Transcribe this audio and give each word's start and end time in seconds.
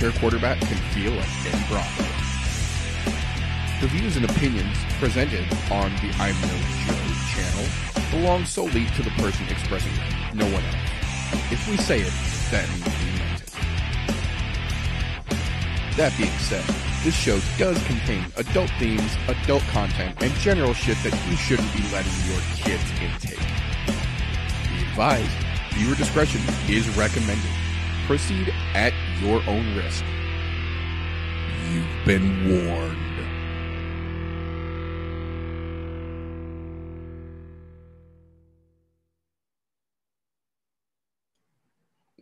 armchair 0.00 0.20
quarterback 0.20 0.58
can 0.60 0.76
feel 0.94 1.12
like 1.12 1.28
Dan 1.44 1.68
Bronco. 1.68 2.04
The 3.80 3.86
views 3.88 4.16
and 4.16 4.24
opinions 4.24 4.76
presented 4.98 5.44
on 5.70 5.90
the 5.96 6.10
I'm 6.18 6.34
No 6.40 6.56
Joe 6.86 6.96
channel 7.34 7.66
belong 8.10 8.44
solely 8.46 8.86
to 8.86 9.02
the 9.02 9.10
person 9.22 9.46
expressing 9.48 9.92
them, 9.96 10.38
no 10.38 10.44
one 10.46 10.64
else. 10.64 11.52
If 11.52 11.68
we 11.68 11.76
say 11.76 12.00
it, 12.00 12.12
means 12.52 12.84
we 12.84 13.18
meant 13.18 13.40
it. 13.42 13.52
That 15.96 16.14
being 16.16 16.30
said, 16.38 16.64
this 17.04 17.14
show 17.14 17.38
does 17.58 17.82
contain 17.86 18.24
adult 18.36 18.70
themes, 18.78 19.16
adult 19.28 19.62
content, 19.64 20.22
and 20.22 20.32
general 20.34 20.72
shit 20.72 20.96
that 21.02 21.12
you 21.28 21.36
shouldn't 21.36 21.72
be 21.74 21.82
letting 21.92 22.12
your 22.26 22.40
kids 22.56 22.90
intake. 23.00 23.38
Be 24.68 24.82
advised, 24.88 25.30
viewer 25.74 25.94
discretion 25.94 26.40
is 26.68 26.88
recommended. 26.96 27.50
Proceed 28.06 28.52
at 28.74 28.92
your 29.20 29.42
own 29.46 29.76
risk. 29.76 30.04
You've 31.68 32.06
been 32.06 32.66
warned. 32.66 32.96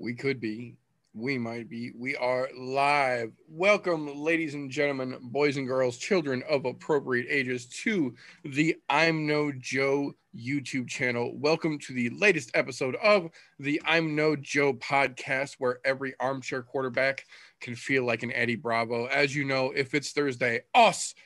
We 0.00 0.15
could 0.15 0.41
be. 0.41 0.77
We 1.19 1.37
might 1.37 1.69
be. 1.69 1.91
We 1.97 2.15
are 2.15 2.49
live. 2.56 3.32
Welcome, 3.49 4.23
ladies 4.23 4.55
and 4.55 4.70
gentlemen, 4.70 5.19
boys 5.20 5.56
and 5.56 5.67
girls, 5.67 5.99
children 5.99 6.44
of 6.49 6.65
appropriate 6.65 7.26
ages, 7.29 7.67
to 7.82 8.15
the 8.44 8.76
I'm 8.88 9.26
No 9.26 9.50
Joe 9.50 10.12
YouTube 10.32 10.87
channel. 10.87 11.37
Welcome 11.37 11.81
to 11.81 11.93
the 11.93 12.11
latest 12.11 12.53
episode 12.55 12.94
of 13.03 13.31
the 13.59 13.82
I'm 13.85 14.15
No 14.15 14.37
Joe 14.37 14.75
podcast, 14.75 15.56
where 15.59 15.81
every 15.85 16.15
armchair 16.20 16.62
quarterback 16.62 17.25
can 17.61 17.75
feel 17.75 18.05
like 18.05 18.23
an 18.23 18.32
Eddie 18.32 18.55
Bravo. 18.55 19.06
As 19.06 19.35
you 19.35 19.44
know, 19.44 19.73
if 19.73 19.94
it's 19.94 20.12
Thursday, 20.12 20.61
us, 20.73 21.17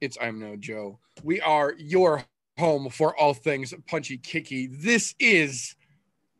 it's 0.00 0.16
I'm 0.18 0.40
No 0.40 0.56
Joe. 0.56 1.00
We 1.22 1.42
are 1.42 1.74
your 1.76 2.24
home 2.58 2.88
for 2.88 3.14
all 3.14 3.34
things 3.34 3.74
punchy 3.86 4.16
kicky. 4.16 4.68
This 4.68 5.14
is 5.18 5.74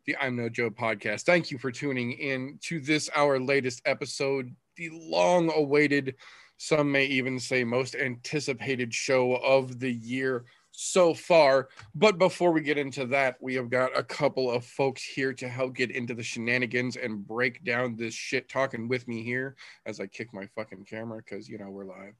the 0.09 0.17
I'm 0.17 0.35
No 0.35 0.49
Joe 0.49 0.71
podcast. 0.71 1.21
Thank 1.21 1.51
you 1.51 1.59
for 1.59 1.71
tuning 1.71 2.13
in 2.13 2.57
to 2.63 2.79
this, 2.79 3.11
our 3.15 3.39
latest 3.39 3.83
episode, 3.85 4.55
the 4.75 4.89
long 4.91 5.51
awaited, 5.55 6.15
some 6.57 6.91
may 6.91 7.05
even 7.05 7.39
say 7.39 7.63
most 7.63 7.93
anticipated 7.93 8.91
show 8.91 9.35
of 9.35 9.79
the 9.79 9.91
year 9.91 10.45
so 10.71 11.13
far. 11.13 11.69
But 11.93 12.17
before 12.17 12.51
we 12.51 12.61
get 12.61 12.79
into 12.79 13.05
that, 13.05 13.35
we 13.39 13.53
have 13.53 13.69
got 13.69 13.95
a 13.95 14.03
couple 14.03 14.49
of 14.49 14.65
folks 14.65 15.03
here 15.03 15.31
to 15.33 15.47
help 15.47 15.75
get 15.75 15.91
into 15.91 16.15
the 16.15 16.23
shenanigans 16.23 16.95
and 16.95 17.27
break 17.27 17.63
down 17.63 17.95
this 17.95 18.15
shit 18.15 18.49
talking 18.49 18.87
with 18.87 19.07
me 19.07 19.21
here 19.23 19.57
as 19.85 19.99
I 19.99 20.07
kick 20.07 20.33
my 20.33 20.47
fucking 20.55 20.85
camera 20.85 21.21
because, 21.23 21.47
you 21.47 21.59
know, 21.59 21.69
we're 21.69 21.85
live. 21.85 22.15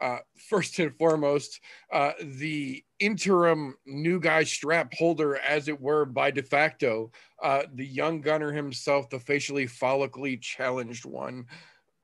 Uh, 0.00 0.18
first 0.48 0.78
and 0.78 0.96
foremost, 0.96 1.60
uh, 1.92 2.12
the 2.20 2.82
interim 2.98 3.76
new 3.86 4.18
guy 4.18 4.42
strap 4.42 4.92
holder, 4.94 5.36
as 5.36 5.68
it 5.68 5.80
were, 5.80 6.04
by 6.04 6.30
de 6.30 6.42
facto, 6.42 7.10
uh, 7.42 7.62
the 7.74 7.86
young 7.86 8.20
gunner 8.20 8.50
himself, 8.52 9.08
the 9.10 9.20
facially 9.20 9.66
follically 9.66 10.40
challenged 10.40 11.04
one. 11.04 11.46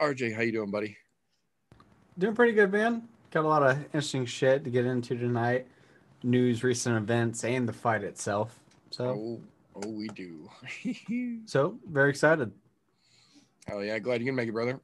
RJ, 0.00 0.34
how 0.34 0.42
you 0.42 0.52
doing, 0.52 0.70
buddy? 0.70 0.96
Doing 2.18 2.34
pretty 2.34 2.52
good, 2.52 2.70
man. 2.70 3.08
Got 3.30 3.44
a 3.44 3.48
lot 3.48 3.62
of 3.62 3.78
interesting 3.86 4.26
shit 4.26 4.64
to 4.64 4.70
get 4.70 4.86
into 4.86 5.16
tonight. 5.16 5.66
News, 6.22 6.64
recent 6.64 6.96
events, 6.96 7.44
and 7.44 7.68
the 7.68 7.72
fight 7.72 8.02
itself. 8.02 8.58
So, 8.90 9.04
Oh, 9.04 9.40
oh, 9.76 9.88
we 9.90 10.08
do. 10.08 10.48
so 11.46 11.78
very 11.90 12.10
excited. 12.10 12.52
Oh 13.70 13.80
yeah, 13.80 13.98
glad 13.98 14.20
you 14.20 14.26
can 14.26 14.34
make 14.34 14.48
it, 14.48 14.52
brother. 14.52 14.80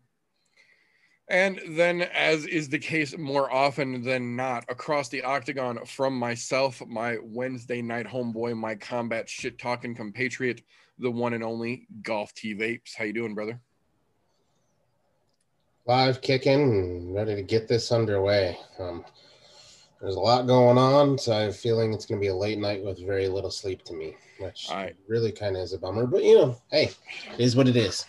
And 1.29 1.61
then, 1.71 2.03
as 2.03 2.45
is 2.45 2.69
the 2.69 2.79
case 2.79 3.17
more 3.17 3.51
often 3.51 4.03
than 4.03 4.37
not, 4.37 4.65
across 4.69 5.09
the 5.09 5.23
octagon 5.23 5.85
from 5.87 6.19
myself, 6.19 6.83
my 6.87 7.17
Wednesday 7.23 7.81
night 7.81 8.07
homeboy, 8.07 8.57
my 8.57 8.75
combat 8.75 9.29
shit 9.29 9.59
talking 9.59 9.95
compatriot, 9.95 10.61
the 10.99 11.11
one 11.11 11.33
and 11.33 11.43
only 11.43 11.87
Golf 12.03 12.35
T 12.35 12.55
Vapes. 12.55 12.95
How 12.97 13.05
you 13.05 13.15
doing, 13.15 13.35
brother? 13.35 13.59
live 15.87 16.23
kicking 16.23 17.13
ready 17.13 17.35
to 17.35 17.43
get 17.43 17.69
this 17.69 17.93
underway. 17.93 18.59
Um, 18.79 19.05
there's 20.01 20.17
a 20.17 20.21
lot 20.21 20.47
going 20.47 20.79
on, 20.79 21.19
so 21.19 21.33
I 21.33 21.41
have 21.41 21.51
a 21.51 21.55
feeling 21.55 21.93
it's 21.93 22.07
going 22.07 22.21
to 22.21 22.25
be 22.25 22.29
a 22.29 22.35
late 22.35 22.59
night 22.59 22.83
with 22.83 23.05
very 23.05 23.29
little 23.29 23.51
sleep 23.51 23.85
to 23.85 23.95
me, 23.95 24.17
which 24.39 24.69
right. 24.71 24.97
really 25.09 25.33
kind 25.33 25.57
of 25.57 25.63
is 25.63 25.73
a 25.73 25.79
bummer. 25.79 26.07
But 26.07 26.25
you 26.25 26.37
know, 26.37 26.57
hey, 26.71 26.91
it 27.33 27.41
is 27.41 27.57
what 27.57 27.69
it 27.69 27.77
is. 27.77 28.07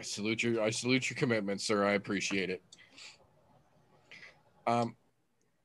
I 0.00 0.02
salute 0.02 0.42
your 0.42 0.62
I 0.62 0.70
salute 0.70 1.10
your 1.10 1.16
commitment, 1.18 1.60
sir. 1.60 1.84
I 1.84 1.92
appreciate 1.92 2.48
it. 2.48 2.62
Um, 4.66 4.96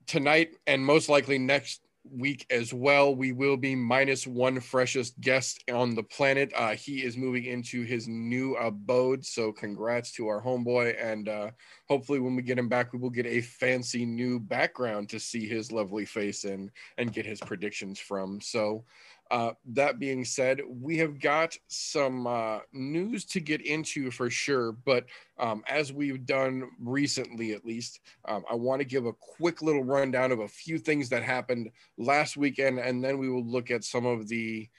tonight 0.07 0.49
and 0.67 0.85
most 0.85 1.07
likely 1.07 1.37
next 1.37 1.79
week 2.11 2.45
as 2.49 2.73
well, 2.73 3.15
we 3.15 3.31
will 3.31 3.55
be 3.55 3.75
minus 3.75 4.27
one 4.27 4.59
freshest 4.59 5.17
guest 5.21 5.63
on 5.71 5.95
the 5.95 6.03
planet. 6.03 6.51
Uh, 6.53 6.75
he 6.75 7.01
is 7.01 7.15
moving 7.15 7.45
into 7.45 7.83
his 7.83 8.09
new 8.09 8.57
abode, 8.57 9.25
so 9.25 9.53
congrats 9.53 10.11
to 10.11 10.27
our 10.27 10.43
homeboy. 10.43 11.01
And 11.01 11.29
uh, 11.29 11.51
hopefully, 11.87 12.19
when 12.19 12.35
we 12.35 12.41
get 12.41 12.59
him 12.59 12.67
back, 12.67 12.91
we 12.91 12.99
will 12.99 13.09
get 13.09 13.25
a 13.25 13.39
fancy 13.39 14.05
new 14.05 14.37
background 14.37 15.07
to 15.09 15.19
see 15.19 15.47
his 15.47 15.71
lovely 15.71 16.03
face 16.03 16.43
in 16.43 16.69
and 16.97 17.13
get 17.13 17.25
his 17.25 17.39
predictions 17.39 18.01
from. 18.01 18.41
So. 18.41 18.83
Uh, 19.31 19.51
that 19.65 19.97
being 19.97 20.23
said, 20.23 20.61
we 20.69 20.97
have 20.97 21.19
got 21.19 21.57
some 21.67 22.27
uh, 22.27 22.59
news 22.73 23.25
to 23.25 23.39
get 23.39 23.65
into 23.65 24.11
for 24.11 24.29
sure. 24.29 24.71
But 24.71 25.05
um, 25.39 25.63
as 25.67 25.91
we've 25.91 26.25
done 26.25 26.69
recently, 26.79 27.53
at 27.53 27.65
least, 27.65 28.01
um, 28.27 28.43
I 28.49 28.55
want 28.55 28.81
to 28.81 28.85
give 28.85 29.05
a 29.05 29.13
quick 29.13 29.61
little 29.61 29.83
rundown 29.83 30.31
of 30.31 30.39
a 30.39 30.47
few 30.47 30.77
things 30.77 31.09
that 31.09 31.23
happened 31.23 31.71
last 31.97 32.37
weekend, 32.37 32.79
and 32.79 33.03
then 33.03 33.17
we 33.17 33.29
will 33.29 33.45
look 33.45 33.71
at 33.71 33.83
some 33.83 34.05
of 34.05 34.27
the 34.27 34.69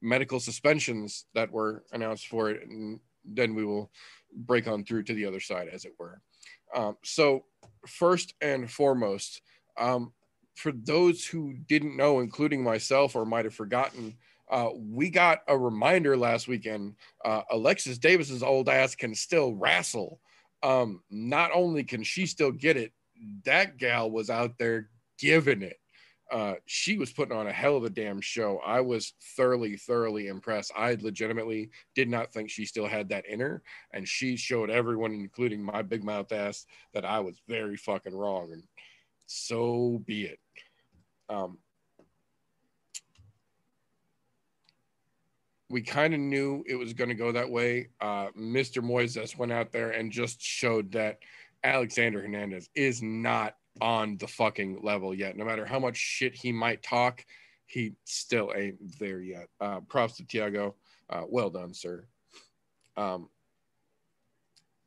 medical 0.00 0.38
suspensions 0.38 1.24
that 1.34 1.50
were 1.50 1.82
announced 1.92 2.28
for 2.28 2.50
it, 2.50 2.68
and 2.68 3.00
then 3.24 3.54
we 3.54 3.64
will 3.64 3.90
break 4.36 4.68
on 4.68 4.84
through 4.84 5.02
to 5.02 5.14
the 5.14 5.24
other 5.24 5.40
side, 5.40 5.68
as 5.68 5.84
it 5.84 5.94
were. 5.98 6.20
Um, 6.74 6.96
so, 7.02 7.44
first 7.86 8.34
and 8.40 8.70
foremost, 8.70 9.42
um, 9.78 10.12
for 10.54 10.72
those 10.72 11.24
who 11.24 11.54
didn't 11.68 11.96
know, 11.96 12.20
including 12.20 12.62
myself 12.62 13.16
or 13.16 13.24
might 13.24 13.44
have 13.44 13.54
forgotten, 13.54 14.16
uh, 14.50 14.68
we 14.74 15.10
got 15.10 15.40
a 15.48 15.56
reminder 15.56 16.16
last 16.16 16.48
weekend. 16.48 16.94
Uh, 17.24 17.42
Alexis 17.50 17.98
Davis's 17.98 18.42
old 18.42 18.68
ass 18.68 18.94
can 18.94 19.14
still 19.14 19.54
wrestle. 19.54 20.20
Um, 20.62 21.02
not 21.10 21.50
only 21.52 21.84
can 21.84 22.02
she 22.02 22.26
still 22.26 22.52
get 22.52 22.76
it, 22.76 22.92
that 23.44 23.76
gal 23.76 24.10
was 24.10 24.30
out 24.30 24.58
there 24.58 24.90
giving 25.18 25.62
it. 25.62 25.78
Uh, 26.30 26.54
she 26.66 26.96
was 26.96 27.12
putting 27.12 27.36
on 27.36 27.46
a 27.46 27.52
hell 27.52 27.76
of 27.76 27.84
a 27.84 27.90
damn 27.90 28.20
show. 28.20 28.58
I 28.64 28.80
was 28.80 29.12
thoroughly, 29.36 29.76
thoroughly 29.76 30.26
impressed. 30.28 30.72
I 30.76 30.96
legitimately 31.00 31.70
did 31.94 32.08
not 32.08 32.32
think 32.32 32.50
she 32.50 32.64
still 32.64 32.86
had 32.86 33.10
that 33.10 33.26
in 33.26 33.40
her, 33.40 33.62
and 33.92 34.08
she 34.08 34.36
showed 34.36 34.70
everyone, 34.70 35.12
including 35.12 35.62
my 35.62 35.82
big 35.82 36.02
mouth 36.02 36.32
ass, 36.32 36.64
that 36.92 37.04
I 37.04 37.20
was 37.20 37.40
very 37.46 37.76
fucking 37.76 38.14
wrong. 38.14 38.52
And 38.52 38.62
so 39.26 40.02
be 40.06 40.24
it. 40.24 40.38
Um, 41.28 41.58
we 45.70 45.82
kind 45.82 46.14
of 46.14 46.20
knew 46.20 46.62
it 46.66 46.76
was 46.76 46.92
going 46.92 47.08
to 47.08 47.14
go 47.14 47.32
that 47.32 47.50
way. 47.50 47.88
Uh, 48.00 48.28
Mr. 48.38 48.82
Moises 48.82 49.36
went 49.36 49.52
out 49.52 49.72
there 49.72 49.90
and 49.90 50.12
just 50.12 50.40
showed 50.40 50.92
that 50.92 51.18
Alexander 51.64 52.20
Hernandez 52.20 52.68
is 52.74 53.02
not 53.02 53.56
on 53.80 54.16
the 54.18 54.28
fucking 54.28 54.80
level 54.82 55.14
yet. 55.14 55.36
No 55.36 55.44
matter 55.44 55.64
how 55.64 55.78
much 55.78 55.96
shit 55.96 56.34
he 56.34 56.52
might 56.52 56.82
talk, 56.82 57.24
he 57.66 57.94
still 58.04 58.52
ain't 58.54 58.76
there 59.00 59.20
yet. 59.20 59.48
Uh, 59.60 59.80
props 59.80 60.16
to 60.18 60.22
Thiago. 60.24 60.74
Uh, 61.10 61.22
well 61.28 61.50
done, 61.50 61.74
sir. 61.74 62.06
Um, 62.96 63.28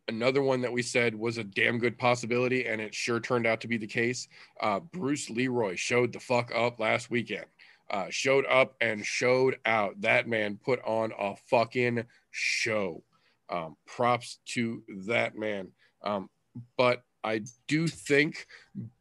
another 0.07 0.41
one 0.41 0.61
that 0.61 0.71
we 0.71 0.81
said 0.81 1.15
was 1.15 1.37
a 1.37 1.43
damn 1.43 1.77
good 1.77 1.97
possibility, 1.97 2.65
and 2.65 2.81
it 2.81 2.93
sure 2.93 3.19
turned 3.19 3.47
out 3.47 3.61
to 3.61 3.67
be 3.67 3.77
the 3.77 3.87
case. 3.87 4.27
Uh, 4.61 4.79
Bruce 4.79 5.29
Leroy 5.29 5.75
showed 5.75 6.13
the 6.13 6.19
fuck 6.19 6.51
up 6.55 6.79
last 6.79 7.09
weekend. 7.09 7.45
Uh, 7.89 8.07
showed 8.09 8.45
up 8.47 8.75
and 8.81 9.05
showed 9.05 9.57
out. 9.65 9.99
That 10.01 10.27
man 10.27 10.59
put 10.63 10.79
on 10.85 11.13
a 11.17 11.35
fucking 11.49 12.03
show. 12.31 13.03
Um, 13.49 13.77
props 13.85 14.39
to 14.47 14.83
that 15.05 15.37
man. 15.37 15.69
Um, 16.03 16.29
but 16.77 17.03
I 17.27 17.41
do 17.67 17.87
think, 17.87 18.47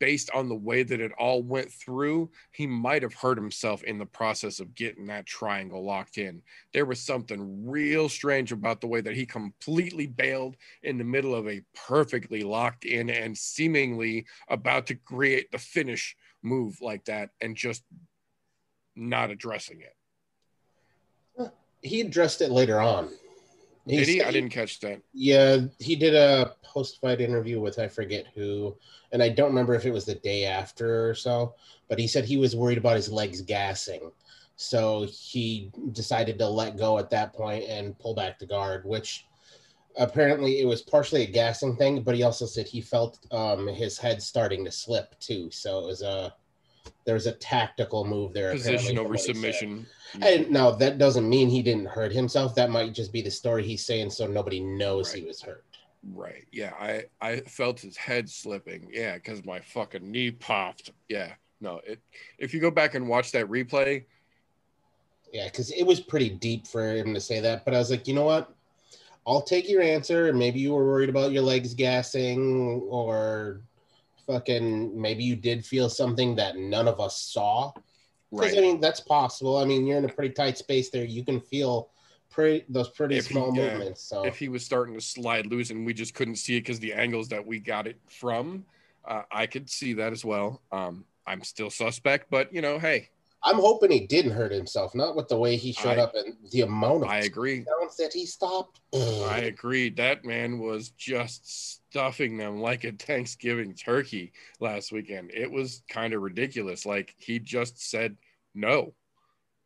based 0.00 0.30
on 0.34 0.48
the 0.48 0.56
way 0.56 0.82
that 0.82 1.00
it 1.00 1.12
all 1.18 1.42
went 1.42 1.70
through, 1.70 2.30
he 2.50 2.66
might 2.66 3.02
have 3.02 3.14
hurt 3.14 3.38
himself 3.38 3.84
in 3.84 3.98
the 3.98 4.06
process 4.06 4.58
of 4.58 4.74
getting 4.74 5.06
that 5.06 5.26
triangle 5.26 5.84
locked 5.84 6.18
in. 6.18 6.42
There 6.72 6.86
was 6.86 7.00
something 7.00 7.64
real 7.64 8.08
strange 8.08 8.50
about 8.50 8.80
the 8.80 8.88
way 8.88 9.00
that 9.00 9.14
he 9.14 9.24
completely 9.26 10.08
bailed 10.08 10.56
in 10.82 10.98
the 10.98 11.04
middle 11.04 11.34
of 11.34 11.48
a 11.48 11.62
perfectly 11.74 12.42
locked 12.42 12.84
in 12.84 13.10
and 13.10 13.38
seemingly 13.38 14.26
about 14.48 14.86
to 14.88 14.96
create 14.96 15.50
the 15.52 15.58
finish 15.58 16.16
move 16.42 16.80
like 16.80 17.04
that 17.04 17.30
and 17.40 17.56
just 17.56 17.84
not 18.96 19.30
addressing 19.30 19.80
it. 19.80 21.52
He 21.82 22.00
addressed 22.00 22.40
it 22.40 22.50
later 22.50 22.80
on. 22.80 23.10
Did 23.86 24.08
he? 24.08 24.22
I 24.22 24.32
didn't 24.32 24.50
catch 24.50 24.80
that. 24.80 25.00
Yeah, 25.12 25.58
he 25.78 25.94
did 25.94 26.14
a 26.14 26.54
post-fight 26.62 27.20
interview 27.20 27.60
with 27.60 27.78
I 27.78 27.86
forget 27.88 28.26
who, 28.34 28.76
and 29.12 29.22
I 29.22 29.28
don't 29.28 29.48
remember 29.48 29.74
if 29.74 29.84
it 29.86 29.92
was 29.92 30.04
the 30.04 30.16
day 30.16 30.44
after 30.44 31.08
or 31.08 31.14
so. 31.14 31.54
But 31.88 31.98
he 31.98 32.08
said 32.08 32.24
he 32.24 32.36
was 32.36 32.56
worried 32.56 32.78
about 32.78 32.96
his 32.96 33.12
legs 33.12 33.40
gassing, 33.42 34.10
so 34.56 35.06
he 35.08 35.70
decided 35.92 36.38
to 36.38 36.48
let 36.48 36.76
go 36.76 36.98
at 36.98 37.10
that 37.10 37.32
point 37.32 37.64
and 37.68 37.98
pull 37.98 38.14
back 38.14 38.38
the 38.38 38.46
guard. 38.46 38.84
Which 38.84 39.26
apparently 39.96 40.60
it 40.60 40.66
was 40.66 40.82
partially 40.82 41.22
a 41.22 41.30
gassing 41.30 41.76
thing, 41.76 42.02
but 42.02 42.16
he 42.16 42.24
also 42.24 42.46
said 42.46 42.66
he 42.66 42.80
felt 42.80 43.18
um, 43.30 43.68
his 43.68 43.98
head 43.98 44.20
starting 44.20 44.64
to 44.64 44.70
slip 44.70 45.18
too. 45.20 45.48
So 45.52 45.78
it 45.78 45.86
was 45.86 46.02
a 46.02 46.34
there 47.04 47.14
was 47.14 47.26
a 47.26 47.32
tactical 47.32 48.04
move 48.04 48.32
there. 48.32 48.52
Position 48.52 48.98
over 48.98 49.16
submission. 49.16 49.86
And 50.20 50.50
now 50.50 50.70
that 50.72 50.98
doesn't 50.98 51.28
mean 51.28 51.48
he 51.48 51.62
didn't 51.62 51.86
hurt 51.86 52.12
himself. 52.12 52.54
That 52.54 52.70
might 52.70 52.94
just 52.94 53.12
be 53.12 53.22
the 53.22 53.30
story 53.30 53.64
he's 53.64 53.84
saying 53.84 54.10
so 54.10 54.26
nobody 54.26 54.60
knows 54.60 55.12
he 55.12 55.22
was 55.22 55.40
hurt. 55.40 55.64
Right. 56.14 56.46
Yeah. 56.52 56.72
I 56.78 57.04
I 57.20 57.40
felt 57.40 57.80
his 57.80 57.96
head 57.96 58.30
slipping. 58.30 58.88
Yeah, 58.92 59.14
because 59.14 59.44
my 59.44 59.60
fucking 59.60 60.08
knee 60.10 60.30
popped. 60.30 60.92
Yeah. 61.08 61.34
No. 61.60 61.80
It. 61.84 62.00
If 62.38 62.54
you 62.54 62.60
go 62.60 62.70
back 62.70 62.94
and 62.94 63.08
watch 63.08 63.32
that 63.32 63.46
replay, 63.46 64.04
Yeah, 65.32 65.46
because 65.46 65.70
it 65.70 65.82
was 65.84 66.00
pretty 66.00 66.30
deep 66.30 66.66
for 66.66 66.94
him 66.94 67.12
to 67.14 67.20
say 67.20 67.40
that. 67.40 67.64
But 67.64 67.74
I 67.74 67.78
was 67.78 67.90
like, 67.90 68.06
you 68.06 68.14
know 68.14 68.24
what? 68.24 68.54
I'll 69.26 69.42
take 69.42 69.68
your 69.68 69.82
answer. 69.82 70.32
Maybe 70.32 70.60
you 70.60 70.72
were 70.72 70.86
worried 70.86 71.08
about 71.08 71.32
your 71.32 71.42
legs 71.42 71.74
gassing, 71.74 72.82
or 72.88 73.60
fucking 74.26 75.00
maybe 75.00 75.24
you 75.24 75.36
did 75.36 75.64
feel 75.64 75.88
something 75.88 76.34
that 76.36 76.56
none 76.56 76.88
of 76.88 77.00
us 77.00 77.20
saw. 77.20 77.72
Because 78.30 78.52
right. 78.52 78.58
I 78.58 78.60
mean, 78.60 78.80
that's 78.80 79.00
possible. 79.00 79.56
I 79.56 79.64
mean, 79.64 79.86
you're 79.86 79.98
in 79.98 80.04
a 80.04 80.08
pretty 80.12 80.34
tight 80.34 80.58
space 80.58 80.90
there. 80.90 81.04
You 81.04 81.24
can 81.24 81.40
feel 81.40 81.90
pretty 82.28 82.64
those 82.68 82.88
pretty 82.90 83.16
If 83.16 83.28
he- 83.28 83.34
small 83.34 83.56
yeah. 83.56 83.70
movements. 83.70 84.02
So 84.02 84.26
if 84.26 84.38
he 84.38 84.48
was 84.48 84.64
starting 84.64 84.94
to 84.94 85.00
slide 85.00 85.46
loose 85.46 85.70
and 85.70 85.86
we 85.86 85.94
just 85.94 86.14
couldn't 86.14 86.36
see 86.36 86.56
it 86.56 86.60
because 86.60 86.80
the 86.80 86.92
angles 86.92 87.28
that 87.28 87.46
we 87.46 87.60
got 87.60 87.86
it 87.86 87.98
from, 88.08 88.64
uh, 89.04 89.22
I 89.30 89.46
could 89.46 89.70
see 89.70 89.92
that 89.94 90.12
as 90.12 90.24
well. 90.24 90.60
Um, 90.72 91.04
I'm 91.26 91.42
still 91.42 91.70
suspect, 91.70 92.30
but 92.30 92.52
you 92.52 92.60
know, 92.60 92.78
hey, 92.78 93.10
I'm 93.46 93.56
hoping 93.60 93.92
he 93.92 94.08
didn't 94.08 94.32
hurt 94.32 94.50
himself, 94.50 94.92
not 94.92 95.14
with 95.14 95.28
the 95.28 95.38
way 95.38 95.56
he 95.56 95.72
showed 95.72 95.98
I- 95.98 96.02
up 96.02 96.14
and 96.16 96.34
the 96.50 96.62
amount 96.62 97.04
of 97.04 97.10
I 97.10 97.20
agree. 97.20 97.64
that 97.98 98.12
he 98.12 98.26
stopped. 98.26 98.80
I 98.92 99.38
agree. 99.44 99.88
That 99.90 100.24
man 100.24 100.58
was 100.58 100.90
just 100.90 101.78
stuffing 101.88 102.36
them 102.36 102.58
like 102.58 102.82
a 102.82 102.90
Thanksgiving 102.90 103.74
turkey 103.74 104.32
last 104.58 104.90
weekend. 104.90 105.30
It 105.32 105.50
was 105.50 105.82
kind 105.88 106.12
of 106.12 106.22
ridiculous. 106.22 106.84
Like 106.84 107.14
he 107.18 107.38
just 107.38 107.88
said 107.88 108.16
no 108.52 108.94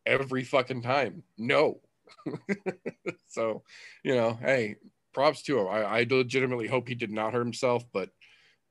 every 0.05 0.45
fucking 0.45 0.83
time. 0.83 1.23
No. 1.39 1.81
so, 3.29 3.63
you 4.05 4.15
know, 4.15 4.39
hey, 4.43 4.77
props 5.15 5.43
to 5.45 5.59
him. 5.59 5.69
I, 5.69 5.83
I 5.83 6.07
legitimately 6.09 6.69
hope 6.69 6.87
he 6.87 6.95
did 6.95 7.11
not 7.11 7.33
hurt 7.33 7.45
himself, 7.45 7.85
but 7.95 8.11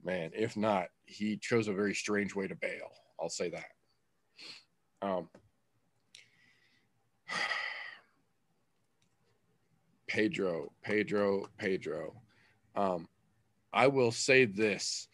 man, 0.03 0.31
if 0.35 0.55
not, 0.55 0.87
he 1.05 1.37
chose 1.37 1.67
a 1.67 1.73
very 1.73 1.95
strange 1.95 2.35
way 2.35 2.47
to 2.47 2.55
bail. 2.55 2.91
I'll 3.19 3.29
say 3.29 3.49
that. 3.49 3.65
Um, 5.01 5.29
Pedro, 10.07 10.71
Pedro, 10.81 11.45
Pedro. 11.57 12.21
Um, 12.75 13.07
I 13.71 13.87
will 13.87 14.11
say 14.11 14.45
this 14.45 15.07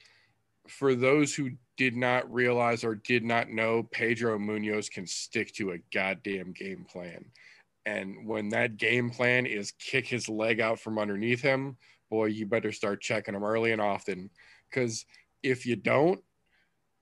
for 0.67 0.95
those 0.95 1.33
who 1.35 1.51
did 1.77 1.95
not 1.95 2.31
realize 2.33 2.83
or 2.83 2.95
did 2.95 3.23
not 3.23 3.49
know, 3.49 3.83
Pedro 3.83 4.39
Munhoz 4.39 4.89
can 4.89 5.05
stick 5.05 5.53
to 5.53 5.71
a 5.71 5.79
goddamn 5.93 6.53
game 6.53 6.85
plan. 6.89 7.25
And 7.85 8.25
when 8.25 8.49
that 8.49 8.77
game 8.77 9.11
plan 9.11 9.45
is 9.45 9.73
kick 9.73 10.07
his 10.07 10.27
leg 10.27 10.59
out 10.59 10.79
from 10.79 10.97
underneath 10.97 11.41
him, 11.41 11.77
boy, 12.09 12.25
you 12.25 12.45
better 12.45 12.71
start 12.71 13.01
checking 13.01 13.35
him 13.35 13.43
early 13.43 13.73
and 13.73 13.81
often. 13.81 14.29
Because 14.69 15.05
if 15.43 15.65
you 15.65 15.75
don't, 15.75 16.21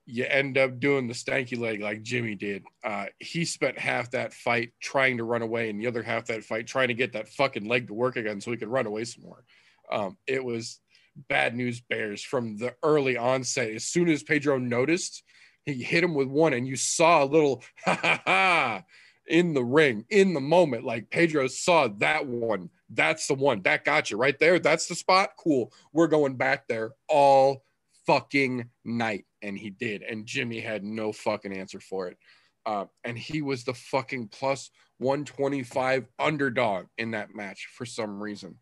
you 0.06 0.24
end 0.24 0.58
up 0.58 0.78
doing 0.80 1.06
the 1.06 1.14
stanky 1.14 1.58
leg 1.58 1.80
like 1.80 2.02
Jimmie 2.02 2.34
did. 2.34 2.64
Uh, 2.82 3.06
he 3.18 3.44
spent 3.44 3.78
half 3.78 4.10
that 4.10 4.34
fight 4.34 4.72
trying 4.80 5.16
to 5.18 5.24
run 5.24 5.42
away, 5.42 5.70
and 5.70 5.80
the 5.80 5.86
other 5.86 6.02
half 6.02 6.26
that 6.26 6.44
fight 6.44 6.66
trying 6.66 6.88
to 6.88 6.94
get 6.94 7.12
that 7.14 7.28
fucking 7.28 7.66
leg 7.66 7.88
to 7.88 7.94
work 7.94 8.16
again 8.16 8.40
so 8.40 8.50
he 8.50 8.56
could 8.56 8.68
run 8.68 8.86
away 8.86 9.04
some 9.04 9.24
more. 9.24 9.44
Um, 9.90 10.16
it 10.26 10.44
was 10.44 10.80
bad 11.28 11.54
news 11.54 11.80
bears 11.80 12.22
from 12.22 12.56
the 12.56 12.74
early 12.82 13.16
onset. 13.16 13.70
As 13.70 13.84
soon 13.84 14.08
as 14.08 14.22
Pedro 14.22 14.58
noticed, 14.58 15.22
he 15.64 15.82
hit 15.82 16.04
him 16.04 16.14
with 16.14 16.28
one, 16.28 16.52
and 16.52 16.66
you 16.66 16.76
saw 16.76 17.24
a 17.24 17.26
little 17.26 17.62
ha 17.84 17.98
ha 18.00 18.22
ha 18.26 18.82
in 19.26 19.54
the 19.54 19.64
ring 19.64 20.04
in 20.10 20.34
the 20.34 20.40
moment. 20.40 20.84
Like 20.84 21.10
Pedro 21.10 21.46
saw 21.46 21.88
that 21.98 22.26
one. 22.26 22.68
That's 22.90 23.26
the 23.26 23.34
one 23.34 23.62
that 23.62 23.84
got 23.84 24.10
you 24.10 24.18
right 24.18 24.38
there. 24.38 24.58
That's 24.58 24.86
the 24.86 24.94
spot. 24.94 25.30
Cool. 25.38 25.72
We're 25.92 26.08
going 26.08 26.36
back 26.36 26.68
there 26.68 26.92
all 27.08 27.64
fucking 28.06 28.68
night. 28.84 29.26
And 29.42 29.58
he 29.58 29.70
did. 29.70 30.02
And 30.02 30.26
Jimmie 30.26 30.60
had 30.60 30.84
no 30.84 31.12
fucking 31.12 31.52
answer 31.52 31.80
for 31.80 32.08
it. 32.08 32.18
Uh, 32.66 32.86
and 33.04 33.18
he 33.18 33.42
was 33.42 33.64
the 33.64 33.74
fucking 33.74 34.28
plus 34.28 34.70
125 34.98 36.06
underdog 36.18 36.86
in 36.96 37.10
that 37.12 37.34
match 37.34 37.68
for 37.72 37.84
some 37.84 38.22
reason. 38.22 38.56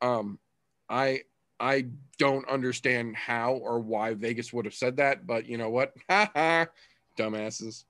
Um, 0.00 0.38
I 0.88 1.22
I 1.60 1.86
don't 2.18 2.48
understand 2.48 3.16
how 3.16 3.54
or 3.54 3.78
why 3.78 4.14
Vegas 4.14 4.52
would 4.52 4.64
have 4.64 4.74
said 4.74 4.96
that, 4.96 5.26
but 5.26 5.46
you 5.46 5.56
know 5.56 5.70
what? 5.70 5.94
Ha 6.10 6.30
ha, 6.34 6.66
dumbasses. 7.16 7.84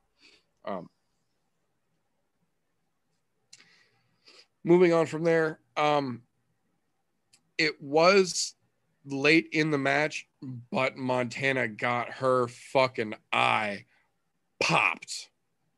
Um, 0.64 0.88
moving 4.64 4.92
on 4.92 5.06
from 5.06 5.24
there, 5.24 5.60
um, 5.76 6.22
it 7.58 7.80
was 7.80 8.54
late 9.06 9.48
in 9.52 9.70
the 9.70 9.78
match, 9.78 10.26
but 10.70 10.96
Montana 10.96 11.68
got 11.68 12.10
her 12.10 12.48
fucking 12.48 13.14
eye 13.32 13.84
popped, 14.60 15.30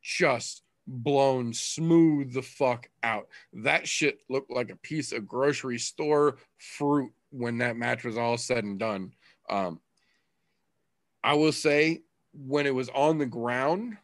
just 0.02 0.62
blown 0.87 1.52
smooth 1.52 2.33
the 2.33 2.42
fuck 2.42 2.88
out. 3.02 3.28
That 3.52 3.88
shit 3.88 4.21
looked 4.28 4.50
like 4.50 4.71
a 4.71 4.76
piece 4.76 5.12
of 5.12 5.26
grocery 5.26 5.78
store 5.78 6.38
fruit 6.59 7.12
when 7.30 7.59
that 7.59 7.76
match 7.76 8.04
was 8.04 8.16
all 8.16 8.38
said 8.38 8.64
and 8.64 8.78
done. 8.78 9.12
Um, 9.49 9.80
I 11.25 11.35
will 11.35 11.52
say, 11.52 12.02
when 12.33 12.66
it 12.66 12.75
was 12.75 12.88
on 12.90 13.18
the 13.18 13.26
ground, 13.26 13.97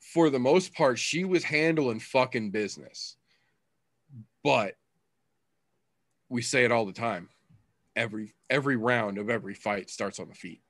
for 0.00 0.30
the 0.30 0.38
most 0.38 0.72
part, 0.74 0.98
she 0.98 1.24
was 1.24 1.44
handling 1.44 2.00
fucking 2.00 2.50
business. 2.50 3.16
But 4.42 4.76
we 6.28 6.40
say 6.40 6.64
it 6.64 6.72
all 6.72 6.86
the 6.86 6.92
time. 6.92 7.28
Every 7.98 8.32
every 8.48 8.76
round 8.76 9.18
of 9.18 9.28
every 9.28 9.54
fight 9.54 9.90
starts 9.90 10.20
on 10.20 10.28
the 10.28 10.34
feet. 10.34 10.62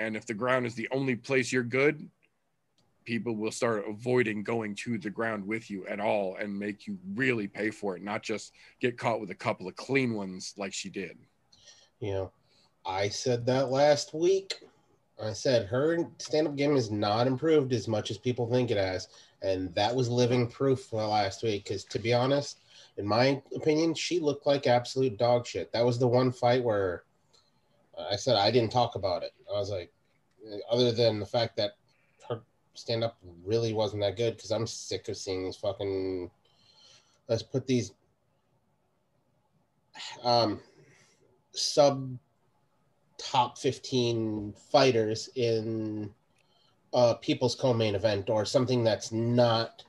And 0.00 0.16
if 0.16 0.26
the 0.26 0.34
ground 0.34 0.66
is 0.66 0.74
the 0.74 0.88
only 0.90 1.14
place 1.14 1.52
you're 1.52 1.62
good, 1.62 2.10
people 3.04 3.36
will 3.36 3.52
start 3.52 3.84
avoiding 3.88 4.42
going 4.42 4.74
to 4.74 4.98
the 4.98 5.08
ground 5.08 5.46
with 5.46 5.70
you 5.70 5.86
at 5.86 6.00
all 6.00 6.36
and 6.40 6.58
make 6.58 6.88
you 6.88 6.98
really 7.14 7.46
pay 7.46 7.70
for 7.70 7.96
it, 7.96 8.02
not 8.02 8.24
just 8.24 8.52
get 8.80 8.98
caught 8.98 9.20
with 9.20 9.30
a 9.30 9.36
couple 9.36 9.68
of 9.68 9.76
clean 9.76 10.14
ones 10.14 10.52
like 10.56 10.72
she 10.72 10.90
did. 10.90 11.16
You 12.00 12.12
know, 12.12 12.32
I 12.84 13.08
said 13.08 13.46
that 13.46 13.70
last 13.70 14.12
week. 14.12 14.54
I 15.22 15.32
said 15.32 15.66
her 15.66 15.98
stand 16.18 16.48
up 16.48 16.56
game 16.56 16.76
is 16.76 16.90
not 16.90 17.28
improved 17.28 17.72
as 17.72 17.86
much 17.86 18.10
as 18.10 18.18
people 18.18 18.50
think 18.50 18.72
it 18.72 18.76
has. 18.76 19.06
And 19.42 19.72
that 19.76 19.94
was 19.94 20.08
living 20.08 20.48
proof 20.48 20.80
for 20.80 21.04
last 21.04 21.44
week. 21.44 21.64
Because 21.64 21.84
to 21.84 22.00
be 22.00 22.12
honest, 22.12 22.58
in 22.96 23.06
my 23.06 23.42
opinion, 23.54 23.94
she 23.94 24.20
looked 24.20 24.46
like 24.46 24.66
absolute 24.66 25.16
dog 25.16 25.46
shit. 25.46 25.72
That 25.72 25.84
was 25.84 25.98
the 25.98 26.08
one 26.08 26.30
fight 26.30 26.62
where 26.62 27.04
I 27.98 28.16
said 28.16 28.36
I 28.36 28.50
didn't 28.50 28.72
talk 28.72 28.94
about 28.94 29.22
it. 29.22 29.32
I 29.48 29.58
was 29.58 29.70
like, 29.70 29.92
other 30.70 30.92
than 30.92 31.20
the 31.20 31.26
fact 31.26 31.56
that 31.56 31.72
her 32.28 32.40
stand 32.74 33.04
up 33.04 33.16
really 33.44 33.72
wasn't 33.72 34.02
that 34.02 34.16
good, 34.16 34.36
because 34.36 34.50
I'm 34.50 34.66
sick 34.66 35.08
of 35.08 35.16
seeing 35.16 35.44
these 35.44 35.56
fucking. 35.56 36.30
Let's 37.28 37.42
put 37.42 37.66
these 37.66 37.92
um, 40.22 40.60
sub 41.52 42.18
top 43.16 43.56
15 43.56 44.54
fighters 44.70 45.30
in 45.36 46.10
a 46.92 47.14
people's 47.14 47.54
co-main 47.54 47.94
event 47.94 48.28
or 48.28 48.44
something 48.44 48.84
that's 48.84 49.12
not 49.12 49.84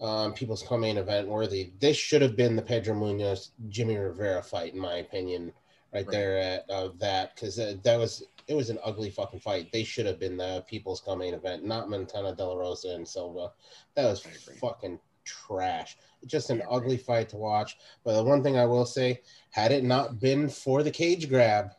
um, 0.00 0.32
people's 0.34 0.62
co-main 0.62 0.98
event 0.98 1.28
worthy. 1.28 1.72
This 1.80 1.96
should 1.96 2.22
have 2.22 2.36
been 2.36 2.56
the 2.56 2.62
Pedro 2.62 2.94
Munhoz 2.94 3.50
Jimmie 3.68 3.96
Rivera 3.96 4.42
fight, 4.42 4.74
in 4.74 4.80
my 4.80 4.96
opinion, 4.96 5.52
right, 5.92 6.06
Right. 6.06 6.10
there 6.10 6.38
at 6.38 6.70
uh, 6.70 6.90
that 6.98 7.34
because 7.34 7.58
uh, 7.58 7.74
that 7.82 7.98
was 7.98 8.24
it 8.48 8.54
was 8.54 8.70
an 8.70 8.78
ugly 8.84 9.10
fucking 9.10 9.40
fight. 9.40 9.72
They 9.72 9.82
should 9.82 10.06
have 10.06 10.20
been 10.20 10.36
the 10.36 10.64
people's 10.68 11.00
co-main 11.00 11.34
event, 11.34 11.64
not 11.64 11.88
Montana 11.90 12.34
De 12.34 12.44
La 12.44 12.54
Rosa 12.54 12.94
and 12.94 13.06
Silva. 13.08 13.52
That 13.94 14.04
was 14.04 14.20
fucking 14.60 15.00
trash. 15.24 15.96
Just 16.26 16.50
an 16.50 16.62
ugly 16.70 16.96
fight 16.96 17.28
to 17.30 17.36
watch. 17.36 17.76
But 18.04 18.16
the 18.16 18.22
one 18.22 18.42
thing 18.42 18.56
I 18.56 18.64
will 18.66 18.86
say, 18.86 19.20
had 19.50 19.72
it 19.72 19.82
not 19.82 20.20
been 20.20 20.48
for 20.48 20.82
the 20.84 20.90
cage 20.90 21.28
grab, 21.28 21.72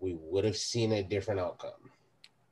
we 0.00 0.14
would 0.14 0.44
have 0.44 0.56
seen 0.56 0.92
a 0.92 1.02
different 1.02 1.40
outcome. 1.40 1.90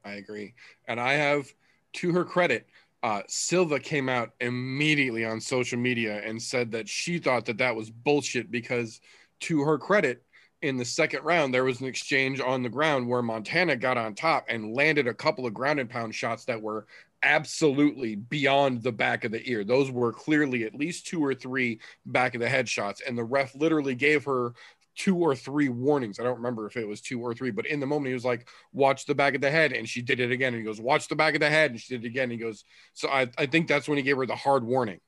I 0.05 0.15
agree. 0.15 0.55
And 0.87 1.01
I 1.01 1.15
have, 1.15 1.47
to 1.95 2.13
her 2.13 2.25
credit, 2.25 2.67
uh, 3.05 3.21
Silva 3.29 3.79
came 3.79 4.09
out 4.09 4.31
immediately 4.41 5.27
on 5.27 5.39
social 5.39 5.79
media 5.79 6.23
and 6.25 6.41
said 6.43 6.71
that 6.73 6.89
she 6.89 7.19
thought 7.19 7.45
that 7.45 7.59
that 7.59 7.77
was 7.77 7.91
bullshit 7.91 8.51
because, 8.51 9.03
to 9.41 9.61
her 9.61 9.77
credit, 9.77 10.25
in 10.63 10.79
the 10.79 10.87
second 10.87 11.23
round, 11.23 11.53
there 11.53 11.65
was 11.65 11.83
an 11.83 11.87
exchange 11.87 12.41
on 12.41 12.63
the 12.63 12.71
ground 12.71 13.07
where 13.07 13.21
Montana 13.21 13.77
got 13.77 13.99
on 13.99 14.15
top 14.15 14.47
and 14.49 14.73
landed 14.73 15.07
a 15.07 15.13
couple 15.13 15.45
of 15.45 15.53
ground 15.53 15.81
and 15.81 15.91
pound 15.91 16.15
shots 16.15 16.47
that 16.47 16.63
were 16.63 16.87
absolutely 17.23 18.17
beyond 18.17 18.83
the 18.83 18.93
back 18.93 19.25
of 19.25 19.33
the 19.33 19.51
ear. 19.51 19.65
Those 19.65 19.91
were 19.91 20.11
clearly 20.11 20.65
at 20.65 20.75
least 20.75 21.07
two 21.07 21.23
or 21.23 21.35
three 21.35 21.81
back 22.07 22.35
of 22.35 22.41
the 22.41 22.49
head 22.49 22.71
shots. 22.71 23.03
And 23.07 23.19
the 23.19 23.25
ref 23.25 23.55
literally 23.55 23.95
gave 23.95 24.25
her 24.25 24.55
two 24.97 25.17
or 25.17 25.35
three 25.35 25.69
warnings. 25.69 26.21
I 26.21 26.23
don't 26.23 26.37
remember 26.37 26.67
if 26.67 26.77
it 26.77 26.87
was 26.87 27.01
two 27.01 27.21
or 27.21 27.35
three, 27.35 27.51
but 27.51 27.67
in 27.67 27.81
the 27.81 27.87
moment 27.87 28.09
he 28.09 28.15
was 28.15 28.25
like, 28.25 28.49
watch 28.73 29.07
the 29.07 29.15
back 29.15 29.35
of 29.35 29.41
the 29.41 29.51
head. 29.51 29.73
And 29.73 29.89
she 29.89 30.03
did 30.03 30.21
it 30.21 30.31
again. 30.31 30.55
And 30.55 30.61
he 30.61 30.65
goes, 30.65 30.81
watch 30.81 31.09
the 31.09 31.17
back 31.17 31.35
of 31.35 31.41
the 31.41 31.51
head. 31.51 31.73
And 31.73 31.81
she 31.81 31.95
did 31.95 32.05
it 32.05 32.09
again. 32.09 32.31
He 32.31 32.37
goes, 32.37 32.65
so 32.93 33.09
I, 33.09 33.29
I 33.37 33.47
think 33.47 33.69
that's 33.69 33.89
when 33.89 33.99
he 33.99 34.03
gave 34.03 34.17
her 34.17 34.27
the 34.27 34.37
hard 34.37 34.65
warning. 34.65 35.01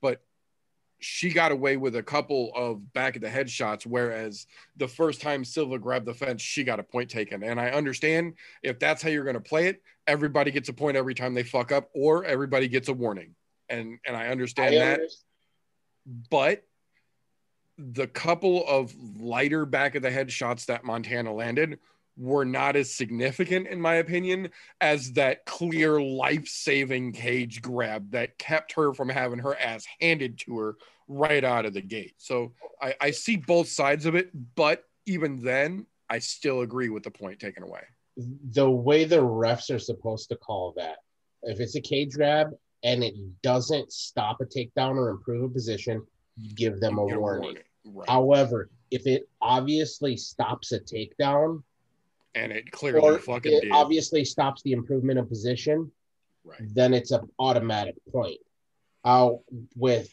But 0.00 0.22
she 1.00 1.30
got 1.30 1.52
away 1.52 1.76
with 1.76 1.96
a 1.96 2.02
couple 2.02 2.52
of 2.54 2.92
back 2.92 3.16
of 3.16 3.22
the 3.22 3.30
head 3.30 3.48
shots, 3.48 3.86
whereas 3.86 4.46
the 4.76 4.88
first 4.88 5.20
time 5.20 5.44
Silva 5.44 5.78
grabbed 5.78 6.06
the 6.06 6.14
fence, 6.14 6.42
she 6.42 6.64
got 6.64 6.80
a 6.80 6.82
point 6.82 7.10
taken. 7.10 7.42
And 7.42 7.60
I 7.60 7.70
understand 7.70 8.34
if 8.62 8.78
that's 8.78 9.02
how 9.02 9.08
you're 9.08 9.24
going 9.24 9.34
to 9.34 9.40
play 9.40 9.68
it, 9.68 9.82
everybody 10.06 10.50
gets 10.50 10.68
a 10.68 10.72
point 10.72 10.96
every 10.96 11.14
time 11.14 11.34
they 11.34 11.44
fuck 11.44 11.70
up, 11.72 11.88
or 11.94 12.24
everybody 12.24 12.68
gets 12.68 12.88
a 12.88 12.92
warning. 12.92 13.34
And 13.68 13.98
and 14.06 14.16
I 14.16 14.28
understand 14.28 14.74
I 14.74 14.78
that 14.78 15.00
understand. 15.00 15.24
but 16.30 16.64
the 17.78 18.08
couple 18.08 18.66
of 18.66 18.92
lighter 19.20 19.64
back 19.64 19.94
of 19.94 20.02
the 20.02 20.10
head 20.10 20.30
shots 20.30 20.64
that 20.66 20.84
Montana 20.84 21.32
landed 21.32 21.78
were 22.16 22.44
not 22.44 22.74
as 22.74 22.92
significant, 22.92 23.68
in 23.68 23.80
my 23.80 23.94
opinion, 23.94 24.50
as 24.80 25.12
that 25.12 25.46
clear 25.46 26.00
life 26.00 26.48
saving 26.48 27.12
cage 27.12 27.62
grab 27.62 28.10
that 28.10 28.36
kept 28.38 28.72
her 28.72 28.92
from 28.92 29.08
having 29.08 29.38
her 29.38 29.56
ass 29.60 29.86
handed 30.00 30.36
to 30.38 30.58
her 30.58 30.76
right 31.06 31.44
out 31.44 31.64
of 31.64 31.74
the 31.74 31.80
gate. 31.80 32.14
So 32.18 32.52
I, 32.82 32.94
I 33.00 33.10
see 33.12 33.36
both 33.36 33.68
sides 33.68 34.04
of 34.04 34.16
it, 34.16 34.30
but 34.56 34.82
even 35.06 35.40
then, 35.40 35.86
I 36.10 36.18
still 36.18 36.62
agree 36.62 36.88
with 36.88 37.04
the 37.04 37.10
point 37.10 37.38
taken 37.38 37.62
away. 37.62 37.82
the 38.50 38.68
way 38.68 39.04
the 39.04 39.22
refs 39.22 39.72
are 39.72 39.78
supposed 39.78 40.28
to 40.30 40.36
call 40.36 40.74
that. 40.76 40.96
If 41.44 41.60
it's 41.60 41.76
a 41.76 41.80
cage 41.80 42.14
grab 42.14 42.48
and 42.82 43.04
it 43.04 43.14
doesn't 43.42 43.92
stop 43.92 44.38
a 44.40 44.44
takedown 44.44 44.96
or 44.96 45.10
improve 45.10 45.44
a 45.44 45.48
position, 45.48 46.04
give 46.56 46.80
them 46.80 46.98
a 46.98 47.06
Get 47.06 47.20
warning. 47.20 47.58
Right. 47.84 48.08
However, 48.08 48.70
if 48.90 49.06
it 49.06 49.28
obviously 49.40 50.16
stops 50.16 50.72
a 50.72 50.80
takedown 50.80 51.62
and 52.34 52.52
it 52.52 52.70
clearly 52.70 53.18
fucking 53.18 53.52
it 53.52 53.62
did. 53.62 53.72
obviously 53.72 54.24
stops 54.24 54.62
the 54.62 54.72
improvement 54.72 55.18
of 55.18 55.28
position, 55.28 55.90
right. 56.44 56.60
then 56.74 56.94
it's 56.94 57.10
an 57.10 57.28
automatic 57.38 57.96
point. 58.10 58.38
Uh, 59.04 59.30
with 59.76 60.10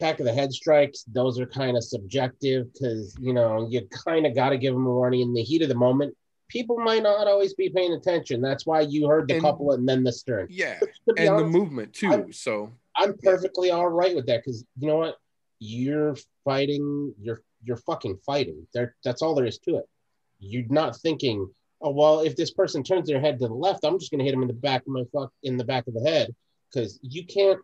back 0.00 0.18
of 0.18 0.26
the 0.26 0.32
head 0.32 0.52
strikes, 0.52 1.04
those 1.04 1.38
are 1.38 1.46
kind 1.46 1.76
of 1.76 1.84
subjective 1.84 2.72
because 2.72 3.16
you 3.20 3.32
know 3.32 3.66
you 3.70 3.86
kind 4.04 4.26
of 4.26 4.34
got 4.34 4.50
to 4.50 4.58
give 4.58 4.74
them 4.74 4.86
a 4.86 4.90
warning 4.90 5.20
in 5.20 5.34
the 5.34 5.42
heat 5.42 5.62
of 5.62 5.68
the 5.68 5.74
moment. 5.74 6.14
People 6.48 6.78
might 6.78 7.02
not 7.02 7.26
always 7.26 7.54
be 7.54 7.70
paying 7.70 7.94
attention. 7.94 8.40
That's 8.40 8.66
why 8.66 8.80
you 8.82 9.08
heard 9.08 9.28
the 9.28 9.34
And- 9.34 9.42
couple 9.42 9.72
and 9.72 9.88
then 9.88 10.04
the 10.04 10.12
stern. 10.12 10.46
Yeah. 10.50 10.78
And 11.16 11.38
the 11.38 11.44
movement 11.46 11.94
too. 11.94 12.10
I'm- 12.10 12.32
so 12.32 12.70
I'm 12.96 13.16
perfectly 13.18 13.70
all 13.70 13.88
right 13.88 14.14
with 14.14 14.26
that 14.26 14.42
because 14.44 14.64
you 14.78 14.86
know 14.86 14.96
what? 14.98 15.16
You're 15.66 16.16
fighting. 16.44 17.14
You're 17.20 17.42
you're 17.62 17.78
fucking 17.78 18.18
fighting. 18.26 18.66
There. 18.74 18.94
That's 19.02 19.22
all 19.22 19.34
there 19.34 19.46
is 19.46 19.58
to 19.60 19.76
it. 19.76 19.88
You're 20.38 20.68
not 20.68 20.96
thinking, 20.96 21.48
oh 21.80 21.90
well, 21.90 22.20
if 22.20 22.36
this 22.36 22.50
person 22.52 22.82
turns 22.82 23.08
their 23.08 23.20
head 23.20 23.38
to 23.38 23.48
the 23.48 23.54
left, 23.54 23.84
I'm 23.84 23.98
just 23.98 24.10
gonna 24.10 24.24
hit 24.24 24.34
him 24.34 24.42
in 24.42 24.48
the 24.48 24.54
back 24.54 24.82
of 24.82 24.88
my 24.88 25.04
fuck 25.12 25.32
in 25.42 25.56
the 25.56 25.64
back 25.64 25.86
of 25.86 25.94
the 25.94 26.08
head 26.08 26.34
because 26.70 26.98
you 27.02 27.24
can't 27.24 27.60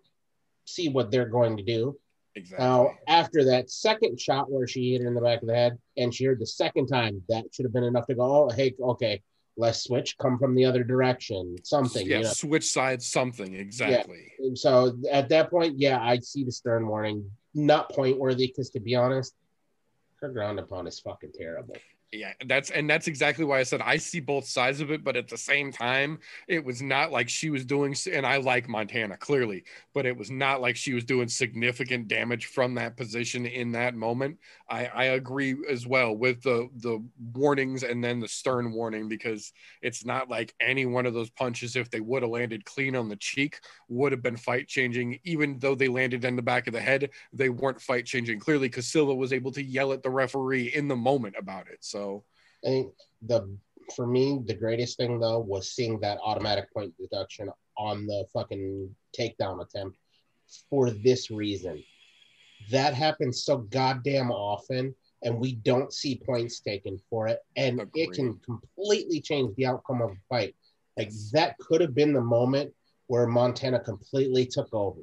see 0.64 0.88
what 0.88 1.10
they're 1.10 1.28
going 1.28 1.56
to 1.58 1.62
do. 1.62 1.98
exactly. 2.36 2.64
Now, 2.64 2.94
after 3.06 3.44
that 3.46 3.70
second 3.70 4.20
shot 4.20 4.50
where 4.50 4.66
she 4.66 4.92
hit 4.92 5.02
her 5.02 5.08
in 5.08 5.14
the 5.14 5.20
back 5.20 5.42
of 5.42 5.48
the 5.48 5.54
head 5.54 5.78
and 5.96 6.14
she 6.14 6.24
heard 6.24 6.40
the 6.40 6.46
second 6.46 6.86
time, 6.86 7.22
that 7.28 7.44
should 7.52 7.64
have 7.64 7.72
been 7.72 7.84
enough 7.84 8.06
to 8.06 8.14
go, 8.14 8.22
oh, 8.22 8.50
hey, 8.50 8.74
okay, 8.80 9.20
let's 9.56 9.84
switch, 9.84 10.16
come 10.18 10.38
from 10.38 10.54
the 10.54 10.64
other 10.64 10.84
direction, 10.84 11.56
something. 11.64 12.06
yeah, 12.06 12.18
you 12.18 12.22
know? 12.22 12.30
switch 12.30 12.70
sides, 12.70 13.06
something 13.06 13.54
exactly. 13.54 14.32
And 14.38 14.58
so 14.58 14.96
at 15.10 15.28
that 15.30 15.50
point, 15.50 15.78
yeah, 15.78 16.00
I 16.00 16.18
see 16.18 16.44
the 16.44 16.52
stern 16.52 16.86
warning, 16.86 17.30
not 17.54 17.90
point 17.90 18.18
worthy, 18.18 18.46
because 18.46 18.70
to 18.70 18.80
be 18.80 18.94
honest, 18.94 19.34
her 20.20 20.28
ground 20.28 20.60
pound 20.68 20.88
is 20.88 21.00
fucking 21.00 21.32
terrible. 21.32 21.76
Yeah, 22.12 22.32
that's 22.44 22.70
and 22.70 22.90
that's 22.90 23.06
exactly 23.06 23.44
why 23.44 23.60
I 23.60 23.62
said 23.62 23.80
I 23.82 23.96
see 23.96 24.18
both 24.18 24.44
sides 24.44 24.80
of 24.80 24.90
it, 24.90 25.04
but 25.04 25.16
at 25.16 25.28
the 25.28 25.38
same 25.38 25.70
time, 25.70 26.18
it 26.48 26.64
was 26.64 26.82
not 26.82 27.12
like 27.12 27.28
she 27.28 27.50
was 27.50 27.64
doing. 27.64 27.94
And 28.12 28.26
I 28.26 28.38
like 28.38 28.68
Montana 28.68 29.16
clearly, 29.16 29.62
but 29.94 30.06
it 30.06 30.16
was 30.16 30.28
not 30.28 30.60
like 30.60 30.74
she 30.74 30.92
was 30.92 31.04
doing 31.04 31.28
significant 31.28 32.08
damage 32.08 32.46
from 32.46 32.74
that 32.74 32.96
position 32.96 33.46
in 33.46 33.70
that 33.72 33.94
moment. 33.94 34.38
I, 34.68 34.86
I 34.86 35.04
agree 35.04 35.54
as 35.70 35.86
well 35.86 36.16
with 36.16 36.42
the 36.42 36.68
the 36.78 36.98
warnings 37.32 37.84
and 37.84 38.02
then 38.02 38.18
the 38.18 38.26
stern 38.26 38.72
warning 38.72 39.08
because 39.08 39.52
it's 39.80 40.04
not 40.04 40.28
like 40.28 40.52
any 40.60 40.86
one 40.86 41.06
of 41.06 41.14
those 41.14 41.30
punches, 41.30 41.76
if 41.76 41.90
they 41.92 42.00
would 42.00 42.22
have 42.22 42.30
landed 42.32 42.64
clean 42.64 42.96
on 42.96 43.08
the 43.08 43.16
cheek, 43.16 43.60
would 43.88 44.10
have 44.10 44.22
been 44.22 44.36
fight 44.36 44.66
changing. 44.66 45.20
Even 45.22 45.60
though 45.60 45.76
they 45.76 45.86
landed 45.86 46.24
in 46.24 46.34
the 46.34 46.42
back 46.42 46.66
of 46.66 46.72
the 46.72 46.80
head, 46.80 47.08
they 47.32 47.50
weren't 47.50 47.80
fight 47.80 48.04
changing 48.04 48.40
clearly 48.40 48.66
because 48.66 48.88
Silva 48.88 49.14
was 49.14 49.32
able 49.32 49.52
to 49.52 49.62
yell 49.62 49.92
at 49.92 50.02
the 50.02 50.10
referee 50.10 50.72
in 50.74 50.88
the 50.88 50.96
moment 50.96 51.36
about 51.38 51.68
it. 51.68 51.78
So. 51.84 51.99
I 52.64 52.68
think 52.68 52.92
the 53.22 53.56
for 53.94 54.06
me, 54.06 54.40
the 54.46 54.54
greatest 54.54 54.96
thing 54.96 55.18
though 55.18 55.40
was 55.40 55.72
seeing 55.72 55.98
that 56.00 56.18
automatic 56.22 56.72
point 56.72 56.94
deduction 56.98 57.50
on 57.76 58.06
the 58.06 58.24
fucking 58.32 58.94
takedown 59.18 59.62
attempt 59.62 59.98
for 60.68 60.90
this 60.90 61.30
reason. 61.30 61.82
That 62.70 62.94
happens 62.94 63.44
so 63.44 63.58
goddamn 63.58 64.30
often, 64.30 64.94
and 65.22 65.38
we 65.38 65.54
don't 65.56 65.92
see 65.92 66.22
points 66.24 66.60
taken 66.60 67.00
for 67.08 67.26
it, 67.28 67.40
and 67.56 67.80
it 67.94 68.12
can 68.12 68.38
completely 68.44 69.20
change 69.20 69.54
the 69.56 69.66
outcome 69.66 70.02
of 70.02 70.10
a 70.10 70.16
fight. 70.28 70.54
Like 70.96 71.10
that 71.32 71.56
could 71.58 71.80
have 71.80 71.94
been 71.94 72.12
the 72.12 72.20
moment 72.20 72.72
where 73.06 73.26
Montana 73.26 73.80
completely 73.80 74.46
took 74.46 74.72
over. 74.72 75.00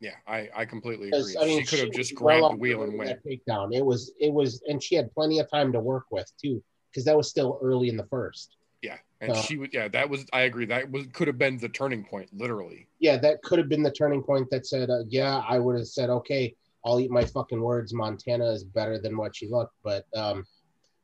Yeah, 0.00 0.14
I, 0.26 0.48
I 0.54 0.64
completely 0.64 1.08
agree. 1.08 1.36
I 1.40 1.44
mean, 1.44 1.64
she 1.64 1.66
could 1.66 1.84
have 1.86 1.94
just 1.94 2.14
grabbed 2.14 2.44
off 2.44 2.52
the 2.52 2.58
wheel 2.58 2.82
and 2.84 2.96
went. 2.96 3.18
Takedown. 3.24 3.74
It 3.74 3.84
was 3.84 4.12
it 4.20 4.32
was, 4.32 4.62
and 4.68 4.82
she 4.82 4.94
had 4.94 5.12
plenty 5.12 5.40
of 5.40 5.50
time 5.50 5.72
to 5.72 5.80
work 5.80 6.04
with 6.10 6.30
too, 6.40 6.62
because 6.90 7.04
that 7.04 7.16
was 7.16 7.28
still 7.28 7.58
early 7.62 7.88
in 7.88 7.96
the 7.96 8.06
first. 8.06 8.56
Yeah, 8.80 8.98
and 9.20 9.32
Uh, 9.32 9.42
she 9.42 9.56
was. 9.56 9.70
Yeah, 9.72 9.88
that 9.88 10.08
was. 10.08 10.24
I 10.32 10.42
agree. 10.42 10.66
That 10.66 10.88
was 10.90 11.06
could 11.12 11.26
have 11.26 11.38
been 11.38 11.58
the 11.58 11.68
turning 11.68 12.04
point, 12.04 12.28
literally. 12.32 12.86
Yeah, 13.00 13.16
that 13.18 13.42
could 13.42 13.58
have 13.58 13.68
been 13.68 13.82
the 13.82 13.90
turning 13.90 14.22
point 14.22 14.48
that 14.50 14.66
said, 14.66 14.88
uh, 14.88 15.00
yeah, 15.08 15.42
I 15.48 15.58
would 15.58 15.76
have 15.76 15.88
said, 15.88 16.10
okay, 16.10 16.54
I'll 16.84 17.00
eat 17.00 17.10
my 17.10 17.24
fucking 17.24 17.60
words. 17.60 17.92
Montana 17.92 18.52
is 18.52 18.62
better 18.62 19.00
than 19.00 19.16
what 19.16 19.34
she 19.34 19.48
looked, 19.48 19.74
but 19.82 20.06
um, 20.14 20.46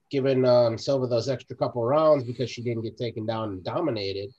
given 0.09 0.44
um, 0.44 0.78
Silva 0.78 1.09
those 1.09 1.28
extra 1.28 1.57
couple 1.57 1.85
rounds 1.85 2.22
because 2.22 2.48
she 2.48 2.62
didn't 2.62 2.83
get 2.83 2.96
taken 2.96 3.26
down 3.26 3.48
and 3.48 3.64
dominated, 3.64 4.33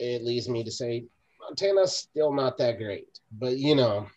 it 0.00 0.24
leads 0.24 0.48
me 0.48 0.64
to 0.64 0.72
say 0.72 1.04
Montana's 1.54 1.96
still 1.96 2.32
not 2.32 2.58
that 2.58 2.78
great. 2.78 3.20
But 3.38 3.58
you 3.58 3.76
know, 3.76 4.08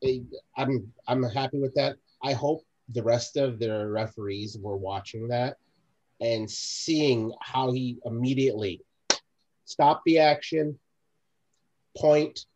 it, 0.00 0.22
I'm 0.56 0.90
I'm 1.06 1.22
happy 1.22 1.58
with 1.58 1.74
that. 1.74 1.96
I 2.22 2.32
hope 2.32 2.64
the 2.88 3.02
rest 3.02 3.36
of 3.36 3.58
the 3.58 3.86
referees 3.86 4.56
were 4.58 4.76
watching 4.76 5.28
that 5.28 5.56
and 6.20 6.50
seeing 6.50 7.32
how 7.42 7.70
he 7.72 7.98
immediately 8.06 8.80
stopped 9.66 10.04
the 10.06 10.18
action, 10.18 10.78
point, 11.98 12.46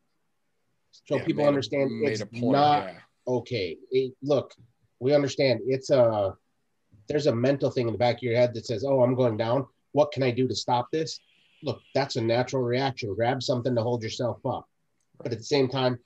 so 0.91 1.17
Yeah, 1.17 1.25
people 1.25 1.43
made 1.43 1.47
a- 1.47 1.49
understand 1.49 1.91
it's 2.03 2.23
point, 2.23 2.43
not 2.45 2.85
yeah. 2.85 2.99
okay. 3.27 3.77
It, 3.91 4.15
look, 4.23 4.55
we 5.01 5.15
understand 5.15 5.61
it's 5.67 5.91
a 5.91 6.35
there's 7.09 7.27
a 7.27 7.35
mental 7.35 7.71
thing 7.71 7.89
in 7.89 7.93
the 7.93 7.99
back 7.99 8.17
of 8.17 8.23
your 8.23 8.37
head 8.37 8.55
that 8.55 8.65
says, 8.65 8.85
"Oh, 8.85 9.03
I'm 9.03 9.15
going 9.15 9.37
down. 9.37 9.67
What 9.93 10.13
can 10.13 10.23
I 10.23 10.31
do 10.31 10.49
to 10.49 10.55
stop 10.55 10.91
this?" 10.91 11.21
Look, 11.63 11.81
that's 11.95 12.17
a 12.17 12.21
natural 12.21 12.63
reaction. 12.63 13.15
Grab 13.15 13.43
something 13.43 13.75
to 13.75 13.83
hold 13.83 14.03
yourself 14.03 14.39
up. 14.47 14.69
But 15.23 15.33
at 15.33 15.39
the 15.39 15.45
same 15.45 15.69
time, 15.69 15.99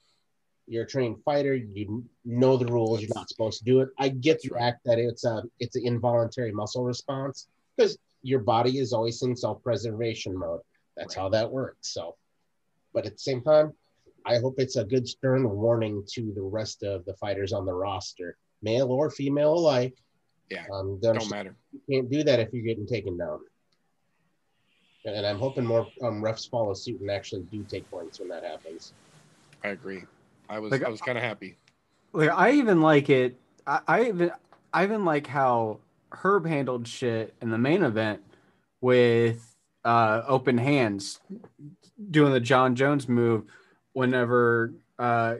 you're 0.67 0.83
a 0.85 0.87
trained 0.87 1.17
fighter. 1.23 1.53
You 1.55 2.03
know 2.25 2.57
the 2.57 2.65
rules. 2.65 3.01
You're 3.01 3.11
not 3.13 3.29
supposed 3.29 3.59
to 3.59 3.65
do 3.65 3.81
it. 3.81 3.89
I 3.99 4.09
get 4.09 4.41
right. 4.49 4.59
fact 4.59 4.81
that 4.85 4.97
it's 4.97 5.25
a 5.25 5.43
it's 5.59 5.75
an 5.75 5.85
involuntary 5.85 6.51
muscle 6.51 6.83
response 6.83 7.47
because 7.75 7.97
your 8.21 8.39
body 8.39 8.79
is 8.79 8.93
always 8.93 9.21
in 9.21 9.35
self-preservation 9.35 10.37
mode. 10.37 10.61
That's 10.95 11.15
Right. 11.17 11.21
how 11.23 11.29
that 11.29 11.51
works. 11.51 11.89
So, 11.93 12.15
but 12.93 13.05
at 13.05 13.13
the 13.13 13.19
same 13.19 13.41
time, 13.41 13.73
I 14.25 14.37
hope 14.37 14.55
it's 14.57 14.77
a 14.77 14.85
good 14.85 15.05
stern 15.07 15.49
warning 15.49 16.03
to 16.13 16.31
the 16.33 16.41
rest 16.41 16.81
of 16.83 17.03
the 17.05 17.13
fighters 17.15 17.51
on 17.51 17.65
the 17.65 17.73
roster, 17.73 18.37
male 18.61 18.89
or 18.91 19.11
female 19.11 19.53
alike. 19.55 19.97
Yeah, 20.49 20.65
um, 20.71 20.99
Don't 21.01 21.29
matter. 21.29 21.55
you 21.73 21.81
can't 21.89 22.09
do 22.09 22.23
that 22.23 22.39
if 22.39 22.53
you're 22.53 22.63
getting 22.63 22.87
taken 22.87 23.17
down. 23.17 23.39
And 25.05 25.25
I'm 25.25 25.37
hoping 25.37 25.65
more 25.65 25.87
um, 26.01 26.21
refs 26.21 26.49
follow 26.49 26.73
suit 26.73 27.01
and 27.01 27.11
actually 27.11 27.43
do 27.43 27.63
take 27.63 27.89
points 27.91 28.19
when 28.19 28.29
that 28.29 28.43
happens. 28.43 28.93
I 29.63 29.69
agree. 29.69 30.03
I 30.49 30.59
was. 30.59 30.71
Like, 30.71 30.83
I 30.83 30.89
was 30.89 31.01
kind 31.01 31.17
of 31.17 31.23
happy. 31.23 31.57
Like 32.13 32.29
I 32.29 32.51
even 32.51 32.81
like 32.81 33.09
it. 33.09 33.37
I, 33.67 33.79
I 33.87 34.03
even 34.05 34.31
I 34.73 34.83
even 34.83 35.03
like 35.03 35.27
how 35.27 35.79
Herb 36.11 36.45
handled 36.45 36.87
shit 36.87 37.33
in 37.41 37.49
the 37.49 37.57
main 37.57 37.83
event 37.83 38.21
with 38.81 39.55
uh, 39.83 40.21
open 40.27 40.57
hands, 40.57 41.19
doing 42.11 42.31
the 42.31 42.39
Jon 42.39 42.75
Jones 42.75 43.07
move 43.07 43.43
whenever 43.93 44.73
uh, 44.99 45.35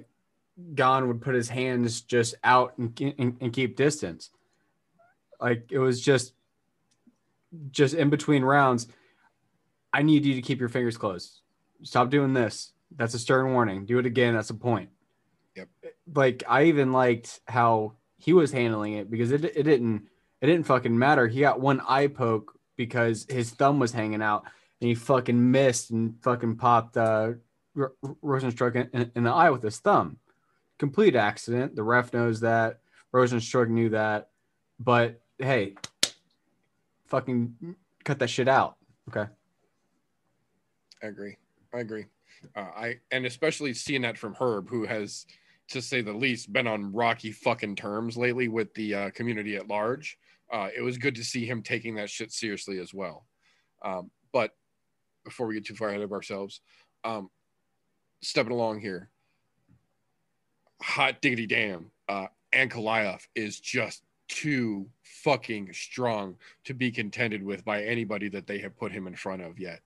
Gane 0.75 1.07
would 1.07 1.21
put 1.21 1.35
his 1.35 1.49
hands 1.49 2.01
just 2.01 2.35
out 2.43 2.73
and, 2.77 2.99
and, 3.17 3.37
and 3.39 3.53
keep 3.53 3.75
distance. 3.75 4.29
Like 5.39 5.71
it 5.71 5.79
was 5.79 6.01
just 6.01 6.33
just 7.71 7.93
in 7.93 8.09
between 8.09 8.43
rounds. 8.43 8.87
I 9.93 10.01
need 10.01 10.25
you 10.25 10.33
to 10.35 10.41
keep 10.41 10.59
your 10.59 10.69
fingers 10.69 10.97
closed. 10.97 11.41
Stop 11.83 12.09
doing 12.09 12.33
this. 12.33 12.73
That's 12.95 13.13
a 13.13 13.19
stern 13.19 13.53
warning. 13.53 13.85
Do 13.85 13.99
it 13.99 14.05
again. 14.05 14.33
That's 14.33 14.49
a 14.49 14.55
point. 14.55 14.89
Yep. 15.55 15.69
Like 16.15 16.43
I 16.47 16.63
even 16.63 16.91
liked 16.91 17.39
how 17.47 17.93
he 18.17 18.33
was 18.33 18.51
handling 18.51 18.93
it 18.93 19.11
because 19.11 19.31
it, 19.31 19.45
it 19.45 19.63
didn't 19.63 20.07
it 20.41 20.47
didn't 20.47 20.65
fucking 20.65 20.97
matter. 20.97 21.27
He 21.27 21.41
got 21.41 21.59
one 21.59 21.81
eye 21.87 22.07
poke 22.07 22.57
because 22.75 23.25
his 23.29 23.51
thumb 23.51 23.79
was 23.79 23.91
hanging 23.91 24.21
out 24.21 24.43
and 24.81 24.87
he 24.87 24.95
fucking 24.95 25.51
missed 25.51 25.91
and 25.91 26.15
fucking 26.23 26.55
popped 26.57 26.97
uh 26.97 27.33
R- 27.77 27.93
Rozenstruik 28.23 28.89
in, 28.93 29.11
in 29.15 29.23
the 29.23 29.31
eye 29.31 29.49
with 29.49 29.63
his 29.63 29.79
thumb. 29.79 30.17
Complete 30.79 31.15
accident. 31.15 31.75
The 31.75 31.83
ref 31.83 32.13
knows 32.13 32.39
that. 32.41 32.79
Rozenstruik 33.13 33.69
knew 33.69 33.89
that. 33.89 34.29
But 34.79 35.21
hey, 35.37 35.75
fucking 37.07 37.75
cut 38.03 38.19
that 38.19 38.29
shit 38.29 38.47
out. 38.47 38.77
Okay. 39.09 39.29
I 41.03 41.07
agree. 41.07 41.35
I 41.73 41.79
agree. 41.79 42.05
Uh, 42.55 42.59
I 42.75 42.95
and 43.11 43.25
especially 43.25 43.73
seeing 43.73 44.01
that 44.03 44.17
from 44.17 44.33
Herb, 44.33 44.69
who 44.69 44.85
has, 44.85 45.25
to 45.69 45.81
say 45.81 46.01
the 46.01 46.13
least, 46.13 46.53
been 46.53 46.67
on 46.67 46.93
rocky 46.93 47.31
fucking 47.31 47.75
terms 47.75 48.17
lately 48.17 48.47
with 48.47 48.73
the 48.73 48.95
uh, 48.95 49.09
community 49.11 49.55
at 49.55 49.67
large. 49.67 50.17
Uh, 50.51 50.69
it 50.75 50.81
was 50.81 50.97
good 50.97 51.15
to 51.15 51.23
see 51.23 51.45
him 51.45 51.61
taking 51.61 51.95
that 51.95 52.09
shit 52.09 52.31
seriously 52.31 52.79
as 52.79 52.93
well. 52.93 53.25
Um, 53.83 54.11
but 54.31 54.51
before 55.23 55.47
we 55.47 55.55
get 55.55 55.65
too 55.65 55.75
far 55.75 55.89
ahead 55.89 56.01
of 56.01 56.11
ourselves, 56.11 56.61
um, 57.03 57.29
stepping 58.21 58.51
along 58.51 58.79
here, 58.79 59.09
hot 60.81 61.21
diggity 61.21 61.47
damn, 61.47 61.91
uh, 62.07 62.27
Ankalaev 62.53 63.25
is 63.35 63.59
just 63.59 64.03
too 64.27 64.87
fucking 65.01 65.71
strong 65.73 66.35
to 66.65 66.73
be 66.73 66.91
contended 66.91 67.43
with 67.43 67.65
by 67.65 67.83
anybody 67.83 68.29
that 68.29 68.47
they 68.47 68.59
have 68.59 68.77
put 68.77 68.91
him 68.91 69.07
in 69.07 69.15
front 69.15 69.41
of 69.41 69.59
yet. 69.59 69.79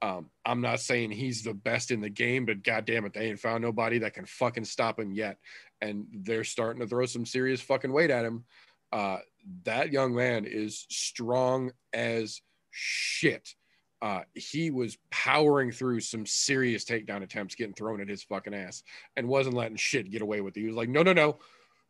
Um, 0.00 0.30
I'm 0.46 0.60
not 0.60 0.80
saying 0.80 1.10
he's 1.10 1.42
the 1.42 1.54
best 1.54 1.90
in 1.90 2.00
the 2.00 2.08
game, 2.08 2.46
but 2.46 2.62
goddamn 2.62 3.04
it, 3.04 3.14
they 3.14 3.30
ain't 3.30 3.40
found 3.40 3.62
nobody 3.62 3.98
that 3.98 4.14
can 4.14 4.26
fucking 4.26 4.64
stop 4.64 5.00
him 5.00 5.12
yet. 5.12 5.38
And 5.80 6.06
they're 6.12 6.44
starting 6.44 6.80
to 6.80 6.86
throw 6.86 7.06
some 7.06 7.26
serious 7.26 7.60
fucking 7.60 7.92
weight 7.92 8.10
at 8.10 8.24
him. 8.24 8.44
Uh, 8.92 9.18
that 9.64 9.92
young 9.92 10.14
man 10.14 10.44
is 10.44 10.86
strong 10.88 11.72
as 11.92 12.40
shit. 12.70 13.54
Uh, 14.00 14.20
he 14.34 14.70
was 14.70 14.96
powering 15.10 15.72
through 15.72 16.00
some 16.00 16.24
serious 16.24 16.84
takedown 16.84 17.22
attempts, 17.22 17.56
getting 17.56 17.74
thrown 17.74 18.00
at 18.00 18.08
his 18.08 18.22
fucking 18.22 18.54
ass, 18.54 18.84
and 19.16 19.26
wasn't 19.26 19.56
letting 19.56 19.76
shit 19.76 20.10
get 20.10 20.22
away 20.22 20.40
with 20.40 20.56
it. 20.56 20.60
He 20.60 20.66
was 20.66 20.76
like, 20.76 20.88
no, 20.88 21.02
no, 21.02 21.12
no. 21.12 21.38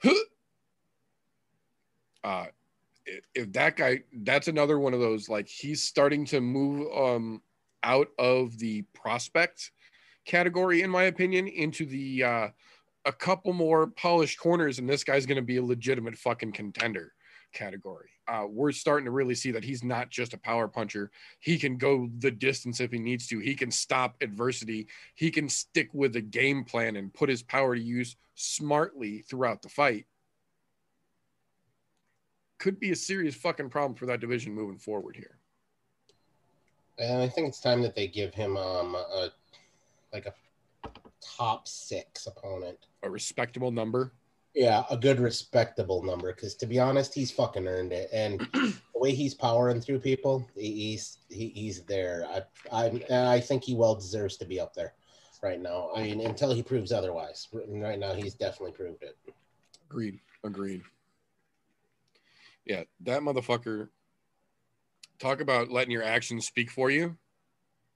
Uh, 2.25 2.47
if 3.33 3.53
that 3.53 3.77
guy, 3.77 4.03
that's 4.13 4.49
another 4.49 4.79
one 4.79 4.93
of 4.93 4.99
those, 4.99 5.29
like, 5.29 5.49
he's 5.49 5.83
starting 5.83 6.25
to 6.27 6.41
move 6.41 6.87
um, 6.95 7.41
out 7.83 8.09
of 8.19 8.59
the 8.59 8.83
prospect 8.95 9.71
category, 10.25 10.83
in 10.83 10.91
my 10.91 11.05
opinion, 11.05 11.49
into 11.49 11.87
the 11.87 12.25
uh, 12.25 12.49
a 13.05 13.13
couple 13.13 13.53
more 13.53 13.87
polished 13.89 14.39
corners, 14.39 14.79
and 14.79 14.89
this 14.89 15.05
guy's 15.05 15.27
going 15.27 15.37
to 15.37 15.43
be 15.43 15.57
a 15.57 15.65
legitimate 15.65 16.17
fucking 16.17 16.53
contender 16.53 17.13
category. 17.53 18.11
Uh, 18.29 18.45
we're 18.47 18.73
starting 18.73 19.07
to 19.07 19.11
really 19.11 19.35
see 19.35 19.51
that 19.51 19.65
he's 19.65 19.83
not 19.83 20.11
just 20.11 20.35
a 20.35 20.39
power 20.39 20.69
puncher. 20.69 21.11
He 21.41 21.59
can 21.59 21.79
go 21.79 22.11
the 22.19 22.31
distance 22.31 22.81
if 22.81 22.93
he 22.93 22.99
needs 22.99 23.27
to. 23.29 23.39
He 23.39 23.55
can 23.55 23.71
stop 23.71 24.17
adversity. 24.21 24.89
He 25.15 25.31
can 25.31 25.49
stick 25.49 25.89
with 25.95 26.15
a 26.17 26.21
game 26.21 26.65
plan 26.65 26.97
and 26.97 27.13
put 27.15 27.31
his 27.31 27.43
power 27.43 27.75
to 27.75 27.81
use 27.81 28.17
smartly 28.35 29.23
throughout 29.23 29.63
the 29.63 29.71
fight. 29.71 30.05
Could 32.59 32.79
be 32.79 32.91
a 32.91 32.97
serious 32.97 33.35
fucking 33.35 33.71
problem 33.71 33.95
for 33.95 34.07
that 34.07 34.21
division 34.21 34.53
moving 34.53 34.79
forward 34.79 35.17
here. 35.17 35.38
And 36.99 37.23
I 37.23 37.29
think 37.29 37.49
it's 37.49 37.61
time 37.61 37.83
that 37.83 37.95
they 37.95 38.09
give 38.09 38.35
him 38.35 38.57
um 38.57 38.95
a 38.95 39.31
like 40.13 40.27
a 40.27 40.35
top 41.21 41.69
six 41.69 42.27
opponent. 42.27 42.79
A 43.03 43.11
respectable 43.11 43.71
number. 43.71 44.13
Yeah, 44.55 44.85
a 44.91 44.97
good 44.97 45.21
respectable 45.21 46.03
number. 46.03 46.33
Because 46.33 46.55
to 46.57 46.67
be 46.67 46.79
honest, 46.79 47.15
he's 47.15 47.31
fucking 47.31 47.69
earned 47.69 47.93
it. 47.93 48.09
And 48.13 48.41
the 48.53 48.75
way 48.95 49.13
he's 49.13 49.35
powering 49.35 49.81
through 49.81 50.01
people, 50.01 50.49
he's 50.55 51.19
he, 51.29 51.49
he's 51.49 51.83
there. 51.83 52.27
I 52.29 52.43
I 52.73 53.35
I 53.35 53.41
think 53.41 53.65
he 53.65 53.75
well 53.75 53.95
deserves 53.95 54.37
to 54.39 54.45
be 54.45 54.59
up 54.59 54.75
there 54.75 54.95
right 55.43 55.61
now. 55.61 55.91
I 55.95 56.03
mean, 56.03 56.21
until 56.23 56.53
he 56.53 56.63
proves 56.63 56.93
otherwise. 56.93 57.49
Right 57.53 57.99
now, 57.99 58.13
he's 58.15 58.35
definitely 58.35 58.73
proved 58.73 59.03
it. 59.03 59.17
Agreed. 59.91 60.19
Agreed. 60.45 60.83
Yeah, 62.65 62.85
that 63.01 63.23
motherfucker. 63.23 63.89
Talk 65.19 65.41
about 65.41 65.71
letting 65.71 65.91
your 65.91 66.05
actions 66.05 66.47
speak 66.47 66.71
for 66.71 66.91
you. 66.91 67.17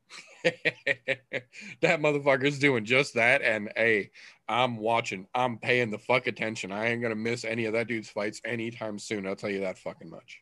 that 0.44 2.00
motherfucker's 2.00 2.58
doing 2.58 2.84
just 2.84 3.14
that. 3.14 3.42
And 3.42 3.70
hey, 3.76 4.10
I'm 4.48 4.76
watching. 4.76 5.26
I'm 5.34 5.58
paying 5.58 5.90
the 5.90 5.98
fuck 5.98 6.26
attention. 6.26 6.72
I 6.72 6.88
ain't 6.88 7.02
gonna 7.02 7.14
miss 7.14 7.44
any 7.44 7.66
of 7.66 7.74
that 7.74 7.86
dude's 7.86 8.08
fights 8.08 8.40
anytime 8.44 8.98
soon. 8.98 9.26
I'll 9.26 9.36
tell 9.36 9.50
you 9.50 9.60
that 9.60 9.78
fucking 9.78 10.10
much. 10.10 10.40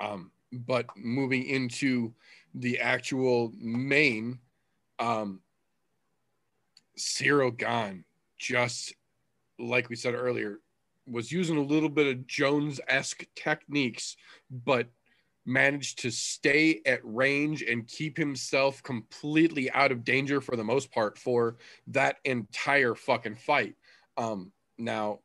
Um, 0.00 0.30
but 0.52 0.86
moving 0.96 1.44
into 1.46 2.12
the 2.54 2.80
actual 2.80 3.52
main, 3.58 4.38
um, 4.98 5.40
Ciryl 6.98 7.56
Gane, 7.56 8.04
just 8.38 8.94
like 9.58 9.88
we 9.88 9.96
said 9.96 10.14
earlier, 10.14 10.58
was 11.12 11.30
using 11.30 11.56
a 11.56 11.62
little 11.62 11.88
bit 11.88 12.06
of 12.06 12.26
Jones 12.26 12.80
esque 12.88 13.24
techniques, 13.36 14.16
but 14.50 14.88
managed 15.44 15.98
to 16.00 16.10
stay 16.10 16.80
at 16.86 17.00
range 17.02 17.62
and 17.62 17.88
keep 17.88 18.16
himself 18.16 18.82
completely 18.82 19.70
out 19.72 19.90
of 19.90 20.04
danger 20.04 20.40
for 20.40 20.56
the 20.56 20.64
most 20.64 20.90
part 20.92 21.18
for 21.18 21.56
that 21.88 22.16
entire 22.24 22.94
fucking 22.94 23.36
fight. 23.36 23.74
Um, 24.16 24.52
now, 24.78 25.20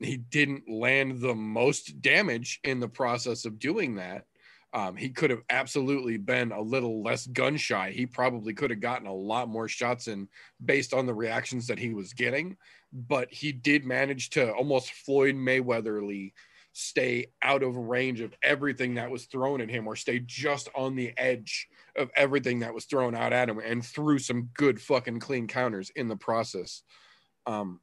he 0.00 0.16
didn't 0.16 0.68
land 0.68 1.20
the 1.20 1.34
most 1.34 2.00
damage 2.00 2.60
in 2.62 2.78
the 2.78 2.88
process 2.88 3.44
of 3.44 3.58
doing 3.58 3.96
that. 3.96 4.24
Um, 4.72 4.96
he 4.96 5.08
could 5.08 5.30
have 5.30 5.42
absolutely 5.50 6.18
been 6.18 6.52
a 6.52 6.60
little 6.60 7.02
less 7.02 7.26
gun 7.26 7.56
shy. 7.56 7.90
He 7.90 8.06
probably 8.06 8.52
could 8.52 8.70
have 8.70 8.80
gotten 8.80 9.06
a 9.06 9.14
lot 9.14 9.48
more 9.48 9.66
shots 9.66 10.08
in 10.08 10.28
based 10.64 10.92
on 10.92 11.06
the 11.06 11.14
reactions 11.14 11.66
that 11.66 11.78
he 11.78 11.94
was 11.94 12.12
getting, 12.12 12.56
but 12.92 13.32
he 13.32 13.52
did 13.52 13.84
manage 13.84 14.30
to 14.30 14.52
almost 14.52 14.92
Floyd 14.92 15.34
Mayweatherly 15.34 16.32
stay 16.72 17.26
out 17.42 17.62
of 17.62 17.76
range 17.76 18.20
of 18.20 18.32
everything 18.42 18.94
that 18.94 19.10
was 19.10 19.24
thrown 19.24 19.60
at 19.60 19.68
him 19.68 19.86
or 19.86 19.96
stay 19.96 20.20
just 20.20 20.68
on 20.76 20.94
the 20.94 21.12
edge 21.16 21.68
of 21.96 22.10
everything 22.14 22.60
that 22.60 22.72
was 22.72 22.84
thrown 22.84 23.14
out 23.14 23.32
at 23.32 23.48
him 23.48 23.58
and 23.58 23.84
threw 23.84 24.18
some 24.18 24.48
good 24.54 24.80
fucking 24.80 25.18
clean 25.18 25.48
counters 25.48 25.90
in 25.96 26.06
the 26.06 26.16
process. 26.16 26.82
Um, 27.46 27.80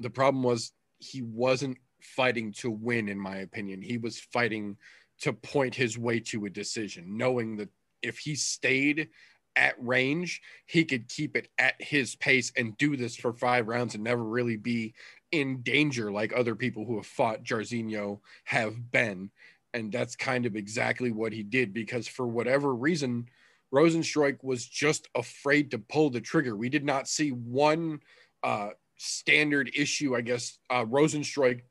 the 0.00 0.10
problem 0.10 0.42
was 0.42 0.72
he 0.98 1.22
wasn't 1.22 1.78
fighting 2.00 2.52
to 2.52 2.70
win, 2.70 3.08
in 3.08 3.18
my 3.18 3.36
opinion. 3.36 3.80
He 3.80 3.96
was 3.96 4.18
fighting 4.18 4.76
to 5.20 5.32
point 5.32 5.74
his 5.74 5.96
way 5.96 6.18
to 6.18 6.44
a 6.46 6.50
decision, 6.50 7.16
knowing 7.16 7.56
that 7.56 7.68
if 8.02 8.18
he 8.18 8.34
stayed 8.34 9.08
at 9.56 9.74
range, 9.78 10.40
he 10.66 10.84
could 10.84 11.08
keep 11.08 11.36
it 11.36 11.48
at 11.58 11.74
his 11.78 12.14
pace 12.16 12.52
and 12.56 12.76
do 12.78 12.96
this 12.96 13.16
for 13.16 13.32
five 13.32 13.68
rounds 13.68 13.94
and 13.94 14.04
never 14.04 14.22
really 14.22 14.56
be 14.56 14.94
in 15.30 15.62
danger 15.62 16.10
like 16.12 16.32
other 16.34 16.54
people 16.54 16.84
who 16.84 16.96
have 16.96 17.06
fought 17.06 17.44
Jairzinho 17.44 18.20
have 18.44 18.90
been. 18.90 19.30
And 19.74 19.90
that's 19.90 20.16
kind 20.16 20.44
of 20.44 20.56
exactly 20.56 21.10
what 21.12 21.32
he 21.32 21.42
did 21.42 21.72
because 21.72 22.06
for 22.06 22.26
whatever 22.26 22.74
reason, 22.74 23.28
Rozenstruik 23.72 24.42
was 24.42 24.66
just 24.66 25.08
afraid 25.14 25.70
to 25.70 25.78
pull 25.78 26.10
the 26.10 26.20
trigger. 26.20 26.54
We 26.56 26.68
did 26.68 26.84
not 26.84 27.08
see 27.08 27.30
one 27.30 28.00
uh, 28.42 28.70
standard 28.98 29.70
issue, 29.74 30.14
I 30.14 30.20
guess, 30.20 30.58
uh, 30.68 30.84
Rozenstruik, 30.84 31.62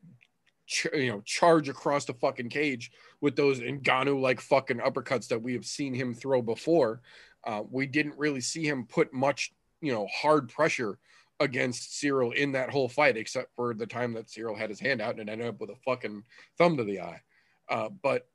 ch- 0.66 0.88
you 0.94 1.12
know, 1.12 1.22
charge 1.26 1.70
across 1.70 2.06
the 2.06 2.16
fucking 2.16 2.50
cage 2.50 2.92
with 3.22 3.36
those 3.36 3.60
Ngannou 3.60 4.20
like 4.20 4.42
fucking 4.42 4.80
uppercuts 4.80 5.28
that 5.28 5.42
we 5.42 5.54
have 5.54 5.66
seen 5.66 5.94
him 5.94 6.14
throw 6.14 6.42
before. 6.42 7.02
Uh, 7.46 7.64
we 7.70 7.86
didn't 7.86 8.18
really 8.18 8.42
see 8.42 8.66
him 8.68 8.86
put 8.86 9.14
much, 9.14 9.54
you 9.82 9.92
know, 9.92 10.08
hard 10.14 10.50
pressure 10.50 11.00
against 11.40 11.92
Ciryl 11.92 12.34
in 12.36 12.52
that 12.52 12.70
whole 12.70 12.88
fight, 12.88 13.18
except 13.18 13.56
for 13.56 13.74
the 13.74 13.88
time 13.88 14.14
that 14.14 14.28
Ciryl 14.28 14.58
had 14.58 14.70
his 14.70 14.80
hand 14.80 15.02
out 15.02 15.20
and 15.20 15.30
ended 15.30 15.48
up 15.48 15.60
with 15.60 15.72
a 15.72 15.76
fucking 15.86 16.24
thumb 16.58 16.78
to 16.78 16.84
the 16.84 17.02
eye. 17.02 17.22
Uh, 17.70 17.90
but 17.90 18.28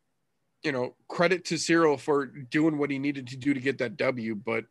you 0.62 0.73
know, 0.73 0.97
credit 1.07 1.45
to 1.45 1.55
Ciryl 1.55 2.01
for 2.01 2.27
doing 2.27 2.79
what 2.79 2.90
he 2.90 2.99
needed 2.99 3.29
to 3.29 3.37
do 3.37 3.55
to 3.55 3.61
get 3.61 3.79
that 3.79 3.97
W. 3.97 4.35
But 4.35 4.64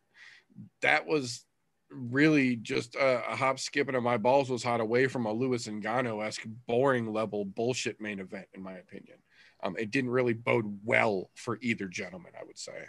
that 0.82 1.06
was 1.06 1.46
really 1.90 2.58
just 2.58 2.96
a, 2.96 3.32
a 3.32 3.36
hop, 3.36 3.60
skip, 3.60 3.88
and 3.88 4.04
my 4.04 4.18
balls 4.18 4.50
was 4.50 4.64
hot 4.64 4.82
away 4.82 5.08
from 5.08 5.26
a 5.26 5.32
Lewis 5.32 5.68
and 5.68 5.82
Ngannou 5.82 6.26
esque 6.26 6.46
boring 6.68 7.14
level 7.14 7.46
bullshit 7.46 8.02
main 8.02 8.20
event, 8.20 8.48
in 8.54 8.62
my 8.62 8.74
opinion. 8.74 9.18
um, 9.64 9.76
it 9.78 9.92
didn't 9.92 10.10
really 10.10 10.34
bode 10.34 10.80
well 10.84 11.30
for 11.36 11.58
either 11.62 11.88
gentleman. 11.88 12.34
I 12.40 12.44
would 12.44 12.58
say. 12.58 12.86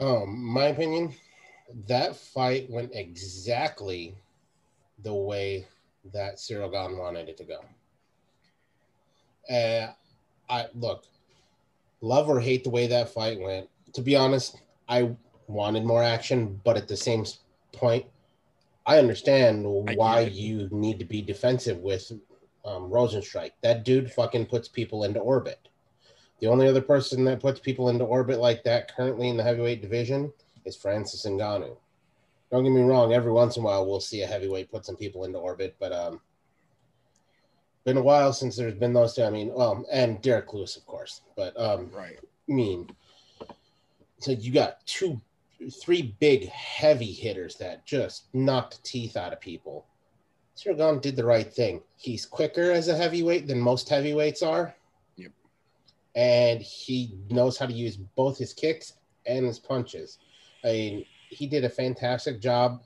Um, 0.00 0.42
my 0.42 0.66
opinion, 0.66 1.12
that 1.86 2.16
fight 2.16 2.70
went 2.70 2.92
exactly 2.94 4.14
the 5.02 5.12
way 5.12 5.66
that 6.12 6.36
Ciryl 6.36 6.72
Gane 6.72 6.96
wanted 6.96 7.28
it 7.28 7.36
to 7.36 7.44
go. 7.44 7.60
Uh, 9.54 9.92
I 10.48 10.66
look, 10.74 11.04
love 12.00 12.28
or 12.28 12.40
hate 12.40 12.64
the 12.64 12.70
way 12.70 12.86
that 12.86 13.10
fight 13.10 13.38
went. 13.38 13.68
To 13.92 14.00
be 14.00 14.16
honest, 14.16 14.56
I 14.88 15.10
wanted 15.48 15.84
more 15.84 16.02
action, 16.02 16.60
but 16.64 16.76
at 16.76 16.88
the 16.88 16.96
same 16.96 17.24
point, 17.72 18.06
I 18.86 18.98
understand 18.98 19.64
why 19.66 20.20
it. 20.20 20.32
you 20.32 20.68
need 20.72 20.98
to 20.98 21.04
be 21.04 21.20
defensive 21.20 21.78
with 21.78 22.10
um, 22.64 22.90
Rozenstruik. 22.90 23.50
That 23.62 23.84
dude 23.84 24.10
fucking 24.10 24.46
puts 24.46 24.68
people 24.68 25.04
into 25.04 25.20
orbit. 25.20 25.68
The 26.40 26.46
only 26.46 26.66
other 26.66 26.80
person 26.80 27.24
that 27.24 27.40
puts 27.40 27.60
people 27.60 27.90
into 27.90 28.04
orbit 28.04 28.40
like 28.40 28.64
that 28.64 28.94
currently 28.94 29.28
in 29.28 29.36
the 29.36 29.42
heavyweight 29.42 29.82
division 29.82 30.32
is 30.64 30.76
Francis 30.76 31.26
Ngannou. 31.26 31.76
Don't 32.50 32.64
get 32.64 32.70
me 32.70 32.82
wrong, 32.82 33.12
every 33.12 33.30
once 33.30 33.56
in 33.56 33.62
a 33.62 33.66
while 33.66 33.86
we'll 33.86 34.00
see 34.00 34.22
a 34.22 34.26
heavyweight 34.26 34.70
put 34.70 34.84
some 34.84 34.96
people 34.96 35.24
into 35.24 35.38
orbit, 35.38 35.76
but 35.78 35.92
um 35.92 36.20
been 37.84 37.96
a 37.96 38.02
while 38.02 38.32
since 38.32 38.56
there's 38.56 38.74
been 38.74 38.92
those 38.92 39.14
two. 39.14 39.22
I 39.22 39.30
mean, 39.30 39.52
well, 39.54 39.84
and 39.90 40.20
Derrick 40.20 40.52
Lewis, 40.52 40.76
of 40.76 40.86
course. 40.86 41.22
But 41.36 41.58
um 41.58 41.90
Right. 41.92 42.18
I 42.48 42.52
mean, 42.52 42.90
so 44.18 44.32
you 44.32 44.52
got 44.52 44.84
two, 44.86 45.20
three 45.82 46.14
big 46.20 46.48
heavy 46.48 47.12
hitters 47.12 47.56
that 47.56 47.86
just 47.86 48.24
knocked 48.34 48.82
teeth 48.82 49.16
out 49.16 49.32
of 49.32 49.40
people. 49.40 49.86
Sirgan 50.56 51.00
did 51.00 51.16
the 51.16 51.24
right 51.24 51.50
thing. 51.50 51.82
He's 51.96 52.26
quicker 52.26 52.70
as 52.70 52.88
a 52.88 52.96
heavyweight 52.96 53.46
than 53.46 53.60
most 53.60 53.88
heavyweights 53.88 54.42
are. 54.42 54.74
And 56.14 56.60
he 56.60 57.14
knows 57.30 57.56
how 57.56 57.66
to 57.66 57.72
use 57.72 57.96
both 57.96 58.38
his 58.38 58.52
kicks 58.52 58.94
and 59.26 59.46
his 59.46 59.58
punches. 59.58 60.18
I 60.64 60.72
mean, 60.72 61.06
he 61.28 61.46
did 61.46 61.64
a 61.64 61.68
fantastic 61.68 62.40
job 62.40 62.82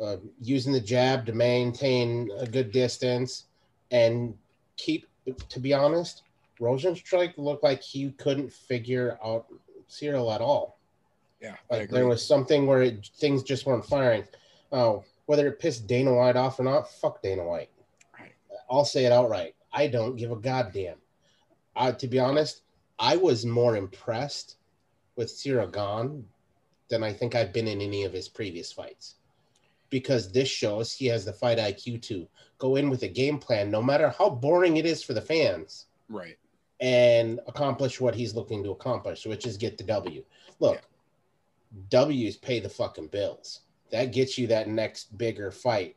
uh, 0.00 0.16
using 0.40 0.72
the 0.72 0.80
jab 0.80 1.24
to 1.26 1.32
maintain 1.32 2.30
a 2.38 2.46
good 2.46 2.72
distance 2.72 3.44
and 3.90 4.34
keep, 4.76 5.06
to 5.48 5.60
be 5.60 5.72
honest, 5.72 6.22
Rozenstruik 6.60 7.34
looked 7.36 7.62
like 7.62 7.82
he 7.82 8.10
couldn't 8.12 8.52
figure 8.52 9.18
out 9.24 9.46
Ciryl 9.88 10.34
at 10.34 10.40
all. 10.40 10.78
Yeah. 11.40 11.56
I 11.70 11.78
Like 11.78 11.90
there 11.90 12.06
was 12.06 12.26
something 12.26 12.66
where 12.66 12.82
it, 12.82 13.10
things 13.16 13.42
just 13.42 13.66
weren't 13.66 13.84
firing. 13.84 14.24
Oh, 14.72 15.04
whether 15.26 15.46
it 15.46 15.60
pissed 15.60 15.86
Dana 15.86 16.12
White 16.12 16.36
off 16.36 16.58
or 16.58 16.64
not, 16.64 16.90
fuck 16.90 17.22
Dana 17.22 17.44
White. 17.44 17.70
Right. 18.18 18.32
I'll 18.70 18.84
say 18.84 19.04
it 19.04 19.12
outright. 19.12 19.54
I 19.72 19.86
don't 19.88 20.16
give 20.16 20.30
a 20.30 20.36
goddamn. 20.36 20.96
Uh, 21.76 21.92
to 21.92 22.06
be 22.06 22.18
honest, 22.18 22.62
I 22.98 23.16
was 23.16 23.44
more 23.44 23.76
impressed 23.76 24.56
with 25.16 25.42
Gane 25.42 26.24
than 26.88 27.02
I 27.02 27.12
think 27.12 27.34
I've 27.34 27.52
been 27.52 27.68
in 27.68 27.80
any 27.80 28.04
of 28.04 28.12
his 28.12 28.28
previous 28.28 28.72
fights. 28.72 29.16
Because 29.90 30.32
this 30.32 30.48
shows 30.48 30.92
he 30.92 31.06
has 31.06 31.24
the 31.24 31.32
fight 31.32 31.58
IQ 31.58 32.02
to 32.02 32.28
go 32.58 32.76
in 32.76 32.90
with 32.90 33.02
a 33.02 33.08
game 33.08 33.38
plan, 33.38 33.70
no 33.70 33.82
matter 33.82 34.14
how 34.16 34.28
boring 34.30 34.76
it 34.76 34.86
is 34.86 35.02
for 35.02 35.12
the 35.12 35.20
fans 35.20 35.86
right. 36.08 36.36
and 36.80 37.40
accomplish 37.46 38.00
what 38.00 38.14
he's 38.14 38.34
looking 38.34 38.62
to 38.64 38.70
accomplish, 38.70 39.26
which 39.26 39.46
is 39.46 39.56
get 39.56 39.78
the 39.78 39.84
W. 39.84 40.24
Look, 40.60 40.82
W's 41.90 42.36
pay 42.36 42.60
the 42.60 42.68
fucking 42.68 43.08
bills. 43.08 43.60
That 43.90 44.12
gets 44.12 44.38
you 44.38 44.46
that 44.48 44.68
next 44.68 45.16
bigger 45.16 45.50
fight. 45.50 45.96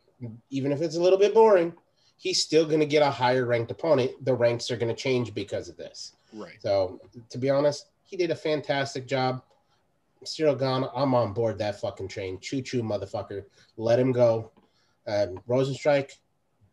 Even 0.50 0.72
if 0.72 0.82
it's 0.82 0.96
a 0.96 1.02
little 1.02 1.20
bit 1.20 1.34
boring, 1.34 1.74
he's 2.18 2.42
still 2.42 2.66
going 2.66 2.80
to 2.80 2.86
get 2.86 3.04
a 3.04 3.12
higher 3.12 3.46
ranked 3.46 3.72
opponent. 3.72 4.12
The 4.26 4.34
ranks 4.34 4.70
are 4.72 4.78
going 4.78 4.94
to 4.94 5.02
change 5.02 5.34
because 5.34 5.70
of 5.70 5.78
this. 5.78 6.14
Right. 6.34 6.60
So, 6.60 7.00
to 7.30 7.38
be 7.38 7.50
honest, 7.50 7.88
he 8.04 8.18
did 8.18 8.32
a 8.32 8.36
fantastic 8.36 9.08
job. 9.08 9.44
Ciryl 10.26 10.58
Gane, 10.58 10.90
I'm 10.96 11.14
on 11.14 11.34
board 11.34 11.60
that 11.60 11.80
fucking 11.80 12.08
train. 12.08 12.40
Choo 12.40 12.62
choo, 12.62 12.82
motherfucker. 12.82 13.46
Let 13.78 14.00
him 14.00 14.12
go. 14.12 14.52
Um, 15.08 15.40
Rozenstruik, 15.48 16.12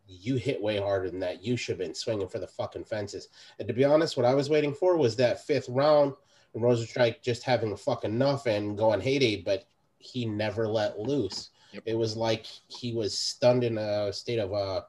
you 0.07 0.35
hit 0.35 0.61
way 0.61 0.77
harder 0.77 1.09
than 1.09 1.19
that. 1.19 1.43
You 1.43 1.55
should 1.55 1.73
have 1.73 1.87
been 1.87 1.95
swinging 1.95 2.27
for 2.27 2.39
the 2.39 2.47
fucking 2.47 2.85
fences. 2.85 3.29
And 3.59 3.67
to 3.67 3.73
be 3.73 3.85
honest, 3.85 4.17
what 4.17 4.25
I 4.25 4.33
was 4.33 4.49
waiting 4.49 4.73
for 4.73 4.97
was 4.97 5.15
that 5.17 5.45
fifth 5.45 5.69
round 5.69 6.13
and 6.53 6.63
Rozenstruik 6.63 7.21
just 7.21 7.43
having 7.43 7.71
a 7.71 7.77
fucking 7.77 8.11
enough 8.13 8.45
and 8.45 8.77
going 8.77 9.01
heyday, 9.01 9.41
but 9.41 9.65
he 9.99 10.25
never 10.25 10.67
let 10.67 10.99
loose. 10.99 11.51
Yep. 11.73 11.83
It 11.85 11.95
was 11.95 12.15
like 12.15 12.45
he 12.67 12.93
was 12.93 13.17
stunned 13.17 13.63
in 13.63 13.77
a 13.77 14.11
state 14.11 14.39
of, 14.39 14.53
uh, 14.53 14.81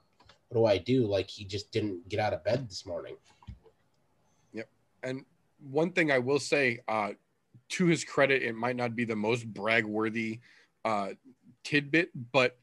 what 0.48 0.60
do 0.60 0.66
I 0.66 0.78
do? 0.78 1.06
Like 1.06 1.28
he 1.28 1.44
just 1.44 1.72
didn't 1.72 2.08
get 2.08 2.20
out 2.20 2.32
of 2.32 2.44
bed 2.44 2.68
this 2.68 2.86
morning. 2.86 3.16
Yep. 4.52 4.68
And 5.02 5.24
one 5.70 5.92
thing 5.92 6.10
I 6.10 6.18
will 6.18 6.38
say, 6.38 6.80
uh, 6.88 7.12
to 7.68 7.86
his 7.86 8.04
credit, 8.04 8.42
it 8.42 8.54
might 8.54 8.76
not 8.76 8.94
be 8.94 9.04
the 9.04 9.16
most 9.16 9.52
brag 9.52 9.84
worthy 9.84 10.40
uh, 10.84 11.10
tidbit, 11.64 12.10
but 12.32 12.56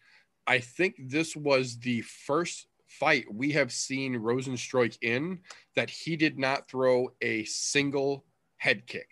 I 0.48 0.60
think 0.60 0.96
this 0.98 1.36
was 1.36 1.78
the 1.80 2.02
first 2.02 2.68
fight 2.88 3.26
we 3.34 3.52
have 3.52 3.72
seen 3.72 4.16
Rozenstruik 4.16 4.98
in 5.02 5.40
that 5.76 5.90
he 5.90 6.16
did 6.16 6.38
not 6.38 6.70
throw 6.70 7.12
a 7.22 7.44
single 7.46 8.24
head 8.58 8.86
kick. 8.86 9.10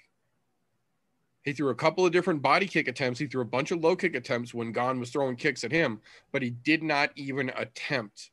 He 1.43 1.53
threw 1.53 1.69
a 1.69 1.75
couple 1.75 2.05
of 2.05 2.12
different 2.12 2.41
body 2.41 2.67
kick 2.67 2.88
attempts. 2.88 3.19
He 3.19 3.25
threw 3.25 3.41
a 3.41 3.45
bunch 3.45 3.71
of 3.71 3.84
low 3.84 3.95
kick 3.95 4.15
attempts 4.15 4.53
when 4.53 4.71
Gane 4.71 4.99
was 4.99 5.10
throwing 5.10 5.36
kicks 5.36 5.63
at 5.63 5.71
him, 5.71 5.99
but 6.31 6.43
he 6.43 6.51
did 6.51 6.84
not 6.84 7.10
even 7.15 7.51
attempt 7.57 8.29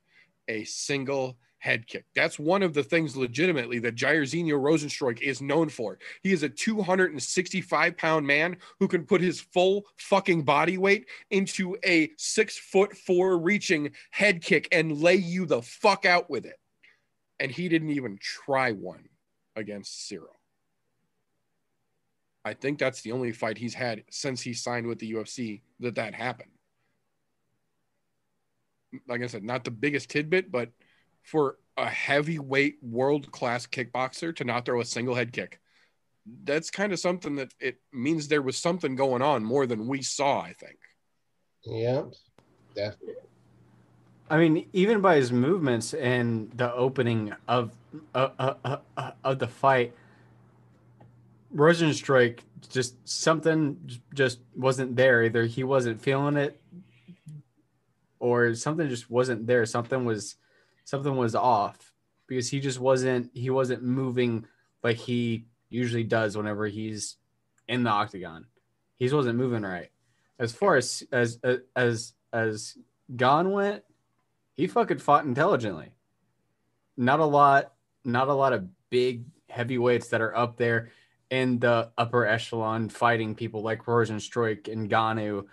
a 0.49 0.65
single 0.65 1.39
head 1.59 1.87
kick. 1.87 2.05
That's 2.15 2.39
one 2.39 2.63
of 2.63 2.73
the 2.73 2.83
things 2.83 3.17
legitimately 3.17 3.81
that 3.81 3.97
Jairzinho 3.97 4.53
Rozenstruik 4.53 5.21
is 5.21 5.43
known 5.43 5.69
for. 5.69 5.99
He 6.23 6.33
is 6.33 6.43
a 6.43 6.49
265 6.49 7.97
pound 7.97 8.27
man 8.27 8.57
who 8.79 8.89
can 8.89 9.05
put 9.05 9.21
his 9.21 9.41
full 9.41 9.85
fucking 9.97 10.43
body 10.43 10.79
weight 10.79 11.07
into 11.31 11.77
a 11.85 12.11
six 12.17 12.57
foot 12.57 12.97
four 12.97 13.39
reaching 13.39 13.91
head 14.11 14.43
kick 14.43 14.69
and 14.73 15.01
lay 15.01 15.17
you 15.17 15.47
the 15.47 15.63
fuck 15.63 16.05
out 16.05 16.31
with 16.31 16.47
it. 16.47 16.59
And 17.41 17.51
he 17.51 17.69
didn't 17.69 17.91
even 17.91 18.19
try 18.21 18.73
one 18.73 19.09
against 19.57 20.11
Ciryl. 20.11 20.35
I 22.45 22.55
think 22.55 22.79
that's 22.79 23.03
the 23.03 23.13
only 23.13 23.33
fight 23.33 23.59
he's 23.59 23.75
had 23.75 24.05
since 24.11 24.41
he 24.41 24.55
signed 24.55 24.87
with 24.87 24.99
the 24.99 25.13
UFC 25.13 25.61
that 25.81 25.97
that 25.97 26.15
happened. 26.15 26.51
Like 29.07 29.23
I 29.23 29.27
said, 29.27 29.45
not 29.45 29.65
the 29.65 29.71
biggest 29.71 30.11
tidbit, 30.11 30.51
but 30.51 30.71
for 31.23 31.59
a 31.77 31.87
heavyweight 31.87 32.77
world 32.83 33.31
class 33.31 33.67
kickboxer 33.67 34.35
to 34.37 34.45
not 34.45 34.65
throw 34.65 34.81
a 34.81 34.85
single 34.85 35.15
head 35.15 35.33
kick, 35.33 35.61
that's 36.45 36.71
kind 36.71 36.93
of 36.93 36.99
something 36.99 37.37
that 37.37 37.53
it 37.61 37.77
means 37.93 38.29
there 38.29 38.43
was 38.43 38.57
something 38.57 38.97
going 38.97 39.23
on 39.23 39.45
more 39.45 39.67
than 39.67 39.87
we 39.87 40.03
saw, 40.03 40.41
I 40.41 40.53
think. 40.53 40.79
Yeah, 41.65 42.05
definitely. 42.75 43.15
I 44.31 44.37
mean, 44.37 44.69
even 44.73 45.01
by 45.01 45.17
his 45.17 45.33
movements 45.33 45.95
and 45.95 46.51
the 46.55 46.73
opening 46.75 47.33
of 47.47 47.71
uh, 48.15 48.29
uh, 48.39 48.55
uh, 48.65 48.77
uh, 48.97 49.11
of 49.25 49.39
the 49.39 49.49
fight, 49.49 49.95
Rozenstruik 51.55 52.41
just 52.69 52.97
something 53.09 53.79
just 54.15 54.41
wasn't 54.55 54.97
there. 54.97 55.25
Either 55.25 55.47
he 55.47 55.65
wasn't 55.65 56.01
feeling 56.01 56.37
it, 56.37 56.58
or 58.21 58.55
something 58.55 58.89
just 58.89 59.11
wasn't 59.11 59.47
there. 59.47 59.65
Something 59.67 60.05
was 60.05 60.37
something 60.85 61.17
was 61.17 61.35
off 61.35 61.93
because 62.27 62.49
he 62.49 62.61
just 62.61 62.81
wasn't 62.81 63.31
he 63.35 63.51
wasn't 63.51 63.83
moving 63.83 64.47
like 64.83 64.97
he 64.97 65.47
usually 65.69 66.05
does 66.05 66.37
whenever 66.37 66.67
he's 66.67 67.17
in 67.69 67.83
the 67.83 67.91
octagon. 67.91 68.47
He 68.97 69.05
just 69.05 69.15
wasn't 69.15 69.39
moving 69.39 69.63
right. 69.63 69.91
As 70.39 70.53
far 70.53 70.77
as 70.77 71.03
as 71.13 71.39
uh, 71.43 71.57
as 71.75 72.15
as 72.33 72.77
Gane 73.15 73.51
went, 73.51 73.83
he 74.55 74.67
fucking 74.67 74.99
fought 74.99 75.25
intelligently. 75.25 75.93
Not 76.97 77.21
a 77.21 77.25
lot, 77.25 77.73
not 78.05 78.29
a 78.29 78.35
lot 78.35 78.53
of 78.53 78.69
big 78.91 79.25
heavyweights 79.49 80.09
that 80.09 80.21
are 80.21 80.37
up 80.37 80.57
there 80.57 80.91
in 81.31 81.59
the 81.59 81.91
upper 81.97 82.27
echelon 82.27 82.89
fighting 82.89 83.35
people 83.35 83.63
like 83.63 83.85
Rozenstruik 83.85 84.71
and 84.73 84.91
Ngannou, 84.91 85.45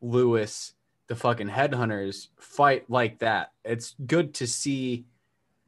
Lewis, 0.00 0.74
the 1.06 1.14
fucking 1.16 1.48
headhunters 1.48 2.28
fight 2.38 2.88
like 2.88 3.18
that. 3.18 3.52
It's 3.64 3.94
good 4.06 4.34
to 4.34 4.46
see 4.46 5.04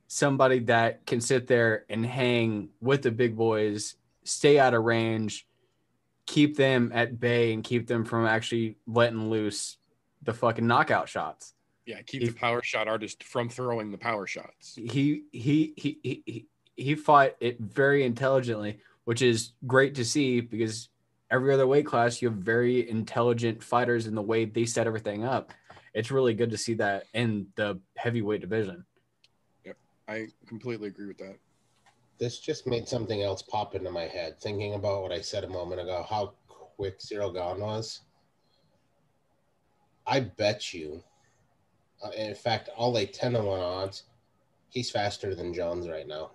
somebody 0.08 0.60
that 0.60 1.04
can 1.06 1.20
sit 1.20 1.46
there 1.46 1.84
and 1.88 2.06
hang 2.06 2.70
with 2.80 3.02
the 3.02 3.10
big 3.10 3.36
boys, 3.36 3.96
stay 4.24 4.58
out 4.58 4.74
of 4.74 4.82
range, 4.84 5.46
keep 6.26 6.56
them 6.56 6.90
at 6.94 7.20
bay 7.20 7.52
and 7.52 7.62
keep 7.62 7.86
them 7.86 8.04
from 8.04 8.26
actually 8.26 8.76
letting 8.86 9.28
loose 9.30 9.78
the 10.22 10.32
fucking 10.32 10.66
knockout 10.66 11.08
shots. 11.08 11.54
Yeah, 11.84 12.02
keep 12.02 12.22
He- 12.22 12.28
the 12.28 12.34
power 12.34 12.62
shot 12.62 12.88
artist 12.88 13.22
from 13.22 13.48
throwing 13.48 13.90
the 13.90 13.98
power 13.98 14.26
shots. 14.26 14.74
He 14.74 15.22
he 15.32 15.72
he 15.76 15.98
he 16.02 16.22
he, 16.26 16.46
he 16.76 16.94
fought 16.94 17.36
it 17.40 17.60
very 17.60 18.04
intelligently, 18.04 18.80
which 19.04 19.22
is 19.22 19.52
great 19.66 19.94
to 19.96 20.04
see 20.04 20.40
because 20.40 20.88
every 21.30 21.52
other 21.52 21.66
weight 21.66 21.86
class 21.86 22.22
you 22.22 22.28
have 22.28 22.38
very 22.38 22.88
intelligent 22.88 23.62
fighters 23.62 24.06
in 24.06 24.14
the 24.14 24.22
way 24.22 24.44
they 24.44 24.64
set 24.64 24.86
everything 24.86 25.24
up. 25.24 25.52
It's 25.94 26.10
really 26.10 26.34
good 26.34 26.50
to 26.50 26.58
see 26.58 26.74
that 26.74 27.04
in 27.14 27.46
the 27.56 27.80
heavyweight 27.96 28.40
division. 28.40 28.84
Yep, 29.64 29.76
I 30.08 30.26
completely 30.46 30.88
agree 30.88 31.06
with 31.06 31.18
that. 31.18 31.38
This 32.18 32.38
just 32.38 32.66
made 32.66 32.88
something 32.88 33.22
else 33.22 33.42
pop 33.42 33.74
into 33.74 33.90
my 33.90 34.04
head. 34.04 34.38
Thinking 34.40 34.74
about 34.74 35.02
what 35.02 35.12
I 35.12 35.20
said 35.20 35.44
a 35.44 35.48
moment 35.48 35.80
ago, 35.80 36.04
how 36.08 36.34
quick 36.48 36.98
Ciryl 36.98 37.32
Gane 37.32 37.60
was. 37.60 38.02
I 40.06 40.20
bet 40.20 40.72
you, 40.72 41.02
uh, 42.02 42.10
in 42.10 42.34
fact, 42.34 42.68
I'll 42.78 42.92
lay 42.92 43.06
10 43.06 43.32
to 43.32 43.42
1 43.42 43.60
odds. 43.60 44.04
He's 44.68 44.90
faster 44.90 45.34
than 45.34 45.52
Jones 45.52 45.88
right 45.88 46.06
now. 46.06 46.30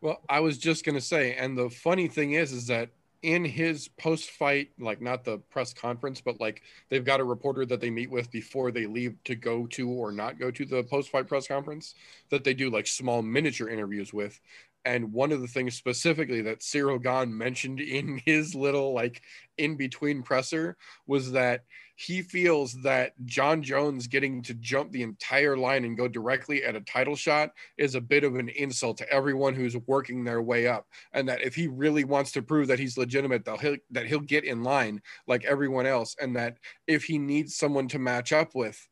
Well, 0.00 0.22
I 0.28 0.40
was 0.40 0.56
just 0.56 0.84
gonna 0.84 1.00
say, 1.00 1.34
and 1.34 1.58
the 1.58 1.68
funny 1.68 2.08
thing 2.08 2.32
is, 2.32 2.52
is 2.52 2.66
that 2.68 2.90
in 3.22 3.44
his 3.44 3.88
post-fight, 3.88 4.70
like 4.78 5.02
not 5.02 5.24
the 5.24 5.38
press 5.50 5.74
conference, 5.74 6.20
but 6.20 6.40
like 6.40 6.62
they've 6.88 7.04
got 7.04 7.20
a 7.20 7.24
reporter 7.24 7.66
that 7.66 7.80
they 7.80 7.90
meet 7.90 8.10
with 8.10 8.30
before 8.30 8.70
they 8.70 8.86
leave 8.86 9.16
to 9.24 9.34
go 9.34 9.66
to 9.66 9.88
or 9.90 10.10
not 10.10 10.38
go 10.38 10.50
to 10.50 10.64
the 10.64 10.82
post-fight 10.84 11.28
press 11.28 11.46
conference 11.46 11.94
that 12.30 12.44
they 12.44 12.54
do 12.54 12.70
like 12.70 12.86
small 12.86 13.22
miniature 13.22 13.68
interviews 13.68 14.12
with. 14.12 14.40
And 14.84 15.12
one 15.12 15.32
of 15.32 15.40
the 15.40 15.46
things 15.46 15.74
specifically 15.74 16.42
that 16.42 16.60
Ciryl 16.60 17.02
Gane 17.02 17.36
mentioned 17.36 17.80
in 17.80 18.20
his 18.24 18.54
little 18.54 18.94
like 18.94 19.22
in 19.58 19.76
between 19.76 20.22
presser 20.22 20.76
was 21.06 21.32
that 21.32 21.64
he 21.96 22.22
feels 22.22 22.80
that 22.82 23.12
Jon 23.26 23.62
Jones 23.62 24.06
getting 24.06 24.40
to 24.44 24.54
jump 24.54 24.90
the 24.90 25.02
entire 25.02 25.54
line 25.54 25.84
and 25.84 25.98
go 25.98 26.08
directly 26.08 26.64
at 26.64 26.74
a 26.74 26.80
title 26.80 27.14
shot 27.14 27.50
is 27.76 27.94
a 27.94 28.00
bit 28.00 28.24
of 28.24 28.36
an 28.36 28.48
insult 28.48 28.96
to 28.98 29.12
everyone 29.12 29.54
who's 29.54 29.76
working 29.86 30.24
their 30.24 30.40
way 30.40 30.66
up. 30.66 30.86
And 31.12 31.28
that 31.28 31.42
if 31.42 31.54
he 31.54 31.68
really 31.68 32.04
wants 32.04 32.32
to 32.32 32.42
prove 32.42 32.68
that 32.68 32.78
he's 32.78 32.96
legitimate, 32.96 33.44
that 33.44 33.60
he'll, 33.60 33.76
that 33.90 34.06
he'll 34.06 34.20
get 34.20 34.44
in 34.44 34.62
line 34.62 35.02
like 35.26 35.44
everyone 35.44 35.84
else. 35.84 36.16
And 36.18 36.36
that 36.36 36.56
if 36.86 37.04
he 37.04 37.18
needs 37.18 37.54
someone 37.54 37.86
to 37.88 37.98
match 37.98 38.32
up 38.32 38.54
with, 38.54 38.88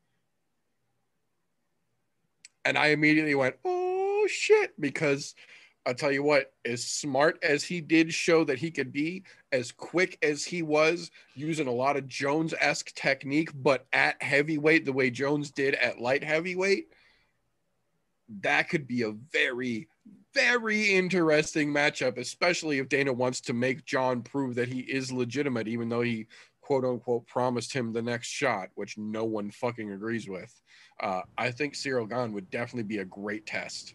and 2.67 2.77
I 2.77 2.89
immediately 2.89 3.35
went, 3.35 3.57
oh 3.65 4.27
shit, 4.29 4.79
because 4.79 5.35
I'll 5.89 5.95
tell 5.95 6.13
you 6.13 6.23
what, 6.23 6.53
as 6.67 6.85
smart 6.85 7.39
as 7.43 7.65
he 7.65 7.81
did 7.81 8.13
show 8.13 8.45
that 8.45 8.59
he 8.59 8.71
could 8.71 8.93
be, 8.93 9.25
as 9.53 9.73
quick 9.73 10.19
as 10.21 10.45
he 10.45 10.61
was, 10.61 11.11
using 11.35 11.67
a 11.67 11.73
lot 11.73 11.97
of 11.97 12.07
Jones 12.07 12.53
esque 12.61 12.95
technique, 12.95 13.49
but 13.55 13.87
at 13.95 14.23
heavyweight, 14.23 14.85
the 14.85 14.93
way 14.93 15.09
Jones 15.09 15.51
did 15.51 15.75
at 15.77 15.99
light 15.99 16.23
heavyweight, 16.23 16.89
that 18.43 18.69
could 18.69 18.87
be 18.87 19.01
a 19.01 19.13
very, 19.33 19.89
very 20.35 20.93
interesting 20.93 21.73
matchup, 21.73 22.19
especially 22.19 22.81
if 22.81 22.91
Dana 22.91 23.15
wants 23.15 23.41
to 23.41 23.55
make 23.55 23.87
Jon 23.87 24.21
prove 24.21 24.57
that 24.57 24.69
he 24.69 24.81
is 24.81 25.11
legitimate, 25.11 25.69
even 25.69 25.89
though 25.89 26.03
he 26.03 26.27
quote 26.61 26.85
unquote 26.85 27.27
promised 27.27 27.73
him 27.73 27.95
the 27.95 28.03
next 28.03 28.29
shot, 28.29 28.69
which 28.75 28.99
no 28.99 29.25
one 29.25 29.51
fucking 29.51 29.91
agrees 29.91 30.29
with. 30.29 30.55
Uh, 31.01 31.23
I 31.39 31.51
think 31.51 31.73
Ciryl 31.73 32.11
Gane 32.11 32.35
would 32.35 32.51
definitely 32.51 32.83
be 32.83 32.99
a 32.99 33.07
great 33.07 33.47
test. 33.47 33.95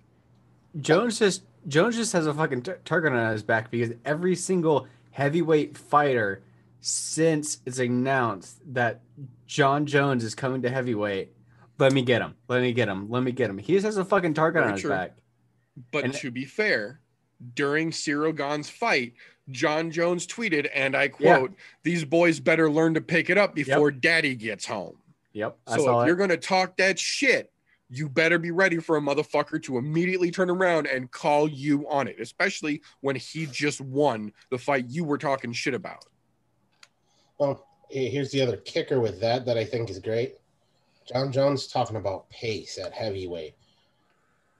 Jones 0.79 1.19
just 1.19 1.43
Jones 1.67 1.95
just 1.95 2.13
has 2.13 2.25
a 2.27 2.33
fucking 2.33 2.63
t- 2.63 2.71
target 2.85 3.13
on 3.13 3.31
his 3.31 3.43
back 3.43 3.71
because 3.71 3.91
every 4.05 4.35
single 4.35 4.87
heavyweight 5.11 5.77
fighter 5.77 6.41
since 6.81 7.59
it's 7.65 7.79
announced 7.79 8.57
that 8.73 8.99
Jon 9.47 9.85
Jones 9.85 10.23
is 10.23 10.35
coming 10.35 10.61
to 10.63 10.69
heavyweight, 10.69 11.31
let 11.79 11.93
me 11.93 12.01
get 12.01 12.21
him. 12.21 12.35
Let 12.49 12.61
me 12.61 12.73
get 12.73 12.89
him. 12.89 13.09
Let 13.09 13.23
me 13.23 13.31
get 13.31 13.49
him. 13.49 13.57
He 13.57 13.73
just 13.73 13.85
has 13.85 13.95
a 13.97 14.03
fucking 14.03 14.33
target 14.33 14.59
Very 14.61 14.65
on 14.67 14.73
his 14.73 14.81
true. 14.81 14.89
back. 14.89 15.15
But 15.91 16.03
And- 16.03 16.13
to 16.15 16.31
be 16.31 16.43
fair, 16.45 16.99
during 17.55 17.91
Ciryl 17.91 18.35
Gane's 18.35 18.69
fight, 18.69 19.13
Jon 19.49 19.91
Jones 19.91 20.27
tweeted, 20.27 20.69
and 20.73 20.95
I 20.95 21.07
quote, 21.07 21.53
These 21.83 22.03
boys 22.05 22.39
better 22.41 22.69
learn 22.69 22.93
to 22.95 23.01
pick 23.01 23.29
it 23.29 23.37
up 23.37 23.55
before 23.55 23.91
daddy 23.91 24.35
gets 24.35 24.65
home. 24.65 24.97
Yep. 25.33 25.57
I 25.67 25.77
So 25.77 25.99
if 25.99 26.03
it. 26.03 26.07
you're 26.07 26.15
going 26.17 26.29
to 26.29 26.37
talk 26.37 26.75
that 26.77 26.99
shit, 26.99 27.51
you 27.95 28.09
better 28.09 28.39
be 28.39 28.51
ready 28.51 28.79
for 28.79 28.97
a 28.97 29.01
motherfucker 29.01 29.61
to 29.63 29.77
immediately 29.77 30.31
turn 30.31 30.49
around 30.49 30.87
and 30.87 31.11
call 31.11 31.47
you 31.47 31.87
on 31.89 32.07
it, 32.07 32.19
especially 32.19 32.81
when 33.01 33.15
he 33.15 33.45
just 33.45 33.81
won 33.81 34.31
the 34.49 34.57
fight 34.57 34.85
you 34.89 35.03
were 35.03 35.17
talking 35.17 35.53
shit 35.53 35.73
about. 35.73 36.05
Oh, 37.39 37.47
well, 37.47 37.67
here's 37.89 38.31
the 38.31 38.41
other 38.41 38.57
kicker 38.57 38.99
with 38.99 39.19
that 39.21 39.45
that 39.45 39.57
I 39.57 39.65
think 39.65 39.89
is 39.89 39.99
great. 39.99 40.35
Jon 41.05 41.31
Jones 41.31 41.67
talking 41.67 41.97
about 41.97 42.29
pace 42.29 42.77
at 42.77 42.93
heavyweight. 42.93 43.55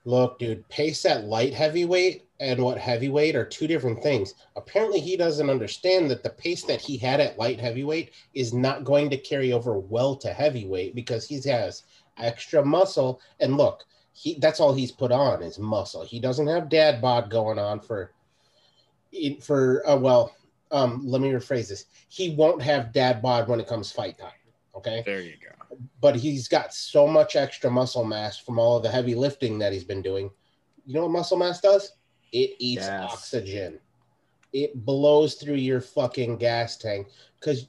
Look, 0.05 0.37
dude, 0.37 0.67
pace 0.67 1.05
at 1.05 1.25
light 1.25 1.53
heavyweight 1.53 2.25
and 2.41 2.61
what 2.61 2.77
heavyweight 2.77 3.37
are 3.37 3.45
two 3.45 3.67
different 3.67 4.03
things. 4.03 4.33
Apparently, 4.57 4.99
he 4.99 5.15
doesn't 5.15 5.49
understand 5.49 6.11
that 6.11 6.23
the 6.23 6.29
pace 6.29 6.63
that 6.63 6.81
he 6.81 6.97
had 6.97 7.21
at 7.21 7.39
light 7.39 7.59
heavyweight 7.59 8.11
is 8.34 8.53
not 8.53 8.84
going 8.84 9.09
to 9.09 9.17
carry 9.17 9.53
over 9.53 9.79
well 9.79 10.17
to 10.17 10.34
heavyweight 10.34 10.93
because 10.93 11.25
he 11.25 11.39
has 11.49 11.84
extra 12.18 12.64
muscle. 12.64 13.22
And 13.39 13.57
look, 13.57 13.84
he 14.14 14.38
that's 14.39 14.59
all 14.59 14.74
he's 14.74 14.91
put 14.91 15.11
on 15.11 15.41
is 15.41 15.59
muscle. 15.59 16.03
He 16.03 16.20
doesn't 16.20 16.47
have 16.47 16.70
dad 16.70 17.01
bod 17.01 17.30
going 17.30 17.59
on 17.59 17.80
for 17.80 18.11
for 19.41 19.88
uh, 19.88 19.97
well, 19.97 20.36
um, 20.72 21.01
let 21.05 21.22
me 21.22 21.30
rephrase 21.32 21.70
this. 21.70 21.86
He 22.09 22.36
won't 22.36 22.61
have 22.61 22.93
dad 22.93 23.22
bod 23.22 23.47
when 23.47 23.59
it 23.59 23.68
comes 23.68 23.91
fight 23.91 24.18
time. 24.18 24.32
Okay. 24.76 25.03
There 25.05 25.22
you 25.22 25.34
go. 25.34 25.78
But 26.01 26.16
he's 26.16 26.47
got 26.47 26.74
so 26.74 27.07
much 27.07 27.36
extra 27.36 27.70
muscle 27.70 28.03
mass 28.03 28.38
from 28.38 28.59
all 28.59 28.78
of 28.78 28.84
the 28.84 28.89
heavy 28.89 29.16
lifting 29.16 29.59
that 29.59 29.72
he's 29.74 29.84
been 29.84 30.01
doing. 30.01 30.30
You 30.86 30.95
know 30.95 31.03
what 31.03 31.11
muscle 31.11 31.38
mass 31.38 31.61
does? 31.61 31.93
It 32.32 32.55
eats 32.59 32.88
Gas. 32.88 33.14
oxygen. 33.14 33.80
It 34.51 34.86
blows 34.86 35.36
through 35.36 35.55
your 35.55 35.82
fucking 35.82 36.38
gas 36.38 36.78
tank 36.78 37.07
because 37.39 37.68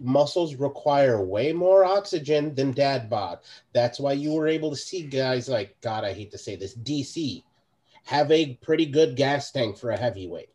muscles 0.00 0.54
require 0.54 1.24
way 1.24 1.52
more 1.52 1.84
oxygen 1.84 2.54
than 2.54 2.72
dad 2.72 3.10
bod. 3.10 3.38
That's 3.72 3.98
why 3.98 4.12
you 4.12 4.32
were 4.32 4.48
able 4.48 4.70
to 4.70 4.76
see 4.76 5.02
guys 5.02 5.48
like, 5.48 5.80
God, 5.80 6.04
I 6.04 6.12
hate 6.12 6.30
to 6.32 6.38
say 6.38 6.56
this, 6.56 6.76
DC 6.76 7.42
have 8.04 8.30
a 8.30 8.54
pretty 8.54 8.86
good 8.86 9.16
gas 9.16 9.50
tank 9.50 9.76
for 9.76 9.90
a 9.90 9.96
heavyweight 9.96 10.48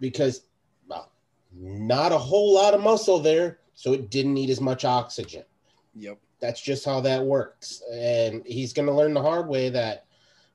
because, 0.00 0.42
well, 0.88 1.12
not 1.54 2.12
a 2.12 2.18
whole 2.18 2.54
lot 2.54 2.74
of 2.74 2.80
muscle 2.80 3.20
there, 3.20 3.58
so 3.74 3.92
it 3.92 4.10
didn't 4.10 4.34
need 4.34 4.50
as 4.50 4.60
much 4.60 4.84
oxygen. 4.84 5.44
Yep. 5.94 6.18
That's 6.40 6.60
just 6.60 6.84
how 6.84 7.00
that 7.02 7.24
works. 7.24 7.82
And 7.92 8.44
he's 8.44 8.72
going 8.72 8.86
to 8.86 8.94
learn 8.94 9.14
the 9.14 9.22
hard 9.22 9.48
way 9.48 9.68
that 9.70 10.06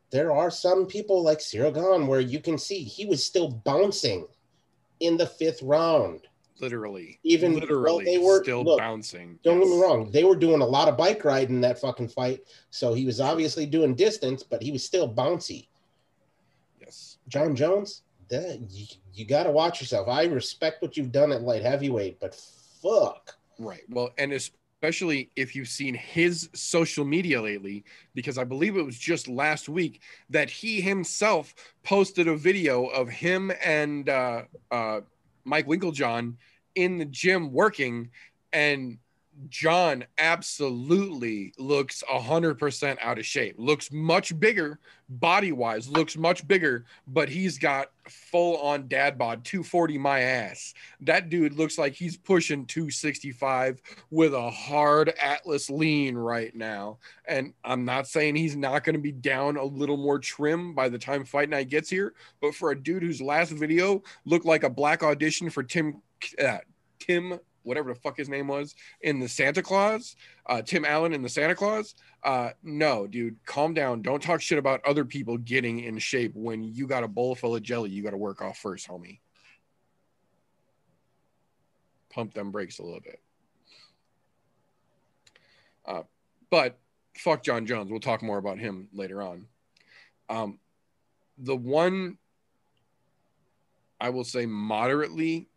there 0.10 0.34
are 0.34 0.52
some 0.52 0.86
people 0.86 1.24
like 1.24 1.40
Ciryl 1.40 1.74
Gane 1.74 2.08
where 2.08 2.20
you 2.20 2.40
can 2.40 2.58
see 2.58 2.84
he 2.84 3.06
was 3.06 3.24
still 3.24 3.50
bouncing 3.50 4.28
in 5.00 5.18
the 5.18 5.28
fifth 5.28 5.62
round. 5.62 6.28
Literally. 6.60 7.20
Even- 7.24 7.54
literally 7.54 7.84
well, 7.84 8.00
they 8.00 8.18
were- 8.18 8.44
still 8.44 8.64
look, 8.64 8.80
bouncing. 8.80 9.40
Don't 9.44 9.60
get 9.60 9.68
me 9.68 9.80
wrong, 9.80 10.12
they 10.12 10.24
were 10.24 10.36
doing 10.36 10.62
a 10.62 10.66
lot 10.66 10.88
of 10.88 10.98
bike 10.98 11.24
riding 11.24 11.56
in 11.56 11.62
that 11.62 11.80
fucking 11.80 12.10
fight. 12.10 12.42
So 12.70 12.94
he 12.94 13.06
was 13.06 13.22
obviously 13.22 13.66
doing 13.66 13.96
distance, 13.96 14.44
but 14.44 14.62
he 14.62 14.72
was 14.72 14.84
still 14.84 15.12
bouncy. 15.12 15.68
Yes. 16.80 17.18
Jon 17.28 17.56
Jones, 17.56 18.04
that 18.30 18.60
you, 18.72 18.86
you 19.14 19.26
got 19.26 19.44
to 19.44 19.52
watch 19.52 19.82
yourself. 19.82 20.08
I 20.08 20.26
respect 20.26 20.82
what 20.82 20.98
you've 20.98 21.12
done 21.12 21.32
at 21.32 21.42
light 21.42 21.62
heavyweight, 21.62 22.20
but 22.20 22.36
fuck. 22.36 23.36
Right. 23.60 23.84
Well, 23.90 24.12
and 24.18 24.34
especially 24.34 25.32
if 25.36 25.56
you've 25.56 25.68
seen 25.68 25.96
his 25.96 26.50
social 26.54 27.04
media 27.04 27.42
lately, 27.42 27.84
because 28.14 28.38
I 28.38 28.44
believe 28.44 28.78
it 28.78 28.86
was 28.86 28.98
just 28.98 29.28
last 29.28 29.70
week 29.70 30.02
that 30.30 30.50
he 30.50 30.82
himself 30.82 31.56
posted 31.84 32.28
a 32.28 32.36
video 32.36 32.86
of 32.86 33.10
him 33.10 33.52
and 33.64 34.08
uh, 34.10 34.44
uh, 34.72 35.02
Mike 35.48 35.68
Winkeljohn 35.68 36.36
in 36.76 36.98
the 36.98 37.06
gym 37.06 37.52
working, 37.52 38.12
and 38.54 39.00
Jon 39.50 40.04
absolutely 40.18 41.54
looks 41.58 42.04
100% 42.10 42.98
out 43.02 43.20
of 43.20 43.26
shape. 43.26 43.56
Looks 43.58 43.92
much 43.92 44.38
bigger 44.40 44.80
body 45.10 45.52
wise, 45.52 45.88
looks 45.88 46.18
much 46.18 46.48
bigger, 46.48 46.86
but 47.08 47.30
he's 47.30 47.58
got 47.58 47.92
full 48.10 48.58
on 48.58 48.88
dad 48.88 49.18
bod 49.18 49.44
240 49.46 49.98
my 49.98 50.22
ass. 50.22 50.74
That 51.02 51.30
dude 51.30 51.54
looks 51.54 51.78
like 51.78 51.94
he's 51.94 52.18
pushing 52.18 52.66
265 52.66 53.82
with 54.10 54.34
a 54.34 54.50
hard 54.50 55.14
Atlas 55.22 55.70
lean 55.70 56.16
right 56.16 56.54
now. 56.56 56.98
And 57.28 57.54
I'm 57.64 57.86
not 57.86 58.08
saying 58.08 58.36
he's 58.36 58.56
not 58.56 58.84
going 58.84 58.96
to 58.96 59.02
be 59.02 59.12
down 59.12 59.58
a 59.58 59.64
little 59.64 59.98
more 59.98 60.20
trim 60.20 60.74
by 60.74 60.90
the 60.90 61.00
time 61.00 61.26
fight 61.26 61.50
night 61.50 61.70
gets 61.70 61.90
here, 61.90 62.14
but 62.42 62.56
for 62.56 62.72
a 62.72 62.82
dude 62.82 63.04
whose 63.04 63.22
last 63.22 63.52
video 63.52 64.04
looked 64.26 64.46
like 64.46 64.64
a 64.64 64.70
black 64.70 65.04
audition 65.04 65.50
for 65.50 65.64
Tim, 65.64 66.02
uh, 66.44 66.58
Tim, 67.00 67.40
whatever 67.68 67.94
the 67.94 68.00
fuck 68.00 68.18
his 68.18 68.30
name 68.30 68.48
was 68.48 68.76
in 69.02 69.20
the 69.20 69.28
Santa 69.28 69.62
Claus, 69.62 70.16
uh, 70.48 70.62
Tim 70.62 70.86
Allen 70.86 71.14
in 71.14 71.22
the 71.22 71.30
Santa 71.30 71.54
Claus. 71.54 71.96
Uh, 72.24 72.52
no, 72.64 73.06
dude, 73.06 73.36
calm 73.46 73.74
down. 73.74 74.02
Don't 74.02 74.24
talk 74.24 74.42
shit 74.42 74.58
about 74.58 74.82
other 74.86 75.06
people 75.06 75.38
getting 75.38 75.82
in 75.82 76.00
shape 76.00 76.32
when 76.34 76.64
you 76.64 76.88
got 76.88 77.04
a 77.04 77.08
bowl 77.08 77.36
full 77.36 77.56
of 77.56 77.62
jelly 77.62 77.90
you 77.90 78.02
got 78.02 78.12
to 78.12 78.18
work 78.18 78.42
off 78.42 78.58
first, 78.58 78.88
homie. 78.88 79.20
Pump 82.10 82.34
them 82.34 82.52
brakes 82.52 82.80
a 82.80 82.84
little 82.84 83.02
bit. 83.02 83.20
Uh, 85.86 86.04
but 86.50 86.78
fuck 87.16 87.44
Jon 87.44 87.66
Jones. 87.66 87.92
We'll 87.92 88.00
talk 88.00 88.24
more 88.24 88.38
about 88.38 88.58
him 88.58 88.88
later 88.94 89.22
on. 89.22 89.46
Um, 90.30 90.60
the 91.38 91.56
one 91.56 92.18
I 94.00 94.10
will 94.10 94.24
say 94.24 94.46
moderately 94.46 95.48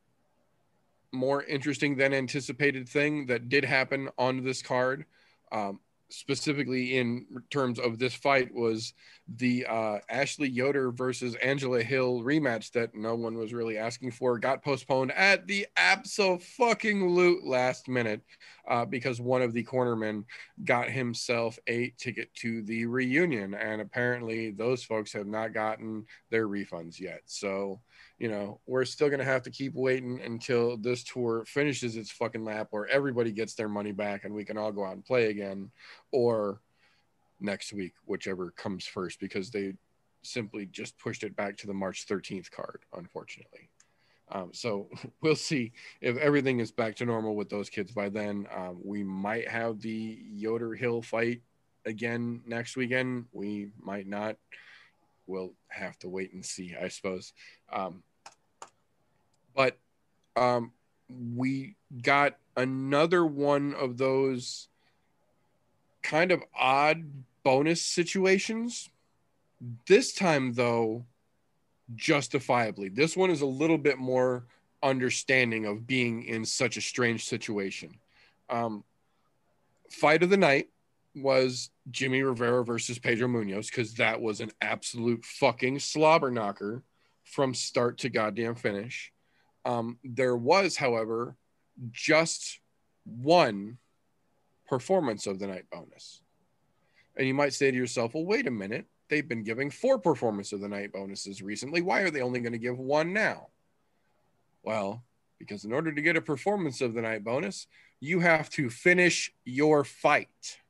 more 1.12 1.42
interesting 1.44 1.96
than 1.96 2.14
anticipated 2.14 2.88
thing 2.88 3.26
that 3.26 3.48
did 3.48 3.64
happen 3.64 4.08
on 4.18 4.44
this 4.44 4.62
card 4.62 5.04
um, 5.52 5.80
specifically 6.10 6.98
in 6.98 7.24
terms 7.50 7.78
of 7.78 7.98
this 7.98 8.14
fight 8.14 8.52
was 8.52 8.94
the 9.36 9.64
uh, 9.66 9.98
Ashley 10.08 10.48
Yoder 10.48 10.90
versus 10.90 11.36
Angela 11.36 11.82
Hill 11.82 12.20
rematch 12.22 12.72
that 12.72 12.94
no 12.94 13.14
one 13.14 13.36
was 13.36 13.52
really 13.52 13.78
asking 13.78 14.10
for 14.10 14.38
got 14.38 14.62
postponed 14.62 15.12
at 15.12 15.46
the 15.46 15.66
absolute 15.76 16.42
fucking 16.42 17.08
loot 17.08 17.44
last 17.44 17.88
minute 17.88 18.22
uh, 18.68 18.84
because 18.84 19.20
one 19.20 19.42
of 19.42 19.52
the 19.52 19.64
cornermen 19.64 20.24
got 20.64 20.90
himself 20.90 21.58
a 21.68 21.90
ticket 21.96 22.34
to 22.34 22.62
the 22.62 22.86
reunion. 22.86 23.54
And 23.54 23.80
apparently 23.80 24.50
those 24.50 24.82
folks 24.82 25.12
have 25.12 25.26
not 25.26 25.54
gotten 25.54 26.06
their 26.30 26.48
refunds 26.48 26.98
yet. 26.98 27.22
So 27.26 27.80
you 28.20 28.28
know, 28.28 28.60
we're 28.66 28.84
still 28.84 29.08
going 29.08 29.18
to 29.18 29.24
have 29.24 29.42
to 29.42 29.50
keep 29.50 29.74
waiting 29.74 30.20
until 30.20 30.76
this 30.76 31.02
tour 31.02 31.42
finishes 31.46 31.96
its 31.96 32.10
fucking 32.10 32.44
lap 32.44 32.68
or 32.70 32.86
everybody 32.86 33.32
gets 33.32 33.54
their 33.54 33.68
money 33.68 33.92
back 33.92 34.24
and 34.24 34.34
we 34.34 34.44
can 34.44 34.58
all 34.58 34.70
go 34.70 34.84
out 34.84 34.92
and 34.92 35.04
play 35.04 35.30
again 35.30 35.70
or 36.12 36.60
next 37.40 37.72
week, 37.72 37.94
whichever 38.04 38.50
comes 38.50 38.84
first, 38.84 39.20
because 39.20 39.50
they 39.50 39.72
simply 40.22 40.66
just 40.66 40.98
pushed 40.98 41.22
it 41.24 41.34
back 41.34 41.56
to 41.56 41.66
the 41.66 41.72
March 41.72 42.06
13th 42.06 42.50
card, 42.50 42.82
unfortunately. 42.94 43.70
Um, 44.30 44.50
so 44.52 44.90
we'll 45.22 45.34
see 45.34 45.72
if 46.02 46.18
everything 46.18 46.60
is 46.60 46.70
back 46.70 46.96
to 46.96 47.06
normal 47.06 47.34
with 47.34 47.48
those 47.48 47.70
kids 47.70 47.90
by 47.90 48.10
then. 48.10 48.46
Um, 48.54 48.80
we 48.84 49.02
might 49.02 49.48
have 49.48 49.80
the 49.80 50.18
Yoder 50.30 50.74
Hill 50.74 51.00
fight 51.00 51.40
again 51.86 52.42
next 52.46 52.76
weekend. 52.76 53.24
We 53.32 53.70
might 53.80 54.06
not. 54.06 54.36
We'll 55.26 55.54
have 55.68 55.98
to 56.00 56.10
wait 56.10 56.34
and 56.34 56.44
see, 56.44 56.74
I 56.78 56.88
suppose. 56.88 57.32
Um, 57.72 58.02
but 59.54 59.78
um, 60.36 60.72
we 61.34 61.76
got 62.02 62.36
another 62.56 63.24
one 63.24 63.74
of 63.74 63.96
those 63.98 64.68
kind 66.02 66.32
of 66.32 66.42
odd 66.58 67.04
bonus 67.42 67.82
situations. 67.82 68.88
This 69.86 70.12
time, 70.12 70.54
though, 70.54 71.04
justifiably. 71.94 72.88
This 72.88 73.16
one 73.16 73.30
is 73.30 73.40
a 73.40 73.46
little 73.46 73.78
bit 73.78 73.98
more 73.98 74.46
understanding 74.82 75.66
of 75.66 75.86
being 75.86 76.24
in 76.24 76.44
such 76.44 76.76
a 76.76 76.80
strange 76.80 77.24
situation. 77.24 77.96
Um, 78.48 78.84
fight 79.90 80.22
of 80.22 80.30
the 80.30 80.36
night 80.36 80.68
was 81.14 81.70
Jimmie 81.90 82.22
Rivera 82.22 82.64
versus 82.64 82.98
Pedro 82.98 83.28
Munhoz 83.28 83.66
because 83.66 83.94
that 83.94 84.20
was 84.20 84.40
an 84.40 84.52
absolute 84.60 85.24
fucking 85.24 85.80
slobber 85.80 86.30
knocker 86.30 86.82
from 87.24 87.54
start 87.54 87.98
to 87.98 88.08
goddamn 88.08 88.54
finish. 88.54 89.12
Um, 89.64 89.98
there 90.04 90.36
was, 90.36 90.76
however, 90.76 91.36
just 91.90 92.60
one 93.04 93.78
performance 94.68 95.26
of 95.26 95.38
the 95.38 95.46
night 95.46 95.64
bonus. 95.70 96.22
And 97.16 97.26
you 97.26 97.34
might 97.34 97.52
say 97.52 97.70
to 97.70 97.76
yourself, 97.76 98.14
well, 98.14 98.24
wait 98.24 98.46
a 98.46 98.50
minute. 98.50 98.86
They've 99.08 99.26
been 99.26 99.42
giving 99.42 99.70
four 99.70 99.98
performance 99.98 100.52
of 100.52 100.60
the 100.60 100.68
night 100.68 100.92
bonuses 100.92 101.42
recently. 101.42 101.82
Why 101.82 102.00
are 102.00 102.10
they 102.10 102.22
only 102.22 102.40
going 102.40 102.52
to 102.52 102.58
give 102.58 102.78
one 102.78 103.12
now? 103.12 103.48
Well, 104.62 105.02
because 105.38 105.64
in 105.64 105.72
order 105.72 105.92
to 105.92 106.02
get 106.02 106.16
a 106.16 106.20
performance 106.20 106.80
of 106.80 106.94
the 106.94 107.02
night 107.02 107.24
bonus, 107.24 107.66
you 107.98 108.20
have 108.20 108.48
to 108.50 108.70
finish 108.70 109.32
your 109.44 109.84
fight. 109.84 110.60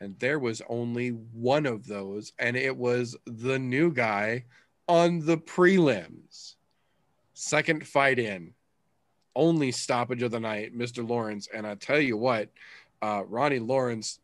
And 0.00 0.18
there 0.18 0.38
was 0.38 0.60
only 0.68 1.08
one 1.08 1.64
of 1.64 1.86
those, 1.86 2.32
and 2.38 2.56
it 2.56 2.76
was 2.76 3.16
the 3.24 3.58
new 3.58 3.90
guy 3.90 4.44
on 4.86 5.24
the 5.24 5.38
prelims. 5.38 6.56
Second 7.38 7.86
fight 7.86 8.18
in, 8.18 8.54
only 9.34 9.70
stoppage 9.70 10.22
of 10.22 10.30
the 10.30 10.40
night, 10.40 10.74
Mr. 10.74 11.06
Lawrence. 11.06 11.48
And 11.52 11.66
I 11.66 11.74
tell 11.74 12.00
you 12.00 12.16
what, 12.16 12.48
uh, 13.02 13.24
Ronnie 13.28 13.58
Lawrence 13.58 14.20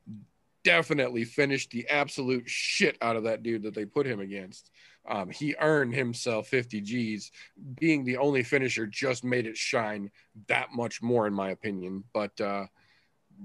definitely 0.65 1.25
finished 1.25 1.71
the 1.73 1.87
absolute 1.91 2.49
shit 2.49 2.97
out 3.03 3.17
of 3.17 3.25
that 3.25 3.43
dude 3.43 3.65
that 3.65 3.75
they 3.75 3.85
put 3.85 4.07
him 4.07 4.21
against. 4.21 4.71
Um, 5.07 5.29
he 5.29 5.55
earned 5.61 5.95
himself 5.95 6.49
50 6.49 6.81
G's. 6.81 7.33
Being 7.79 8.03
the 8.03 8.17
only 8.17 8.43
finisher 8.43 8.87
just 8.87 9.25
made 9.25 9.47
it 9.47 9.59
shine 9.59 10.11
that 10.49 10.69
much 10.73 11.03
more, 11.03 11.27
in 11.27 11.35
my 11.35 11.51
opinion. 11.51 12.05
But 12.15 12.41
uh, 12.41 12.65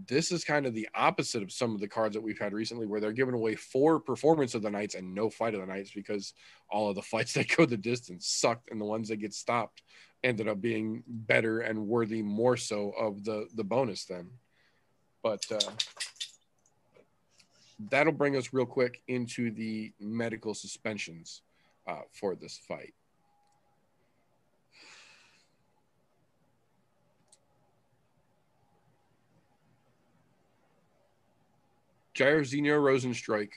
this 0.07 0.31
is 0.31 0.43
kind 0.43 0.65
of 0.65 0.73
the 0.73 0.88
opposite 0.95 1.43
of 1.43 1.51
some 1.51 1.73
of 1.73 1.81
the 1.81 1.88
cards 1.88 2.15
that 2.15 2.21
we've 2.21 2.39
had 2.39 2.53
recently, 2.53 2.85
where 2.85 2.99
they're 2.99 3.11
giving 3.11 3.33
away 3.33 3.55
four 3.55 3.99
performance 3.99 4.55
of 4.55 4.61
the 4.61 4.69
nights 4.69 4.95
and 4.95 5.13
no 5.13 5.29
fight 5.29 5.53
of 5.53 5.61
the 5.61 5.67
nights 5.67 5.91
because 5.91 6.33
all 6.69 6.89
of 6.89 6.95
the 6.95 7.01
fights 7.13 7.33
that 7.33 7.55
go 7.55 7.65
the 7.65 7.77
distance 7.77 8.27
sucked, 8.27 8.69
and 8.71 8.79
the 8.79 8.85
ones 8.85 9.09
that 9.09 9.17
get 9.17 9.33
stopped 9.33 9.83
ended 10.23 10.47
up 10.47 10.61
being 10.61 11.03
better 11.07 11.59
and 11.59 11.88
worthy 11.88 12.21
more 12.21 12.57
so 12.57 12.91
of 12.97 13.23
the 13.23 13.47
the 13.55 13.63
bonus 13.63 14.05
then. 14.05 14.29
But 15.23 15.43
uh, 15.51 15.59
that'll 17.89 18.13
bring 18.13 18.35
us 18.35 18.53
real 18.53 18.65
quick 18.65 19.01
into 19.07 19.51
the 19.51 19.93
medical 19.99 20.53
suspensions 20.53 21.41
uh, 21.88 22.01
for 22.11 22.35
this 22.35 22.59
fight. 22.67 22.93
Jairzinho 32.18 32.82
Rozenstruik, 32.82 33.49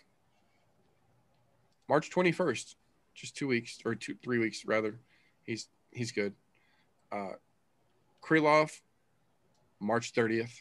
March 1.89 2.11
21st, 2.11 2.75
just 3.15 3.35
two 3.37 3.49
weeks 3.49 3.79
or 3.87 3.95
two, 3.95 4.15
three 4.23 4.39
weeks 4.39 4.67
rather. 4.67 5.01
He's 5.45 5.69
he's 5.91 6.13
good. 6.13 6.35
Uh, 7.11 7.33
Krylov, 8.23 8.71
March 9.81 10.13
30th, 10.13 10.53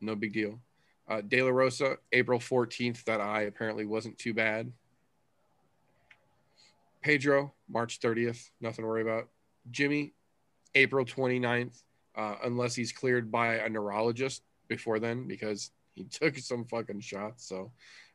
no 0.00 0.16
big 0.16 0.32
deal. 0.32 0.58
Uh, 1.06 1.20
De 1.20 1.42
La 1.42 1.50
Rosa, 1.50 1.98
April 2.12 2.38
14th. 2.38 3.04
That 3.04 3.20
eye 3.20 3.42
apparently 3.42 3.84
wasn't 3.84 4.18
too 4.18 4.32
bad. 4.32 4.72
Pedro, 7.02 7.52
March 7.68 8.00
30th, 8.00 8.50
nothing 8.60 8.82
to 8.82 8.88
worry 8.88 9.02
about. 9.02 9.28
Jimmie, 9.70 10.14
April 10.74 11.04
29th, 11.04 11.82
uh, 12.16 12.36
unless 12.44 12.74
he's 12.74 12.90
cleared 12.90 13.30
by 13.30 13.56
a 13.56 13.68
neurologist 13.68 14.42
before 14.66 14.98
then, 14.98 15.28
because 15.28 15.70
he 15.98 16.04
took 16.04 16.36
some 16.38 16.64
fucking 16.64 17.00
shots. 17.00 17.48
So 17.48 17.72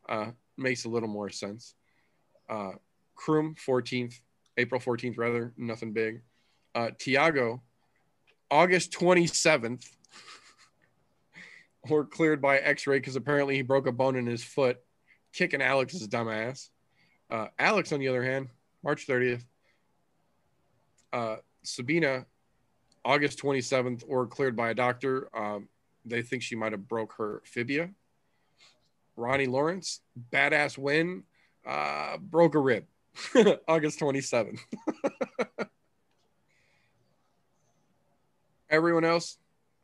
uh, 0.10 0.32
makes 0.58 0.86
a 0.86 0.90
little 0.90 1.10
more 1.10 1.30
sense. 1.30 1.76
Uh, 2.50 2.72
Kroom, 3.16 3.56
14th, 3.58 4.16
April 4.58 4.80
14th, 4.80 5.18
rather, 5.18 5.54
nothing 5.58 5.94
big. 5.94 6.22
Uh, 6.76 6.90
Thiago, 7.00 7.62
August 8.50 8.92
27th, 8.92 9.86
were 11.90 12.06
cleared 12.06 12.42
by 12.42 12.58
x 12.60 12.88
ray 12.88 12.98
because 12.98 13.16
apparently 13.16 13.56
he 13.56 13.62
broke 13.62 13.88
a 13.88 13.92
bone 13.92 14.16
in 14.16 14.26
his 14.26 14.44
foot, 14.44 14.80
kicking 15.34 15.62
Alex's 15.62 16.08
dumbass. 16.08 16.70
Uh, 17.30 17.48
Alex, 17.60 17.92
on 17.92 18.00
the 18.00 18.08
other 18.08 18.24
hand, 18.24 18.48
March 18.84 19.08
30th. 19.08 19.44
Uh, 21.12 21.38
Sabina, 21.64 22.26
August 23.06 23.40
27th, 23.40 24.04
or 24.08 24.28
cleared 24.28 24.56
by 24.56 24.70
a 24.70 24.74
doctor. 24.74 25.30
Um, 25.36 25.68
they 26.06 26.22
think 26.22 26.44
she 26.44 26.56
might 26.56 26.72
have 26.72 26.88
broke 26.88 27.14
her 27.18 27.42
fibia. 27.46 27.90
Ronnie 29.16 29.46
Lawrence, 29.46 30.02
badass 30.32 30.78
win, 30.78 31.24
uh, 31.66 32.18
broke 32.18 32.56
a 32.56 32.60
rib, 32.60 32.86
August 33.68 34.00
27th. 34.00 34.60
Everyone 38.70 39.06
else, 39.06 39.38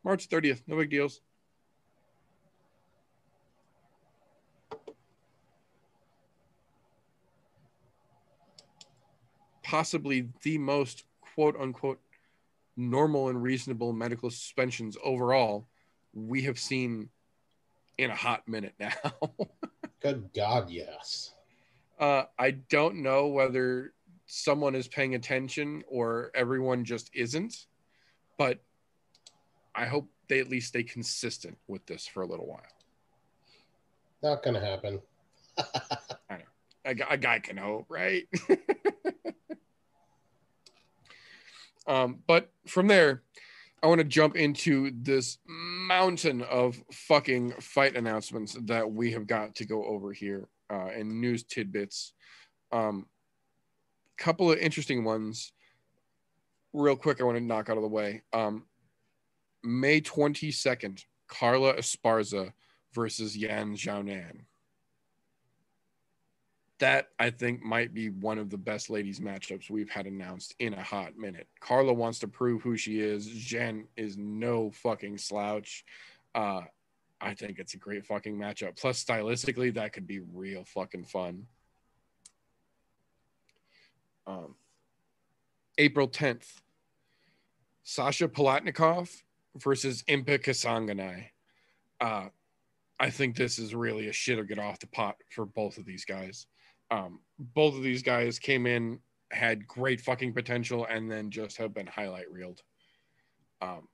March 0.03 0.29
30th, 0.29 0.61
no 0.65 0.77
big 0.77 0.89
deals. 0.89 1.21
Possibly 9.61 10.29
the 10.41 10.57
most 10.57 11.03
quote 11.21 11.55
unquote 11.59 11.99
normal 12.75 13.29
and 13.29 13.43
reasonable 13.43 13.93
medical 13.93 14.31
suspensions 14.31 14.97
overall 15.03 15.67
we 16.13 16.43
have 16.43 16.59
seen 16.59 17.09
in 17.97 18.09
a 18.09 18.15
hot 18.15 18.47
minute 18.47 18.73
now. 18.79 18.91
Good 20.01 20.29
God, 20.33 20.69
yes. 20.69 21.33
uh, 21.99 22.23
I 22.37 22.51
don't 22.51 22.97
know 22.97 23.27
whether 23.27 23.93
someone 24.25 24.75
is 24.75 24.87
paying 24.87 25.15
attention 25.15 25.83
or 25.87 26.31
everyone 26.33 26.85
just 26.85 27.09
isn't, 27.13 27.65
but 28.37 28.59
I 29.75 29.85
hope 29.85 30.09
they 30.27 30.39
at 30.39 30.49
least 30.49 30.69
stay 30.69 30.83
consistent 30.83 31.57
with 31.67 31.85
this 31.85 32.07
for 32.07 32.21
a 32.21 32.25
little 32.25 32.47
while. 32.47 32.61
Not 34.23 34.43
gonna 34.43 34.59
happen. 34.59 35.01
A, 36.85 36.95
gu- 36.95 37.03
a 37.09 37.17
guy 37.17 37.39
can 37.39 37.57
hope, 37.57 37.85
right? 37.89 38.25
um, 41.87 42.19
but 42.25 42.49
from 42.65 42.87
there, 42.87 43.21
I 43.83 43.87
want 43.87 43.99
to 43.99 44.05
jump 44.05 44.37
into 44.37 44.89
this 44.95 45.39
mountain 45.89 46.41
of 46.43 46.81
fucking 46.91 47.53
fight 47.59 47.97
announcements 47.97 48.55
that 48.65 48.85
we 48.89 49.11
have 49.11 49.25
got 49.25 49.55
to 49.55 49.65
go 49.65 49.83
over 49.85 50.13
here 50.13 50.47
uh, 50.71 50.89
and 50.97 51.19
news 51.19 51.43
tidbits. 51.43 52.13
Um, 52.71 53.07
couple 54.17 54.51
of 54.51 54.59
interesting 54.59 55.03
ones, 55.03 55.53
real 56.73 56.95
quick. 56.95 57.19
I 57.19 57.23
want 57.23 57.37
to 57.37 57.43
knock 57.43 57.69
out 57.69 57.77
of 57.77 57.83
the 57.83 57.89
way. 57.89 58.21
Um, 58.33 58.65
May 59.63 59.99
twenty 60.01 60.51
second, 60.51 61.03
Carla 61.27 61.73
Esparza 61.73 62.53
versus 62.93 63.35
Yan 63.35 63.75
Xiaonan. 63.75 64.45
That 66.79 67.09
I 67.19 67.29
think 67.29 67.61
might 67.61 67.93
be 67.93 68.09
one 68.09 68.37
of 68.37 68.49
the 68.49 68.57
best 68.57 68.89
ladies 68.89 69.19
matchups 69.19 69.69
we've 69.69 69.89
had 69.89 70.07
announced 70.07 70.55
in 70.59 70.73
a 70.73 70.81
hot 70.81 71.17
minute. 71.17 71.47
Carla 71.59 71.93
wants 71.93 72.19
to 72.19 72.27
prove 72.27 72.61
who 72.61 72.77
she 72.77 73.01
is. 73.01 73.27
Jen 73.27 73.85
is 73.97 74.17
no 74.17 74.71
fucking 74.71 75.17
slouch. 75.17 75.83
Uh, 76.33 76.61
I 77.21 77.33
think 77.33 77.59
it's 77.59 77.73
a 77.73 77.77
great 77.77 78.05
fucking 78.05 78.37
matchup. 78.37 78.79
Plus, 78.79 79.03
stylistically, 79.03 79.73
that 79.73 79.91
could 79.91 80.07
be 80.07 80.19
real 80.19 80.63
fucking 80.63 81.03
fun. 81.03 81.47
Um, 84.25 84.55
April 85.77 86.07
10th, 86.07 86.61
Sasha 87.83 88.27
Palatnikov 88.27 89.09
versus 89.57 90.03
Impa 90.03 90.39
Kasanganay. 90.39 91.25
Uh, 91.99 92.27
I 92.99 93.09
think 93.09 93.35
this 93.35 93.59
is 93.59 93.73
really 93.73 94.07
a 94.07 94.13
shit 94.13 94.39
or 94.39 94.43
get 94.43 94.59
off 94.59 94.79
the 94.79 94.87
pot 94.87 95.15
for 95.29 95.45
both 95.45 95.77
of 95.77 95.85
these 95.85 96.05
guys. 96.05 96.47
Um, 96.91 97.19
both 97.37 97.75
of 97.75 97.83
these 97.83 98.03
guys 98.03 98.39
came 98.39 98.65
in, 98.65 98.99
had 99.31 99.67
great 99.67 100.01
fucking 100.01 100.33
potential, 100.33 100.85
and 100.89 101.09
then 101.09 101.29
just 101.29 101.57
have 101.57 101.73
been 101.73 101.87
highlight 101.87 102.31
reeled. 102.31 102.61
Um, 103.61 103.87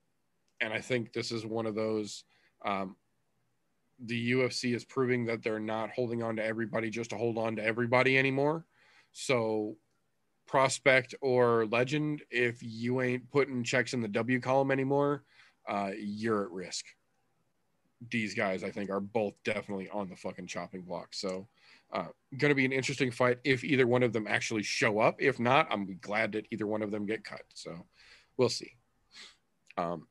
and 0.61 0.73
I 0.73 0.81
think 0.81 1.13
this 1.13 1.31
is 1.31 1.45
one 1.45 1.65
of 1.65 1.75
those. 1.75 2.23
Um, 2.65 2.95
the 4.03 4.31
UFC 4.31 4.75
is 4.75 4.83
proving 4.83 5.25
that 5.25 5.43
they're 5.43 5.59
not 5.59 5.91
holding 5.91 6.21
on 6.21 6.35
to 6.37 6.45
everybody 6.45 6.89
just 6.89 7.11
to 7.11 7.17
hold 7.17 7.37
on 7.37 7.55
to 7.55 7.63
everybody 7.63 8.17
anymore. 8.17 8.65
So, 9.11 9.77
prospect 10.47 11.15
or 11.21 11.65
legend, 11.67 12.21
if 12.29 12.57
you 12.61 13.01
ain't 13.01 13.31
putting 13.31 13.63
checks 13.63 13.93
in 13.93 14.01
the 14.01 14.07
W 14.07 14.39
column 14.39 14.71
anymore, 14.71 15.23
uh, 15.67 15.91
you're 15.97 16.43
at 16.43 16.51
risk. 16.51 16.85
These 18.09 18.35
guys, 18.35 18.63
I 18.63 18.71
think, 18.71 18.89
are 18.89 18.99
both 18.99 19.33
definitely 19.43 19.89
on 19.89 20.09
the 20.09 20.15
fucking 20.15 20.47
chopping 20.47 20.81
block. 20.81 21.13
So, 21.13 21.47
uh, 21.93 22.07
going 22.37 22.49
to 22.49 22.55
be 22.55 22.65
an 22.65 22.71
interesting 22.71 23.11
fight 23.11 23.39
if 23.43 23.63
either 23.63 23.87
one 23.87 24.03
of 24.03 24.13
them 24.13 24.27
actually 24.27 24.63
show 24.63 24.99
up. 24.99 25.15
If 25.19 25.39
not, 25.39 25.67
I'm 25.71 25.97
glad 26.01 26.33
that 26.33 26.47
either 26.51 26.67
one 26.67 26.81
of 26.81 26.91
them 26.91 27.05
get 27.05 27.23
cut. 27.23 27.43
So, 27.53 27.85
we'll 28.37 28.49
see. 28.49 28.73
Um, 29.77 30.07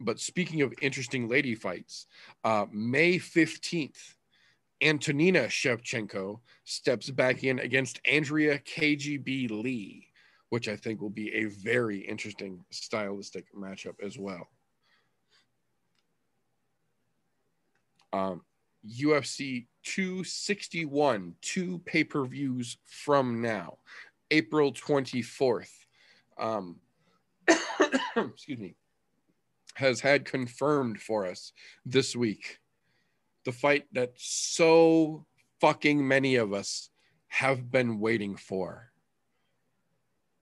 but 0.00 0.18
speaking 0.18 0.62
of 0.62 0.74
interesting 0.80 1.28
lady 1.28 1.54
fights, 1.54 2.06
uh, 2.44 2.66
May 2.72 3.18
15th, 3.18 4.14
Antonina 4.82 5.44
Shevchenko 5.44 6.40
steps 6.64 7.08
back 7.10 7.44
in 7.44 7.60
against 7.60 8.00
Andrea 8.04 8.58
KGB 8.58 9.50
Lee, 9.50 10.08
which 10.50 10.68
I 10.68 10.76
think 10.76 11.00
will 11.00 11.10
be 11.10 11.32
a 11.34 11.44
very 11.44 11.98
interesting 11.98 12.64
stylistic 12.70 13.46
matchup 13.54 13.94
as 14.04 14.18
well. 14.18 14.48
Um, 18.12 18.42
UFC 18.86 19.68
261, 19.82 21.34
two 21.40 21.78
pay 21.84 22.04
per 22.04 22.24
views 22.24 22.78
from 22.84 23.42
now, 23.42 23.78
April 24.30 24.72
24th. 24.72 25.72
Um, 26.38 26.76
excuse 28.16 28.58
me 28.58 28.74
has 29.74 30.00
had 30.00 30.24
confirmed 30.24 31.00
for 31.00 31.26
us 31.26 31.52
this 31.84 32.14
week 32.14 32.58
the 33.44 33.52
fight 33.52 33.86
that 33.92 34.12
so 34.16 35.26
fucking 35.60 36.06
many 36.06 36.36
of 36.36 36.52
us 36.52 36.90
have 37.28 37.70
been 37.70 37.98
waiting 37.98 38.36
for. 38.36 38.92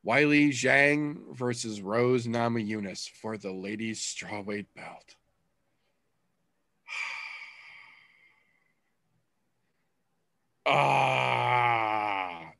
Weili 0.07 0.49
Zhang 0.49 1.35
versus 1.35 1.81
Rose 1.81 2.27
Namajunas 2.27 3.09
for 3.09 3.37
the 3.37 3.53
ladies 3.53 4.01
strawweight 4.01 4.67
belt. 4.75 5.17
Ah, 10.67 12.53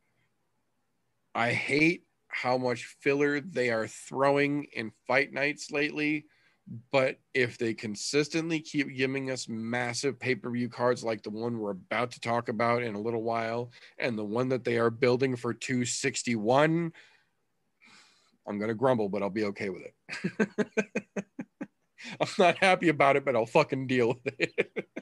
I 1.33 1.51
hate 1.51 2.05
how 2.27 2.57
much 2.57 2.85
filler 3.01 3.41
they 3.41 3.69
are 3.69 3.87
throwing 3.87 4.65
in 4.73 4.91
fight 5.07 5.33
nights 5.33 5.71
lately 5.71 6.25
but 6.91 7.19
if 7.33 7.57
they 7.57 7.73
consistently 7.73 8.59
keep 8.59 8.95
giving 8.95 9.29
us 9.31 9.49
massive 9.49 10.19
pay 10.19 10.35
per 10.35 10.49
view 10.49 10.69
cards 10.69 11.03
like 11.03 11.21
the 11.23 11.29
one 11.29 11.59
we're 11.59 11.71
about 11.71 12.11
to 12.11 12.19
talk 12.19 12.49
about 12.49 12.83
in 12.83 12.95
a 12.95 13.01
little 13.01 13.23
while 13.23 13.71
and 13.97 14.17
the 14.17 14.23
one 14.23 14.49
that 14.49 14.63
they 14.63 14.77
are 14.77 14.89
building 14.89 15.35
for 15.35 15.53
261, 15.53 16.93
I'm 18.47 18.57
going 18.57 18.69
to 18.69 18.75
grumble, 18.75 19.09
but 19.09 19.21
I'll 19.21 19.29
be 19.29 19.45
okay 19.45 19.69
with 19.69 19.83
it. 19.83 20.47
I'm 22.21 22.27
not 22.39 22.57
happy 22.57 22.89
about 22.89 23.15
it, 23.15 23.25
but 23.25 23.35
I'll 23.35 23.45
fucking 23.45 23.87
deal 23.87 24.19
with 24.23 24.35
it. 24.39 24.87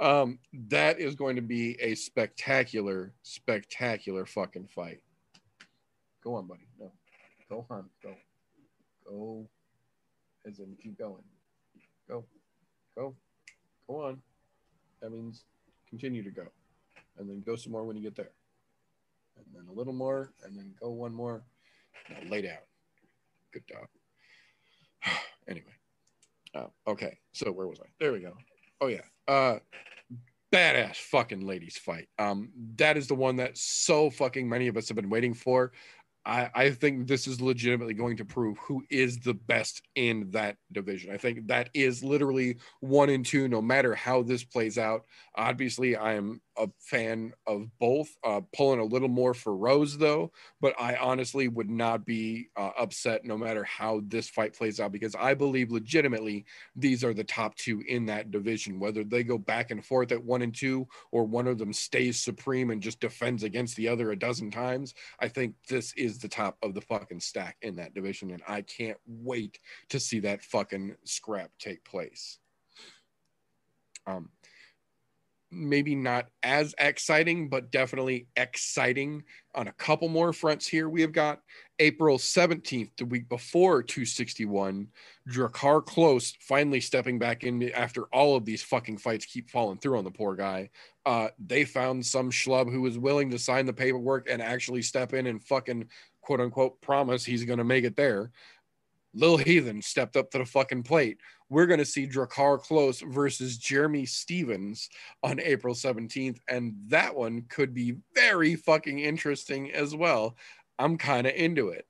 um, 0.00 0.38
that 0.68 1.00
is 1.00 1.14
going 1.14 1.36
to 1.36 1.42
be 1.42 1.76
a 1.80 1.94
spectacular, 1.94 3.12
spectacular 3.22 4.26
fucking 4.26 4.68
fight. 4.68 5.00
Go 6.22 6.34
on, 6.34 6.46
buddy. 6.46 6.66
No, 6.78 6.92
go 7.48 7.66
on. 7.70 7.84
Go. 8.02 8.14
Go 9.08 9.48
as 10.46 10.58
in 10.60 10.76
keep 10.82 10.98
going. 10.98 11.22
Go, 12.08 12.24
go, 12.96 13.14
go 13.88 14.04
on. 14.04 14.22
That 15.02 15.10
means 15.10 15.44
continue 15.88 16.22
to 16.22 16.30
go, 16.30 16.46
and 17.18 17.28
then 17.28 17.42
go 17.44 17.56
some 17.56 17.72
more 17.72 17.84
when 17.84 17.96
you 17.96 18.02
get 18.02 18.16
there, 18.16 18.30
and 19.36 19.46
then 19.52 19.64
a 19.68 19.72
little 19.76 19.92
more, 19.92 20.32
and 20.44 20.56
then 20.56 20.72
go 20.80 20.90
one 20.90 21.12
more. 21.12 21.42
Now 22.08 22.30
lay 22.30 22.42
down. 22.42 22.58
Good 23.52 23.66
dog. 23.66 23.88
anyway, 25.48 25.74
uh, 26.54 26.66
okay. 26.86 27.18
So 27.32 27.50
where 27.50 27.66
was 27.66 27.80
I? 27.80 27.86
There 27.98 28.12
we 28.12 28.20
go. 28.20 28.36
Oh 28.80 28.88
yeah. 28.88 29.02
Uh, 29.26 29.58
badass 30.52 30.96
fucking 30.96 31.46
ladies 31.46 31.76
fight. 31.76 32.08
Um, 32.18 32.50
that 32.76 32.96
is 32.96 33.08
the 33.08 33.14
one 33.14 33.36
that 33.36 33.56
so 33.56 34.10
fucking 34.10 34.48
many 34.48 34.68
of 34.68 34.76
us 34.76 34.88
have 34.88 34.96
been 34.96 35.10
waiting 35.10 35.34
for. 35.34 35.72
I, 36.24 36.50
I 36.54 36.70
think 36.70 37.06
this 37.06 37.28
is 37.28 37.40
legitimately 37.40 37.94
going 37.94 38.16
to 38.16 38.24
prove 38.24 38.58
who 38.58 38.82
is 38.90 39.18
the 39.18 39.34
best 39.34 39.82
in 39.94 40.30
that 40.32 40.56
division. 40.72 41.12
I 41.12 41.18
think 41.18 41.46
that 41.46 41.70
is 41.72 42.02
literally 42.02 42.56
one 42.80 43.10
and 43.10 43.24
two, 43.24 43.48
no 43.48 43.62
matter 43.62 43.94
how 43.94 44.22
this 44.22 44.42
plays 44.42 44.76
out. 44.76 45.02
Obviously, 45.36 45.94
I 45.94 46.14
am 46.14 46.40
a 46.58 46.68
fan 46.78 47.32
of 47.46 47.68
both. 47.78 48.16
Uh, 48.24 48.40
pulling 48.54 48.80
a 48.80 48.84
little 48.84 49.08
more 49.08 49.34
for 49.34 49.56
Rose 49.56 49.96
though, 49.98 50.32
but 50.60 50.74
I 50.80 50.96
honestly 50.96 51.48
would 51.48 51.70
not 51.70 52.04
be 52.04 52.48
uh, 52.56 52.70
upset 52.78 53.24
no 53.24 53.36
matter 53.36 53.64
how 53.64 54.02
this 54.06 54.28
fight 54.28 54.54
plays 54.54 54.80
out 54.80 54.92
because 54.92 55.14
I 55.14 55.34
believe 55.34 55.70
legitimately 55.70 56.44
these 56.74 57.04
are 57.04 57.14
the 57.14 57.24
top 57.24 57.54
two 57.56 57.82
in 57.86 58.06
that 58.06 58.30
division. 58.30 58.78
Whether 58.78 59.04
they 59.04 59.22
go 59.22 59.38
back 59.38 59.70
and 59.70 59.84
forth 59.84 60.12
at 60.12 60.22
one 60.22 60.42
and 60.42 60.54
two, 60.54 60.86
or 61.12 61.24
one 61.24 61.46
of 61.46 61.58
them 61.58 61.72
stays 61.72 62.20
supreme 62.20 62.70
and 62.70 62.82
just 62.82 63.00
defends 63.00 63.42
against 63.42 63.76
the 63.76 63.88
other 63.88 64.10
a 64.10 64.18
dozen 64.18 64.50
times, 64.50 64.94
I 65.20 65.28
think 65.28 65.54
this 65.68 65.92
is 65.94 66.18
the 66.18 66.28
top 66.28 66.56
of 66.62 66.74
the 66.74 66.80
fucking 66.80 67.20
stack 67.20 67.56
in 67.62 67.76
that 67.76 67.94
division, 67.94 68.30
and 68.30 68.42
I 68.46 68.62
can't 68.62 68.98
wait 69.06 69.60
to 69.90 70.00
see 70.00 70.20
that 70.20 70.42
fucking 70.42 70.96
scrap 71.04 71.50
take 71.58 71.84
place. 71.84 72.38
Um, 74.06 74.30
maybe 75.56 75.94
not 75.94 76.26
as 76.42 76.74
exciting, 76.78 77.48
but 77.48 77.70
definitely 77.70 78.28
exciting 78.36 79.24
on 79.54 79.68
a 79.68 79.72
couple 79.72 80.08
more 80.08 80.32
fronts 80.32 80.66
here. 80.66 80.88
We 80.88 81.00
have 81.00 81.12
got 81.12 81.40
April 81.78 82.18
17th, 82.18 82.90
the 82.96 83.04
week 83.04 83.28
before 83.28 83.82
261, 83.82 84.88
Drakkar 85.28 85.84
Klose 85.84 86.34
finally 86.40 86.80
stepping 86.80 87.18
back 87.18 87.44
in 87.44 87.70
after 87.72 88.04
all 88.04 88.36
of 88.36 88.44
these 88.44 88.62
fucking 88.62 88.98
fights 88.98 89.26
keep 89.26 89.50
falling 89.50 89.78
through 89.78 89.98
on 89.98 90.04
the 90.04 90.10
poor 90.10 90.34
guy. 90.34 90.70
Uh, 91.04 91.28
they 91.38 91.64
found 91.64 92.04
some 92.04 92.30
schlub 92.30 92.70
who 92.70 92.82
was 92.82 92.98
willing 92.98 93.30
to 93.30 93.38
sign 93.38 93.66
the 93.66 93.72
paperwork 93.72 94.28
and 94.30 94.42
actually 94.42 94.82
step 94.82 95.12
in 95.12 95.26
and 95.26 95.44
fucking 95.44 95.88
quote 96.22 96.40
unquote 96.40 96.80
promise 96.80 97.24
he's 97.24 97.44
going 97.44 97.58
to 97.58 97.64
make 97.64 97.84
it 97.84 97.96
there. 97.96 98.30
Lil 99.16 99.38
Heathen 99.38 99.80
stepped 99.80 100.14
up 100.14 100.30
to 100.30 100.38
the 100.38 100.44
fucking 100.44 100.82
plate. 100.82 101.18
We're 101.48 101.66
going 101.66 101.78
to 101.78 101.86
see 101.86 102.06
Drakkar 102.06 102.62
Klose 102.62 103.02
versus 103.12 103.56
Jeremy 103.56 104.04
Stephens 104.04 104.90
on 105.22 105.40
April 105.40 105.74
17th. 105.74 106.38
And 106.48 106.74
that 106.88 107.16
one 107.16 107.44
could 107.48 107.72
be 107.72 107.96
very 108.14 108.56
fucking 108.56 108.98
interesting 108.98 109.72
as 109.72 109.96
well. 109.96 110.36
I'm 110.78 110.98
kind 110.98 111.26
of 111.26 111.34
into 111.34 111.70
it. 111.70 111.86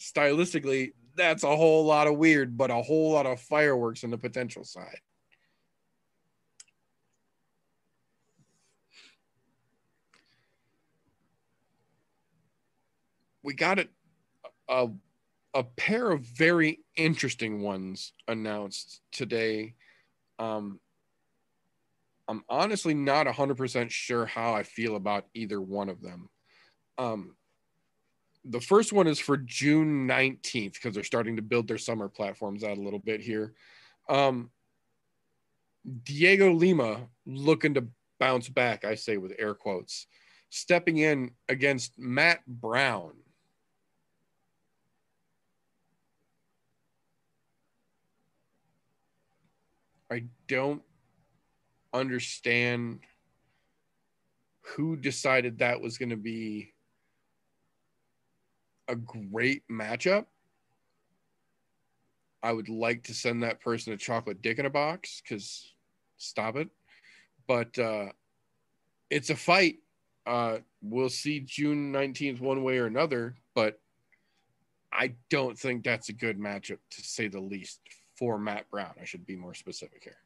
Stylistically, 0.00 0.94
that's 1.14 1.44
a 1.44 1.56
whole 1.56 1.84
lot 1.84 2.08
of 2.08 2.16
weird, 2.16 2.56
but 2.56 2.72
a 2.72 2.82
whole 2.82 3.12
lot 3.12 3.26
of 3.26 3.40
fireworks 3.40 4.02
on 4.02 4.10
the 4.10 4.18
potential 4.18 4.64
side. 4.64 4.98
We 13.44 13.54
got 13.54 13.78
it. 13.78 13.90
A 14.68 14.88
a 15.54 15.62
pair 15.62 16.10
of 16.10 16.20
very 16.22 16.80
interesting 16.96 17.62
ones 17.62 18.12
announced 18.26 19.00
today. 19.12 19.74
Um, 20.38 20.80
I'm 22.26 22.42
honestly 22.48 22.94
not 22.94 23.26
100% 23.26 23.90
sure 23.90 24.26
how 24.26 24.54
I 24.54 24.64
feel 24.64 24.96
about 24.96 25.26
either 25.34 25.60
one 25.60 25.88
of 25.88 26.02
them. 26.02 26.28
Um, 26.98 27.36
the 28.44 28.60
first 28.60 28.92
one 28.92 29.06
is 29.06 29.18
for 29.18 29.36
June 29.36 30.08
19th 30.08 30.74
because 30.74 30.94
they're 30.94 31.04
starting 31.04 31.36
to 31.36 31.42
build 31.42 31.68
their 31.68 31.78
summer 31.78 32.08
platforms 32.08 32.64
out 32.64 32.76
a 32.76 32.82
little 32.82 32.98
bit 32.98 33.20
here. 33.20 33.54
Um, 34.08 34.50
Dhiego 36.04 36.58
Lima 36.58 37.08
looking 37.26 37.74
to 37.74 37.86
bounce 38.18 38.48
back, 38.48 38.84
I 38.84 38.96
say 38.96 39.16
with 39.16 39.34
air 39.38 39.54
quotes, 39.54 40.06
stepping 40.50 40.98
in 40.98 41.30
against 41.48 41.98
Matt 41.98 42.44
Brown. 42.46 43.12
I 50.14 50.22
don't 50.46 50.80
understand 51.92 53.00
who 54.62 54.94
decided 54.94 55.58
that 55.58 55.80
was 55.80 55.98
going 55.98 56.10
to 56.10 56.16
be 56.16 56.72
a 58.86 58.94
great 58.94 59.64
matchup. 59.68 60.26
I 62.44 62.52
would 62.52 62.68
like 62.68 63.02
to 63.04 63.14
send 63.14 63.42
that 63.42 63.60
person 63.60 63.92
a 63.92 63.96
chocolate 63.96 64.40
dick 64.40 64.60
in 64.60 64.66
a 64.66 64.70
box 64.70 65.20
because 65.20 65.72
stop 66.16 66.54
it. 66.54 66.68
But 67.48 67.76
uh, 67.76 68.10
it's 69.10 69.30
a 69.30 69.36
fight. 69.36 69.78
Uh, 70.24 70.58
we'll 70.80 71.08
see 71.08 71.40
June 71.40 71.92
19th 71.92 72.40
one 72.40 72.62
way 72.62 72.78
or 72.78 72.86
another, 72.86 73.34
but 73.52 73.80
I 74.92 75.14
don't 75.28 75.58
think 75.58 75.82
that's 75.82 76.08
a 76.08 76.12
good 76.12 76.38
matchup 76.38 76.78
to 76.92 77.02
say 77.02 77.26
the 77.26 77.40
least 77.40 77.80
for 78.16 78.38
Matt 78.38 78.70
Brown. 78.70 78.94
I 79.00 79.04
should 79.04 79.26
be 79.26 79.36
more 79.36 79.54
specific 79.54 80.02
here. 80.02 80.16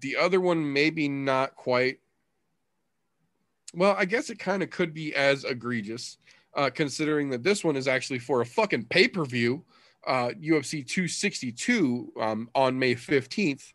The 0.00 0.16
other 0.16 0.40
one, 0.40 0.72
maybe 0.72 1.08
not 1.08 1.54
quite. 1.54 1.98
Well, 3.74 3.94
I 3.98 4.04
guess 4.04 4.30
it 4.30 4.38
kind 4.38 4.62
of 4.62 4.70
could 4.70 4.94
be 4.94 5.14
as 5.14 5.44
egregious, 5.44 6.18
uh, 6.54 6.70
considering 6.70 7.30
that 7.30 7.42
this 7.42 7.64
one 7.64 7.76
is 7.76 7.88
actually 7.88 8.18
for 8.18 8.40
a 8.40 8.46
fucking 8.46 8.84
pay 8.84 9.08
per 9.08 9.24
view, 9.24 9.64
uh, 10.06 10.30
UFC 10.40 10.86
262 10.86 12.12
um, 12.20 12.48
on 12.54 12.78
May 12.78 12.94
15th. 12.94 13.72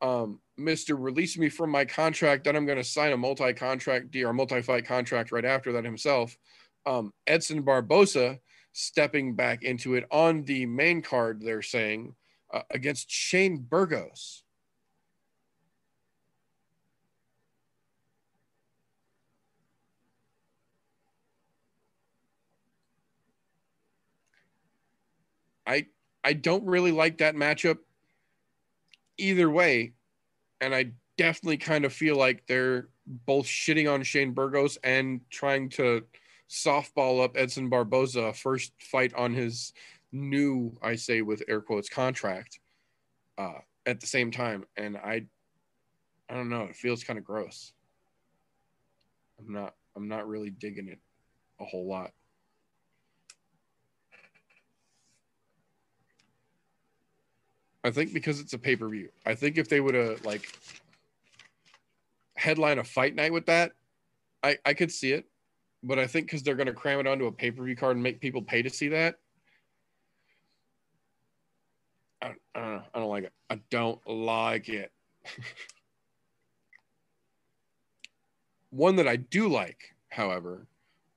Um, 0.00 0.40
Mr. 0.58 0.96
Release 0.98 1.36
me 1.36 1.48
from 1.48 1.70
my 1.70 1.84
contract, 1.84 2.44
then 2.44 2.56
I'm 2.56 2.66
going 2.66 2.78
to 2.78 2.84
sign 2.84 3.12
a 3.12 3.16
multi 3.16 3.52
contract 3.52 4.10
deal 4.10 4.28
or 4.28 4.32
multi 4.32 4.62
fight 4.62 4.86
contract 4.86 5.32
right 5.32 5.44
after 5.44 5.72
that 5.72 5.84
himself. 5.84 6.36
Um, 6.86 7.12
Edson 7.26 7.62
Barboza 7.62 8.38
stepping 8.72 9.34
back 9.34 9.62
into 9.62 9.94
it 9.94 10.04
on 10.10 10.42
the 10.44 10.66
main 10.66 11.00
card, 11.00 11.40
they're 11.40 11.62
saying, 11.62 12.14
uh, 12.52 12.62
against 12.70 13.10
Shane 13.10 13.58
Burgos. 13.58 14.42
I 25.66 25.86
I 26.22 26.32
don't 26.34 26.64
really 26.64 26.92
like 26.92 27.18
that 27.18 27.34
matchup 27.34 27.78
either 29.18 29.50
way, 29.50 29.92
and 30.60 30.74
I 30.74 30.92
definitely 31.16 31.58
kind 31.58 31.84
of 31.84 31.92
feel 31.92 32.16
like 32.16 32.46
they're 32.46 32.88
both 33.06 33.46
shitting 33.46 33.90
on 33.92 34.02
Shane 34.02 34.32
Burgos 34.32 34.78
and 34.82 35.20
trying 35.30 35.68
to 35.70 36.04
softball 36.54 37.22
up 37.22 37.36
Edson 37.36 37.68
Barboza 37.68 38.32
first 38.32 38.72
fight 38.78 39.12
on 39.14 39.34
his 39.34 39.72
new, 40.12 40.76
I 40.80 40.94
say 40.94 41.20
with 41.20 41.42
air 41.48 41.60
quotes, 41.60 41.88
contract 41.88 42.60
uh, 43.36 43.58
at 43.84 44.00
the 44.00 44.06
same 44.06 44.30
time, 44.30 44.64
and 44.76 44.96
I 44.96 45.26
I 46.28 46.34
don't 46.34 46.48
know, 46.48 46.62
it 46.62 46.76
feels 46.76 47.04
kind 47.04 47.18
of 47.18 47.24
gross. 47.24 47.72
I'm 49.38 49.52
not 49.52 49.74
I'm 49.96 50.08
not 50.08 50.28
really 50.28 50.50
digging 50.50 50.88
it 50.88 51.00
a 51.60 51.64
whole 51.64 51.86
lot. 51.86 52.12
I 57.82 57.90
think 57.90 58.14
because 58.14 58.40
it's 58.40 58.54
a 58.54 58.58
pay 58.58 58.76
per 58.76 58.88
view. 58.88 59.10
I 59.26 59.34
think 59.34 59.58
if 59.58 59.68
they 59.68 59.80
would 59.80 59.94
have 59.94 60.24
like 60.24 60.48
headline 62.36 62.78
a 62.78 62.84
fight 62.84 63.14
night 63.14 63.32
with 63.32 63.46
that, 63.46 63.72
I 64.42 64.56
I 64.64 64.74
could 64.74 64.92
see 64.92 65.12
it. 65.12 65.26
But 65.86 65.98
I 65.98 66.06
think 66.06 66.26
because 66.26 66.42
they're 66.42 66.54
going 66.54 66.66
to 66.66 66.72
cram 66.72 66.98
it 66.98 67.06
onto 67.06 67.26
a 67.26 67.32
pay 67.32 67.50
per 67.50 67.62
view 67.62 67.76
card 67.76 67.96
and 67.96 68.02
make 68.02 68.20
people 68.20 68.42
pay 68.42 68.62
to 68.62 68.70
see 68.70 68.88
that, 68.88 69.16
I, 72.22 72.32
I 72.54 72.60
don't 72.60 72.74
know. 72.74 72.82
I 72.94 72.98
don't 72.98 73.10
like 73.10 73.24
it. 73.24 73.32
I 73.50 73.60
don't 73.70 74.00
like 74.08 74.68
it. 74.68 74.92
One 78.70 78.96
that 78.96 79.06
I 79.06 79.16
do 79.16 79.48
like, 79.48 79.94
however, 80.08 80.66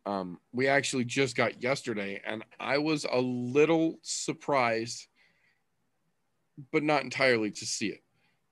um, 0.06 0.40
we 0.52 0.68
actually 0.68 1.06
just 1.06 1.36
got 1.36 1.64
yesterday, 1.64 2.22
and 2.26 2.44
I 2.60 2.78
was 2.78 3.06
a 3.10 3.20
little 3.20 4.00
surprised 4.04 5.08
but 6.72 6.84
not 6.84 7.04
entirely 7.04 7.52
to 7.52 7.66
see 7.66 7.88
it. 7.88 8.04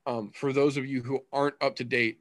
Um, 0.06 0.32
for 0.34 0.54
those 0.54 0.78
of 0.78 0.86
you 0.86 1.02
who 1.02 1.24
aren't 1.34 1.56
up 1.62 1.76
to 1.78 1.84
date, 1.84 2.20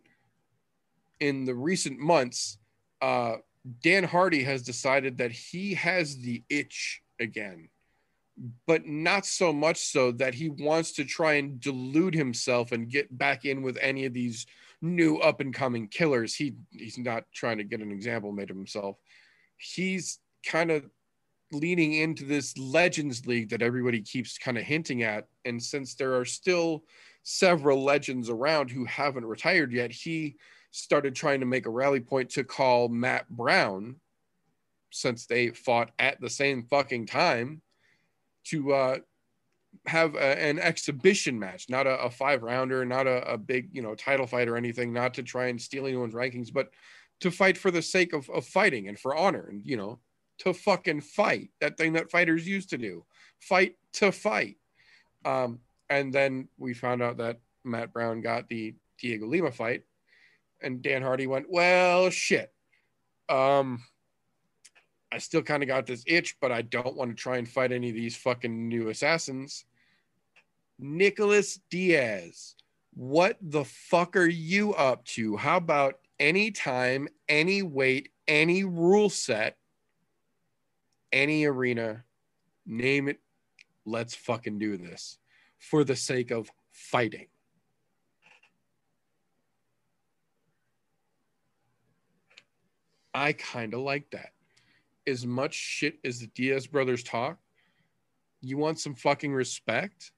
in 1.21 1.45
the 1.45 1.55
recent 1.55 1.99
months, 1.99 2.59
uh, 3.01 3.37
Dan 3.83 4.05
Hardy 4.05 4.43
has 4.43 4.63
decided 4.63 5.19
that 5.19 5.33
he 5.33 5.75
has 5.75 6.19
the 6.19 6.43
itch 6.51 7.03
again, 7.19 7.69
but 8.67 8.87
not 8.87 9.25
so 9.25 9.53
much 9.53 9.79
so 9.79 10.13
that 10.13 10.35
he 10.35 10.51
wants 10.51 10.93
to 10.93 11.05
try 11.05 11.35
and 11.35 11.61
delude 11.61 12.15
himself 12.15 12.73
and 12.73 12.91
get 12.91 13.17
back 13.17 13.45
in 13.45 13.63
with 13.63 13.79
any 13.81 14.05
of 14.05 14.13
these 14.13 14.47
new 14.83 15.17
up 15.19 15.41
and 15.41 15.55
coming 15.55 15.89
killers. 15.89 16.35
He 16.35 16.55
he's 16.71 16.99
not 16.99 17.25
trying 17.33 17.59
to 17.59 17.65
get 17.65 17.81
an 17.81 17.91
example 17.91 18.33
made 18.33 18.51
of 18.51 18.57
himself. 18.57 18.97
He's 19.57 20.19
kind 20.45 20.71
of 20.71 20.85
leaning 21.53 21.95
into 21.95 22.25
this 22.25 22.57
legends 22.59 23.27
league 23.27 23.49
that 23.51 23.63
everybody 23.63 24.03
keeps 24.03 24.39
kind 24.39 24.59
of 24.59 24.65
hinting 24.65 25.03
at 25.03 25.29
and 25.45 25.63
since 25.63 25.95
there 25.95 26.17
are 26.19 26.25
still 26.25 26.83
several 27.23 27.85
legends 27.85 28.29
around 28.29 28.71
who 28.71 28.85
haven't 28.85 29.25
retired 29.25 29.73
yet 29.73 29.93
he 29.93 30.37
started 30.77 31.15
trying 31.15 31.41
to 31.41 31.47
make 31.47 31.67
a 31.67 31.71
rally 31.71 32.01
point 32.01 32.31
to 32.31 32.45
call 32.45 32.89
matt 32.89 33.29
brown 33.29 33.97
since 34.91 35.27
they 35.27 35.49
fought 35.49 35.91
at 35.99 36.21
the 36.21 36.31
same 36.31 36.63
fucking 36.65 37.07
time 37.07 37.61
to 38.45 38.73
uh 38.73 38.97
have 39.87 40.15
a, 40.15 40.41
an 40.41 40.59
exhibition 40.59 41.39
match 41.39 41.69
not 41.69 41.87
a, 41.87 41.99
a 42.01 42.11
five 42.11 42.43
rounder 42.43 42.85
not 42.85 43.07
a, 43.07 43.33
a 43.33 43.37
big 43.37 43.69
you 43.73 43.83
know 43.83 43.95
title 43.95 44.27
fight 44.27 44.49
or 44.49 44.57
anything 44.57 44.93
not 44.93 45.15
to 45.15 45.23
try 45.23 45.47
and 45.47 45.61
steal 45.61 45.87
anyone's 45.87 46.15
rankings 46.15 46.53
but 46.53 46.71
to 47.21 47.31
fight 47.31 47.57
for 47.57 47.71
the 47.71 47.83
sake 47.83 48.13
of, 48.13 48.29
of 48.31 48.47
fighting 48.47 48.89
and 48.89 48.99
for 48.99 49.17
honor 49.17 49.47
and 49.49 49.65
you 49.65 49.77
know 49.77 49.99
to 50.39 50.53
fucking 50.53 51.01
fight. 51.01 51.51
That 51.61 51.77
thing 51.77 51.93
that 51.95 52.11
fighters 52.11 52.47
used 52.47 52.71
to 52.71 52.79
do. 52.79 53.05
Fight 53.41 53.77
to 53.95 54.13
fight. 54.13 54.57
Um, 55.25 55.61
and 55.89 56.13
then 56.13 56.49
we 56.59 56.75
found 56.75 57.03
out 57.03 57.19
that 57.19 57.41
Matt 57.65 57.93
Brown 57.93 58.21
got 58.21 58.49
the 58.49 58.75
Dhiego 59.03 59.29
Lima 59.29 59.51
fight. 59.51 59.85
And 60.65 60.83
Dan 60.83 61.03
Hardy 61.03 61.27
went, 61.27 61.47
well, 61.49 62.11
shit. 62.11 62.53
Um, 63.29 63.83
I 65.13 65.19
still 65.19 65.43
kind 65.43 65.63
of 65.63 65.69
got 65.69 65.87
this 65.87 66.03
itch, 66.07 66.37
but 66.41 66.51
I 66.51 66.63
don't 66.63 66.97
want 66.97 67.11
to 67.11 67.23
try 67.23 67.37
and 67.37 67.49
fight 67.49 67.73
any 67.73 67.91
of 67.91 67.95
these 67.95 68.17
fucking 68.17 68.69
new 68.69 68.89
assassins. 68.89 69.65
Nicholas 70.79 71.61
Diaz, 71.71 72.57
what 72.95 73.37
the 73.41 73.65
fuck 73.65 74.17
are 74.17 74.27
you 74.27 74.75
up 74.75 75.05
to? 75.05 75.37
How 75.37 75.59
about 75.59 76.01
any 76.19 76.51
time, 76.51 77.09
any 77.29 77.63
weight, 77.63 78.11
any 78.27 78.65
rule 78.65 79.09
set 79.09 79.57
any 81.15 81.45
arena, 81.45 82.05
name 82.67 83.09
it, 83.09 83.21
let's 83.87 84.15
fucking 84.15 84.59
do 84.59 84.77
this 84.77 85.19
for 85.59 85.85
the 85.85 85.97
sake 85.97 86.33
of 86.33 86.51
fighting. 86.73 87.29
I 93.15 93.33
kind 93.33 93.75
of 93.75 93.81
like 93.81 94.11
that. 94.11 94.33
As 95.07 95.27
much 95.27 95.55
shit 95.55 95.99
as 96.05 96.21
the 96.21 96.27
Diaz 96.29 96.67
brothers 96.67 97.03
talk, 97.03 97.39
you 98.41 98.57
want 98.57 98.81
some 98.81 98.95
fucking 98.95 99.33
respect? 99.33 100.11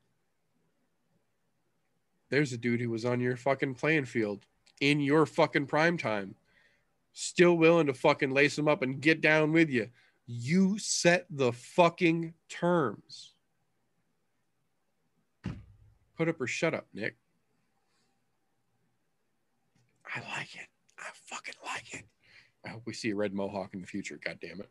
There's 2.31 2.53
a 2.53 2.59
dude 2.59 2.81
who 2.81 2.91
was 2.91 3.05
on 3.05 3.21
your 3.21 3.37
fucking 3.37 3.75
playing 3.75 4.07
field 4.07 4.45
in 4.81 5.01
your 5.01 5.27
fucking 5.27 5.67
prime 5.67 5.97
time, 5.99 6.35
still 7.13 7.57
willing 7.57 7.87
to 7.87 7.95
fucking 7.95 8.31
lace 8.31 8.59
him 8.59 8.69
up 8.69 8.83
and 8.83 9.01
get 9.01 9.21
down 9.21 9.53
with 9.53 9.71
you 9.71 9.89
you 10.27 10.79
set 10.79 11.27
the 11.31 11.53
fucking 11.53 12.35
terms. 12.49 13.33
Put 16.17 16.29
up 16.29 16.41
or 16.41 16.47
shut 16.47 16.75
up, 16.75 16.87
Nick. 16.93 17.17
I 20.15 20.21
like 20.37 20.55
it. 20.55 20.69
I 20.99 21.11
fucking 21.27 21.55
like 21.65 21.95
it. 21.95 22.05
I 22.67 22.71
hope 22.71 22.83
we 22.85 22.93
see 22.93 23.11
a 23.11 23.17
red 23.17 23.33
mohawk 23.33 23.75
in 23.75 23.81
the 23.81 23.87
future. 23.87 24.19
God 24.23 24.39
damn 24.41 24.61
it. 24.61 24.69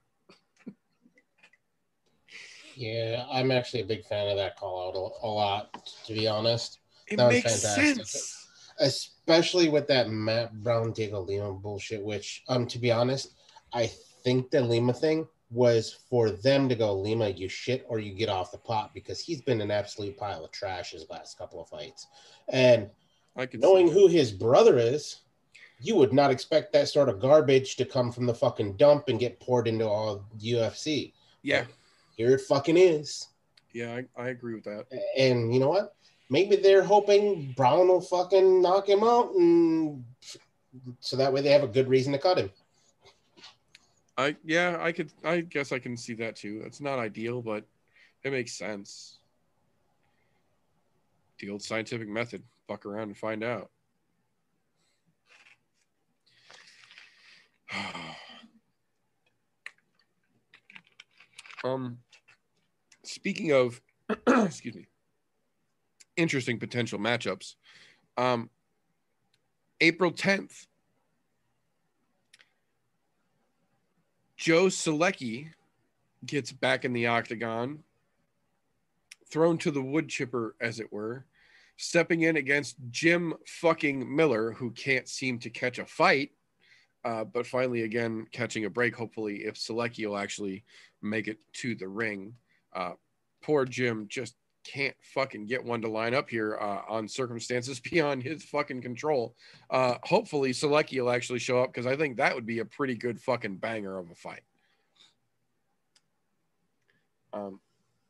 Yeah, 2.75 3.25
I'm 3.31 3.51
actually 3.51 3.81
a 3.81 3.85
big 3.85 4.03
fan 4.03 4.27
of 4.27 4.35
that 4.35 4.57
call 4.57 4.89
out 4.89 4.95
a, 4.95 5.25
a 5.25 5.29
lot, 5.29 5.91
to 6.05 6.13
be 6.13 6.27
honest. 6.27 6.79
It 7.07 7.17
That 7.17 7.27
was 7.27 7.35
makes 7.35 7.63
fantastic. 7.63 8.05
sense. 8.05 8.47
Especially 8.79 9.69
with 9.69 9.87
that 9.87 10.09
Matt 10.09 10.53
Brown 10.61 10.91
Dhiego 10.93 11.25
Lima 11.25 11.53
bullshit, 11.53 12.03
which 12.03 12.43
um 12.49 12.67
to 12.67 12.77
be 12.77 12.91
honest, 12.91 13.35
I 13.71 13.89
think 14.23 14.51
the 14.51 14.59
Lima 14.61 14.91
thing 14.91 15.25
was 15.51 15.93
for 16.09 16.31
them 16.31 16.67
to 16.67 16.75
go, 16.75 16.93
Lima, 16.93 17.29
you 17.29 17.47
shit 17.47 17.85
or 17.87 17.99
you 17.99 18.13
get 18.13 18.27
off 18.27 18.51
the 18.51 18.57
pot 18.57 18.93
because 18.93 19.21
he's 19.21 19.41
been 19.41 19.61
an 19.61 19.71
absolute 19.71 20.17
pile 20.17 20.43
of 20.43 20.51
trash 20.51 20.91
his 20.91 21.09
last 21.09 21.37
couple 21.37 21.61
of 21.61 21.69
fights. 21.69 22.07
And 22.49 22.89
I 23.37 23.47
knowing 23.53 23.89
who 23.89 24.07
his 24.07 24.33
brother 24.33 24.77
is, 24.77 25.21
you 25.79 25.95
would 25.95 26.13
not 26.13 26.31
expect 26.31 26.73
that 26.73 26.87
sort 26.89 27.09
of 27.09 27.19
garbage 27.19 27.75
to 27.75 27.85
come 27.85 28.11
from 28.11 28.25
the 28.25 28.33
fucking 28.33 28.77
dump 28.77 29.07
and 29.07 29.19
get 29.19 29.39
poured 29.39 29.67
into 29.67 29.87
all 29.87 30.25
UFC. 30.39 31.13
Yeah, 31.41 31.65
Here 32.15 32.31
it 32.35 32.41
fucking 32.41 32.77
is. 32.77 33.27
yeah, 33.73 33.99
I, 34.17 34.21
I 34.21 34.29
agree 34.29 34.55
with 34.55 34.63
that. 34.63 34.85
And 35.17 35.53
you 35.53 35.59
know 35.59 35.69
what? 35.69 35.95
Maybe 36.29 36.55
they're 36.55 36.83
hoping 36.83 37.53
Brown 37.55 37.87
will 37.87 38.01
fucking 38.01 38.61
knock 38.61 38.89
him 38.89 39.03
out, 39.03 39.31
and 39.35 40.03
so 40.99 41.15
that 41.17 41.31
way 41.31 41.41
they 41.41 41.51
have 41.51 41.63
a 41.63 41.67
good 41.67 41.87
reason 41.87 42.13
to 42.13 42.19
cut 42.19 42.39
him. 42.39 42.51
I 44.17 44.35
yeah, 44.43 44.77
I 44.79 44.91
could 44.91 45.11
I 45.23 45.41
guess 45.41 45.71
I 45.71 45.77
can 45.77 45.95
see 45.97 46.13
that 46.15 46.35
too. 46.35 46.63
It's 46.65 46.81
not 46.81 46.97
ideal, 46.97 47.41
but 47.43 47.63
it 48.23 48.31
makes 48.31 48.53
sense. 48.53 49.19
The 51.39 51.49
old 51.49 51.61
scientific 51.61 52.07
method. 52.07 52.41
Fuck 52.67 52.87
around 52.87 53.09
and 53.09 53.17
find 53.17 53.43
out. 53.43 53.69
um 61.63 61.99
speaking 63.03 63.51
of 63.51 63.81
excuse 64.27 64.75
me 64.75 64.87
interesting 66.17 66.59
potential 66.59 66.99
matchups. 66.99 67.55
Um 68.17 68.49
April 69.81 70.11
10th 70.11 70.67
Joe 74.37 74.65
Solecki 74.65 75.49
gets 76.25 76.51
back 76.51 76.85
in 76.85 76.93
the 76.93 77.07
octagon, 77.07 77.83
thrown 79.29 79.57
to 79.59 79.71
the 79.71 79.81
wood 79.81 80.09
chipper, 80.09 80.55
as 80.61 80.79
it 80.79 80.91
were, 80.91 81.25
stepping 81.77 82.21
in 82.21 82.37
against 82.37 82.75
Jim 82.91 83.33
fucking 83.47 84.15
Miller, 84.15 84.51
who 84.51 84.71
can't 84.71 85.07
seem 85.07 85.39
to 85.39 85.49
catch 85.49 85.79
a 85.79 85.85
fight, 85.85 86.31
uh, 87.05 87.23
but 87.23 87.45
finally, 87.45 87.83
again, 87.83 88.25
catching 88.31 88.65
a 88.65 88.69
break, 88.69 88.95
hopefully, 88.95 89.45
if 89.45 89.53
Solecki 89.53 90.07
will 90.07 90.17
actually 90.17 90.65
make 91.03 91.27
it 91.27 91.37
to 91.53 91.75
the 91.75 91.87
ring. 91.87 92.33
Uh, 92.73 92.93
poor 93.43 93.63
Jim 93.63 94.07
just 94.09 94.35
can't 94.65 94.95
fucking 95.13 95.45
get 95.45 95.63
one 95.63 95.81
to 95.83 95.87
line 95.87 96.15
up 96.15 96.27
here 96.27 96.57
uh, 96.59 96.81
on 96.89 97.07
circumstances 97.07 97.79
beyond 97.91 98.23
his 98.23 98.43
fucking 98.43 98.81
control. 98.81 99.35
Uh, 99.69 99.95
hopefully, 100.03 100.51
Solecki 100.51 100.99
will 100.99 101.11
actually 101.11 101.37
show 101.37 101.61
up 101.61 101.71
because 101.71 101.85
I 101.85 101.95
think 101.95 102.17
that 102.17 102.33
would 102.33 102.47
be 102.47 102.59
a 102.59 102.65
pretty 102.65 102.95
good 102.95 103.21
fucking 103.21 103.57
banger 103.57 103.99
of 103.99 104.09
a 104.09 104.15
fight. 104.15 104.41
Um, 107.33 107.59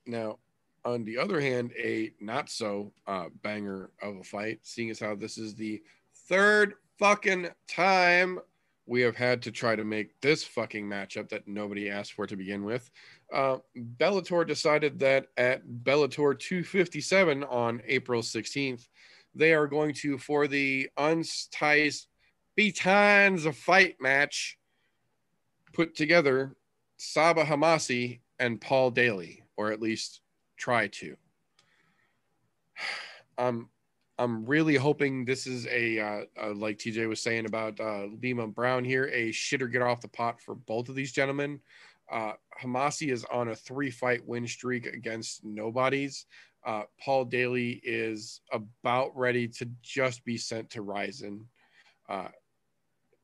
now, 0.06 0.40
on 0.86 1.04
the 1.04 1.18
other 1.18 1.42
hand, 1.42 1.74
a 1.78 2.14
not 2.22 2.50
so 2.50 2.94
uh, 3.08 3.26
banger 3.44 3.90
of 4.02 4.16
a 4.18 4.24
fight, 4.24 4.60
seeing 4.62 4.90
as 4.90 5.00
how 5.02 5.16
this 5.16 5.38
is 5.38 5.54
the 5.54 5.84
third 6.30 6.76
fucking 6.98 7.50
time 7.68 8.40
we 8.88 9.02
have 9.02 9.16
had 9.16 9.42
to 9.42 9.52
try 9.52 9.76
to 9.76 9.84
make 9.84 10.20
this 10.22 10.44
fucking 10.44 10.86
matchup 10.86 11.30
that 11.30 11.48
nobody 11.48 11.90
asked 11.90 12.14
for 12.14 12.28
to 12.28 12.36
begin 12.36 12.64
with. 12.64 12.90
Uh, 13.34 13.58
Bellator 13.98 14.46
decided 14.46 15.00
that 15.00 15.28
at 15.38 15.66
Bellator 15.84 16.38
257 16.38 17.44
on 17.46 17.82
April 17.88 18.22
16th, 18.22 18.88
they 19.34 19.54
are 19.54 19.68
going 19.68 19.94
to, 19.96 20.18
for 20.18 20.48
the 20.48 20.90
Unties 20.98 22.06
Betines 22.58 23.46
a 23.46 23.52
fight 23.52 23.96
match, 24.00 24.58
put 25.74 25.96
together 25.96 26.56
Sabah 27.00 27.46
Homasi 27.46 28.22
and 28.40 28.62
Paul 28.62 28.92
Daley, 28.92 29.44
or 29.58 29.72
at 29.72 29.82
least 29.82 30.22
try 30.58 30.88
to. 30.88 31.16
Um, 33.38 33.68
I'm 34.18 34.46
really 34.46 34.76
hoping 34.76 35.26
this 35.26 35.46
is 35.46 35.68
a, 35.68 36.00
uh, 36.00 36.22
uh, 36.42 36.54
like 36.54 36.78
TJ 36.78 37.08
was 37.10 37.22
saying 37.22 37.46
about 37.46 37.80
uh, 37.80 38.06
Lima 38.22 38.48
Brown 38.48 38.86
here, 38.86 39.10
a 39.14 39.30
shitter 39.30 39.70
get 39.70 39.82
off 39.82 40.02
the 40.02 40.08
pot 40.08 40.42
for 40.42 40.56
both 40.56 40.88
of 40.88 40.96
these 40.96 41.12
gentlemen. 41.12 41.60
Uh, 42.10 42.34
Homasi 42.62 43.12
is 43.12 43.26
on 43.26 43.50
a 43.50 43.56
three 43.56 43.92
fight 43.92 44.26
win 44.26 44.48
streak 44.48 44.86
against 44.86 45.44
nobodies. 45.44 46.26
Uh, 46.66 46.84
Paul 47.00 47.26
Daley 47.26 47.82
is 47.84 48.42
about 48.52 49.16
ready 49.18 49.48
to 49.50 49.70
just 49.82 50.24
be 50.24 50.38
sent 50.38 50.70
to 50.72 50.82
Rizin. 50.82 51.46
Uh, 52.08 52.30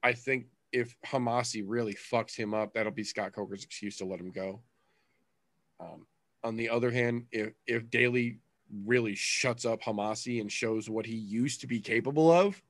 I 0.04 0.14
think 0.14 0.48
if 0.72 0.96
Homasi 1.06 1.64
really 1.66 1.94
fucks 1.94 2.36
him 2.36 2.54
up, 2.54 2.74
that'll 2.74 2.92
be 2.92 3.04
Scott 3.04 3.34
Coker's 3.34 3.64
excuse 3.64 3.98
to 3.98 4.06
let 4.06 4.20
him 4.20 4.32
go. 4.32 4.62
Um, 5.80 6.06
on 6.44 6.56
the 6.56 6.70
other 6.70 6.92
hand, 6.92 7.26
if 7.32 7.54
if 7.66 7.90
Daley 7.90 8.40
really 8.86 9.16
shuts 9.16 9.66
up 9.66 9.82
Homasi 9.82 10.42
and 10.42 10.52
shows 10.52 10.90
what 10.90 11.06
he 11.06 11.16
used 11.16 11.62
to 11.62 11.68
be 11.68 11.80
capable 11.80 12.32
of, 12.32 12.62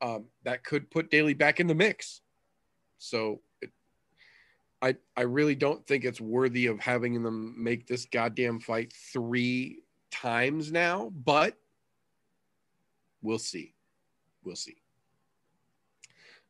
um, 0.00 0.24
that 0.44 0.64
could 0.64 0.90
put 0.90 1.10
Daley 1.10 1.34
back 1.34 1.60
in 1.60 1.66
the 1.66 1.74
mix. 1.74 2.20
So 2.98 3.40
it, 3.60 3.70
I 4.80 4.96
I 5.16 5.22
really 5.22 5.54
don't 5.54 5.86
think 5.86 6.04
it's 6.04 6.20
worthy 6.20 6.66
of 6.66 6.80
having 6.80 7.22
them 7.22 7.54
make 7.62 7.86
this 7.86 8.06
goddamn 8.06 8.60
fight 8.60 8.92
three 9.12 9.82
times 10.10 10.72
now, 10.72 11.12
but 11.24 11.56
we'll 13.22 13.38
see. 13.38 13.74
We'll 14.44 14.56
see. 14.56 14.76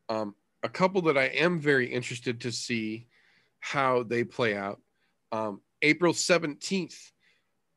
Um, 0.08 0.34
a 0.62 0.68
couple 0.68 1.02
that 1.02 1.18
I 1.18 1.24
am 1.24 1.60
very 1.60 1.86
interested 1.90 2.40
to 2.42 2.52
see 2.52 3.06
how 3.60 4.02
they 4.02 4.24
play 4.24 4.56
out. 4.56 4.80
Um, 5.30 5.60
April 5.82 6.12
17th, 6.12 7.11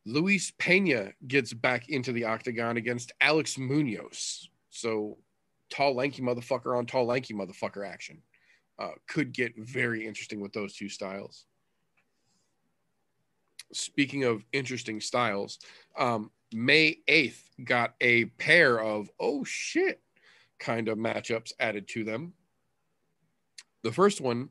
Luis 0.05 0.51
Pena 0.59 1.11
gets 1.27 1.51
back 1.51 1.89
into 1.89 2.11
the 2.11 2.25
octagon 2.25 2.77
against 2.77 3.11
Alex 3.21 3.57
Munoz. 3.57 4.47
So 4.69 5.17
tall, 5.69 5.95
lanky 5.95 6.21
motherfucker 6.21 6.77
on 6.77 6.85
tall, 6.85 7.05
lanky 7.05 7.33
motherfucker 7.33 7.87
action. 7.87 8.21
Uh, 8.77 8.91
could 9.07 9.33
get 9.33 9.53
very 9.57 10.05
interesting 10.05 10.41
with 10.41 10.53
those 10.53 10.75
two 10.75 10.89
styles. 10.89 11.45
Speaking 13.73 14.25
of 14.25 14.45
interesting 14.53 15.01
styles, 15.01 15.59
um, 15.97 16.29
May 16.53 16.99
8th 17.07 17.41
got 17.63 17.95
a 17.99 18.25
pair 18.25 18.79
of 18.79 19.09
oh 19.19 19.43
shit 19.43 20.01
kind 20.59 20.87
of 20.87 20.97
matchups 20.97 21.51
added 21.59 21.87
to 21.89 22.03
them. 22.03 22.33
The 23.83 23.91
first 23.91 24.21
one, 24.21 24.49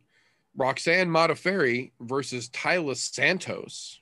Roxanne 0.57 1.09
Modafferi 1.09 1.93
versus 2.01 2.49
Taila 2.51 2.97
Santos 2.97 4.01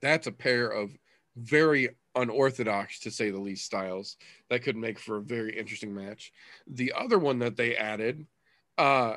that's 0.00 0.26
a 0.26 0.32
pair 0.32 0.68
of 0.68 0.96
very 1.36 1.90
unorthodox 2.14 2.98
to 3.00 3.10
say 3.10 3.30
the 3.30 3.40
least 3.40 3.64
styles 3.64 4.16
that 4.50 4.62
could 4.62 4.76
make 4.76 4.98
for 4.98 5.18
a 5.18 5.22
very 5.22 5.56
interesting 5.56 5.94
match. 5.94 6.32
The 6.66 6.92
other 6.96 7.18
one 7.18 7.38
that 7.40 7.56
they 7.56 7.76
added 7.76 8.26
uh 8.76 9.16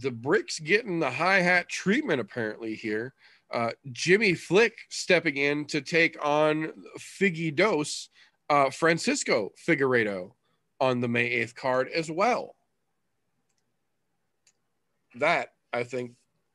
the 0.00 0.10
bricks 0.10 0.58
getting 0.58 0.98
the 0.98 1.10
hi-hat 1.10 1.68
treatment 1.68 2.20
apparently 2.20 2.74
here. 2.74 3.14
Uh 3.52 3.70
jimmy 3.92 4.34
flick 4.34 4.76
stepping 4.88 5.36
in 5.36 5.64
to 5.66 5.80
take 5.80 6.16
on 6.24 6.72
figgy 6.98 7.54
dose 7.54 8.08
uh 8.50 8.70
francisco 8.70 9.52
figueiredo 9.66 10.32
on 10.80 11.00
the 11.00 11.08
may 11.08 11.30
8th 11.44 11.54
card 11.54 11.88
as 11.94 12.10
well. 12.10 12.56
That 15.16 15.50
i 15.72 15.84
think 15.84 16.12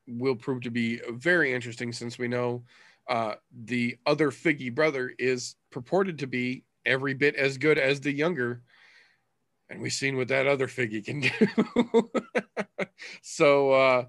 will 0.07 0.36
prove 0.36 0.62
to 0.62 0.72
be 0.72 0.99
very 1.10 1.53
interesting 1.53 1.93
since 1.93 2.18
we 2.18 2.28
know 2.28 2.64
uh, 3.10 3.36
the 3.66 3.97
other 4.05 4.30
Figgy 4.30 4.74
brother 4.74 5.12
is 5.18 5.55
purported 5.72 6.20
to 6.20 6.28
be 6.28 6.64
every 6.86 7.16
bit 7.16 7.36
as 7.36 7.57
good 7.57 7.80
as 7.80 7.99
the 7.99 8.12
younger. 8.12 8.62
And 9.70 9.82
we've 9.82 9.91
seen 9.91 10.16
what 10.16 10.28
that 10.30 10.47
other 10.47 10.68
Figgy 10.68 11.03
can 11.03 11.22
do. 11.22 12.12
so 13.24 13.72
uh, 13.72 14.05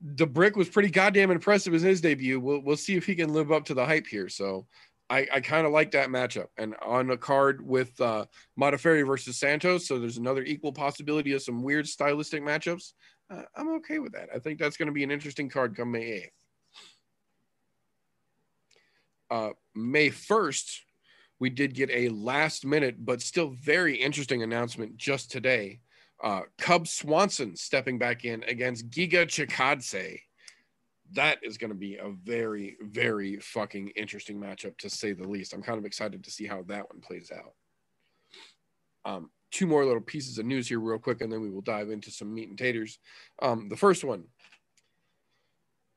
the 0.00 0.26
brick 0.26 0.56
was 0.56 0.68
pretty 0.68 0.90
goddamn 0.90 1.32
impressive 1.32 1.74
in 1.74 1.80
his 1.80 2.00
debut. 2.00 2.38
We'll, 2.38 2.60
we'll 2.60 2.76
see 2.76 2.94
if 2.96 3.04
he 3.04 3.16
can 3.16 3.32
live 3.32 3.50
up 3.50 3.64
to 3.66 3.74
the 3.74 3.84
hype 3.84 4.06
here. 4.06 4.28
So 4.28 4.66
I, 5.10 5.26
I 5.32 5.40
kind 5.40 5.66
of 5.66 5.72
like 5.72 5.90
that 5.90 6.08
matchup. 6.08 6.46
And 6.56 6.76
on 6.80 7.10
a 7.10 7.16
card 7.16 7.60
with 7.60 8.00
uh, 8.00 8.26
Modafferi 8.58 9.04
versus 9.04 9.38
Santos, 9.38 9.88
so 9.88 9.98
there's 9.98 10.18
another 10.18 10.44
equal 10.44 10.72
possibility 10.72 11.32
of 11.32 11.42
some 11.42 11.62
weird 11.62 11.88
stylistic 11.88 12.42
matchups. 12.42 12.92
Uh, 13.30 13.42
I'm 13.56 13.74
okay 13.76 13.98
with 13.98 14.12
that. 14.12 14.28
I 14.32 14.38
think 14.38 14.60
that's 14.60 14.76
going 14.76 14.86
to 14.86 14.92
be 14.92 15.02
an 15.02 15.10
interesting 15.10 15.48
card 15.48 15.76
come 15.76 15.90
May 15.90 16.04
8th 16.04 16.30
uh, 19.34 19.50
May 19.74 20.10
1st, 20.10 20.78
we 21.40 21.50
did 21.50 21.74
get 21.74 21.90
a 21.90 22.08
last 22.10 22.64
minute, 22.64 23.04
but 23.04 23.20
still 23.20 23.50
very 23.60 23.96
interesting 23.96 24.44
announcement 24.44 24.96
just 24.96 25.28
today. 25.28 25.80
Uh, 26.22 26.42
Cub 26.58 26.86
Swanson 26.86 27.56
stepping 27.56 27.98
back 27.98 28.24
in 28.24 28.44
against 28.44 28.88
Giga 28.90 29.26
Chikadze. 29.26 30.20
That 31.12 31.38
is 31.42 31.58
going 31.58 31.70
to 31.70 31.76
be 31.76 31.96
a 31.96 32.12
very, 32.22 32.76
very 32.80 33.40
fucking 33.40 33.88
interesting 33.96 34.38
matchup 34.38 34.78
to 34.78 34.88
say 34.88 35.12
the 35.12 35.26
least. 35.26 35.52
I'm 35.52 35.62
kind 35.62 35.78
of 35.78 35.84
excited 35.84 36.22
to 36.22 36.30
see 36.30 36.46
how 36.46 36.62
that 36.68 36.88
one 36.88 37.00
plays 37.00 37.32
out. 37.34 37.54
Um, 39.04 39.30
two 39.50 39.66
more 39.66 39.84
little 39.84 40.00
pieces 40.00 40.38
of 40.38 40.46
news 40.46 40.68
here, 40.68 40.78
real 40.78 40.98
quick, 41.00 41.20
and 41.20 41.32
then 41.32 41.42
we 41.42 41.50
will 41.50 41.60
dive 41.60 41.90
into 41.90 42.12
some 42.12 42.32
meat 42.32 42.48
and 42.48 42.56
taters. 42.56 43.00
Um, 43.42 43.68
the 43.68 43.76
first 43.76 44.04
one 44.04 44.26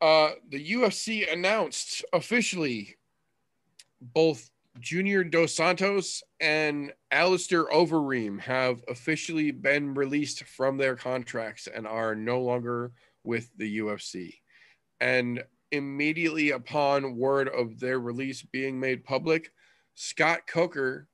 Uh, 0.01 0.31
the 0.49 0.71
UFC 0.73 1.31
announced 1.31 2.03
officially 2.13 2.96
both 4.01 4.49
Junior 4.79 5.23
Dos 5.23 5.55
Santos 5.55 6.23
and 6.39 6.93
Alistair 7.11 7.65
Overeem 7.65 8.39
have 8.39 8.83
officially 8.87 9.51
been 9.51 9.93
released 9.93 10.43
from 10.43 10.77
their 10.77 10.95
contracts 10.95 11.67
and 11.67 11.87
are 11.87 12.15
no 12.15 12.41
longer 12.41 12.91
with 13.23 13.49
the 13.57 13.79
UFC. 13.79 14.35
And 14.99 15.43
immediately 15.71 16.51
upon 16.51 17.17
word 17.17 17.49
of 17.49 17.79
their 17.79 17.99
release 17.99 18.41
being 18.41 18.79
made 18.79 19.03
public, 19.03 19.51
Scott 19.95 20.41
Coker 20.47 21.07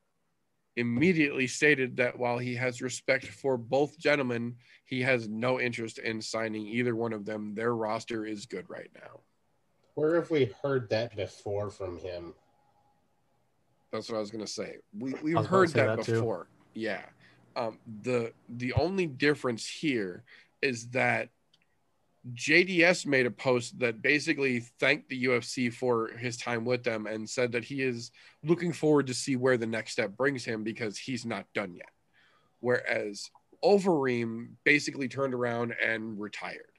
immediately 0.76 1.46
stated 1.46 1.96
that 1.96 2.18
while 2.18 2.38
he 2.38 2.54
has 2.56 2.82
respect 2.82 3.26
for 3.26 3.56
both 3.56 3.98
gentlemen, 3.98 4.56
he 4.84 5.00
has 5.02 5.28
no 5.28 5.60
interest 5.60 5.98
in 5.98 6.20
signing 6.20 6.66
either 6.66 6.94
one 6.94 7.12
of 7.12 7.24
them. 7.24 7.54
Their 7.54 7.74
roster 7.74 8.26
is 8.26 8.46
good 8.46 8.68
right 8.68 8.90
now. 8.94 9.20
Where 9.94 10.16
have 10.16 10.30
we 10.30 10.52
heard 10.62 10.90
that 10.90 11.16
before 11.16 11.70
from 11.70 11.98
him? 11.98 12.34
That's 13.94 14.10
what 14.10 14.16
I 14.16 14.20
was 14.20 14.32
gonna 14.32 14.44
say. 14.44 14.78
We 14.98 15.14
we've 15.22 15.36
I 15.36 15.40
was 15.40 15.46
about 15.46 15.48
to 15.48 15.48
heard 15.48 15.68
that, 15.70 15.96
that 15.98 16.12
before. 16.12 16.48
Yeah. 16.74 17.02
Um, 17.54 17.78
the 18.02 18.32
the 18.48 18.72
only 18.72 19.06
difference 19.06 19.68
here 19.68 20.24
is 20.60 20.88
that 20.88 21.28
JDS 22.32 23.06
made 23.06 23.26
a 23.26 23.30
post 23.30 23.78
that 23.78 24.02
basically 24.02 24.60
thanked 24.80 25.08
the 25.10 25.26
UFC 25.26 25.72
for 25.72 26.08
his 26.08 26.36
time 26.36 26.64
with 26.64 26.82
them 26.82 27.06
and 27.06 27.30
said 27.30 27.52
that 27.52 27.62
he 27.62 27.82
is 27.82 28.10
looking 28.42 28.72
forward 28.72 29.06
to 29.06 29.14
see 29.14 29.36
where 29.36 29.56
the 29.56 29.66
next 29.66 29.92
step 29.92 30.16
brings 30.16 30.44
him 30.44 30.64
because 30.64 30.98
he's 30.98 31.24
not 31.24 31.46
done 31.54 31.74
yet. 31.76 31.90
Whereas 32.58 33.30
Overeem 33.62 34.48
basically 34.64 35.06
turned 35.06 35.34
around 35.34 35.72
and 35.80 36.18
retired. 36.18 36.72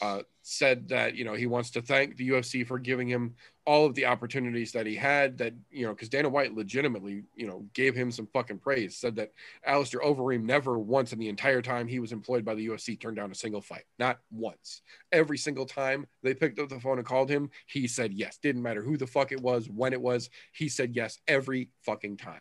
Uh, 0.00 0.22
said 0.48 0.88
that 0.88 1.16
you 1.16 1.24
know 1.24 1.34
he 1.34 1.46
wants 1.46 1.70
to 1.70 1.82
thank 1.82 2.16
the 2.16 2.28
UFC 2.28 2.64
for 2.64 2.78
giving 2.78 3.08
him 3.08 3.34
all 3.66 3.84
of 3.84 3.96
the 3.96 4.06
opportunities 4.06 4.70
that 4.70 4.86
he 4.86 4.94
had. 4.94 5.38
That 5.38 5.54
you 5.72 5.84
know 5.84 5.92
because 5.92 6.08
Dana 6.08 6.28
White 6.28 6.54
legitimately 6.54 7.24
you 7.34 7.48
know 7.48 7.66
gave 7.74 7.96
him 7.96 8.12
some 8.12 8.28
fucking 8.28 8.58
praise. 8.58 8.96
Said 8.96 9.16
that 9.16 9.32
Alistair 9.64 10.00
Overeem 10.02 10.44
never 10.44 10.78
once 10.78 11.12
in 11.12 11.18
the 11.18 11.28
entire 11.28 11.62
time 11.62 11.88
he 11.88 11.98
was 11.98 12.12
employed 12.12 12.44
by 12.44 12.54
the 12.54 12.68
UFC 12.68 12.98
turned 12.98 13.16
down 13.16 13.32
a 13.32 13.34
single 13.34 13.60
fight. 13.60 13.82
Not 13.98 14.20
once. 14.30 14.82
Every 15.10 15.36
single 15.36 15.66
time 15.66 16.06
they 16.22 16.32
picked 16.32 16.60
up 16.60 16.68
the 16.68 16.78
phone 16.78 16.98
and 16.98 17.06
called 17.06 17.28
him, 17.28 17.50
he 17.66 17.88
said 17.88 18.14
yes. 18.14 18.38
Didn't 18.40 18.62
matter 18.62 18.82
who 18.82 18.96
the 18.96 19.06
fuck 19.06 19.32
it 19.32 19.42
was, 19.42 19.68
when 19.68 19.92
it 19.92 20.00
was. 20.00 20.30
He 20.52 20.68
said 20.68 20.94
yes 20.94 21.18
every 21.26 21.70
fucking 21.82 22.18
time. 22.18 22.40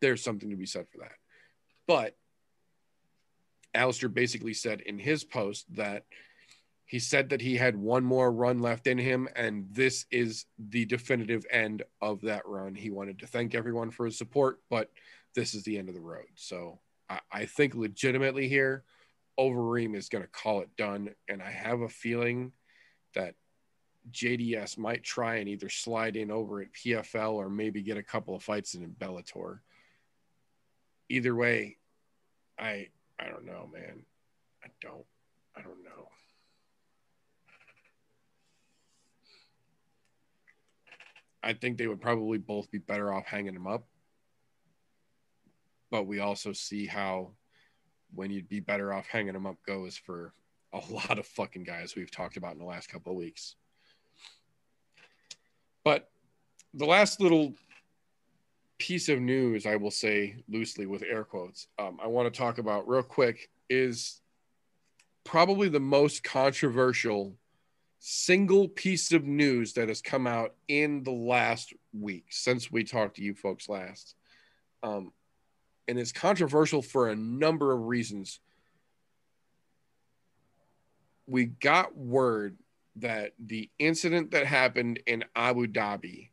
There's 0.00 0.24
something 0.24 0.48
to 0.48 0.56
be 0.56 0.64
said 0.64 0.86
for 0.88 1.00
that. 1.00 1.12
But 1.86 2.16
Alistair 3.74 4.08
basically 4.08 4.54
said 4.54 4.80
in 4.80 4.98
his 4.98 5.24
post 5.24 5.66
that 5.76 6.04
he 6.90 6.98
said 6.98 7.28
that 7.28 7.40
he 7.40 7.56
had 7.56 7.76
one 7.76 8.02
more 8.02 8.32
run 8.32 8.58
left 8.58 8.88
in 8.88 8.98
him, 8.98 9.28
and 9.36 9.64
this 9.70 10.06
is 10.10 10.46
the 10.58 10.84
definitive 10.84 11.46
end 11.48 11.84
of 12.00 12.20
that 12.22 12.44
run. 12.46 12.74
He 12.74 12.90
wanted 12.90 13.20
to 13.20 13.28
thank 13.28 13.54
everyone 13.54 13.92
for 13.92 14.06
his 14.06 14.18
support, 14.18 14.58
but 14.68 14.90
this 15.36 15.54
is 15.54 15.62
the 15.62 15.78
end 15.78 15.88
of 15.88 15.94
the 15.94 16.00
road. 16.00 16.26
So 16.34 16.80
I, 17.08 17.20
I 17.30 17.44
think 17.44 17.76
legitimately 17.76 18.48
here, 18.48 18.82
Overeem 19.38 19.94
is 19.94 20.08
going 20.08 20.24
to 20.24 20.30
call 20.30 20.62
it 20.62 20.76
done. 20.76 21.10
And 21.28 21.40
I 21.40 21.52
have 21.52 21.82
a 21.82 21.88
feeling 21.88 22.50
that 23.14 23.36
JDS 24.10 24.76
might 24.76 25.04
try 25.04 25.36
and 25.36 25.48
either 25.48 25.68
slide 25.68 26.16
in 26.16 26.32
over 26.32 26.60
at 26.60 26.72
PFL 26.72 27.34
or 27.34 27.48
maybe 27.48 27.82
get 27.82 27.98
a 27.98 28.02
couple 28.02 28.34
of 28.34 28.42
fights 28.42 28.74
in 28.74 28.96
Bellator. 28.98 29.60
Either 31.08 31.36
way, 31.36 31.76
I 32.58 32.88
I 33.16 33.28
don't 33.28 33.46
know, 33.46 33.70
man. 33.72 34.02
I 34.64 34.70
don't 34.80 35.06
I 35.56 35.62
don't 35.62 35.84
know. 35.84 36.08
I 41.42 41.54
think 41.54 41.78
they 41.78 41.86
would 41.86 42.00
probably 42.00 42.38
both 42.38 42.70
be 42.70 42.78
better 42.78 43.12
off 43.12 43.26
hanging 43.26 43.54
him 43.54 43.66
up. 43.66 43.86
But 45.90 46.06
we 46.06 46.20
also 46.20 46.52
see 46.52 46.86
how 46.86 47.32
when 48.14 48.30
you'd 48.30 48.48
be 48.48 48.60
better 48.60 48.92
off 48.92 49.06
hanging 49.06 49.34
him 49.34 49.46
up 49.46 49.56
goes 49.66 49.96
for 49.96 50.32
a 50.72 50.80
lot 50.90 51.18
of 51.18 51.26
fucking 51.26 51.64
guys 51.64 51.94
we've 51.96 52.10
talked 52.10 52.36
about 52.36 52.52
in 52.52 52.58
the 52.58 52.64
last 52.64 52.88
couple 52.88 53.12
of 53.12 53.18
weeks. 53.18 53.56
But 55.84 56.10
the 56.74 56.86
last 56.86 57.20
little 57.20 57.54
piece 58.78 59.08
of 59.08 59.20
news, 59.20 59.66
I 59.66 59.76
will 59.76 59.90
say 59.90 60.36
loosely 60.48 60.86
with 60.86 61.02
air 61.02 61.24
quotes, 61.24 61.68
um, 61.78 61.98
I 62.02 62.06
want 62.06 62.32
to 62.32 62.38
talk 62.38 62.58
about 62.58 62.88
real 62.88 63.02
quick 63.02 63.48
is 63.68 64.20
probably 65.24 65.68
the 65.68 65.80
most 65.80 66.22
controversial 66.24 67.36
single 68.00 68.66
piece 68.66 69.12
of 69.12 69.24
news 69.24 69.74
that 69.74 69.88
has 69.88 70.00
come 70.00 70.26
out 70.26 70.54
in 70.68 71.04
the 71.04 71.10
last 71.10 71.74
week 71.92 72.24
since 72.30 72.72
we 72.72 72.82
talked 72.82 73.16
to 73.16 73.22
you 73.22 73.34
folks 73.34 73.68
last. 73.68 74.16
Um, 74.82 75.12
and 75.86 75.98
it's 75.98 76.10
controversial 76.10 76.80
for 76.80 77.10
a 77.10 77.16
number 77.16 77.72
of 77.72 77.86
reasons. 77.86 78.40
We 81.26 81.44
got 81.46 81.94
word 81.94 82.56
that 82.96 83.32
the 83.38 83.68
incident 83.78 84.30
that 84.30 84.46
happened 84.46 85.00
in 85.06 85.24
Abu 85.36 85.66
Dhabi 85.66 86.30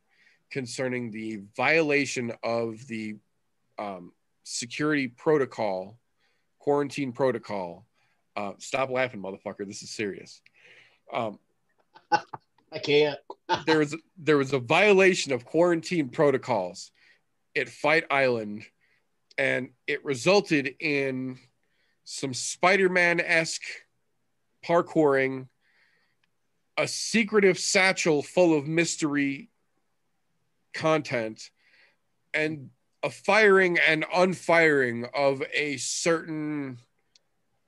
concerning 0.50 1.10
the 1.10 1.42
violation 1.54 2.32
of 2.42 2.86
the 2.86 3.16
um, 3.78 4.12
security 4.44 5.06
protocol, 5.06 5.98
quarantine 6.58 7.12
protocol. 7.12 7.84
Uh, 8.34 8.52
stop 8.58 8.88
laughing, 8.88 9.20
motherfucker. 9.20 9.66
This 9.66 9.82
is 9.82 9.90
serious. 9.90 10.40
Um, 11.12 11.38
I 12.72 12.78
can't. 12.78 13.18
there 13.66 13.78
was 13.78 13.96
there 14.16 14.36
was 14.36 14.52
a 14.52 14.58
violation 14.58 15.32
of 15.32 15.44
quarantine 15.44 16.08
protocols 16.08 16.90
at 17.56 17.68
Fight 17.68 18.04
Island, 18.10 18.64
and 19.36 19.70
it 19.86 20.04
resulted 20.04 20.74
in 20.80 21.38
some 22.04 22.34
Spider-Man 22.34 23.20
esque 23.20 23.64
parkouring, 24.64 25.48
a 26.76 26.86
secretive 26.88 27.58
satchel 27.58 28.22
full 28.22 28.56
of 28.56 28.66
mystery 28.66 29.50
content, 30.74 31.50
and 32.34 32.70
a 33.02 33.10
firing 33.10 33.78
and 33.78 34.04
unfiring 34.14 35.06
of 35.14 35.42
a 35.54 35.76
certain 35.76 36.78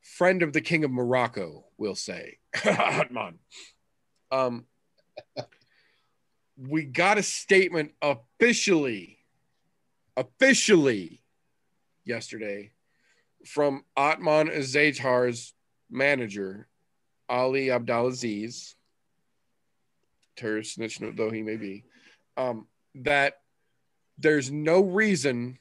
friend 0.02 0.42
of 0.42 0.52
the 0.52 0.60
King 0.60 0.84
of 0.84 0.90
Morocco, 0.90 1.64
we'll 1.78 1.94
say. 1.94 2.38
Atman. 2.64 3.38
Um, 4.30 4.66
we 6.56 6.84
got 6.84 7.18
a 7.18 7.22
statement 7.22 7.92
officially, 8.02 9.18
officially 10.16 11.20
yesterday 12.04 12.72
from 13.46 13.84
Ottman 13.96 14.54
Azaitar's 14.54 15.54
manager, 15.90 16.68
Ali 17.28 17.70
Abdelaziz, 17.70 18.74
terrorist 20.36 20.74
snitch 20.74 20.98
though 20.98 21.30
he 21.30 21.42
may 21.42 21.56
be, 21.56 21.84
um, 22.36 22.66
that 22.94 23.40
there's 24.18 24.50
no 24.50 24.80
reason 24.80 25.58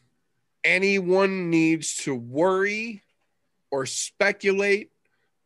anyone 0.63 1.49
needs 1.49 1.95
to 2.03 2.13
worry 2.13 3.01
or 3.72 3.86
speculate 3.86 4.91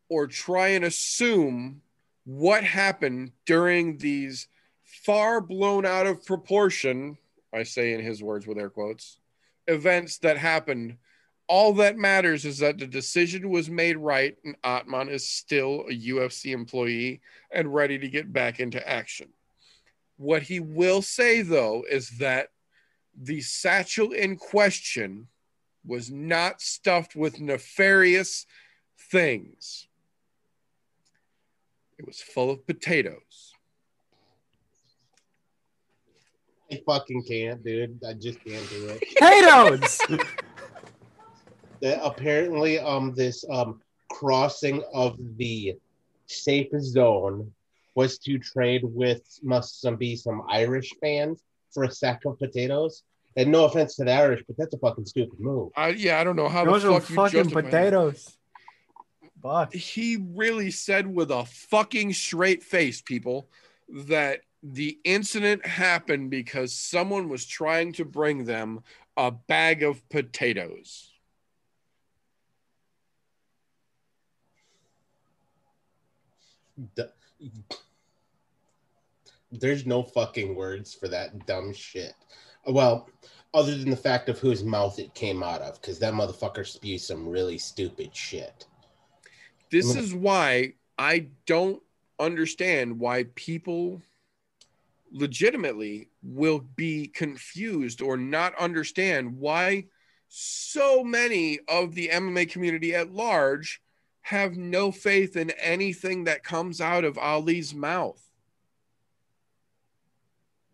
or 0.10 0.28
try 0.28 0.70
and 0.70 0.86
assume 0.86 1.82
what 2.26 2.64
happened 2.64 3.32
during 3.46 3.98
these 3.98 4.48
far 4.84 5.42
blown 5.42 5.86
out 5.86 6.08
of 6.08 6.26
proportion, 6.26 7.18
I 7.54 7.64
say 7.64 7.94
in 7.94 8.02
his 8.02 8.24
words 8.24 8.48
with 8.48 8.58
air 8.58 8.70
quotes, 8.70 9.20
events 9.68 10.20
that 10.20 10.38
happened. 10.38 10.98
All 11.48 11.74
that 11.74 11.98
matters 11.98 12.46
is 12.46 12.60
that 12.60 12.78
the 12.78 12.88
decision 12.88 13.50
was 13.50 13.70
made 13.70 13.98
right, 13.98 14.38
and 14.46 14.56
Ottman 14.62 15.10
is 15.10 15.28
still 15.28 15.82
a 15.82 15.94
UFC 15.94 16.54
employee 16.54 17.22
and 17.52 17.74
ready 17.74 18.00
to 18.00 18.08
get 18.08 18.32
back 18.32 18.60
into 18.60 18.88
action. 18.88 19.28
What 20.18 20.44
he 20.44 20.60
will 20.62 21.02
say, 21.02 21.42
though, 21.42 21.84
is 21.90 22.18
that 22.20 22.50
the 23.16 23.42
satchel 23.42 24.14
in 24.14 24.38
question 24.38 25.28
was 25.86 26.10
not 26.10 26.62
stuffed 26.62 27.16
with 27.16 27.42
nefarious 27.42 28.46
things. 29.12 29.88
It 32.04 32.08
was 32.08 32.22
full 32.22 32.52
of 32.52 32.68
potatoes. 32.68 33.54
I 36.70 36.82
fucking 36.86 37.24
can't, 37.24 37.64
dude. 37.64 37.98
I 38.06 38.12
just 38.12 38.44
can't 38.44 38.70
do 38.70 38.90
it. 38.90 39.04
Potatoes. 39.16 40.00
That 41.82 42.00
apparently, 42.02 42.80
um, 42.80 43.14
this 43.14 43.44
um 43.52 43.82
crossing 44.10 44.82
of 44.94 45.18
the 45.38 45.76
safe 46.28 46.70
zone 46.80 47.52
was 47.96 48.18
to 48.20 48.40
trade 48.40 48.84
with 48.86 49.22
must 49.44 49.82
some 49.82 49.98
be 49.98 50.16
some 50.16 50.44
Irish 50.50 50.94
fans 51.02 51.44
for 51.74 51.84
a 51.84 51.92
sack 51.92 52.22
of 52.26 52.40
potatoes. 52.40 53.04
And 53.36 53.52
no 53.52 53.66
offense 53.66 53.98
to 53.98 54.06
the 54.06 54.14
Irish, 54.14 54.44
but 54.48 54.56
that's 54.58 54.74
a 54.74 54.78
fucking 54.78 55.08
stupid 55.08 55.42
move. 55.42 55.72
I, 55.76 55.90
yeah, 55.90 56.22
I 56.22 56.24
don't 56.24 56.38
know 56.38 56.48
how 56.48 56.64
Those 56.64 56.84
the 56.84 56.94
are 56.94 57.02
fuck 57.02 57.10
you 57.10 57.16
fucking 57.18 57.40
justify 57.40 57.62
that. 57.62 57.72
potatoes. 57.72 58.38
Fuck. 59.44 59.74
he 59.74 60.26
really 60.34 60.72
said 60.72 61.14
with 61.14 61.30
a 61.30 61.44
fucking 61.44 62.14
straight 62.14 62.64
face, 62.64 63.02
people, 63.02 63.50
that 63.90 64.40
the 64.64 64.98
incident 65.04 65.66
happened 65.66 66.30
because 66.30 66.74
someone 66.74 67.28
was 67.28 67.46
trying 67.46 67.92
to 67.94 68.06
bring 68.06 68.46
them 68.46 68.82
a 69.18 69.32
bag 69.32 69.84
of 69.84 70.08
potatoes. 70.08 71.12
D- 76.96 77.04
There's 79.52 79.86
no 79.86 80.04
fucking 80.04 80.56
words 80.56 80.94
for 80.94 81.10
that 81.10 81.46
dumb 81.46 81.74
shit. 81.74 82.14
Well, 82.66 83.10
other 83.54 83.78
than 83.78 83.90
the 83.90 83.98
fact 83.98 84.30
of 84.30 84.40
whose 84.40 84.64
mouth 84.64 84.98
it 85.00 85.14
came 85.14 85.44
out 85.44 85.62
of, 85.62 85.82
because 85.82 86.00
that 86.00 86.14
motherfucker 86.14 86.66
spews 86.66 87.06
some 87.06 87.28
really 87.28 87.58
stupid 87.58 88.16
shit. 88.16 88.66
This 89.74 89.96
is 89.96 90.14
why 90.14 90.74
I 91.00 91.30
don't 91.48 91.82
understand 92.20 93.00
why 93.00 93.26
people 93.34 94.04
legitimately 95.12 96.10
will 96.22 96.60
be 96.60 97.08
confused 97.08 98.00
or 98.00 98.16
not 98.16 98.54
understand 98.60 99.40
why 99.40 99.86
so 100.28 101.04
many 101.04 101.58
of 101.68 101.96
the 101.96 102.10
MMA 102.10 102.52
community 102.52 102.94
at 102.94 103.16
large 103.16 103.82
have 104.22 104.56
no 104.56 104.92
faith 104.92 105.36
in 105.36 105.50
anything 105.52 106.26
that 106.26 106.44
comes 106.44 106.80
out 106.80 107.04
of 107.04 107.18
Ali's 107.18 107.74
mouth. 107.74 108.22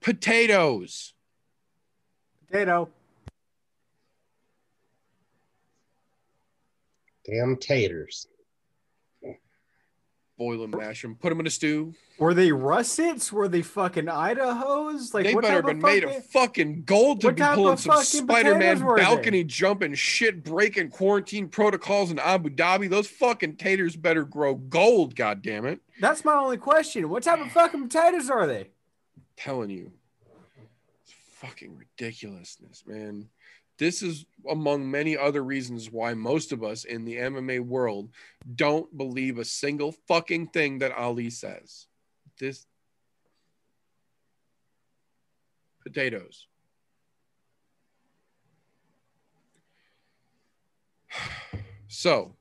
Potatoes. 0.02 1.14
Potato. 2.50 2.90
Damn 7.26 7.56
taters. 7.56 8.28
Boil 10.40 10.60
them, 10.60 10.72
mash 10.80 11.02
them, 11.02 11.16
put 11.16 11.30
them 11.30 11.42
in 11.42 11.48
a 11.48 11.50
stew. 11.50 11.94
Were 12.18 12.34
they 12.34 12.54
russets? 12.54 13.30
Were 13.30 13.50
they 13.50 13.62
fucking 13.62 14.06
Idahos? 14.06 15.14
Like 15.14 15.26
they 15.26 15.36
better 15.36 15.48
have 15.56 15.66
been 15.66 15.80
made 15.80 16.06
of 16.06 16.26
fucking- 16.28 16.84
gold 16.84 17.20
to 17.22 17.34
be 17.34 17.44
pulling 17.44 17.76
some 17.76 18.02
Spider-Man 18.02 18.80
they? 18.80 18.96
balcony 19.02 19.44
jumping 19.44 19.96
shit, 19.96 20.46
breaking 20.46 20.92
quarantine 20.92 21.50
protocols 21.50 22.10
in 22.10 22.20
Abu 22.20 22.50
Dhabi. 22.52 22.90
Those 22.90 23.08
fucking 23.08 23.58
taters 23.58 23.98
better 23.98 24.24
grow 24.24 24.56
gold, 24.56 25.14
god 25.14 25.42
damn 25.42 25.66
it. 25.66 25.82
That's 26.00 26.24
my 26.24 26.36
only 26.36 26.56
question. 26.56 27.10
What 27.10 27.24
type 27.24 27.42
of 27.42 27.52
fucking 27.52 27.90
potatoes 27.90 28.30
are 28.30 28.48
they? 28.48 28.70
telling 29.36 29.70
you. 29.70 29.92
It's 31.04 31.14
fucking 31.36 31.78
ridiculousness, 31.78 32.84
man. 32.88 33.28
This 33.80 34.04
is 34.04 34.26
among 34.48 34.92
many 34.92 35.18
other 35.18 35.42
reasons 35.42 35.90
why 35.90 36.14
most 36.14 36.52
of 36.52 36.64
us 36.64 36.84
in 36.84 37.06
the 37.06 37.16
MMA 37.16 37.62
world 37.62 38.10
don't 38.56 38.96
believe 38.96 39.38
a 39.38 39.46
single 39.46 39.94
fucking 40.08 40.48
thing 40.48 40.80
that 40.80 40.92
Ali 40.92 41.30
says. 41.30 41.88
This 42.40 42.68
potatoes. 45.84 46.46
So, 51.92 52.36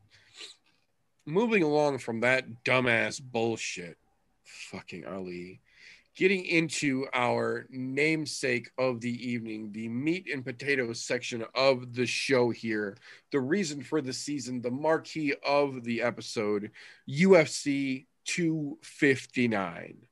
moving 1.25 1.63
along 1.63 1.99
from 1.99 2.21
that 2.21 2.65
dumbass 2.65 3.19
bullshit, 3.19 3.97
fucking 4.45 5.07
Ali, 5.07 5.63
getting 6.19 6.45
into 6.47 7.07
our 7.15 7.65
namesake 7.71 8.69
of 8.77 9.01
the 9.01 9.31
evening, 9.31 9.71
the 9.71 9.89
meat 9.89 10.27
and 10.33 10.45
potatoes 10.45 11.01
section 11.01 11.45
of 11.55 11.95
the 11.95 12.07
show 12.07 12.51
here. 12.51 12.97
The 13.31 13.39
reason 13.39 13.85
for 13.85 14.01
the 14.01 14.13
season, 14.13 14.61
the 14.61 14.73
marquee 14.73 15.35
of 15.47 15.85
the 15.85 16.03
episode, 16.03 16.73
UFC 17.09 18.07
259, 18.25 20.09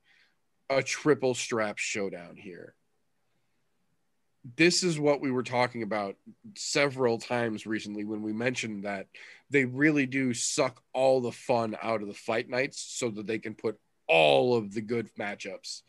a 0.70 0.82
triple 0.84 1.34
strap 1.34 1.76
showdown 1.76 2.36
here. 2.36 2.76
This 4.56 4.84
is 4.84 5.00
what 5.00 5.20
we 5.20 5.32
were 5.32 5.42
talking 5.42 5.82
about 5.82 6.14
several 6.54 7.18
times 7.18 7.66
recently 7.66 8.04
when 8.04 8.22
we 8.22 8.32
mentioned 8.32 8.84
that 8.84 9.08
they 9.50 9.64
really 9.64 10.06
do 10.06 10.34
suck 10.34 10.80
all 10.94 11.20
the 11.20 11.32
fun 11.32 11.76
out 11.82 12.00
of 12.00 12.06
the 12.06 12.14
fight 12.14 12.48
nights 12.48 12.80
so 12.80 13.10
that 13.10 13.26
they 13.26 13.40
can 13.40 13.56
put 13.56 13.76
all 14.06 14.54
of 14.54 14.72
the 14.72 14.80
good 14.80 15.10
matchups 15.18 15.82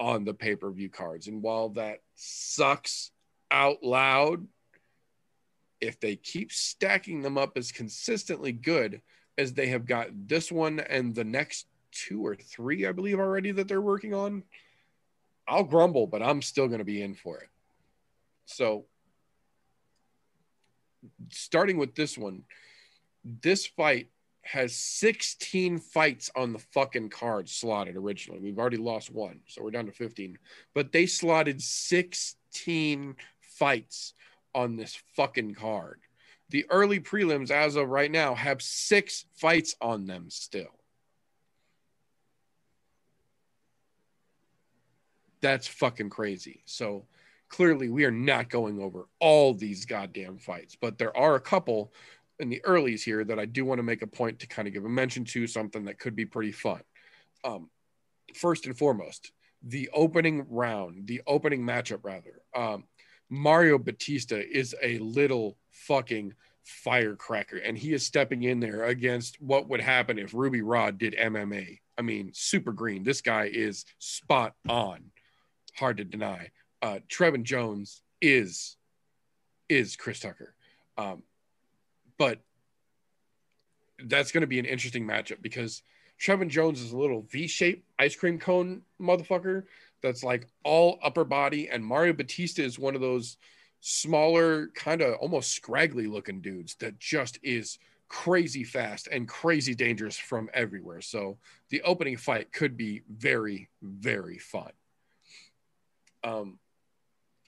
on 0.00 0.24
the 0.24 0.34
pay 0.34 0.56
per 0.56 0.70
view 0.70 0.88
cards. 0.88 1.28
And 1.28 1.42
while 1.42 1.68
that 1.70 2.00
sucks 2.16 3.12
out 3.50 3.84
loud, 3.84 4.48
if 5.80 6.00
they 6.00 6.16
keep 6.16 6.50
stacking 6.50 7.20
them 7.20 7.38
up 7.38 7.56
as 7.56 7.70
consistently 7.70 8.52
good 8.52 9.02
as 9.38 9.52
they 9.52 9.68
have 9.68 9.86
got 9.86 10.08
this 10.26 10.50
one 10.50 10.80
and 10.80 11.14
the 11.14 11.24
next 11.24 11.66
two 11.92 12.24
or 12.24 12.34
three, 12.34 12.86
I 12.86 12.92
believe, 12.92 13.20
already 13.20 13.52
that 13.52 13.68
they're 13.68 13.80
working 13.80 14.14
on, 14.14 14.42
I'll 15.46 15.64
grumble, 15.64 16.06
but 16.06 16.22
I'm 16.22 16.42
still 16.42 16.66
going 16.66 16.78
to 16.78 16.84
be 16.84 17.02
in 17.02 17.14
for 17.14 17.38
it. 17.38 17.48
So, 18.46 18.86
starting 21.30 21.76
with 21.76 21.94
this 21.94 22.16
one, 22.16 22.44
this 23.24 23.66
fight 23.66 24.08
has 24.50 24.74
16 24.74 25.78
fights 25.78 26.28
on 26.34 26.52
the 26.52 26.58
fucking 26.58 27.08
card 27.08 27.48
slotted 27.48 27.96
originally. 27.96 28.40
We've 28.40 28.58
already 28.58 28.78
lost 28.78 29.10
one, 29.10 29.40
so 29.46 29.62
we're 29.62 29.70
down 29.70 29.86
to 29.86 29.92
15. 29.92 30.38
But 30.74 30.90
they 30.90 31.06
slotted 31.06 31.62
16 31.62 33.14
fights 33.40 34.14
on 34.52 34.74
this 34.74 35.00
fucking 35.14 35.54
card. 35.54 36.00
The 36.48 36.66
early 36.68 36.98
prelims, 36.98 37.52
as 37.52 37.76
of 37.76 37.88
right 37.88 38.10
now, 38.10 38.34
have 38.34 38.60
six 38.60 39.24
fights 39.36 39.76
on 39.80 40.06
them 40.06 40.30
still. 40.30 40.80
That's 45.40 45.68
fucking 45.68 46.10
crazy. 46.10 46.62
So 46.64 47.06
clearly, 47.48 47.88
we 47.88 48.04
are 48.04 48.10
not 48.10 48.50
going 48.50 48.80
over 48.80 49.06
all 49.20 49.54
these 49.54 49.84
goddamn 49.84 50.38
fights, 50.38 50.76
but 50.80 50.98
there 50.98 51.16
are 51.16 51.36
a 51.36 51.40
couple 51.40 51.92
in 52.40 52.48
the 52.48 52.62
earlies 52.66 53.02
here 53.02 53.24
that 53.24 53.38
I 53.38 53.44
do 53.44 53.64
want 53.64 53.78
to 53.78 53.84
make 53.84 54.02
a 54.02 54.06
point 54.06 54.40
to 54.40 54.46
kind 54.46 54.66
of 54.66 54.74
give 54.74 54.84
a 54.84 54.88
mention 54.88 55.24
to 55.26 55.46
something 55.46 55.84
that 55.84 55.98
could 55.98 56.16
be 56.16 56.26
pretty 56.26 56.52
fun. 56.52 56.80
Um, 57.44 57.70
first 58.34 58.66
and 58.66 58.76
foremost, 58.76 59.32
the 59.62 59.90
opening 59.92 60.46
round, 60.48 61.06
the 61.06 61.22
opening 61.26 61.62
matchup, 61.62 62.00
rather. 62.02 62.42
Um, 62.54 62.84
Mario 63.28 63.78
Bautista 63.78 64.44
is 64.44 64.74
a 64.82 64.98
little 64.98 65.56
fucking 65.70 66.34
firecracker, 66.64 67.58
and 67.58 67.76
he 67.76 67.92
is 67.92 68.04
stepping 68.04 68.42
in 68.42 68.60
there 68.60 68.84
against 68.84 69.40
what 69.40 69.68
would 69.68 69.80
happen 69.80 70.18
if 70.18 70.34
Ruby 70.34 70.62
Rhod 70.62 70.98
did 70.98 71.14
MMA. 71.14 71.78
I 71.96 72.02
mean, 72.02 72.30
super 72.34 72.72
green. 72.72 73.04
This 73.04 73.20
guy 73.20 73.50
is 73.52 73.84
spot 73.98 74.54
on. 74.68 75.10
Hard 75.76 75.98
to 75.98 76.04
deny. 76.04 76.50
Uh, 76.82 76.98
Trevin 77.08 77.44
Jones 77.44 78.02
is 78.20 78.76
is 79.68 79.96
Chris 79.96 80.20
Tucker. 80.20 80.54
Um, 80.98 81.22
but 82.20 82.38
that's 84.04 84.30
going 84.30 84.42
to 84.42 84.46
be 84.46 84.58
an 84.58 84.66
interesting 84.66 85.06
matchup 85.06 85.40
because 85.40 85.80
Trevin 86.20 86.50
Jones 86.50 86.82
is 86.82 86.92
a 86.92 86.98
little 86.98 87.22
V-shaped 87.22 87.82
ice 87.98 88.14
cream 88.14 88.38
cone 88.38 88.82
motherfucker 89.00 89.64
that's 90.02 90.22
like 90.22 90.46
all 90.62 90.98
upper 91.02 91.24
body, 91.24 91.70
and 91.70 91.82
Mario 91.82 92.12
Bautista 92.12 92.62
is 92.62 92.78
one 92.78 92.94
of 92.94 93.00
those 93.00 93.38
smaller, 93.80 94.68
kind 94.74 95.00
of 95.00 95.14
almost 95.14 95.52
scraggly 95.52 96.06
looking 96.06 96.42
dudes 96.42 96.74
that 96.74 96.98
just 96.98 97.38
is 97.42 97.78
crazy 98.10 98.64
fast 98.64 99.08
and 99.10 99.26
crazy 99.26 99.74
dangerous 99.74 100.18
from 100.18 100.50
everywhere. 100.52 101.00
So 101.00 101.38
the 101.70 101.80
opening 101.82 102.18
fight 102.18 102.52
could 102.52 102.76
be 102.76 103.00
very, 103.10 103.70
very 103.80 104.36
fun. 104.36 104.72
Um, 106.22 106.58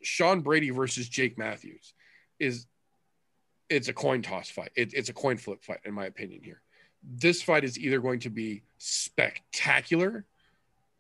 Sean 0.03 0.41
Brady 0.41 0.71
versus 0.71 1.11
Jake 1.11 1.37
Matthews 1.37 1.93
is 2.39 2.67
it's 3.73 3.89
a 3.89 3.93
coin 3.93 4.23
toss 4.23 4.51
fight. 4.51 4.71
It, 4.77 4.93
it's 4.95 5.09
a 5.09 5.15
coin 5.15 5.37
flip 5.37 5.63
fight, 5.65 5.81
in 5.85 5.95
my 5.95 6.07
opinion. 6.07 6.43
Here, 6.43 6.61
this 7.03 7.43
fight 7.43 7.65
is 7.65 7.79
either 7.79 8.01
going 8.01 8.21
to 8.21 8.31
be 8.31 8.63
spectacular 8.79 10.27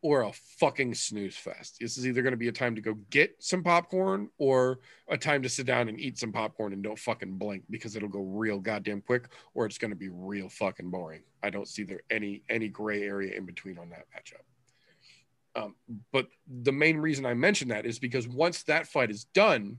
or 0.00 0.22
a 0.22 0.32
fucking 0.58 0.94
snooze 0.94 1.36
fest. 1.36 1.76
This 1.80 1.96
is 1.96 2.08
either 2.08 2.22
going 2.22 2.32
to 2.32 2.38
be 2.38 2.48
a 2.48 2.52
time 2.52 2.74
to 2.74 2.80
go 2.80 2.94
get 3.10 3.36
some 3.38 3.62
popcorn 3.62 4.28
or 4.36 4.80
a 5.08 5.16
time 5.16 5.42
to 5.42 5.48
sit 5.48 5.64
down 5.64 5.88
and 5.88 6.00
eat 6.00 6.18
some 6.18 6.32
popcorn 6.32 6.72
and 6.72 6.82
don't 6.82 6.98
fucking 6.98 7.38
blink 7.38 7.62
because 7.70 7.94
it'll 7.94 8.08
go 8.08 8.22
real 8.22 8.58
goddamn 8.58 9.00
quick, 9.00 9.28
or 9.54 9.64
it's 9.64 9.78
going 9.78 9.92
to 9.92 9.96
be 9.96 10.08
real 10.08 10.48
fucking 10.48 10.90
boring. 10.90 11.22
I 11.42 11.50
don't 11.50 11.68
see 11.68 11.84
there 11.84 12.02
any 12.10 12.42
any 12.48 12.68
gray 12.68 13.02
area 13.02 13.36
in 13.36 13.46
between 13.46 13.78
on 13.78 13.90
that 13.90 14.06
matchup. 14.16 14.42
Um, 15.54 15.76
but 16.12 16.28
the 16.62 16.72
main 16.72 16.96
reason 16.96 17.26
I 17.26 17.34
mention 17.34 17.68
that 17.68 17.86
is 17.86 17.98
because 17.98 18.26
once 18.26 18.62
that 18.64 18.86
fight 18.86 19.10
is 19.10 19.24
done, 19.24 19.78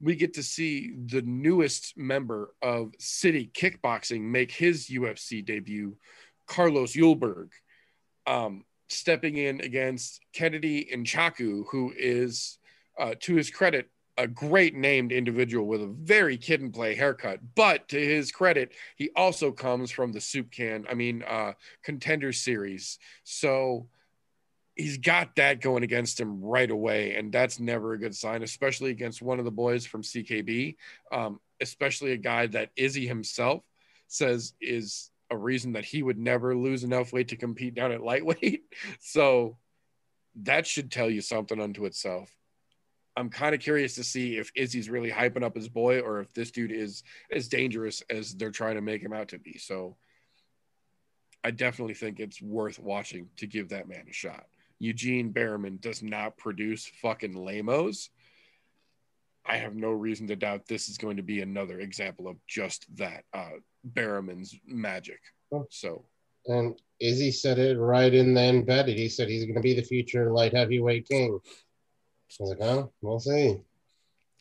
we 0.00 0.14
get 0.14 0.34
to 0.34 0.42
see 0.42 0.94
the 1.06 1.22
newest 1.22 1.96
member 1.96 2.54
of 2.62 2.92
City 2.98 3.50
Kickboxing 3.54 4.20
make 4.20 4.52
his 4.52 4.88
UFC 4.88 5.44
debut, 5.44 5.96
Carlos 6.46 6.94
Ulberg, 6.94 7.48
um, 8.26 8.64
stepping 8.88 9.36
in 9.36 9.60
against 9.60 10.20
Kennedy 10.32 10.88
Nzechukwu, 10.94 11.64
who 11.70 11.92
is, 11.96 12.58
uh, 12.98 13.14
to 13.20 13.34
his 13.34 13.50
credit, 13.50 13.88
a 14.18 14.26
great 14.26 14.74
named 14.74 15.12
individual 15.12 15.66
with 15.66 15.82
a 15.82 15.86
very 15.86 16.38
kid 16.38 16.60
and 16.60 16.72
play 16.72 16.94
haircut. 16.94 17.40
But 17.54 17.88
to 17.88 17.98
his 17.98 18.32
credit, 18.32 18.72
he 18.96 19.10
also 19.14 19.52
comes 19.52 19.90
from 19.90 20.12
the 20.12 20.20
soup 20.20 20.50
can, 20.50 20.86
I 20.88 20.94
mean, 20.94 21.22
uh, 21.22 21.52
contender 21.82 22.32
series. 22.32 22.98
So 23.24 23.88
he's 24.76 24.98
got 24.98 25.34
that 25.36 25.60
going 25.60 25.82
against 25.82 26.20
him 26.20 26.40
right 26.42 26.70
away. 26.70 27.14
And 27.14 27.32
that's 27.32 27.58
never 27.58 27.94
a 27.94 27.98
good 27.98 28.14
sign, 28.14 28.42
especially 28.42 28.90
against 28.90 29.22
one 29.22 29.38
of 29.38 29.44
the 29.46 29.50
boys 29.50 29.86
from 29.86 30.02
CKB, 30.02 30.76
um, 31.10 31.40
especially 31.60 32.12
a 32.12 32.18
guy 32.18 32.46
that 32.48 32.70
Izzy 32.76 33.06
himself 33.06 33.64
says 34.06 34.52
is 34.60 35.10
a 35.30 35.36
reason 35.36 35.72
that 35.72 35.84
he 35.84 36.02
would 36.02 36.18
never 36.18 36.54
lose 36.54 36.84
enough 36.84 37.12
weight 37.12 37.28
to 37.28 37.36
compete 37.36 37.74
down 37.74 37.90
at 37.90 38.02
lightweight. 38.02 38.64
So 39.00 39.56
that 40.42 40.66
should 40.66 40.92
tell 40.92 41.08
you 41.08 41.22
something 41.22 41.60
unto 41.60 41.86
itself. 41.86 42.30
I'm 43.16 43.30
kind 43.30 43.54
of 43.54 43.62
curious 43.62 43.94
to 43.94 44.04
see 44.04 44.36
if 44.36 44.52
Izzy's 44.54 44.90
really 44.90 45.10
hyping 45.10 45.42
up 45.42 45.56
his 45.56 45.70
boy 45.70 46.00
or 46.00 46.20
if 46.20 46.32
this 46.34 46.50
dude 46.50 46.70
is 46.70 47.02
as 47.32 47.48
dangerous 47.48 48.02
as 48.10 48.34
they're 48.34 48.50
trying 48.50 48.74
to 48.74 48.82
make 48.82 49.00
him 49.00 49.14
out 49.14 49.28
to 49.28 49.38
be. 49.38 49.56
So 49.56 49.96
I 51.42 51.50
definitely 51.50 51.94
think 51.94 52.20
it's 52.20 52.42
worth 52.42 52.78
watching 52.78 53.30
to 53.38 53.46
give 53.46 53.70
that 53.70 53.88
man 53.88 54.04
a 54.10 54.12
shot. 54.12 54.46
Eugene 54.78 55.32
Bareman 55.32 55.80
does 55.80 56.02
not 56.02 56.36
produce 56.36 56.90
fucking 57.00 57.34
lamos. 57.34 58.10
I 59.44 59.58
have 59.58 59.74
no 59.74 59.90
reason 59.90 60.26
to 60.28 60.36
doubt 60.36 60.66
this 60.66 60.88
is 60.88 60.98
going 60.98 61.16
to 61.18 61.22
be 61.22 61.40
another 61.40 61.80
example 61.80 62.28
of 62.28 62.36
just 62.46 62.84
that 62.96 63.24
uh, 63.32 63.50
Bareman's 63.94 64.54
magic. 64.66 65.20
So 65.70 66.04
And 66.46 66.78
Izzy 67.00 67.30
said 67.30 67.58
it 67.58 67.78
right 67.78 68.12
in 68.12 68.34
the 68.34 68.42
embedded. 68.42 68.98
He 68.98 69.08
said 69.08 69.28
he's 69.28 69.44
going 69.44 69.54
to 69.54 69.60
be 69.60 69.74
the 69.74 69.82
future 69.82 70.32
light 70.32 70.52
heavyweight 70.54 71.08
king. 71.08 71.38
I 71.38 72.42
was 72.42 72.50
like, 72.50 72.68
oh, 72.68 72.92
we'll 73.02 73.20
see. 73.20 73.60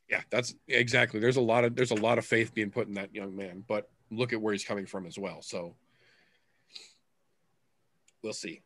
yeah, 0.09 0.21
that's 0.31 0.55
exactly. 0.67 1.19
There's 1.19 1.37
a 1.37 1.41
lot 1.41 1.63
of 1.63 1.75
there's 1.75 1.91
a 1.91 1.95
lot 1.95 2.17
of 2.17 2.25
faith 2.25 2.53
being 2.53 2.71
put 2.71 2.87
in 2.87 2.95
that 2.95 3.13
young 3.13 3.35
man, 3.35 3.63
but 3.67 3.89
look 4.11 4.33
at 4.33 4.41
where 4.41 4.53
he's 4.53 4.65
coming 4.65 4.87
from 4.87 5.05
as 5.05 5.17
well. 5.19 5.41
So 5.41 5.75
we'll 8.23 8.33
see. 8.33 8.61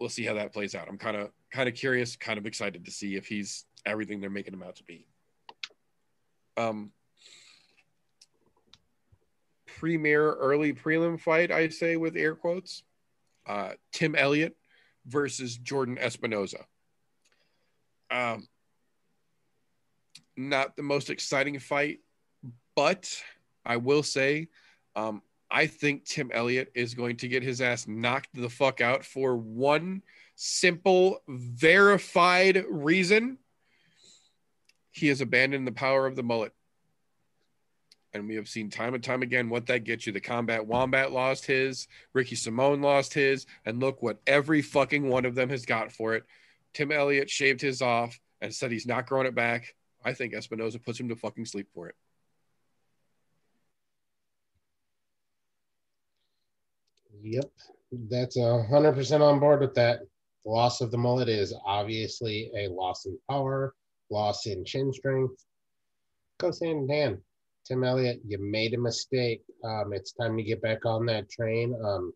We'll 0.00 0.08
see 0.08 0.24
how 0.24 0.34
that 0.34 0.52
plays 0.52 0.74
out. 0.74 0.88
I'm 0.88 0.98
kind 0.98 1.16
of 1.16 1.30
kind 1.52 1.68
of 1.68 1.74
curious, 1.74 2.16
kind 2.16 2.38
of 2.38 2.46
excited 2.46 2.84
to 2.84 2.90
see 2.90 3.16
if 3.16 3.26
he's 3.26 3.66
everything 3.84 4.20
they're 4.20 4.30
making 4.30 4.54
him 4.54 4.62
out 4.62 4.76
to 4.76 4.84
be. 4.84 5.06
Um 6.56 6.92
premier 9.66 10.32
early 10.32 10.72
prelim 10.72 11.20
fight, 11.20 11.52
I 11.52 11.68
say 11.68 11.96
with 11.96 12.16
air 12.16 12.34
quotes. 12.34 12.82
Uh 13.46 13.72
Tim 13.92 14.14
Elliott 14.14 14.56
versus 15.06 15.56
Jordan 15.56 15.96
Espinoza. 15.96 16.64
Um 18.10 18.48
not 20.36 20.76
the 20.76 20.82
most 20.82 21.10
exciting 21.10 21.58
fight, 21.58 21.98
but 22.74 23.22
I 23.64 23.76
will 23.76 24.02
say, 24.02 24.48
um, 24.96 25.22
I 25.50 25.66
think 25.66 26.04
Tim 26.04 26.30
Elliott 26.32 26.70
is 26.74 26.94
going 26.94 27.16
to 27.18 27.28
get 27.28 27.42
his 27.42 27.60
ass 27.60 27.88
knocked 27.88 28.28
the 28.34 28.48
fuck 28.48 28.80
out 28.80 29.04
for 29.04 29.36
one 29.36 30.02
simple, 30.36 31.22
verified 31.28 32.64
reason. 32.70 33.38
He 34.92 35.08
has 35.08 35.20
abandoned 35.20 35.66
the 35.66 35.72
power 35.72 36.06
of 36.06 36.16
the 36.16 36.22
mullet. 36.22 36.52
And 38.12 38.26
we 38.26 38.34
have 38.36 38.48
seen 38.48 38.70
time 38.70 38.94
and 38.94 39.02
time 39.02 39.22
again 39.22 39.48
what 39.48 39.66
that 39.66 39.84
gets 39.84 40.06
you. 40.06 40.12
The 40.12 40.20
combat 40.20 40.66
wombat 40.66 41.12
lost 41.12 41.46
his, 41.46 41.86
Ricky 42.12 42.34
Simon 42.34 42.80
lost 42.80 43.14
his, 43.14 43.46
and 43.64 43.80
look 43.80 44.02
what 44.02 44.20
every 44.26 44.62
fucking 44.62 45.08
one 45.08 45.24
of 45.24 45.34
them 45.34 45.48
has 45.48 45.64
got 45.64 45.92
for 45.92 46.14
it. 46.14 46.24
Tim 46.74 46.90
Elliott 46.90 47.30
shaved 47.30 47.60
his 47.60 47.82
off 47.82 48.18
and 48.40 48.54
said 48.54 48.72
he's 48.72 48.86
not 48.86 49.06
growing 49.06 49.26
it 49.26 49.34
back. 49.34 49.74
I 50.04 50.12
think 50.12 50.32
Espinoza 50.32 50.82
puts 50.82 50.98
him 50.98 51.08
to 51.08 51.16
fucking 51.16 51.44
sleep 51.44 51.68
for 51.72 51.88
it. 51.88 51.94
Yep, 57.22 57.50
that's 58.08 58.36
a 58.36 58.62
hundred 58.64 58.94
percent 58.94 59.22
on 59.22 59.40
board 59.40 59.60
with 59.60 59.74
that. 59.74 60.00
The 60.44 60.50
loss 60.50 60.80
of 60.80 60.90
the 60.90 60.98
mullet 60.98 61.28
is 61.28 61.54
obviously 61.66 62.50
a 62.56 62.68
loss 62.68 63.04
in 63.06 63.18
power, 63.28 63.74
loss 64.10 64.46
in 64.46 64.64
chin 64.64 64.92
strength. 64.92 65.44
Goes 66.38 66.60
hand 66.60 66.88
in 66.90 66.96
hand. 66.96 67.18
Tim 67.66 67.84
Elliott, 67.84 68.20
you 68.26 68.38
made 68.38 68.74
a 68.74 68.78
mistake. 68.78 69.42
Um, 69.62 69.92
it's 69.92 70.12
time 70.12 70.36
to 70.36 70.42
get 70.42 70.62
back 70.62 70.86
on 70.86 71.04
that 71.06 71.30
train 71.30 71.78
um, 71.84 72.12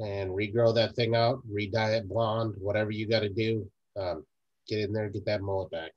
and 0.00 0.30
regrow 0.30 0.74
that 0.74 0.96
thing 0.96 1.14
out, 1.14 1.40
re-dye 1.48 1.92
it 1.92 2.08
blonde, 2.08 2.54
whatever 2.58 2.90
you 2.90 3.06
got 3.06 3.20
to 3.20 3.28
do. 3.28 3.70
Um, 3.96 4.26
get 4.66 4.80
in 4.80 4.92
there, 4.92 5.08
get 5.08 5.24
that 5.26 5.42
mullet 5.42 5.70
back. 5.70 5.92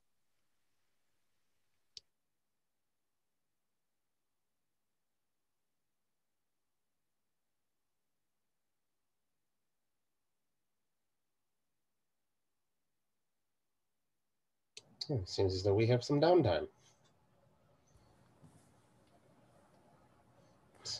Hmm, 15.08 15.16
Seems 15.24 15.54
as 15.54 15.62
though 15.62 15.74
we 15.74 15.86
have 15.86 16.04
some 16.04 16.20
downtime. 16.20 16.66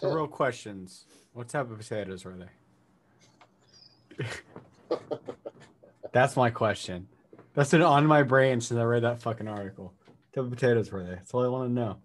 The 0.00 0.08
real 0.08 0.26
questions. 0.28 1.04
What 1.32 1.48
type 1.48 1.70
of 1.70 1.78
potatoes 1.78 2.24
were 2.24 2.36
they? 4.18 4.26
That's 6.12 6.36
my 6.36 6.50
question. 6.50 7.08
That's 7.54 7.70
been 7.70 7.82
on 7.82 8.06
my 8.06 8.22
brain 8.22 8.60
since 8.60 8.78
I 8.78 8.84
read 8.84 9.02
that 9.02 9.20
fucking 9.20 9.48
article. 9.48 9.94
What 10.06 10.32
type 10.34 10.44
of 10.44 10.50
potatoes 10.50 10.90
were 10.92 11.02
they? 11.04 11.10
That's 11.14 11.32
all 11.34 11.44
I 11.44 11.48
want 11.48 11.68
to 11.70 11.74
know. 11.74 11.96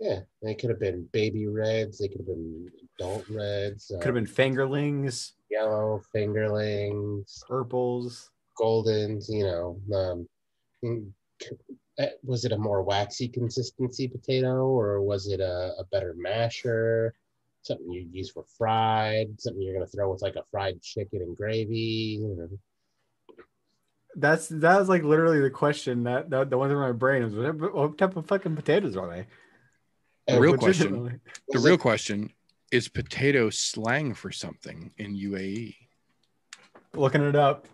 Yeah, 0.00 0.20
they 0.42 0.54
could 0.54 0.70
have 0.70 0.80
been 0.80 1.08
baby 1.12 1.46
reds. 1.46 1.98
They 1.98 2.08
could 2.08 2.18
have 2.18 2.26
been 2.26 2.70
adult 2.98 3.24
reds. 3.30 3.90
Uh, 3.90 3.98
Could 3.98 4.14
have 4.14 4.14
been 4.14 4.26
fingerlings, 4.26 5.32
yellow 5.50 6.02
fingerlings, 6.14 7.42
purples. 7.48 8.30
goldens. 8.60 9.24
You 9.28 9.44
know, 9.44 9.96
um, 9.96 10.28
mm, 10.86 11.12
eh, 11.98 12.10
was 12.22 12.44
it 12.44 12.52
a 12.52 12.58
more 12.58 12.82
waxy 12.82 13.28
consistency 13.28 14.08
potato, 14.08 14.66
or 14.66 15.02
was 15.02 15.28
it 15.28 15.40
a, 15.40 15.72
a 15.78 15.84
better 15.90 16.14
masher? 16.16 17.14
Something 17.62 17.90
you 17.90 18.08
use 18.12 18.30
for 18.30 18.44
fried. 18.56 19.40
Something 19.40 19.62
you're 19.62 19.74
gonna 19.74 19.86
throw 19.86 20.10
with 20.10 20.22
like 20.22 20.36
a 20.36 20.44
fried 20.50 20.80
chicken 20.82 21.22
and 21.22 21.36
gravy. 21.36 22.18
You 22.20 22.36
know. 22.36 22.58
That's 24.14 24.48
that 24.48 24.78
was 24.78 24.88
like 24.88 25.02
literally 25.02 25.40
the 25.40 25.50
question 25.50 26.04
that, 26.04 26.30
that 26.30 26.48
the 26.48 26.56
ones 26.56 26.72
in 26.72 26.78
my 26.78 26.92
brain 26.92 27.24
was 27.24 27.34
what, 27.34 27.74
what 27.74 27.98
type 27.98 28.16
of 28.16 28.26
fucking 28.26 28.56
potatoes 28.56 28.96
are 28.96 29.08
they? 29.08 29.26
The 30.26 30.40
real 30.40 30.56
question, 30.56 31.20
the 31.48 31.58
real 31.58 31.74
it- 31.74 31.80
question 31.80 32.32
is 32.72 32.88
potato 32.88 33.50
slang 33.50 34.14
for 34.14 34.32
something 34.32 34.92
in? 34.98 35.14
UAE. 35.14 35.76
Looking 36.94 37.22
it 37.22 37.36
up. 37.36 37.66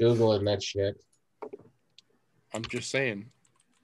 Googling 0.00 0.46
that 0.46 0.62
shit. 0.62 0.96
I'm 2.52 2.64
just 2.64 2.90
saying, 2.90 3.26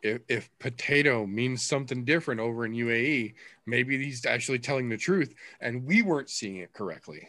if, 0.03 0.21
if 0.29 0.51
potato 0.59 1.27
means 1.27 1.63
something 1.63 2.05
different 2.05 2.41
over 2.41 2.65
in 2.65 2.73
UAE, 2.73 3.35
maybe 3.67 4.03
he's 4.03 4.27
actually 4.27 4.59
telling 4.59 4.89
the 4.89 4.97
truth 4.97 5.35
and 5.61 5.85
we 5.85 6.03
weren't 6.03 6.31
seeing 6.31 6.57
it 6.57 6.73
correctly. 6.73 7.29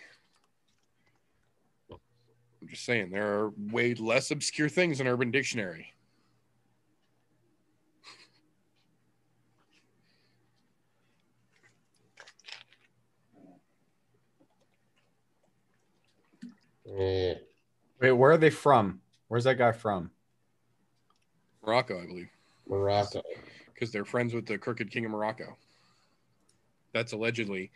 I'm 1.89 2.67
just 2.67 2.85
saying, 2.85 3.11
there 3.11 3.39
are 3.39 3.51
way 3.57 3.93
less 3.93 4.31
obscure 4.31 4.69
things 4.69 4.99
in 4.99 5.07
Urban 5.07 5.31
Dictionary. 5.31 5.93
Eh, 16.97 17.35
Wait, 17.99 18.11
where 18.11 18.31
are 18.31 18.37
they 18.37 18.49
from? 18.49 19.01
Where's 19.27 19.43
that 19.43 19.57
guy 19.57 19.71
from? 19.71 20.11
Morocco, 21.67 22.01
I 22.01 22.05
believe, 22.05 22.29
Morocco. 22.67 23.21
because 23.73 23.91
they're 23.91 24.05
friends 24.05 24.33
with 24.33 24.45
the 24.45 24.57
Crooked 24.57 24.89
King 24.89 25.05
of 25.05 25.11
Morocco. 25.11 25.57
That's 26.93 27.11
allegedly 27.11 27.71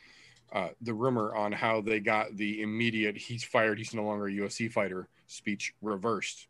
uh, 0.54 0.70
the 0.82 0.94
rumor 0.94 1.36
on 1.36 1.52
how 1.52 1.82
they 1.82 2.00
got 2.00 2.38
the 2.38 2.62
immediate 2.62 3.18
"he's 3.18 3.44
fired, 3.44 3.78
he's 3.78 3.94
no 3.94 4.06
longer 4.06 4.28
a 4.28 4.32
UFC 4.32 4.72
fighter" 4.72 5.08
speech 5.28 5.74
reversed. 5.82 6.48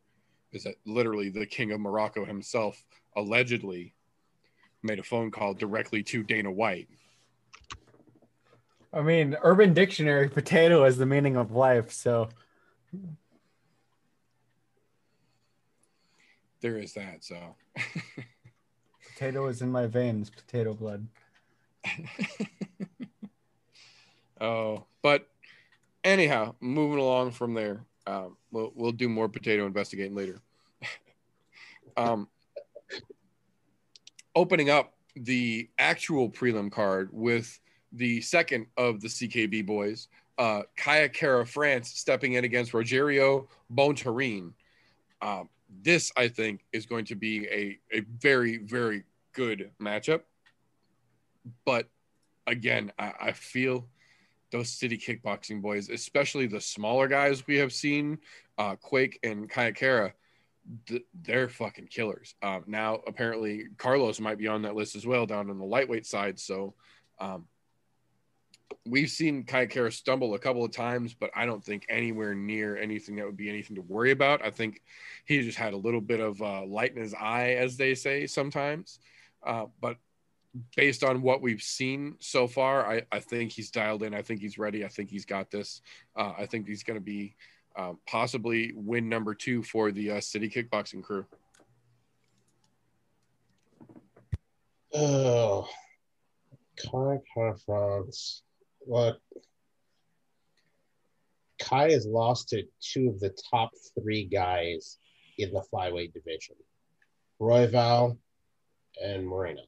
Is 0.53 0.63
that 0.63 0.75
literally 0.85 1.29
the 1.29 1.45
King 1.45 1.71
of 1.71 1.79
Morocco 1.79 2.25
himself 2.25 2.83
allegedly 3.15 3.93
made 4.83 4.99
a 4.99 5.03
phone 5.03 5.31
call 5.31 5.53
directly 5.53 6.03
to 6.03 6.23
Dana 6.23 6.51
White. 6.51 6.89
I 8.93 9.01
mean, 9.01 9.37
Urban 9.41 9.73
Dictionary, 9.73 10.27
potato 10.29 10.83
is 10.83 10.97
the 10.97 11.05
meaning 11.05 11.37
of 11.37 11.51
life. 11.51 11.91
So 11.91 12.29
There 16.61 16.77
is 16.77 16.93
that. 16.93 17.23
So 17.23 17.55
potato 19.13 19.47
is 19.47 19.61
in 19.61 19.71
my 19.71 19.87
veins. 19.87 20.29
Potato 20.29 20.73
blood. 20.73 21.07
Oh, 24.41 24.85
but 25.03 25.27
anyhow, 26.03 26.55
moving 26.59 26.97
along 26.97 27.31
from 27.31 27.53
there, 27.53 27.85
um, 28.07 28.35
we'll 28.51 28.73
we'll 28.75 28.91
do 28.91 29.07
more 29.07 29.29
potato 29.29 29.67
investigating 29.67 30.15
later. 30.15 30.41
um, 31.97 32.27
opening 34.35 34.71
up 34.71 34.93
the 35.15 35.69
actual 35.77 36.27
prelim 36.27 36.71
card 36.71 37.09
with 37.11 37.59
the 37.91 38.19
second 38.21 38.65
of 38.77 38.99
the 38.99 39.07
CKB 39.07 39.63
boys, 39.63 40.07
uh, 40.39 40.63
Kai 40.75 41.07
Kara-France 41.09 41.89
stepping 41.89 42.33
in 42.33 42.43
against 42.43 42.71
Rogerio 42.71 43.47
Bontorin. 43.71 44.53
Um, 45.21 45.49
this, 45.81 46.11
I 46.17 46.27
think, 46.27 46.65
is 46.73 46.85
going 46.85 47.05
to 47.05 47.15
be 47.15 47.47
a, 47.47 47.79
a 47.91 48.01
very, 48.19 48.57
very 48.57 49.03
good 49.33 49.71
matchup. 49.81 50.21
But 51.65 51.89
again, 52.47 52.91
I, 52.99 53.13
I 53.21 53.31
feel 53.31 53.87
those 54.51 54.69
city 54.69 54.97
kickboxing 54.97 55.61
boys, 55.61 55.89
especially 55.89 56.45
the 56.45 56.59
smaller 56.61 57.07
guys 57.07 57.47
we 57.47 57.57
have 57.57 57.71
seen, 57.71 58.19
uh, 58.57 58.75
Quake 58.75 59.19
and 59.23 59.49
Kai 59.49 59.71
Kara, 59.71 60.13
th- 60.87 61.05
they're 61.23 61.49
fucking 61.49 61.87
killers. 61.87 62.35
Um, 62.43 62.63
now, 62.67 62.99
apparently, 63.07 63.67
Carlos 63.77 64.19
might 64.19 64.37
be 64.37 64.47
on 64.47 64.61
that 64.63 64.75
list 64.75 64.95
as 64.95 65.07
well, 65.07 65.25
down 65.25 65.49
on 65.49 65.57
the 65.57 65.65
lightweight 65.65 66.05
side. 66.05 66.39
So, 66.39 66.75
um, 67.19 67.45
we've 68.85 69.09
seen 69.09 69.43
Kai 69.43 69.65
Kara 69.65 69.91
stumble 69.91 70.33
a 70.33 70.39
couple 70.39 70.63
of 70.63 70.71
times, 70.71 71.13
but 71.13 71.31
I 71.35 71.45
don't 71.45 71.63
think 71.63 71.85
anywhere 71.89 72.33
near 72.33 72.77
anything 72.77 73.15
that 73.15 73.25
would 73.25 73.37
be 73.37 73.49
anything 73.49 73.75
to 73.75 73.81
worry 73.81 74.11
about. 74.11 74.43
I 74.43 74.49
think 74.49 74.81
he 75.25 75.41
just 75.41 75.57
had 75.57 75.73
a 75.73 75.77
little 75.77 76.01
bit 76.01 76.19
of 76.19 76.41
uh, 76.41 76.65
light 76.65 76.95
in 76.95 77.01
his 77.01 77.13
eye, 77.13 77.53
as 77.53 77.77
they 77.77 77.95
say 77.95 78.27
sometimes. 78.27 78.99
Uh, 79.45 79.65
but 79.79 79.97
based 80.75 81.03
on 81.03 81.21
what 81.21 81.41
we've 81.41 81.61
seen 81.61 82.15
so 82.19 82.47
far, 82.47 82.89
I, 82.89 83.03
I 83.11 83.19
think 83.19 83.51
he's 83.51 83.71
dialed 83.71 84.03
in. 84.03 84.13
I 84.13 84.21
think 84.21 84.41
he's 84.41 84.57
ready. 84.57 84.83
I 84.85 84.89
think 84.89 85.09
he's 85.09 85.25
got 85.25 85.49
this. 85.49 85.81
Uh, 86.15 86.33
I 86.37 86.45
think 86.45 86.67
he's 86.67 86.83
going 86.83 86.99
to 86.99 87.03
be 87.03 87.35
um, 87.75 87.99
possibly 88.07 88.73
win 88.75 89.07
number 89.07 89.33
two 89.33 89.63
for 89.63 89.91
the 89.91 90.11
uh, 90.11 90.21
city 90.21 90.49
kickboxing 90.49 91.03
crew. 91.03 91.25
Oh, 94.93 95.69
Kai 96.77 97.17
Kai 97.33 97.53
France. 97.65 98.43
Look, 98.87 99.19
Kai 101.59 101.91
has 101.91 102.05
lost 102.05 102.49
to 102.49 102.63
two 102.81 103.09
of 103.09 103.19
the 103.19 103.35
top 103.51 103.71
three 103.99 104.25
guys 104.25 104.97
in 105.37 105.53
the 105.53 105.63
flyweight 105.71 106.13
division 106.13 106.55
Royval 107.39 108.17
and 109.01 109.25
Moreno. 109.25 109.63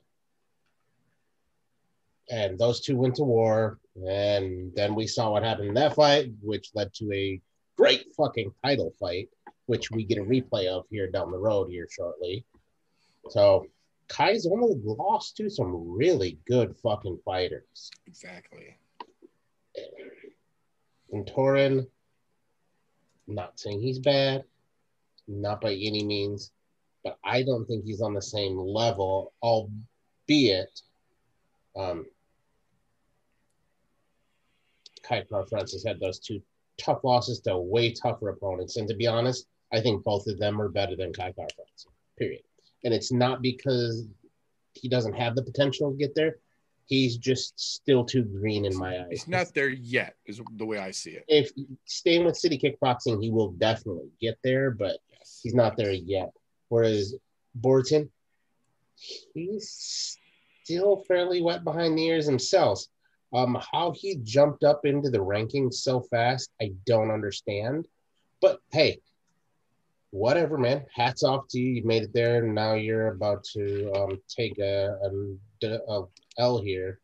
And 2.30 2.58
those 2.58 2.82
two 2.82 2.96
went 2.96 3.16
to 3.16 3.24
war. 3.24 3.80
And 4.08 4.74
then 4.76 4.96
we 4.96 5.08
saw 5.08 5.32
what 5.32 5.44
happened 5.44 5.70
in 5.70 5.74
that 5.76 5.96
fight, 5.96 6.32
which 6.42 6.72
led 6.74 6.94
to 6.96 7.12
a 7.12 7.42
great 7.78 8.14
fucking 8.16 8.52
title 8.64 8.94
fight, 9.00 9.30
which 9.66 9.92
we 9.92 10.04
get 10.04 10.18
a 10.18 10.24
replay 10.24 10.68
of 10.68 10.86
here 10.90 11.10
down 11.10 11.32
the 11.32 11.38
road 11.38 11.70
here 11.70 11.88
shortly. 11.90 12.46
So 13.30 13.66
Kai's 14.08 14.46
only 14.46 14.76
lost 14.84 15.38
to 15.38 15.50
some 15.50 15.96
really 15.96 16.40
good 16.46 16.76
fucking 16.78 17.20
fighters. 17.26 17.92
Exactly. 18.08 18.78
And 21.12 21.26
Torin, 21.26 21.88
not 23.28 23.60
saying 23.60 23.82
he's 23.82 24.00
bad, 24.00 24.44
not 25.28 25.62
by 25.62 25.74
any 25.74 26.04
means, 26.04 26.52
but 27.04 27.18
I 27.24 27.44
don't 27.44 27.66
think 27.66 27.86
he's 27.86 28.02
on 28.02 28.14
the 28.14 28.22
same 28.22 28.58
level, 28.58 29.34
albeit 29.42 30.82
um, 31.76 32.06
Kai 35.04 35.24
Car 35.24 35.46
Francis 35.48 35.84
had 35.86 36.00
those 36.00 36.20
two 36.20 36.42
tough 36.78 37.04
losses 37.04 37.40
to 37.42 37.58
way 37.58 37.92
tougher 37.92 38.30
opponents. 38.30 38.78
And 38.78 38.88
to 38.88 38.96
be 38.96 39.08
honest, 39.08 39.48
I 39.72 39.82
think 39.82 40.04
both 40.04 40.28
of 40.28 40.40
them 40.40 40.62
are 40.62 40.70
better 40.70 40.96
than 40.96 41.14
Kai 41.14 41.32
Car 41.34 41.48
Francis, 41.56 41.88
period. 42.18 42.42
And 42.84 42.94
it's 42.94 43.12
not 43.12 43.42
because 43.42 44.08
he 44.74 44.90
doesn't 44.90 45.14
have 45.14 45.36
the 45.36 45.44
potential 45.44 45.92
to 45.92 45.98
get 45.98 46.16
there. 46.16 46.38
He's 46.86 47.18
just 47.18 47.60
still 47.60 48.04
too 48.04 48.24
green 48.24 48.66
in 48.66 48.76
my 48.76 49.00
eyes. 49.00 49.08
He's 49.10 49.28
not 49.28 49.54
there 49.54 49.70
yet, 49.70 50.16
is 50.26 50.42
the 50.58 50.66
way 50.66 50.80
I 50.80 50.92
see 50.92 51.12
it. 51.12 51.26
If 51.28 51.52
staying 51.86 52.26
with 52.26 52.38
City 52.38 52.58
Kickboxing, 52.58 53.22
he 53.24 53.32
will 53.32 53.52
definitely 53.54 54.10
get 54.20 54.38
there, 54.44 54.72
but 54.72 54.98
Yes. 55.12 55.40
he's 55.42 55.54
not 55.56 55.78
there 55.78 55.92
yet. 55.92 56.32
Whereas 56.70 57.16
Borton, 57.56 58.12
he's 59.34 60.18
still 60.64 61.04
fairly 61.08 61.42
wet 61.42 61.64
behind 61.64 61.98
the 61.98 62.06
ears 62.06 62.26
himself. 62.26 62.84
Um, 63.34 63.58
how 63.72 63.92
he 63.92 64.18
jumped 64.18 64.64
up 64.64 64.86
into 64.86 65.10
the 65.10 65.18
rankings 65.18 65.76
so 65.76 66.02
fast, 66.02 66.52
I 66.62 66.74
don't 66.86 67.10
understand. 67.12 67.88
But 68.42 68.60
hey, 68.72 69.00
whatever, 70.14 70.58
man. 70.60 70.86
Hats 70.94 71.24
off 71.24 71.48
to 71.50 71.60
you. 71.60 71.74
You 71.74 71.84
made 71.86 72.04
it 72.04 72.14
there, 72.14 72.44
now 72.44 72.76
you're 72.76 73.08
about 73.08 73.44
to 73.56 73.92
um, 73.94 74.22
take 74.30 74.60
a, 74.60 74.96
a, 75.04 75.68
a 75.68 76.04
L 76.38 76.62
here. 76.62 77.00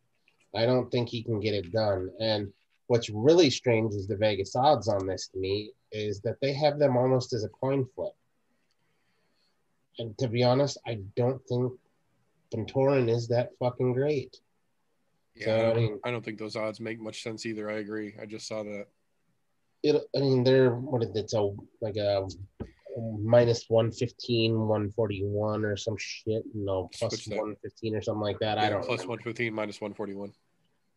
I 0.55 0.65
don't 0.65 0.89
think 0.91 1.09
he 1.09 1.23
can 1.23 1.39
get 1.39 1.55
it 1.55 1.71
done. 1.71 2.11
And 2.19 2.53
what's 2.87 3.09
really 3.09 3.49
strange 3.49 3.93
is 3.95 4.07
the 4.07 4.15
Vegas 4.15 4.55
odds 4.55 4.87
on 4.87 5.07
this 5.07 5.27
to 5.29 5.39
me 5.39 5.71
is 5.91 6.21
that 6.21 6.37
they 6.41 6.53
have 6.53 6.77
them 6.77 6.97
almost 6.97 7.33
as 7.33 7.43
a 7.43 7.49
coin 7.49 7.85
flip. 7.95 8.13
And 9.97 10.17
to 10.19 10.27
be 10.27 10.43
honest, 10.43 10.77
I 10.87 10.99
don't 11.15 11.41
think 11.47 11.73
Bontorin 12.53 13.09
is 13.09 13.27
that 13.29 13.49
fucking 13.59 13.93
great. 13.93 14.37
Yeah, 15.35 15.45
So, 15.45 15.51
I, 15.51 15.57
I 15.57 15.61
don't, 15.73 15.75
mean- 15.77 15.99
I 16.05 16.11
don't 16.11 16.23
think 16.23 16.37
those 16.37 16.55
odds 16.55 16.79
make 16.79 16.99
much 16.99 17.23
sense 17.23 17.45
either. 17.47 17.69
I 17.69 17.79
agree. 17.79 18.13
I 18.21 18.25
just 18.25 18.47
saw 18.47 18.63
that. 18.63 18.85
It, 19.81 19.95
I 20.15 20.19
mean, 20.19 20.43
they're 20.43 20.71
what 20.75 21.03
it? 21.03 21.11
It's 21.15 21.33
a 21.33 21.55
like 21.79 21.95
a 21.95 22.27
minus 22.97 23.65
115, 23.69 24.53
141 24.53 25.65
or 25.65 25.77
some 25.77 25.95
shit. 25.97 26.43
No, 26.53 26.89
plus 26.97 27.13
Switch 27.13 27.25
that. 27.25 27.35
115 27.35 27.95
or 27.95 28.01
something 28.01 28.21
like 28.21 28.39
that. 28.39 28.57
I 28.57 28.69
don't 28.69 28.79
plus 28.79 29.01
remember. 29.01 29.23
115 29.23 29.53
minus 29.53 29.81
141. 29.81 30.33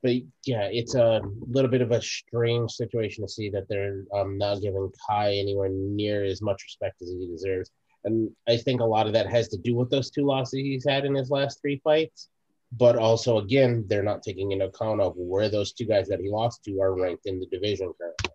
but 0.02 0.12
yeah, 0.44 0.69
it's 0.70 0.94
a 0.94 1.20
little 1.48 1.70
bit 1.70 1.82
of 1.82 1.93
a 1.93 2.02
strange 2.02 2.73
situation 2.73 3.24
to 3.24 3.28
see 3.28 3.51
that 3.51 3.69
they're 3.69 4.05
um, 4.14 4.39
not 4.39 4.60
giving 4.60 4.90
Kai 5.09 5.35
anywhere 5.35 5.70
near 5.70 6.24
as 6.24 6.43
much 6.43 6.62
respect 6.64 7.02
as 7.02 7.09
he 7.09 7.27
deserves. 7.27 7.70
And 8.05 8.31
I 8.48 8.56
think 8.56 8.81
a 8.81 8.85
lot 8.85 9.06
of 9.06 9.12
that 9.12 9.31
has 9.31 9.48
to 9.48 9.59
do 9.59 9.77
with 9.77 9.90
those 9.90 10.10
two 10.10 10.24
losses 10.24 10.59
he's 10.60 10.85
had 10.89 11.05
in 11.05 11.14
his 11.14 11.31
last 11.31 11.60
three 11.60 11.81
fights. 11.85 12.28
But 12.74 12.97
also, 12.97 13.39
again, 13.39 13.85
they're 13.86 14.02
not 14.02 14.23
taking 14.23 14.51
into 14.52 14.64
account 14.64 15.01
of 15.02 15.12
where 15.16 15.51
those 15.51 15.73
two 15.73 15.85
guys 15.85 16.09
that 16.09 16.20
he 16.20 16.31
lost 16.31 16.64
to 16.64 16.81
are 16.81 16.98
ranked 16.98 17.27
in 17.27 17.39
the 17.39 17.47
division 17.47 17.93
currently. 18.01 18.31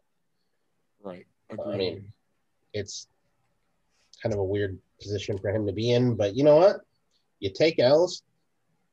Right. 1.02 1.26
Agreed. 1.50 1.74
I 1.74 1.78
mean, 1.78 2.14
it's 2.74 3.08
kind 4.22 4.34
of 4.34 4.40
a 4.40 4.44
weird 4.44 4.78
position 5.02 5.38
for 5.38 5.50
him 5.50 5.66
to 5.68 5.74
be 5.74 5.92
in. 5.92 6.16
But 6.16 6.36
you 6.36 6.44
know 6.44 6.58
what? 6.58 6.78
You 7.40 7.52
take 7.54 7.80
L's, 7.80 8.24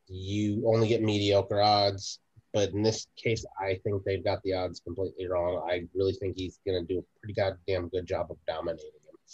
you 0.09 0.63
only 0.67 0.89
get 0.89 1.03
mediocre 1.03 1.61
odds. 1.61 2.21
But 2.53 2.71
in 2.71 2.83
this 2.83 3.09
case, 3.17 3.45
I 3.61 3.81
think 3.83 4.05
they've 4.05 4.23
got 4.23 4.41
the 4.45 4.55
odds 4.55 4.81
completely 4.81 5.27
wrong. 5.27 5.67
I 5.69 5.87
really 5.95 6.13
think 6.13 6.37
he's 6.37 6.61
going 6.65 6.81
to 6.81 6.87
do 6.87 7.01
a 7.01 7.05
pretty 7.21 7.35
goddamn 7.35 7.89
good 7.89 8.07
job 8.07 8.31
of 8.31 8.37
dominating 8.47 8.91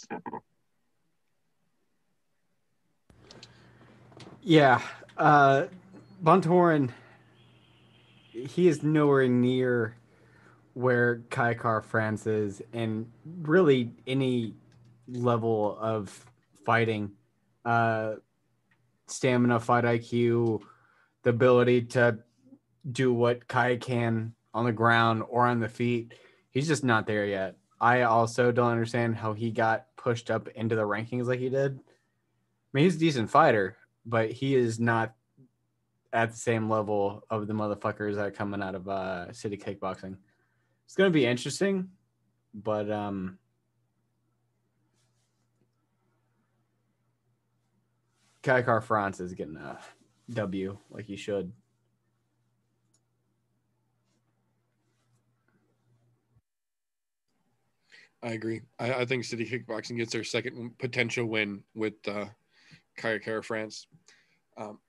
him. 0.09 0.21
Yeah. 4.41 4.81
Uh 5.17 5.67
Bontorin 6.23 6.91
he 8.31 8.67
is 8.67 8.83
nowhere 8.83 9.27
near 9.27 9.95
where 10.73 11.21
Kai 11.29 11.53
Kara-France 11.53 12.25
is 12.25 12.61
and 12.71 13.11
really 13.41 13.91
any 14.07 14.53
level 15.11 15.77
of 15.79 16.25
fighting. 16.65 17.11
Uh 17.63 18.15
stamina, 19.07 19.59
fight 19.59 19.83
IQ, 19.83 20.61
the 21.23 21.29
ability 21.29 21.83
to 21.83 22.19
do 22.89 23.13
what 23.13 23.47
Kai 23.47 23.77
can 23.77 24.33
on 24.53 24.65
the 24.65 24.71
ground 24.71 25.23
or 25.29 25.45
on 25.45 25.59
the 25.59 25.69
feet. 25.69 26.13
He's 26.49 26.67
just 26.67 26.83
not 26.83 27.05
there 27.05 27.25
yet. 27.25 27.57
I 27.79 28.03
also 28.03 28.51
don't 28.51 28.71
understand 28.71 29.15
how 29.15 29.33
he 29.33 29.51
got 29.51 29.87
pushed 29.97 30.29
up 30.29 30.47
into 30.49 30.75
the 30.75 30.83
rankings 30.83 31.25
like 31.25 31.39
he 31.39 31.49
did. 31.49 31.79
I 31.79 32.69
mean, 32.73 32.83
he's 32.85 32.95
a 32.95 32.99
decent 32.99 33.29
fighter, 33.29 33.77
but 34.05 34.31
he 34.31 34.55
is 34.55 34.79
not 34.79 35.13
at 36.13 36.31
the 36.31 36.37
same 36.37 36.69
level 36.69 37.23
of 37.29 37.47
the 37.47 37.53
motherfuckers 37.53 38.15
that 38.15 38.25
are 38.25 38.31
coming 38.31 38.61
out 38.61 38.75
of 38.75 38.87
uh, 38.87 39.31
city 39.33 39.57
kickboxing. 39.57 40.17
It's 40.85 40.95
gonna 40.95 41.09
be 41.09 41.25
interesting, 41.25 41.89
but 42.53 42.91
um, 42.91 43.39
Kai 48.43 48.61
Kara-France 48.63 49.19
is 49.19 49.33
getting 49.33 49.57
a 49.57 49.79
W 50.31 50.77
like 50.89 51.05
he 51.05 51.15
should. 51.15 51.51
I 58.23 58.33
agree. 58.33 58.61
I, 58.79 58.93
I 58.93 59.05
think 59.05 59.23
City 59.23 59.45
Kickboxing 59.45 59.97
gets 59.97 60.13
their 60.13 60.23
second 60.23 60.77
potential 60.77 61.25
win 61.25 61.63
with 61.73 61.93
uh, 62.07 62.25
Kai 62.97 63.19
Kara-France. 63.19 63.87
Um, 64.57 64.79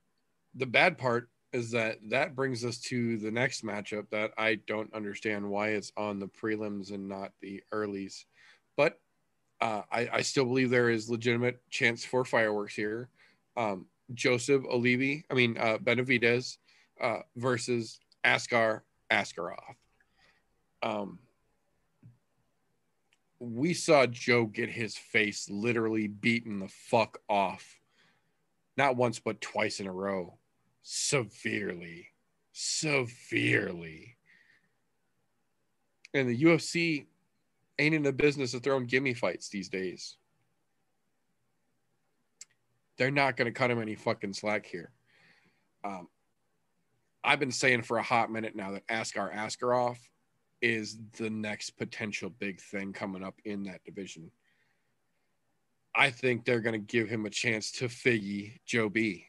the 0.55 0.67
bad 0.67 0.99
part 0.99 1.29
is 1.53 1.71
that 1.71 1.99
that 2.09 2.35
brings 2.35 2.65
us 2.65 2.79
to 2.79 3.19
the 3.19 3.31
next 3.31 3.65
matchup 3.65 4.09
that 4.11 4.33
I 4.39 4.57
don't 4.67 4.93
understand 4.95 5.49
why 5.49 5.71
it's 5.71 5.93
on 5.97 6.19
the 6.19 6.29
prelims 6.29 6.93
and 6.93 7.09
not 7.09 7.33
the 7.41 7.63
earlies. 7.73 8.25
But 8.77 8.99
uh, 9.61 9.83
I, 9.91 10.09
I 10.13 10.23
still 10.23 10.45
believe 10.45 10.71
there 10.71 10.91
is 10.91 11.11
legitimate 11.11 11.61
chance 11.71 12.05
for 12.05 12.25
fireworks 12.25 12.75
here. 12.75 13.11
Um, 13.57 13.87
Joseph 14.15 14.63
Olivi, 14.65 15.25
I 15.31 15.35
mean 15.35 15.57
uh, 15.59 15.79
Benavidez 15.79 16.59
uh, 17.01 17.21
versus 17.37 18.01
Askar 18.25 18.85
Askarov. 19.11 19.77
Um, 20.83 21.19
we 23.39 23.75
saw 23.75 24.07
Joe 24.07 24.47
get 24.47 24.71
his 24.71 24.97
face 24.97 25.49
literally 25.51 26.07
beaten 26.07 26.61
the 26.61 26.69
fuck 26.69 27.19
off, 27.29 27.81
not 28.77 28.97
once 28.97 29.19
but 29.19 29.41
twice 29.41 29.81
in 29.81 29.87
a 29.87 29.93
row, 29.93 30.39
severely, 30.83 32.09
severely. 32.53 34.17
And 36.15 36.29
the 36.29 36.43
UFC 36.43 37.07
ain't 37.79 37.95
in 37.95 38.03
the 38.03 38.13
business 38.13 38.55
of 38.55 38.63
throwing 38.63 38.87
gimme 38.87 39.15
fights 39.15 39.49
these 39.49 39.69
days. 39.69 40.17
They're 43.03 43.11
not 43.11 43.37
going 43.37 43.47
to 43.47 43.59
cut 43.59 43.69
him 43.69 43.83
any 43.83 43.97
fucking 43.97 44.33
slack 44.33 44.65
here. 44.65 44.93
Um, 45.83 46.07
I've 47.25 47.41
been 47.41 47.51
saying 47.51 47.83
for 47.83 47.97
a 47.97 48.03
hot 48.03 48.31
minute 48.31 48.55
now 48.55 48.71
that 48.71 48.85
Askar 48.89 49.33
Askarov 49.35 49.97
is 50.61 50.99
the 51.19 51.29
next 51.29 51.71
potential 51.71 52.31
big 52.31 52.61
thing 52.61 52.93
coming 52.93 53.25
up 53.25 53.35
in 53.45 53.65
that 53.65 53.83
division. 53.83 54.31
I 55.97 56.11
think 56.11 56.45
they're 56.45 56.61
going 56.61 56.81
to 56.81 56.87
give 56.87 57.09
him 57.09 57.27
a 57.27 57.31
chance 57.31 57.73
to 57.73 57.87
figgy 57.87 58.61
Joe 58.67 58.89
B. 58.89 59.27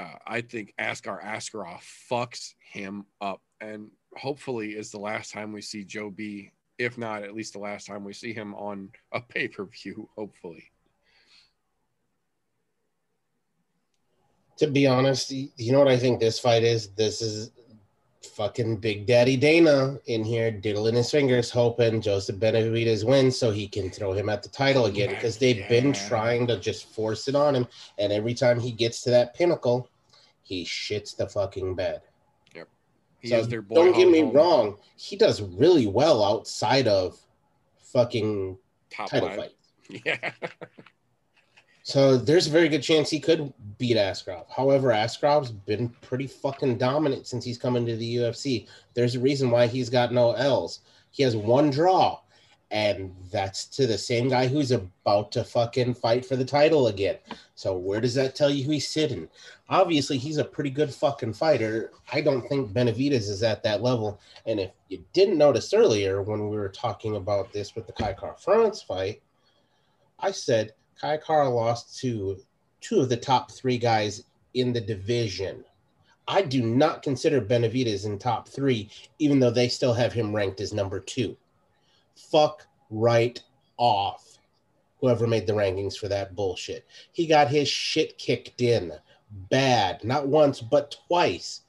Uh, 0.00 0.14
I 0.26 0.40
think 0.40 0.74
Askar 0.76 1.22
Askarov 1.24 1.82
fucks 2.10 2.54
him 2.72 3.06
up 3.20 3.40
and 3.60 3.88
hopefully 4.16 4.72
is 4.72 4.90
the 4.90 4.98
last 4.98 5.30
time 5.30 5.52
we 5.52 5.62
see 5.62 5.84
Joe 5.84 6.10
B. 6.10 6.50
If 6.76 6.98
not, 6.98 7.22
at 7.22 7.36
least 7.36 7.52
the 7.52 7.60
last 7.60 7.86
time 7.86 8.02
we 8.02 8.14
see 8.14 8.32
him 8.32 8.52
on 8.56 8.90
a 9.12 9.20
pay 9.20 9.46
per 9.46 9.66
view, 9.66 10.08
hopefully. 10.16 10.71
To 14.62 14.68
be 14.68 14.86
honest, 14.86 15.32
you 15.32 15.72
know 15.72 15.80
what 15.80 15.88
I 15.88 15.98
think 15.98 16.20
this 16.20 16.38
fight 16.38 16.62
is? 16.62 16.90
This 16.90 17.20
is 17.20 17.50
fucking 18.36 18.76
Big 18.76 19.06
Daddy 19.06 19.36
Dana 19.36 19.98
in 20.06 20.22
here 20.22 20.52
diddling 20.52 20.94
his 20.94 21.10
fingers, 21.10 21.50
hoping 21.50 22.00
Joseph 22.00 22.36
Benavidez 22.36 23.02
wins 23.04 23.36
so 23.36 23.50
he 23.50 23.66
can 23.66 23.90
throw 23.90 24.12
him 24.12 24.28
at 24.28 24.40
the 24.40 24.48
title 24.48 24.84
again 24.86 25.08
because 25.10 25.36
they've 25.36 25.68
been 25.68 25.92
trying 25.92 26.46
to 26.46 26.60
just 26.60 26.86
force 26.94 27.26
it 27.26 27.34
on 27.34 27.56
him. 27.56 27.66
And 27.98 28.12
every 28.12 28.34
time 28.34 28.60
he 28.60 28.70
gets 28.70 29.02
to 29.02 29.10
that 29.10 29.34
pinnacle, 29.34 29.88
he 30.44 30.64
shits 30.64 31.16
the 31.16 31.26
fucking 31.28 31.74
bed. 31.74 32.02
He 33.18 33.30
So 33.30 33.38
is 33.40 33.48
their 33.48 33.62
boy. 33.62 33.74
don't 33.74 33.96
get 33.96 34.08
me 34.08 34.20
Holm, 34.20 34.32
wrong, 34.32 34.76
he 34.96 35.16
does 35.16 35.42
really 35.42 35.88
well 35.88 36.22
outside 36.22 36.86
of 36.86 37.18
fucking 37.92 38.56
Top 38.90 39.10
title 39.10 39.28
five. 39.28 39.36
fight. 39.38 39.52
Yeah. 40.06 40.30
So 41.84 42.16
there's 42.16 42.46
a 42.46 42.50
very 42.50 42.68
good 42.68 42.82
chance 42.82 43.10
he 43.10 43.18
could 43.18 43.52
beat 43.76 43.96
Askarov. 43.96 44.46
However, 44.48 44.90
Askarov's 44.90 45.50
been 45.50 45.88
pretty 46.00 46.28
fucking 46.28 46.78
dominant 46.78 47.26
since 47.26 47.44
he's 47.44 47.58
come 47.58 47.74
into 47.76 47.96
the 47.96 48.16
UFC. 48.16 48.68
There's 48.94 49.16
a 49.16 49.20
reason 49.20 49.50
why 49.50 49.66
he's 49.66 49.90
got 49.90 50.12
no 50.12 50.32
L's. 50.32 50.80
He 51.10 51.24
has 51.24 51.34
one 51.34 51.70
draw, 51.70 52.20
and 52.70 53.12
that's 53.32 53.66
to 53.66 53.88
the 53.88 53.98
same 53.98 54.28
guy 54.28 54.46
who's 54.46 54.70
about 54.70 55.32
to 55.32 55.42
fucking 55.42 55.94
fight 55.94 56.24
for 56.24 56.36
the 56.36 56.44
title 56.44 56.86
again. 56.86 57.16
So 57.56 57.76
where 57.76 58.00
does 58.00 58.14
that 58.14 58.36
tell 58.36 58.48
you 58.48 58.64
who 58.64 58.72
he's 58.72 58.88
sitting? 58.88 59.28
Obviously, 59.68 60.18
he's 60.18 60.38
a 60.38 60.44
pretty 60.44 60.70
good 60.70 60.94
fucking 60.94 61.32
fighter. 61.32 61.90
I 62.12 62.20
don't 62.20 62.48
think 62.48 62.72
Benavidez 62.72 63.28
is 63.28 63.42
at 63.42 63.64
that 63.64 63.82
level. 63.82 64.20
And 64.46 64.60
if 64.60 64.70
you 64.88 65.04
didn't 65.12 65.36
notice 65.36 65.74
earlier 65.74 66.22
when 66.22 66.48
we 66.48 66.56
were 66.56 66.68
talking 66.68 67.16
about 67.16 67.52
this 67.52 67.74
with 67.74 67.88
the 67.88 67.92
Kai 67.92 68.12
Kara-France 68.12 68.82
fight, 68.82 69.20
I 70.20 70.30
said 70.30 70.72
Kai 71.00 71.16
Kara 71.18 71.48
lost 71.48 71.98
to 72.00 72.38
two 72.80 73.00
of 73.00 73.08
the 73.08 73.16
top 73.16 73.50
three 73.50 73.78
guys 73.78 74.24
in 74.54 74.72
the 74.72 74.80
division. 74.80 75.64
I 76.28 76.42
do 76.42 76.62
not 76.62 77.02
consider 77.02 77.40
Benavidez 77.40 78.06
in 78.06 78.18
top 78.18 78.48
three, 78.48 78.90
even 79.18 79.40
though 79.40 79.50
they 79.50 79.68
still 79.68 79.94
have 79.94 80.12
him 80.12 80.34
ranked 80.34 80.60
as 80.60 80.72
number 80.72 81.00
two. 81.00 81.36
Fuck 82.14 82.66
right 82.90 83.42
off. 83.76 84.38
Whoever 85.00 85.26
made 85.26 85.46
the 85.46 85.52
rankings 85.52 85.96
for 85.96 86.08
that 86.08 86.36
bullshit. 86.36 86.86
He 87.10 87.26
got 87.26 87.48
his 87.48 87.68
shit 87.68 88.18
kicked 88.18 88.60
in 88.60 88.92
bad, 89.50 90.04
not 90.04 90.28
once, 90.28 90.60
but 90.60 90.96
twice. 91.08 91.62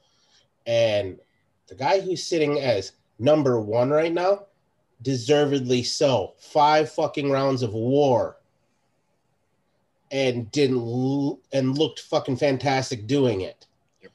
And 0.67 1.19
the 1.67 1.75
guy 1.75 1.99
who's 1.99 2.23
sitting 2.23 2.59
as 2.59 2.93
number 3.17 3.59
one 3.59 3.89
right 3.89 4.13
now, 4.13 4.45
deservedly 5.01 5.81
so. 5.81 6.33
Five 6.37 6.91
fucking 6.91 7.31
rounds 7.31 7.63
of 7.63 7.73
war 7.73 8.37
and 10.13 10.49
didn't 10.51 10.77
l- 10.77 11.39
and 11.51 11.77
looked 11.77 11.99
fucking 11.99 12.37
fantastic 12.37 13.07
doing 13.07 13.41
it. 13.41 13.65
Yep. 14.01 14.11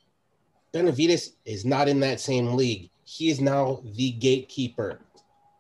Benavidez 0.72 1.32
is 1.44 1.64
not 1.64 1.88
in 1.88 2.00
that 2.00 2.20
same 2.20 2.54
league. 2.54 2.88
He 3.04 3.30
is 3.30 3.40
now 3.40 3.82
the 3.84 4.12
gatekeeper. 4.12 5.00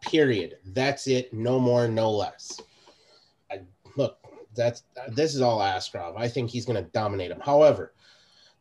Period. 0.00 0.58
That's 0.64 1.08
it. 1.08 1.32
No 1.34 1.58
more, 1.58 1.88
no 1.88 2.10
less. 2.12 2.60
I, 3.50 3.62
look, 3.96 4.18
that's 4.54 4.84
this 5.08 5.34
is 5.34 5.40
all 5.40 5.58
Askarov. 5.58 6.16
I 6.16 6.28
think 6.28 6.50
he's 6.50 6.64
going 6.64 6.82
to 6.82 6.90
dominate 6.92 7.32
him. 7.32 7.40
However, 7.40 7.92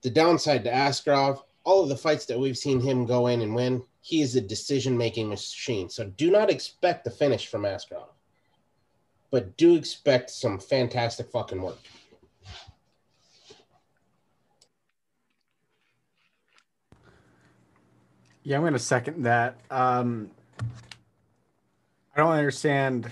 the 0.02 0.10
downside 0.10 0.64
to 0.64 0.72
Askarov, 0.72 1.44
all 1.64 1.84
of 1.84 1.90
the 1.90 1.98
fights 1.98 2.26
that 2.26 2.40
we've 2.40 2.58
seen 2.58 2.80
him 2.80 3.06
go 3.06 3.28
in 3.28 3.42
and 3.42 3.54
win, 3.54 3.84
he 4.02 4.22
is 4.22 4.36
a 4.36 4.42
decision-making 4.42 5.30
machine. 5.30 5.90
So 5.90 6.06
do 6.06 6.32
not 6.32 6.50
expect 6.50 7.04
the 7.04 7.12
finish 7.12 7.48
from 7.48 7.64
Askarov 7.64 8.08
but 9.32 9.58
do 9.58 9.76
expect 9.76 10.30
some 10.30 10.60
fantastic 10.60 11.30
fucking 11.32 11.62
work. 11.62 11.80
Yeah, 18.44 18.56
I'm 18.56 18.64
gonna 18.64 18.80
second 18.80 19.24
that. 19.24 19.60
Um, 19.70 20.32
I 22.16 22.22
don't 22.22 22.32
understand. 22.32 23.12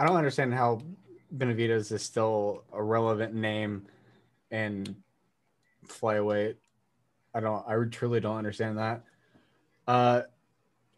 I 0.00 0.04
don't 0.04 0.16
understand 0.16 0.52
how 0.52 0.82
Benavidez 1.36 1.92
is 1.92 2.02
still 2.02 2.64
a 2.72 2.82
relevant 2.82 3.34
name 3.34 3.86
in 4.50 4.96
flyweight. 5.86 6.56
I 7.32 7.38
don't. 7.38 7.64
I 7.68 7.76
truly 7.88 8.18
don't 8.18 8.36
understand 8.36 8.78
that. 8.78 9.04
Uh, 9.86 10.22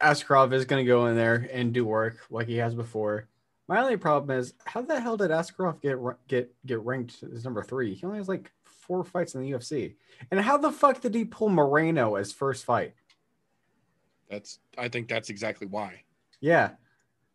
Askarov 0.01 0.55
is 0.55 0.65
gonna 0.65 0.85
go 0.85 1.07
in 1.07 1.17
there 1.17 1.51
and 1.53 1.75
do 1.75 1.85
work 1.85 2.21
like 2.31 2.47
he 2.47 2.57
has 2.57 2.75
before. 2.75 3.29
My 3.69 3.81
only 3.81 3.97
problem 3.97 4.39
is 4.39 4.55
how 4.65 4.83
the 4.83 5.01
hell 5.01 5.17
did 5.17 5.31
Askarov 5.31 5.81
get 5.81 5.99
get 6.29 6.55
get 6.65 6.81
ranked 6.81 7.23
as 7.23 7.45
number 7.45 7.63
three? 7.63 7.95
He 7.95 8.07
only 8.07 8.19
has 8.19 8.29
like 8.29 8.53
four 8.65 9.05
fights 9.05 9.35
in 9.35 9.43
the 9.43 9.51
UFC. 9.51 9.97
And 10.31 10.41
how 10.41 10.57
the 10.57 10.71
fuck 10.71 11.01
did 11.01 11.15
he 11.15 11.25
pull 11.25 11.49
Moreno 11.49 12.15
as 12.15 12.33
first 12.33 12.65
fight? 12.65 12.95
That's 14.31 14.61
I 14.79 14.89
think 14.89 15.09
that's 15.09 15.31
exactly 15.31 15.67
why. 15.67 16.03
Yeah, 16.41 16.71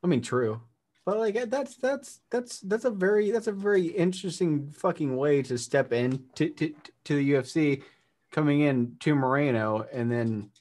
I 0.04 0.08
mean, 0.08 0.22
true, 0.22 0.62
but 1.06 1.18
like 1.18 1.50
that's 1.50 1.76
that's 1.76 2.22
that's 2.30 2.60
that's 2.62 2.86
a 2.86 2.92
very 2.92 3.32
that's 3.32 3.48
a 3.48 3.52
very 3.52 3.88
interesting 3.88 4.72
fucking 4.72 5.16
way 5.16 5.42
to 5.44 5.58
step 5.58 5.92
in 5.92 6.24
to 6.36 6.50
to, 6.50 6.74
to 7.06 7.16
the 7.16 7.32
UFC, 7.34 7.84
coming 8.32 8.62
in 8.62 8.96
to 9.02 9.16
Moreno, 9.16 9.86
and 9.92 10.12
then 10.12 10.52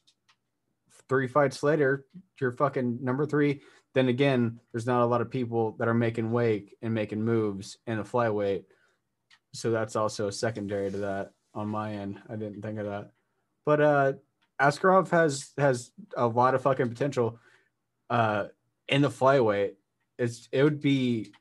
three 1.09 1.27
fights 1.27 1.63
later, 1.63 2.07
you're 2.41 2.53
fucking 2.53 2.99
number 3.03 3.27
three. 3.27 3.61
Then 3.95 4.09
again, 4.09 4.61
there's 4.73 4.87
not 4.87 5.03
a 5.03 5.07
lot 5.07 5.21
of 5.21 5.31
people 5.31 5.73
that 5.79 5.89
are 5.89 5.95
making 5.95 6.31
weight 6.31 6.77
and 6.83 6.95
making 6.95 7.23
moves 7.23 7.79
in 7.87 7.99
a 7.99 8.05
flyweight, 8.05 8.65
so 9.53 9.71
that's 9.71 9.97
also 9.97 10.31
secondary 10.31 10.91
to 10.91 10.99
that 10.99 11.33
on 11.55 11.69
my 11.69 11.95
end. 11.95 12.21
I 12.29 12.37
didn't 12.37 12.63
think 12.63 12.79
of 12.79 12.87
that, 12.87 13.11
but 13.67 13.81
uh, 13.81 14.13
Askarov 14.61 15.09
has 15.11 15.51
has 15.57 15.91
a 16.17 16.27
lot 16.27 16.55
of 16.55 16.63
fucking 16.63 16.89
potential 16.89 17.39
uh 18.11 18.47
in 18.89 19.03
the 19.03 19.09
flyweight 19.09 19.75
it's 20.19 20.49
it 20.53 20.63
would 20.63 20.81
be 20.81 21.33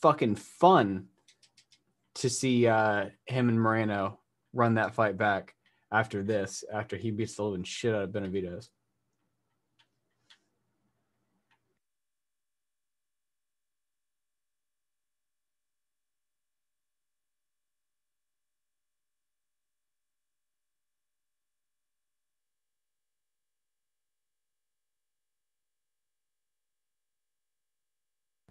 fucking 0.00 0.36
fun 0.36 1.06
to 2.14 2.30
see 2.30 2.66
uh 2.66 3.06
him 3.26 3.48
and 3.48 3.60
Moreno 3.60 4.18
run 4.52 4.74
that 4.74 4.94
fight 4.94 5.18
back 5.18 5.54
after 5.92 6.22
this 6.22 6.64
after 6.72 6.96
he 6.96 7.10
beats 7.10 7.36
the 7.36 7.42
living 7.42 7.64
shit 7.64 7.94
out 7.94 8.02
of 8.02 8.10
Benavidez. 8.10 8.68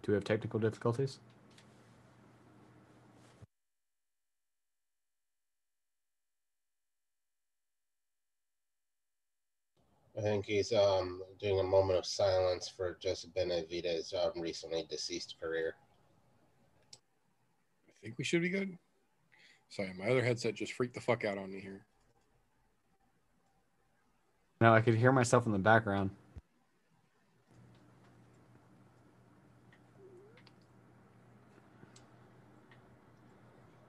Do 0.08 0.12
we 0.12 0.16
have 0.16 0.24
technical 0.24 0.58
difficulties? 0.58 1.18
I 10.16 10.22
think 10.22 10.46
he's 10.46 10.72
um, 10.72 11.20
doing 11.38 11.60
a 11.60 11.62
moment 11.62 11.98
of 11.98 12.06
silence 12.06 12.72
for 12.74 12.96
Joseph 13.02 13.32
Benavidez' 13.36 14.14
um, 14.14 14.40
recently 14.40 14.86
deceased 14.88 15.34
career. 15.42 15.74
I 17.86 17.92
think 18.02 18.14
we 18.16 18.24
should 18.24 18.40
be 18.40 18.48
good. 18.48 18.78
Sorry, 19.68 19.92
my 19.92 20.06
other 20.06 20.24
headset 20.24 20.54
just 20.54 20.72
freaked 20.72 20.94
the 20.94 21.02
fuck 21.02 21.26
out 21.26 21.36
on 21.36 21.52
me 21.52 21.60
here. 21.60 21.84
No, 24.62 24.72
I 24.72 24.80
could 24.80 24.94
hear 24.94 25.12
myself 25.12 25.44
in 25.44 25.52
the 25.52 25.58
background. 25.58 26.08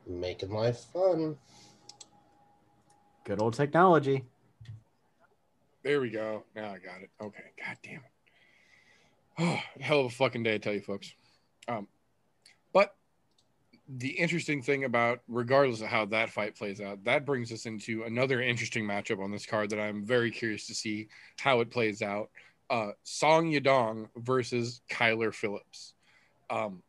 Making 0.09 0.51
life 0.51 0.85
fun. 0.91 1.37
Good 3.25 3.39
old 3.39 3.53
technology. 3.53 4.25
There 5.83 6.01
we 6.01 6.09
go. 6.09 6.43
Now 6.55 6.71
I 6.71 6.79
got 6.79 7.01
it. 7.03 7.11
Okay. 7.21 7.43
God 7.63 7.77
damn 7.83 7.95
it. 7.97 8.01
Oh, 9.37 9.59
hell 9.79 9.99
of 10.01 10.07
a 10.07 10.09
fucking 10.09 10.41
day, 10.41 10.55
I 10.55 10.57
tell 10.57 10.73
you, 10.73 10.81
folks. 10.81 11.13
Um, 11.67 11.87
but 12.73 12.95
the 13.87 14.09
interesting 14.09 14.63
thing 14.63 14.83
about, 14.83 15.19
regardless 15.27 15.81
of 15.81 15.87
how 15.87 16.05
that 16.05 16.31
fight 16.31 16.55
plays 16.55 16.81
out, 16.81 17.03
that 17.03 17.23
brings 17.23 17.51
us 17.51 17.67
into 17.67 18.03
another 18.03 18.41
interesting 18.41 18.85
matchup 18.85 19.23
on 19.23 19.31
this 19.31 19.45
card 19.45 19.69
that 19.69 19.79
I'm 19.79 20.03
very 20.03 20.31
curious 20.31 20.65
to 20.67 20.73
see 20.73 21.07
how 21.39 21.59
it 21.59 21.69
plays 21.69 22.01
out. 22.01 22.31
Uh, 22.71 22.91
Song 23.03 23.51
Yadong 23.51 24.09
versus 24.17 24.81
Kyler 24.91 25.33
Phillips. 25.33 25.93
Um, 26.49 26.81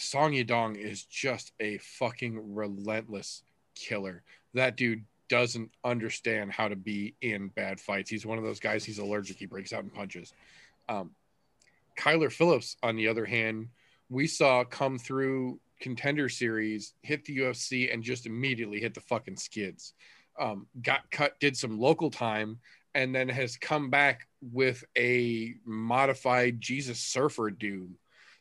Song 0.00 0.32
Yadong 0.32 0.76
is 0.76 1.04
just 1.04 1.52
a 1.60 1.78
fucking 1.78 2.54
relentless 2.54 3.42
killer. 3.74 4.22
That 4.54 4.76
dude 4.76 5.04
doesn't 5.28 5.70
understand 5.84 6.52
how 6.52 6.68
to 6.68 6.76
be 6.76 7.14
in 7.20 7.48
bad 7.48 7.80
fights. 7.80 8.10
He's 8.10 8.26
one 8.26 8.38
of 8.38 8.44
those 8.44 8.60
guys. 8.60 8.84
He's 8.84 8.98
allergic. 8.98 9.38
He 9.38 9.46
breaks 9.46 9.72
out 9.72 9.84
in 9.84 9.90
punches. 9.90 10.32
Um, 10.88 11.10
Kyler 11.98 12.32
Phillips, 12.32 12.76
on 12.82 12.96
the 12.96 13.08
other 13.08 13.24
hand, 13.24 13.68
we 14.08 14.26
saw 14.26 14.64
come 14.64 14.98
through 14.98 15.60
contender 15.80 16.28
series, 16.28 16.94
hit 17.02 17.24
the 17.24 17.38
UFC, 17.38 17.92
and 17.92 18.02
just 18.02 18.26
immediately 18.26 18.80
hit 18.80 18.94
the 18.94 19.00
fucking 19.00 19.36
skids. 19.36 19.94
Um, 20.40 20.66
got 20.82 21.10
cut, 21.10 21.38
did 21.40 21.56
some 21.56 21.78
local 21.78 22.10
time, 22.10 22.58
and 22.94 23.14
then 23.14 23.28
has 23.28 23.56
come 23.56 23.90
back 23.90 24.28
with 24.40 24.84
a 24.96 25.54
modified 25.64 26.60
Jesus 26.60 27.00
Surfer 27.00 27.50
dude. 27.50 27.94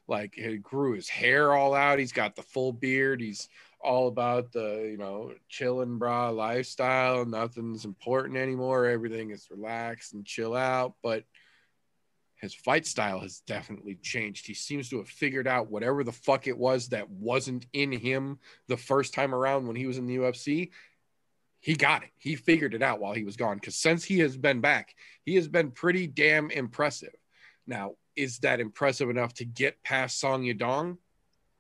Like 0.08 0.36
he 0.36 0.58
grew 0.58 0.94
his 0.94 1.10
hair 1.10 1.54
all 1.54 1.74
out. 1.74 2.00
He's 2.00 2.12
got 2.12 2.36
the 2.36 2.42
full 2.42 2.72
beard. 2.72 3.22
He's 3.22 3.50
all 3.82 4.08
about 4.08 4.52
the 4.52 4.88
you 4.90 4.98
know 4.98 5.34
chilling 5.50 5.98
bra 5.98 6.30
lifestyle. 6.30 7.26
Nothing's 7.26 7.86
important 7.86 8.38
anymore. 8.38 8.86
Everything 8.86 9.32
is 9.32 9.48
relaxed 9.52 10.14
and 10.14 10.26
chill 10.26 10.56
out. 10.56 10.94
But 11.04 11.24
his 12.38 12.54
fight 12.54 12.86
style 12.86 13.20
has 13.20 13.42
definitely 13.48 13.96
changed. 13.96 14.46
He 14.46 14.54
seems 14.54 14.90
to 14.90 14.98
have 14.98 15.10
figured 15.10 15.48
out 15.48 15.72
whatever 15.72 16.04
the 16.04 16.12
fuck 16.12 16.48
it 16.48 16.58
was 16.58 16.90
that 16.90 17.10
wasn't 17.10 17.66
in 17.74 17.92
him 17.92 18.40
the 18.68 18.78
first 18.78 19.14
time 19.14 19.34
around 19.34 19.66
when 19.66 19.76
he 19.76 19.88
was 19.88 19.98
in 19.98 20.06
the 20.06 20.18
UFC. 20.18 20.70
He 21.60 21.76
got 21.76 22.04
it. 22.04 22.12
He 22.18 22.36
figured 22.36 22.76
it 22.76 22.84
out 22.84 23.00
while 23.00 23.14
he 23.14 23.24
was 23.24 23.38
gone. 23.38 23.58
Because 23.58 23.76
since 23.76 24.04
he 24.04 24.20
has 24.20 24.38
been 24.38 24.62
back, 24.62 24.94
he 25.24 25.36
has 25.36 25.48
been 25.48 25.72
pretty 25.72 26.06
damn 26.06 26.52
impressive. 26.52 27.16
Now, 27.66 27.96
is 28.18 28.39
that 28.39 28.60
impressive 28.60 29.10
enough 29.10 29.34
to 29.35 29.45
get 29.45 29.81
past 29.84 30.19
Song 30.19 30.44
Yadong? 30.44 30.98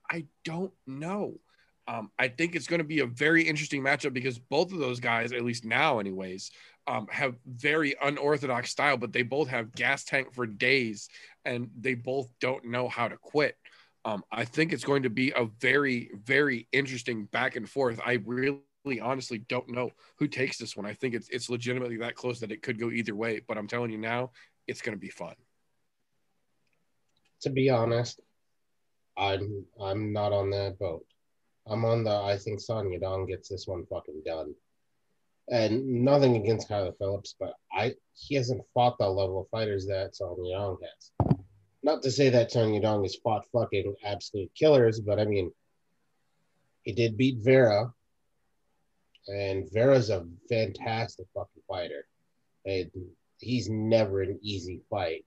I 0.09 0.25
don't 0.43 0.73
know. 0.85 1.39
Um, 1.87 2.11
I 2.19 2.27
think 2.27 2.55
it's 2.55 2.67
going 2.67 2.79
to 2.79 2.87
be 2.87 2.99
a 2.99 3.05
very 3.05 3.43
interesting 3.43 3.81
matchup 3.81 4.13
because 4.13 4.37
both 4.37 4.73
of 4.73 4.79
those 4.79 4.99
guys, 4.99 5.31
at 5.31 5.45
least 5.45 5.63
now, 5.63 5.99
anyways, 5.99 6.51
um, 6.85 7.07
have 7.09 7.35
very 7.45 7.95
unorthodox 8.01 8.71
style, 8.71 8.97
but 8.97 9.13
they 9.13 9.23
both 9.23 9.47
have 9.47 9.73
gas 9.73 10.03
tank 10.03 10.33
for 10.33 10.45
days 10.45 11.09
and 11.45 11.69
they 11.79 11.93
both 11.93 12.29
don't 12.39 12.65
know 12.65 12.89
how 12.89 13.07
to 13.07 13.17
quit. 13.17 13.55
Um, 14.03 14.23
I 14.31 14.45
think 14.45 14.73
it's 14.73 14.83
going 14.83 15.03
to 15.03 15.09
be 15.09 15.31
a 15.31 15.49
very, 15.59 16.11
very 16.23 16.67
interesting 16.71 17.25
back 17.25 17.55
and 17.55 17.69
forth. 17.69 17.99
I 18.05 18.21
really 18.25 18.61
honestly 19.01 19.39
don't 19.49 19.69
know 19.69 19.91
who 20.17 20.27
takes 20.27 20.57
this 20.57 20.77
one. 20.77 20.85
I 20.85 20.93
think 20.93 21.13
it's 21.13 21.27
it's 21.29 21.49
legitimately 21.49 21.97
that 21.97 22.15
close 22.15 22.39
that 22.39 22.51
it 22.51 22.61
could 22.61 22.79
go 22.79 22.89
either 22.89 23.15
way. 23.15 23.41
But 23.45 23.57
I'm 23.57 23.67
telling 23.67 23.91
you 23.91 23.97
now, 23.97 24.31
it's 24.65 24.81
going 24.81 24.95
to 24.95 24.99
be 24.99 25.09
fun. 25.09 25.35
To 27.41 27.49
be 27.49 27.69
honest, 27.69 28.19
I'm 29.17 29.65
I'm 29.79 30.13
not 30.13 30.33
on 30.33 30.49
that 30.51 30.79
boat. 30.79 31.05
I'm 31.65 31.85
on 31.85 32.03
the 32.03 32.11
I 32.11 32.37
think 32.37 32.59
Song 32.59 32.89
Yadong 32.89 33.27
gets 33.27 33.49
this 33.49 33.67
one 33.67 33.85
fucking 33.85 34.21
done. 34.25 34.53
And 35.49 36.03
nothing 36.03 36.35
against 36.35 36.69
Kyler 36.69 36.97
Phillips, 36.97 37.35
but 37.39 37.53
I 37.71 37.95
he 38.13 38.35
hasn't 38.35 38.65
fought 38.73 38.97
the 38.97 39.09
level 39.09 39.41
of 39.41 39.49
fighters 39.49 39.87
that 39.87 40.15
Song 40.15 40.37
Yadong 40.39 40.77
has. 40.81 41.37
Not 41.83 42.01
to 42.03 42.11
say 42.11 42.29
that 42.29 42.51
Song 42.51 42.73
Yadong 42.73 43.03
has 43.03 43.15
fought 43.15 43.45
fucking 43.53 43.95
absolute 44.03 44.51
killers, 44.55 44.99
but 44.99 45.19
I 45.19 45.25
mean, 45.25 45.51
he 46.83 46.91
did 46.91 47.17
beat 47.17 47.37
Vera, 47.39 47.93
and 49.27 49.71
Vera's 49.71 50.09
a 50.09 50.25
fantastic 50.49 51.27
fucking 51.33 51.63
fighter. 51.67 52.07
And 52.65 52.91
he's 53.39 53.69
never 53.69 54.21
an 54.21 54.39
easy 54.41 54.81
fight. 54.89 55.25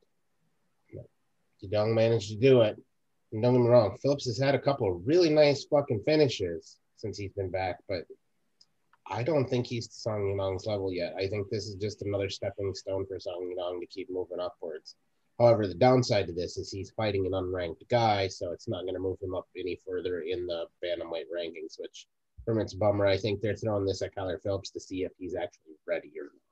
Yadong 1.63 1.95
managed 1.95 2.31
to 2.31 2.37
do 2.37 2.63
it. 2.63 2.77
And 3.33 3.43
don't 3.43 3.55
get 3.55 3.63
me 3.63 3.69
wrong, 3.69 3.97
Phillips 4.03 4.27
has 4.27 4.39
had 4.39 4.55
a 4.55 4.61
couple 4.61 4.91
of 4.91 5.07
really 5.07 5.31
nice 5.31 5.65
fucking 5.65 6.03
finishes 6.05 6.79
since 6.97 7.17
he's 7.17 7.33
been 7.33 7.51
back, 7.51 7.79
but 7.89 8.05
I 9.07 9.23
don't 9.23 9.49
think 9.49 9.67
he's 9.67 9.89
to 9.89 9.95
Song 9.95 10.23
Yadong's 10.23 10.67
level 10.67 10.93
yet. 10.93 11.15
I 11.19 11.27
think 11.29 11.49
this 11.49 11.67
is 11.67 11.77
just 11.77 12.03
another 12.03 12.29
stepping 12.29 12.75
stone 12.75 13.07
for 13.07 13.19
Song 13.19 13.55
Yadong 13.57 13.81
to 13.81 13.87
keep 13.87 14.09
moving 14.11 14.41
upwards. 14.41 14.97
However, 15.39 15.67
the 15.67 15.75
downside 15.75 16.27
to 16.27 16.33
this 16.33 16.59
is 16.59 16.71
he's 16.71 16.91
fighting 16.91 17.27
an 17.27 17.33
unranked 17.33 17.89
guy, 17.89 18.29
so 18.29 18.53
it's 18.53 18.69
not 18.69 18.83
going 18.83 18.95
to 18.95 19.01
move 19.01 19.19
him 19.23 19.35
up 19.35 19.49
any 19.57 19.81
further 19.87 20.21
in 20.21 20.47
the 20.47 20.67
bantamweight 20.85 21.31
rankings, 21.35 21.79
which 21.79 22.07
from 22.45 22.59
its 22.59 22.75
bummer. 22.75 23.07
I 23.07 23.17
think 23.17 23.41
they're 23.41 23.57
throwing 23.57 23.87
this 23.87 24.03
at 24.03 24.15
Kyler 24.15 24.41
Phillips 24.43 24.71
to 24.71 24.81
see 24.81 25.05
if 25.05 25.13
he's 25.19 25.35
actually 25.35 25.77
ready 25.87 26.13
or 26.19 26.25
not. 26.25 26.50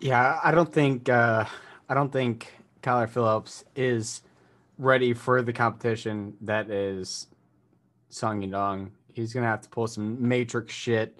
Yeah, 0.00 0.38
I 0.42 0.52
don't 0.52 0.72
think 0.72 1.08
uh, 1.08 1.44
I 1.88 1.94
don't 1.94 2.12
think 2.12 2.52
Kyler 2.82 3.08
Phillips 3.08 3.64
is 3.74 4.22
ready 4.78 5.12
for 5.12 5.42
the 5.42 5.52
competition 5.52 6.34
that 6.42 6.70
is 6.70 7.26
Song 8.08 8.40
Yadong. 8.40 8.90
He's 9.12 9.32
gonna 9.32 9.46
have 9.46 9.62
to 9.62 9.68
pull 9.68 9.88
some 9.88 10.28
matrix 10.28 10.72
shit 10.72 11.18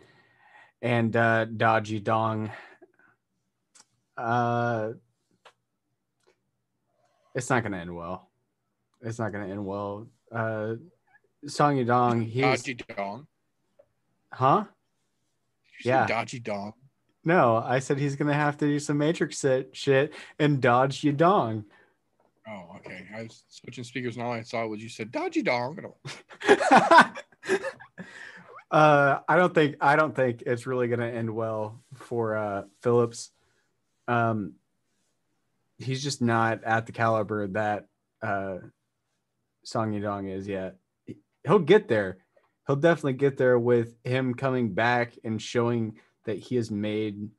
and 0.80 1.14
uh, 1.16 1.46
dodgy 1.46 1.98
dong. 1.98 2.52
Uh, 4.16 4.90
it's 7.34 7.50
not 7.50 7.64
gonna 7.64 7.78
end 7.78 7.94
well. 7.94 8.30
It's 9.02 9.18
not 9.18 9.32
gonna 9.32 9.48
end 9.48 9.64
well. 9.64 10.06
Uh, 10.30 10.74
Song 11.46 11.76
Yadong, 11.76 12.24
he's 12.24 12.42
Dodgy 12.42 12.74
dong. 12.96 13.26
huh? 14.32 14.58
Did 14.58 14.66
you 15.78 15.82
say 15.82 15.88
Yeah. 15.90 16.06
Dodgy 16.06 16.38
dong. 16.38 16.74
No, 17.28 17.62
I 17.62 17.80
said 17.80 17.98
he's 17.98 18.16
gonna 18.16 18.32
have 18.32 18.56
to 18.56 18.66
do 18.66 18.78
some 18.78 18.96
matrix 18.96 19.40
shit, 19.40 19.76
shit 19.76 20.14
and 20.38 20.62
dodge 20.62 21.04
your 21.04 21.12
dong. 21.12 21.66
Oh, 22.48 22.76
okay. 22.76 23.04
I 23.14 23.24
was 23.24 23.44
switching 23.50 23.84
speakers 23.84 24.16
and 24.16 24.24
all 24.24 24.32
I 24.32 24.40
saw 24.40 24.66
was 24.66 24.82
you 24.82 24.88
said 24.88 25.12
dodgy 25.12 25.42
dong. 25.42 25.78
uh, 28.70 29.18
I 29.28 29.36
don't 29.36 29.52
think 29.54 29.76
I 29.78 29.96
don't 29.96 30.16
think 30.16 30.42
it's 30.46 30.66
really 30.66 30.88
going 30.88 31.00
to 31.00 31.06
end 31.06 31.28
well 31.28 31.82
for 31.96 32.34
uh, 32.34 32.62
Phillips. 32.80 33.30
Um, 34.06 34.54
he's 35.76 36.02
just 36.02 36.22
not 36.22 36.64
at 36.64 36.86
the 36.86 36.92
caliber 36.92 37.46
that 37.48 37.88
uh, 38.22 38.56
Song 39.64 39.92
Yadong 39.92 40.34
is 40.34 40.48
yet. 40.48 40.76
He'll 41.46 41.58
get 41.58 41.88
there. 41.88 42.16
He'll 42.66 42.76
definitely 42.76 43.12
get 43.14 43.36
there 43.36 43.58
with 43.58 43.96
him 44.02 44.32
coming 44.32 44.72
back 44.72 45.12
and 45.24 45.42
showing 45.42 45.98
that 46.28 46.38
he 46.38 46.56
has 46.56 46.70
made 46.70 47.30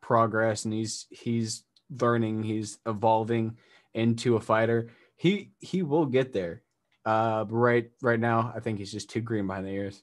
progress 0.00 0.64
and 0.64 0.72
he's 0.72 1.06
he's 1.10 1.64
learning, 2.00 2.44
he's 2.44 2.78
evolving 2.86 3.58
into 3.92 4.36
a 4.36 4.40
fighter. 4.40 4.88
He 5.16 5.50
he 5.58 5.82
will 5.82 6.06
get 6.06 6.32
there. 6.32 6.62
Uh, 7.04 7.44
but 7.44 7.54
right 7.54 7.90
right 8.00 8.20
now, 8.20 8.52
I 8.54 8.60
think 8.60 8.78
he's 8.78 8.92
just 8.92 9.10
too 9.10 9.20
green 9.20 9.48
behind 9.48 9.66
the 9.66 9.70
ears. 9.70 10.02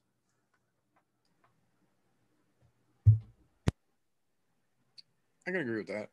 I 5.47 5.51
can 5.51 5.61
agree 5.61 5.77
with 5.77 5.87
that. 5.87 6.09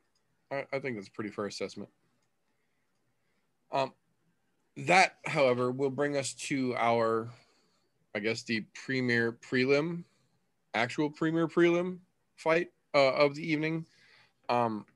I, 0.50 0.76
I 0.76 0.78
think 0.78 0.96
that's 0.96 1.08
a 1.08 1.12
pretty 1.12 1.30
fair 1.30 1.46
assessment. 1.46 1.90
Um, 3.72 3.92
that, 4.76 5.16
however, 5.26 5.70
will 5.70 5.90
bring 5.90 6.16
us 6.16 6.32
to 6.34 6.74
our, 6.76 7.28
I 8.14 8.20
guess, 8.20 8.44
the 8.44 8.64
premier 8.72 9.32
prelim, 9.32 10.04
actual 10.78 11.10
premier 11.10 11.48
prelim 11.48 11.98
fight 12.36 12.68
uh, 12.94 13.14
of 13.14 13.34
the 13.34 13.50
evening. 13.52 13.86
Um, 14.48 14.86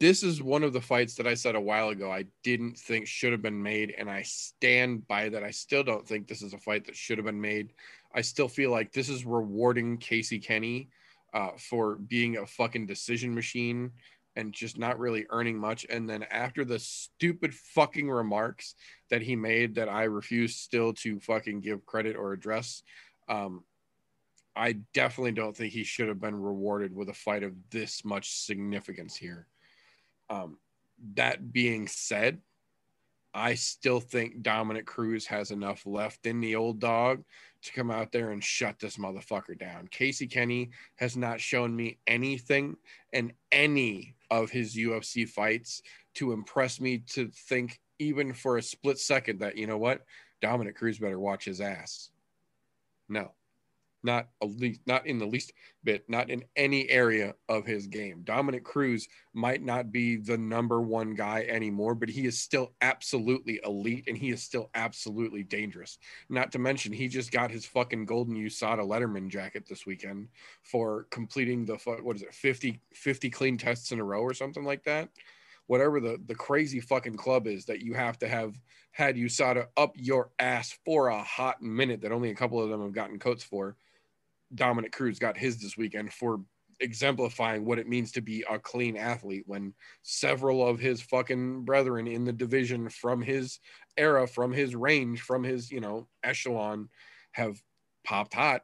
this 0.00 0.22
is 0.24 0.42
one 0.42 0.64
of 0.64 0.72
the 0.72 0.80
fights 0.80 1.14
that 1.14 1.26
I 1.26 1.34
said 1.34 1.54
a 1.54 1.60
while 1.60 1.90
ago 1.90 2.10
I 2.10 2.24
didn't 2.42 2.76
think 2.76 3.06
should 3.06 3.32
have 3.32 3.42
been 3.42 3.62
made, 3.62 3.94
and 3.96 4.10
I 4.10 4.22
stand 4.22 5.06
by 5.06 5.28
that. 5.28 5.44
I 5.44 5.52
still 5.52 5.84
don't 5.84 6.06
think 6.06 6.26
this 6.26 6.42
is 6.42 6.52
a 6.52 6.58
fight 6.58 6.84
that 6.86 6.96
should 6.96 7.16
have 7.16 7.26
been 7.26 7.40
made. 7.40 7.72
I 8.12 8.22
still 8.22 8.48
feel 8.48 8.70
like 8.72 8.92
this 8.92 9.08
is 9.08 9.24
rewarding 9.24 9.98
Casey 9.98 10.40
Kenny 10.40 10.88
uh, 11.32 11.50
for 11.56 11.96
being 11.96 12.38
a 12.38 12.46
fucking 12.46 12.86
decision 12.86 13.34
machine 13.34 13.92
and 14.34 14.52
just 14.52 14.78
not 14.78 14.98
really 14.98 15.26
earning 15.30 15.58
much. 15.58 15.86
And 15.90 16.08
then 16.08 16.24
after 16.24 16.64
the 16.64 16.78
stupid 16.78 17.54
fucking 17.54 18.08
remarks 18.10 18.74
that 19.10 19.22
he 19.22 19.36
made 19.36 19.74
that 19.76 19.88
I 19.88 20.04
refuse 20.04 20.56
still 20.56 20.92
to 20.94 21.20
fucking 21.20 21.60
give 21.60 21.86
credit 21.86 22.16
or 22.16 22.32
address, 22.32 22.82
um, 23.28 23.64
I 24.58 24.72
definitely 24.92 25.32
don't 25.32 25.56
think 25.56 25.72
he 25.72 25.84
should 25.84 26.08
have 26.08 26.20
been 26.20 26.34
rewarded 26.34 26.92
with 26.92 27.08
a 27.10 27.14
fight 27.14 27.44
of 27.44 27.54
this 27.70 28.04
much 28.04 28.32
significance 28.44 29.14
here. 29.14 29.46
Um, 30.28 30.58
that 31.14 31.52
being 31.52 31.86
said, 31.86 32.40
I 33.32 33.54
still 33.54 34.00
think 34.00 34.42
Dominick 34.42 34.84
Cruz 34.84 35.26
has 35.26 35.52
enough 35.52 35.86
left 35.86 36.26
in 36.26 36.40
the 36.40 36.56
old 36.56 36.80
dog 36.80 37.22
to 37.62 37.72
come 37.72 37.92
out 37.92 38.10
there 38.10 38.32
and 38.32 38.42
shut 38.42 38.80
this 38.80 38.96
motherfucker 38.96 39.56
down. 39.56 39.86
Casey 39.92 40.26
Kenny 40.26 40.70
has 40.96 41.16
not 41.16 41.40
shown 41.40 41.74
me 41.76 41.98
anything 42.08 42.76
in 43.12 43.32
any 43.52 44.16
of 44.28 44.50
his 44.50 44.74
UFC 44.74 45.28
fights 45.28 45.82
to 46.14 46.32
impress 46.32 46.80
me 46.80 46.98
to 47.10 47.28
think, 47.28 47.80
even 48.00 48.32
for 48.32 48.56
a 48.56 48.62
split 48.62 48.98
second, 48.98 49.38
that, 49.38 49.56
you 49.56 49.68
know 49.68 49.78
what, 49.78 50.04
Dominick 50.42 50.74
Cruz 50.74 50.98
better 50.98 51.20
watch 51.20 51.44
his 51.44 51.60
ass. 51.60 52.10
No 53.08 53.30
not 54.02 54.28
a 54.40 54.46
least, 54.46 54.80
not 54.86 55.06
in 55.06 55.18
the 55.18 55.26
least 55.26 55.52
bit, 55.84 56.04
not 56.08 56.30
in 56.30 56.44
any 56.56 56.88
area 56.88 57.34
of 57.48 57.66
his 57.66 57.86
game. 57.86 58.22
Dominick 58.24 58.64
Cruz 58.64 59.08
might 59.34 59.62
not 59.62 59.90
be 59.90 60.16
the 60.16 60.38
number 60.38 60.80
one 60.80 61.14
guy 61.14 61.44
anymore, 61.48 61.94
but 61.94 62.08
he 62.08 62.26
is 62.26 62.38
still 62.38 62.72
absolutely 62.80 63.60
elite 63.64 64.04
and 64.06 64.16
he 64.16 64.30
is 64.30 64.42
still 64.42 64.70
absolutely 64.74 65.42
dangerous. 65.42 65.98
Not 66.28 66.52
to 66.52 66.58
mention, 66.58 66.92
he 66.92 67.08
just 67.08 67.32
got 67.32 67.50
his 67.50 67.66
fucking 67.66 68.06
golden 68.06 68.36
USADA 68.36 68.86
Letterman 68.86 69.28
jacket 69.28 69.66
this 69.68 69.86
weekend 69.86 70.28
for 70.62 71.06
completing 71.10 71.64
the 71.64 71.76
what 72.02 72.16
is 72.16 72.22
it 72.22 72.34
50 72.34 72.80
50 72.94 73.30
clean 73.30 73.58
tests 73.58 73.92
in 73.92 74.00
a 74.00 74.04
row 74.04 74.20
or 74.20 74.34
something 74.34 74.64
like 74.64 74.84
that 74.84 75.08
whatever 75.68 76.00
the 76.00 76.20
the 76.26 76.34
crazy 76.34 76.80
fucking 76.80 77.16
club 77.16 77.46
is 77.46 77.66
that 77.66 77.80
you 77.80 77.94
have 77.94 78.18
to 78.18 78.26
have 78.26 78.58
had 78.90 79.16
USADA 79.16 79.66
up 79.76 79.92
your 79.94 80.30
ass 80.38 80.76
for 80.84 81.08
a 81.08 81.22
hot 81.22 81.62
minute 81.62 82.00
that 82.00 82.10
only 82.10 82.30
a 82.30 82.34
couple 82.34 82.60
of 82.60 82.68
them 82.68 82.82
have 82.82 82.92
gotten 82.92 83.18
coats 83.18 83.44
for 83.44 83.76
Dominick 84.54 84.92
Cruz 84.92 85.18
got 85.18 85.36
his 85.36 85.60
this 85.60 85.76
weekend 85.76 86.12
for 86.12 86.40
exemplifying 86.80 87.64
what 87.64 87.78
it 87.78 87.88
means 87.88 88.12
to 88.12 88.20
be 88.20 88.44
a 88.48 88.58
clean 88.58 88.96
athlete 88.96 89.42
when 89.46 89.74
several 90.02 90.66
of 90.66 90.78
his 90.78 91.00
fucking 91.00 91.64
brethren 91.64 92.06
in 92.06 92.24
the 92.24 92.32
division 92.32 92.88
from 92.88 93.20
his 93.20 93.58
era, 93.96 94.26
from 94.26 94.52
his 94.52 94.76
range, 94.76 95.20
from 95.20 95.42
his, 95.42 95.70
you 95.70 95.80
know, 95.80 96.06
echelon 96.22 96.88
have 97.32 97.60
popped 98.04 98.34
hot. 98.34 98.62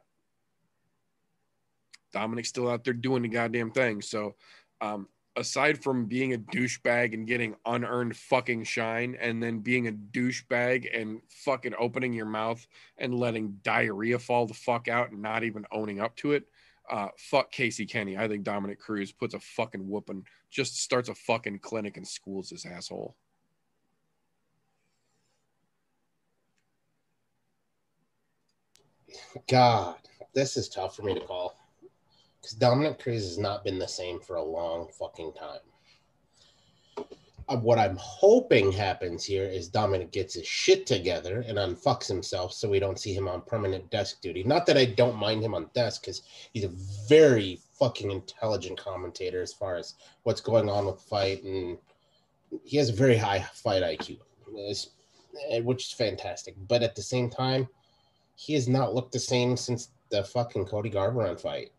Dominick's 2.13 2.49
still 2.49 2.69
out 2.69 2.85
there 2.85 2.93
doing 2.93 3.23
the 3.23 3.27
goddamn 3.27 3.71
thing. 3.71 4.01
So, 4.01 4.35
um, 4.79 5.07
aside 5.35 5.83
from 5.83 6.05
being 6.05 6.33
a 6.33 6.37
douchebag 6.37 7.13
and 7.13 7.27
getting 7.27 7.55
unearned 7.65 8.15
fucking 8.15 8.63
shine 8.63 9.17
and 9.19 9.41
then 9.41 9.59
being 9.59 9.87
a 9.87 9.91
douchebag 9.91 10.87
and 10.97 11.21
fucking 11.29 11.73
opening 11.77 12.13
your 12.13 12.25
mouth 12.25 12.65
and 12.97 13.13
letting 13.13 13.57
diarrhea 13.63 14.17
fall 14.17 14.45
the 14.45 14.53
fuck 14.53 14.87
out 14.87 15.11
and 15.11 15.21
not 15.21 15.43
even 15.43 15.65
owning 15.71 15.99
up 15.99 16.15
to 16.15 16.31
it 16.31 16.45
uh 16.89 17.07
fuck 17.17 17.51
casey 17.51 17.85
kenny 17.85 18.17
i 18.17 18.27
think 18.27 18.43
dominick 18.43 18.79
cruz 18.79 19.11
puts 19.11 19.33
a 19.33 19.39
fucking 19.39 19.87
whooping 19.89 20.25
just 20.49 20.81
starts 20.81 21.09
a 21.09 21.15
fucking 21.15 21.59
clinic 21.59 21.97
and 21.97 22.07
schools 22.07 22.49
this 22.49 22.65
asshole 22.65 23.15
God, 29.47 29.95
this 30.33 30.57
is 30.57 30.69
tough 30.69 30.95
for 30.95 31.03
me 31.03 31.13
to 31.13 31.19
call. 31.19 31.54
Because 32.45 32.59
Dominick 32.59 32.99
Cruz 32.99 33.23
has 33.23 33.39
not 33.39 33.63
been 33.63 33.79
the 33.79 33.87
same 33.87 34.19
for 34.19 34.35
a 34.35 34.43
long 34.43 34.87
fucking 34.99 35.33
time. 35.33 37.07
Uh, 37.49 37.57
what 37.57 37.79
I'm 37.79 37.97
hoping 37.99 38.71
happens 38.71 39.25
here 39.25 39.45
is 39.45 39.67
Dominick 39.67 40.11
gets 40.11 40.35
his 40.35 40.45
shit 40.45 40.85
together 40.85 41.43
and 41.47 41.57
unfucks 41.57 42.07
himself 42.07 42.53
so 42.53 42.69
we 42.69 42.79
don't 42.79 42.99
see 42.99 43.15
him 43.15 43.27
on 43.27 43.41
permanent 43.41 43.89
desk 43.89 44.21
duty. 44.21 44.43
Not 44.43 44.67
that 44.67 44.77
I 44.77 44.85
don't 44.85 45.15
mind 45.15 45.43
him 45.43 45.55
on 45.55 45.71
desk 45.73 46.01
because 46.01 46.21
he's 46.53 46.65
a 46.65 46.71
very 47.09 47.59
fucking 47.79 48.11
intelligent 48.11 48.77
commentator 48.77 49.41
as 49.41 49.51
far 49.51 49.77
as 49.77 49.95
what's 50.21 50.41
going 50.41 50.69
on 50.69 50.85
with 50.85 51.01
fight 51.01 51.43
and 51.43 51.79
he 52.63 52.77
has 52.77 52.89
a 52.89 52.93
very 52.93 53.17
high 53.17 53.39
fight 53.55 53.81
IQ, 53.81 54.19
eh, 55.49 55.61
which 55.61 55.85
is 55.87 55.91
fantastic. 55.93 56.53
But 56.67 56.83
at 56.83 56.93
the 56.93 57.01
same 57.01 57.31
time, 57.31 57.67
he 58.35 58.53
has 58.53 58.67
not 58.67 58.93
looked 58.93 59.13
the 59.13 59.19
same 59.19 59.57
since 59.57 59.89
the 60.11 60.23
fucking 60.23 60.65
Cody 60.65 60.91
Garbrandt 60.91 61.41
fight, 61.41 61.71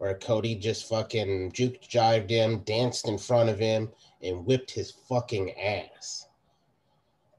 where 0.00 0.14
Cody 0.14 0.54
just 0.54 0.88
fucking 0.88 1.52
juke 1.52 1.82
jived 1.82 2.30
him, 2.30 2.60
danced 2.60 3.06
in 3.06 3.18
front 3.18 3.50
of 3.50 3.58
him, 3.58 3.90
and 4.22 4.46
whipped 4.46 4.70
his 4.70 4.90
fucking 4.90 5.52
ass. 5.60 6.26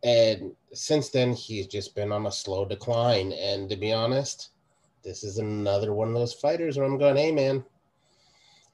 And 0.04 0.52
since 0.72 1.10
then, 1.10 1.34
he's 1.34 1.66
just 1.66 1.96
been 1.96 2.12
on 2.12 2.28
a 2.28 2.32
slow 2.32 2.66
decline. 2.66 3.32
And 3.32 3.68
to 3.72 3.76
be 3.76 3.92
honest, 3.92 4.52
this 5.04 5.24
is 5.24 5.40
another 5.40 5.96
one 5.96 6.10
of 6.10 6.14
those 6.14 6.36
fighters 6.36 6.78
where 6.78 6.86
I'm 6.86 7.00
going, 7.00 7.18
hey 7.18 7.32
man, 7.32 7.66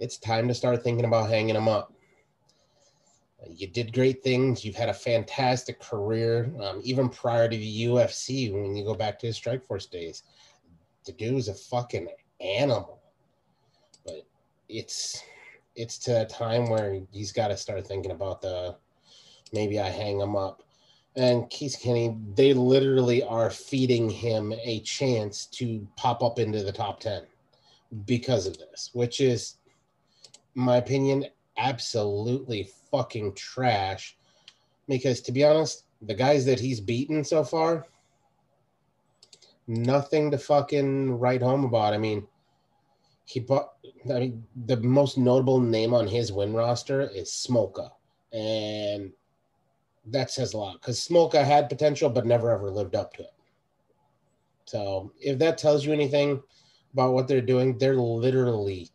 it's 0.02 0.18
time 0.18 0.50
to 0.50 0.54
start 0.54 0.84
thinking 0.84 1.06
about 1.06 1.30
hanging 1.30 1.56
him 1.56 1.70
up. 1.70 1.94
You 3.50 3.68
did 3.68 3.94
great 3.94 4.22
things. 4.22 4.66
You've 4.66 4.76
had 4.76 4.90
a 4.90 4.94
fantastic 4.94 5.80
career, 5.80 6.52
um, 6.62 6.82
even 6.84 7.08
prior 7.08 7.48
to 7.48 7.56
the 7.56 7.86
UFC. 7.86 8.52
When 8.52 8.76
you 8.76 8.84
go 8.84 8.96
back 8.96 9.18
to 9.20 9.28
his 9.28 9.40
Strikeforce 9.40 9.90
days, 9.90 10.24
the 11.06 11.14
dude's 11.14 11.48
a 11.48 11.54
fucking 11.54 12.10
animal. 12.42 12.97
It's 14.70 15.24
it's 15.76 15.98
to 16.00 16.22
a 16.22 16.26
time 16.26 16.70
where 16.70 17.02
he's 17.12 17.32
got 17.32 17.50
to 17.50 17.58
start 17.58 17.86
thinking 17.86 18.12
about 18.12 18.42
the 18.42 18.76
maybe 19.54 19.80
I 19.80 19.90
hang 19.90 20.20
him 20.20 20.36
up. 20.36 20.64
And 21.16 21.50
Keith 21.50 21.78
Kenny, 21.82 22.16
they 22.36 22.54
literally 22.54 23.24
are 23.24 23.50
feeding 23.50 24.10
him 24.10 24.54
a 24.64 24.82
chance 24.82 25.46
to 25.48 25.88
pop 25.96 26.22
up 26.22 26.38
into 26.38 26.64
the 26.64 26.72
top 26.72 27.00
10 27.00 27.24
because 28.06 28.46
of 28.46 28.58
this, 28.58 28.92
which 28.94 29.20
is, 29.20 29.56
my 30.54 30.78
opinion, 30.78 31.26
absolutely 31.58 32.70
fucking 32.92 33.34
trash. 33.34 34.16
Because 34.88 35.22
to 35.22 35.32
be 35.32 35.44
honest, 35.44 35.86
the 36.04 36.14
guys 36.14 36.46
that 36.46 36.60
he's 36.60 36.80
beaten 36.80 37.24
so 37.24 37.44
far, 37.44 37.88
nothing 39.66 40.30
to 40.32 40.38
fucking 40.38 41.18
write 41.18 41.42
home 41.42 41.64
about. 41.64 41.94
I 41.94 41.98
mean, 41.98 42.28
he 43.28 43.42
bought, 43.42 43.74
I 44.10 44.20
mean, 44.20 44.44
the 44.66 44.78
most 44.78 45.18
notable 45.18 45.60
name 45.60 45.94
on 45.94 46.08
his 46.08 46.32
win 46.32 46.54
roster 46.54 47.02
is 47.02 47.30
Smolka. 47.30 47.90
And 48.32 49.12
that 50.06 50.32
says 50.32 50.54
a 50.54 50.58
lot 50.58 50.80
because 50.80 51.06
Smolka 51.06 51.44
had 51.44 51.68
potential 51.68 52.10
but 52.10 52.26
never 52.26 52.50
ever 52.50 52.72
lived 52.72 52.96
up 52.96 53.14
to 53.16 53.24
it. 53.24 53.34
So 54.64 55.12
if 55.20 55.38
that 55.40 55.58
tells 55.58 55.86
you 55.86 55.92
anything 55.92 56.42
about 56.94 57.12
what 57.12 57.28
they're 57.28 57.42
doing, 57.42 57.78
they're 57.78 57.98
literally 57.98 58.90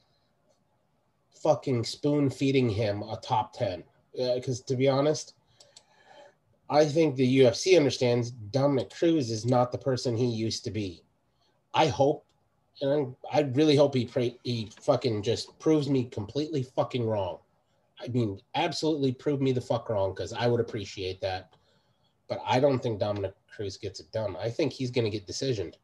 fucking 1.43 1.85
spoon 1.85 2.31
feeding 2.31 2.71
him 2.71 3.03
a 3.03 3.19
top 3.23 3.53
10. 3.53 3.85
Uh, 4.19 4.35
because 4.37 4.63
to 4.63 4.77
be 4.77 4.89
honest, 4.89 5.35
I 6.71 6.87
think 6.87 7.17
the 7.17 7.41
UFC 7.41 7.77
understands 7.77 8.31
Dominick 8.31 8.89
Cruz 8.95 9.31
is 9.31 9.45
not 9.45 9.73
the 9.73 9.79
person 9.79 10.17
he 10.17 10.27
used 10.27 10.65
to 10.65 10.71
be. 10.71 11.03
I 11.75 11.89
hope, 11.89 12.25
and 12.83 13.15
I 13.33 13.43
really 13.53 13.77
hope 13.77 13.95
he 13.95 14.05
pray, 14.05 14.37
he 14.43 14.71
fucking 14.81 15.23
just 15.23 15.57
proves 15.61 15.89
me 15.89 16.05
completely 16.05 16.65
fucking 16.65 17.07
wrong. 17.07 17.39
I 18.01 18.09
mean, 18.09 18.41
absolutely 18.57 19.13
prove 19.13 19.41
me 19.41 19.53
the 19.53 19.61
fuck 19.61 19.89
wrong 19.89 20.13
because 20.13 20.33
I 20.33 20.49
would 20.49 20.61
appreciate 20.61 21.21
that. 21.21 21.55
But 22.29 22.41
I 22.45 22.59
don't 22.59 22.83
think 22.83 22.99
Dominick 22.99 23.35
Cruz 23.55 23.77
gets 23.77 24.01
it 24.01 24.11
done. 24.11 24.37
I 24.37 24.51
think 24.51 24.73
he's 24.73 24.91
going 24.91 25.05
to 25.05 25.11
get 25.11 25.27
decisioned. 25.27 25.75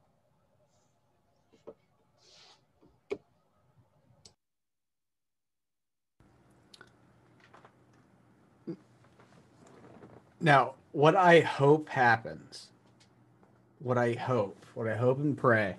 Now, 10.41 10.75
what 10.93 11.15
I 11.15 11.41
hope 11.41 11.89
happens, 11.89 12.69
what 13.81 13.99
I 13.99 14.15
hope, 14.15 14.65
what 14.75 14.89
I 14.89 14.97
hope 14.97 15.19
and 15.19 15.37
pray, 15.37 15.77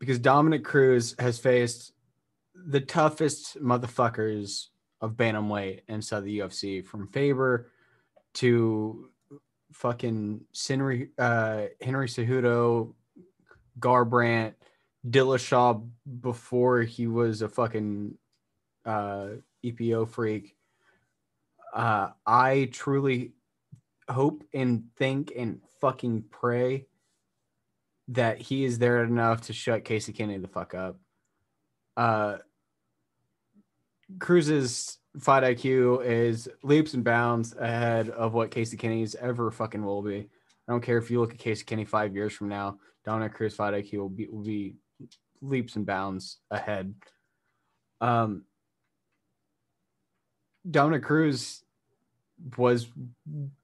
because 0.00 0.18
Dominick 0.18 0.64
Cruz 0.64 1.14
has 1.18 1.38
faced 1.38 1.92
the 2.54 2.80
toughest 2.80 3.62
motherfuckers 3.62 4.68
of 5.00 5.12
bantamweight 5.12 5.82
inside 5.88 6.24
the 6.24 6.40
UFC, 6.40 6.84
from 6.84 7.06
Faber 7.08 7.70
to 8.34 9.10
fucking 9.72 10.40
Henry, 10.66 11.10
uh, 11.18 11.66
Henry 11.80 12.08
Cejudo, 12.08 12.94
Garbrandt, 13.78 14.54
Dillashaw 15.08 15.86
before 16.20 16.82
he 16.82 17.06
was 17.06 17.42
a 17.42 17.48
fucking 17.48 18.14
uh, 18.84 19.28
EPO 19.64 20.08
freak. 20.08 20.56
Uh, 21.72 22.10
I 22.26 22.68
truly 22.72 23.32
hope 24.08 24.44
and 24.52 24.84
think 24.96 25.32
and 25.36 25.60
fucking 25.80 26.24
pray 26.30 26.86
that 28.10 28.40
he 28.40 28.64
is 28.64 28.78
there 28.78 29.04
enough 29.04 29.42
to 29.42 29.52
shut 29.52 29.84
Casey 29.84 30.12
Kenney 30.12 30.38
the 30.38 30.48
fuck 30.48 30.74
up. 30.74 30.98
Uh, 31.96 32.38
Cruz 34.18 34.48
is 34.48 34.98
fight 35.18 35.44
IQ 35.44 36.04
is 36.04 36.48
leaps 36.62 36.94
and 36.94 37.04
bounds 37.04 37.54
ahead 37.56 38.10
of 38.10 38.34
what 38.34 38.50
Casey 38.50 38.76
Kenney's 38.76 39.14
ever 39.14 39.50
fucking 39.50 39.84
will 39.84 40.02
be. 40.02 40.28
I 40.68 40.72
don't 40.72 40.82
care 40.82 40.98
if 40.98 41.10
you 41.10 41.20
look 41.20 41.32
at 41.32 41.38
Casey 41.38 41.64
Kenney 41.64 41.84
five 41.84 42.14
years 42.14 42.32
from 42.32 42.48
now, 42.48 42.78
Dominick 43.04 43.34
Cruz 43.34 43.54
fight 43.54 43.74
IQ 43.74 43.98
will 43.98 44.08
be 44.08 44.28
will 44.28 44.42
be 44.42 44.74
leaps 45.40 45.76
and 45.76 45.86
bounds 45.86 46.38
ahead. 46.50 46.94
Um, 48.00 48.44
Dominick 50.68 51.04
Cruz 51.04 51.62
was 52.56 52.88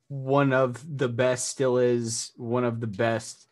one 0.08 0.52
of 0.52 0.98
the 0.98 1.08
best, 1.08 1.48
still 1.48 1.78
is 1.78 2.32
one 2.36 2.64
of 2.64 2.80
the 2.80 2.86
best 2.86 3.48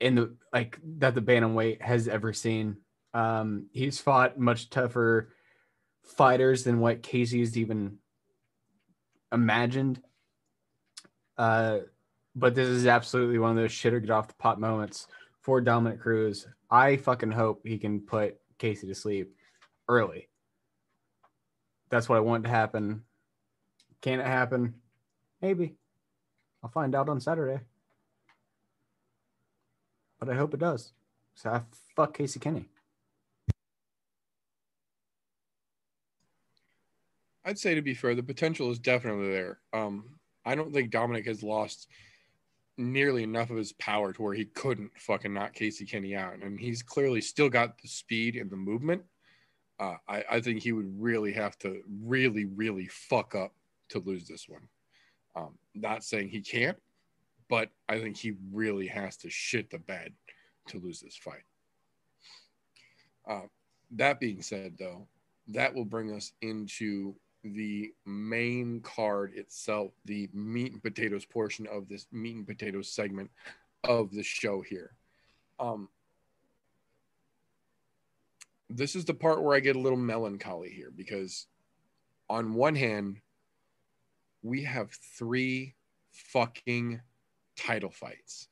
in 0.00 0.14
the 0.14 0.36
like 0.52 0.78
that 0.98 1.14
the 1.14 1.22
bantamweight 1.22 1.80
has 1.80 2.08
ever 2.08 2.32
seen. 2.32 2.78
Um, 3.14 3.66
he's 3.72 4.00
fought 4.00 4.38
much 4.38 4.70
tougher 4.70 5.32
fighters 6.02 6.64
than 6.64 6.80
what 6.80 7.02
Casey's 7.02 7.56
even 7.56 7.98
imagined. 9.32 10.00
Uh, 11.38 11.78
but 12.34 12.54
this 12.54 12.68
is 12.68 12.86
absolutely 12.86 13.38
one 13.38 13.50
of 13.50 13.56
those 13.56 13.72
shit 13.72 13.94
or 13.94 14.00
get 14.00 14.10
off 14.10 14.28
the 14.28 14.34
pot 14.34 14.60
moments 14.60 15.06
for 15.40 15.60
Dominick 15.60 16.00
Cruz. 16.00 16.46
I 16.70 16.96
fucking 16.96 17.30
hope 17.30 17.62
he 17.64 17.78
can 17.78 18.00
put 18.00 18.36
Casey 18.58 18.86
to 18.86 18.94
sleep 18.94 19.34
early. 19.88 20.28
That's 21.88 22.08
what 22.08 22.16
I 22.16 22.20
want 22.20 22.44
to 22.44 22.50
happen. 22.50 23.02
Can 24.02 24.20
it 24.20 24.26
happen? 24.26 24.74
Maybe. 25.40 25.76
I'll 26.62 26.70
find 26.70 26.94
out 26.94 27.08
on 27.08 27.20
Saturday. 27.20 27.60
But 30.18 30.30
I 30.30 30.34
hope 30.34 30.54
it 30.54 30.60
does. 30.60 30.92
So 31.34 31.50
I 31.50 31.62
fuck 31.94 32.16
Casey 32.16 32.40
Kenney. 32.40 32.68
I'd 37.44 37.58
say 37.58 37.74
to 37.74 37.82
be 37.82 37.94
fair, 37.94 38.14
the 38.14 38.22
potential 38.22 38.70
is 38.72 38.78
definitely 38.78 39.30
there. 39.30 39.60
Um, 39.72 40.18
I 40.44 40.54
don't 40.54 40.72
think 40.72 40.90
Dominick 40.90 41.26
has 41.26 41.42
lost 41.42 41.88
nearly 42.76 43.22
enough 43.22 43.50
of 43.50 43.56
his 43.56 43.72
power 43.74 44.12
to 44.12 44.22
where 44.22 44.34
he 44.34 44.46
couldn't 44.46 44.90
fucking 44.98 45.32
knock 45.32 45.54
Casey 45.54 45.86
Kenney 45.86 46.16
out, 46.16 46.42
and 46.42 46.58
he's 46.58 46.82
clearly 46.82 47.20
still 47.20 47.48
got 47.48 47.80
the 47.80 47.88
speed 47.88 48.36
and 48.36 48.50
the 48.50 48.56
movement. 48.56 49.02
Uh, 49.78 49.96
I, 50.08 50.24
I 50.32 50.40
think 50.40 50.62
he 50.62 50.72
would 50.72 51.00
really 51.00 51.32
have 51.32 51.58
to 51.58 51.82
really, 52.02 52.46
really 52.46 52.86
fuck 52.88 53.34
up 53.34 53.52
to 53.90 54.00
lose 54.00 54.26
this 54.26 54.48
one. 54.48 54.68
Um, 55.36 55.58
not 55.74 56.02
saying 56.02 56.30
he 56.30 56.40
can't, 56.40 56.78
but 57.48 57.70
I 57.88 57.98
think 57.98 58.16
he 58.16 58.34
really 58.52 58.86
has 58.88 59.16
to 59.18 59.30
shit 59.30 59.70
the 59.70 59.78
bed 59.78 60.12
to 60.68 60.78
lose 60.78 61.00
this 61.00 61.16
fight. 61.16 61.44
Uh, 63.28 63.46
that 63.92 64.20
being 64.20 64.42
said, 64.42 64.74
though, 64.78 65.06
that 65.48 65.74
will 65.74 65.84
bring 65.84 66.12
us 66.12 66.32
into 66.42 67.14
the 67.44 67.92
main 68.04 68.80
card 68.80 69.32
itself, 69.34 69.92
the 70.04 70.28
meat 70.32 70.72
and 70.72 70.82
potatoes 70.82 71.24
portion 71.24 71.66
of 71.68 71.88
this 71.88 72.06
meat 72.10 72.36
and 72.36 72.46
potatoes 72.46 72.90
segment 72.90 73.30
of 73.84 74.10
the 74.10 74.22
show 74.22 74.60
here. 74.60 74.92
Um, 75.60 75.88
this 78.68 78.96
is 78.96 79.04
the 79.04 79.14
part 79.14 79.42
where 79.42 79.56
I 79.56 79.60
get 79.60 79.76
a 79.76 79.80
little 79.80 79.98
melancholy 79.98 80.70
here 80.70 80.92
because, 80.94 81.46
on 82.28 82.54
one 82.54 82.74
hand, 82.74 83.20
we 84.42 84.64
have 84.64 84.90
three 84.90 85.74
fucking 86.10 87.00
title 87.56 87.90
fights. 87.90 88.48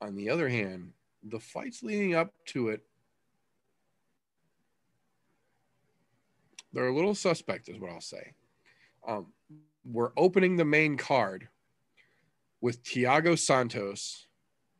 On 0.00 0.14
the 0.14 0.30
other 0.30 0.48
hand, 0.48 0.92
the 1.22 1.40
fights 1.40 1.82
leading 1.82 2.14
up 2.14 2.32
to 2.46 2.68
it, 2.68 2.82
they're 6.72 6.88
a 6.88 6.94
little 6.94 7.14
suspect, 7.14 7.68
is 7.68 7.78
what 7.78 7.90
I'll 7.90 8.00
say. 8.00 8.34
Um, 9.06 9.32
we're 9.84 10.12
opening 10.16 10.56
the 10.56 10.64
main 10.64 10.96
card 10.96 11.48
with 12.60 12.82
Thiago 12.82 13.38
Santos 13.38 14.26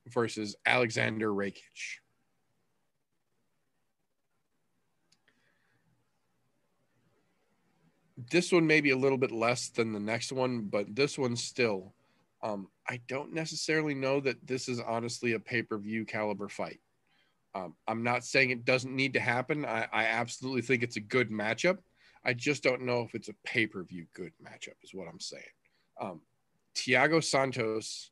versus 0.07 0.57
Alexander 0.67 1.29
Rakic. 1.29 2.01
This 8.31 8.51
one 8.51 8.67
may 8.67 8.81
be 8.81 8.91
a 8.91 8.97
little 8.97 9.19
bit 9.19 9.31
less 9.31 9.69
than 9.69 9.93
the 9.93 10.01
next 10.01 10.33
one, 10.33 10.63
but 10.63 10.95
this 10.97 11.19
one 11.19 11.37
still 11.37 11.95
um, 12.47 12.69
I 12.89 13.01
don't 13.09 13.33
necessarily 13.33 13.95
know 13.95 14.21
that 14.21 14.47
this 14.47 14.69
is 14.69 14.79
honestly 14.79 15.33
a 15.33 15.41
pay 15.41 15.63
per 15.63 15.79
view 15.79 16.05
caliber 16.05 16.49
fight. 16.49 16.81
Um, 17.57 17.75
I'm 17.89 18.05
not 18.05 18.25
saying 18.25 18.51
it 18.51 18.65
doesn't 18.65 18.95
need 18.95 19.15
to 19.15 19.21
happen. 19.21 19.65
I, 19.65 19.89
I, 19.93 20.05
absolutely 20.05 20.63
think 20.63 20.83
it's 20.83 20.97
a 20.97 21.01
good 21.01 21.31
matchup. 21.31 21.79
I 22.25 22.35
just 22.35 22.63
don't 22.63 22.83
know 22.83 23.01
if 23.01 23.15
it's 23.15 23.29
a 23.29 23.35
pay 23.45 23.67
per 23.67 23.83
view 23.83 24.07
good 24.15 24.33
matchup, 24.45 24.75
is 24.85 24.95
what 24.95 25.09
I'm 25.09 25.19
saying. 25.19 25.43
Um, 26.01 26.21
Thiago 26.77 27.25
Santos, 27.25 28.11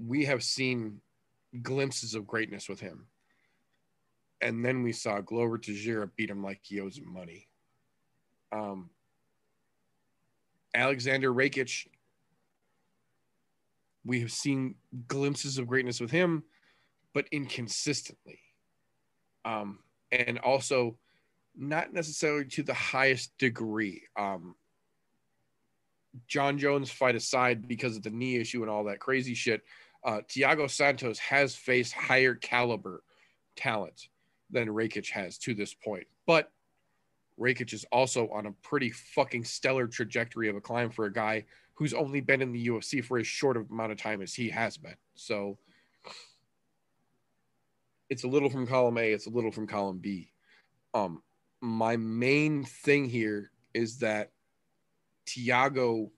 we 0.00 0.26
have 0.26 0.44
seen 0.44 1.00
glimpses 1.62 2.14
of 2.14 2.26
greatness 2.26 2.68
with 2.68 2.78
him. 2.78 3.06
And 4.42 4.64
then 4.64 4.82
we 4.82 4.92
saw 4.92 5.20
Glover 5.20 5.58
Teixeira 5.58 6.06
beat 6.06 6.30
him 6.30 6.42
like 6.44 6.60
he 6.62 6.80
owes 6.80 6.98
him 6.98 7.12
money. 7.12 7.48
Um, 8.52 8.90
Alexander 10.74 11.32
Rakic 11.32 11.86
we 14.04 14.20
have 14.20 14.32
seen 14.32 14.74
glimpses 15.06 15.58
of 15.58 15.66
greatness 15.66 16.00
with 16.00 16.10
him, 16.10 16.44
but 17.12 17.26
inconsistently. 17.32 18.38
Um, 19.44 19.80
and 20.10 20.38
also 20.38 20.96
not 21.56 21.92
necessarily 21.92 22.44
to 22.46 22.62
the 22.62 22.74
highest 22.74 23.36
degree. 23.38 24.02
Um, 24.18 24.54
Jon 26.28 26.58
Jones 26.58 26.90
fight 26.90 27.16
aside 27.16 27.66
because 27.66 27.96
of 27.96 28.02
the 28.02 28.10
knee 28.10 28.36
issue 28.36 28.62
and 28.62 28.70
all 28.70 28.84
that 28.84 29.00
crazy 29.00 29.34
shit. 29.34 29.62
Uh, 30.04 30.20
Thiago 30.28 30.70
Santos 30.70 31.18
has 31.18 31.56
faced 31.56 31.92
higher 31.92 32.34
caliber 32.34 33.02
talent 33.56 34.08
than 34.50 34.68
Rakic 34.68 35.10
has 35.10 35.38
to 35.38 35.54
this 35.54 35.74
point, 35.74 36.06
but 36.26 36.50
Rakic 37.40 37.72
is 37.72 37.84
also 37.90 38.28
on 38.28 38.46
a 38.46 38.52
pretty 38.62 38.90
fucking 38.90 39.44
stellar 39.44 39.86
trajectory 39.86 40.48
of 40.48 40.56
a 40.56 40.60
climb 40.60 40.90
for 40.90 41.06
a 41.06 41.12
guy 41.12 41.44
who's 41.74 41.94
only 41.94 42.20
been 42.20 42.42
in 42.42 42.52
the 42.52 42.68
UFC 42.68 43.04
for 43.04 43.18
as 43.18 43.26
short 43.26 43.56
amount 43.56 43.92
of 43.92 43.98
time 43.98 44.22
as 44.22 44.34
he 44.34 44.48
has 44.50 44.76
been. 44.76 44.96
So 45.14 45.58
it's 48.08 48.24
a 48.24 48.28
little 48.28 48.50
from 48.50 48.66
column 48.66 48.98
A, 48.98 49.12
it's 49.12 49.26
a 49.26 49.30
little 49.30 49.50
from 49.50 49.66
column 49.66 49.98
B. 49.98 50.30
Um, 50.92 51.22
my 51.60 51.96
main 51.96 52.64
thing 52.64 53.08
here 53.08 53.50
is 53.72 53.98
that 53.98 54.30
Thiago, 55.26 56.10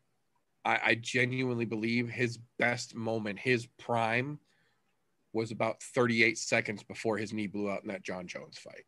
I, 0.65 0.81
I 0.85 0.95
genuinely 0.97 1.65
believe 1.65 2.09
his 2.09 2.39
best 2.59 2.95
moment, 2.95 3.39
his 3.39 3.66
prime, 3.78 4.39
was 5.33 5.53
about 5.53 5.83
38 5.83 6.37
seconds 6.39 6.83
before 6.83 7.16
his 7.16 7.33
knee 7.33 7.47
blew 7.47 7.70
out 7.70 7.83
in 7.83 7.89
that 7.89 8.03
Jon 8.03 8.27
Jones 8.27 8.59
fight 8.59 8.85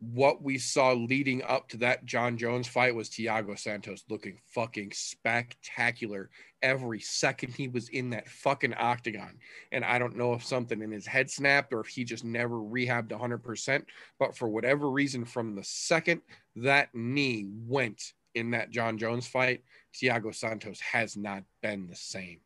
what 0.00 0.42
we 0.42 0.58
saw 0.58 0.92
leading 0.92 1.42
up 1.42 1.68
to 1.68 1.76
that 1.78 2.04
Jon 2.04 2.36
Jones 2.36 2.68
fight 2.68 2.94
was 2.94 3.08
Thiago 3.08 3.58
Santos 3.58 4.04
looking 4.08 4.38
fucking 4.46 4.92
spectacular 4.92 6.30
every 6.62 7.00
second 7.00 7.54
he 7.54 7.66
was 7.68 7.88
in 7.88 8.10
that 8.10 8.28
fucking 8.28 8.74
octagon. 8.74 9.38
And 9.72 9.84
I 9.84 9.98
don't 9.98 10.16
know 10.16 10.34
if 10.34 10.44
something 10.44 10.82
in 10.82 10.92
his 10.92 11.06
head 11.06 11.30
snapped 11.30 11.72
or 11.72 11.80
if 11.80 11.88
he 11.88 12.04
just 12.04 12.24
never 12.24 12.56
rehabbed 12.56 13.08
100%. 13.08 13.84
But 14.20 14.36
for 14.36 14.48
whatever 14.48 14.88
reason, 14.88 15.24
from 15.24 15.54
the 15.54 15.64
second 15.64 16.22
that 16.56 16.94
knee 16.94 17.46
went 17.66 18.12
in 18.34 18.52
that 18.52 18.70
Jon 18.70 18.98
Jones 18.98 19.26
fight, 19.26 19.64
Thiago 19.94 20.32
Santos 20.32 20.78
has 20.80 21.16
not 21.16 21.42
been 21.60 21.88
the 21.88 21.96
same. 21.96 22.40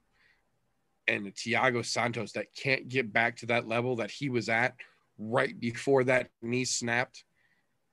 And 1.07 1.27
the 1.27 1.33
Thiago 1.33 1.85
Santos 1.85 2.33
that 2.33 2.55
can't 2.55 2.89
get 2.89 3.13
back 3.13 3.37
to 3.39 3.47
that 3.47 3.69
level 3.69 3.97
that 3.97 4.11
he 4.11 4.31
was 4.31 4.49
at 4.49 4.75
right 5.19 5.59
before 5.59 6.05
that 6.05 6.31
knee 6.41 6.65
snapped 6.65 7.25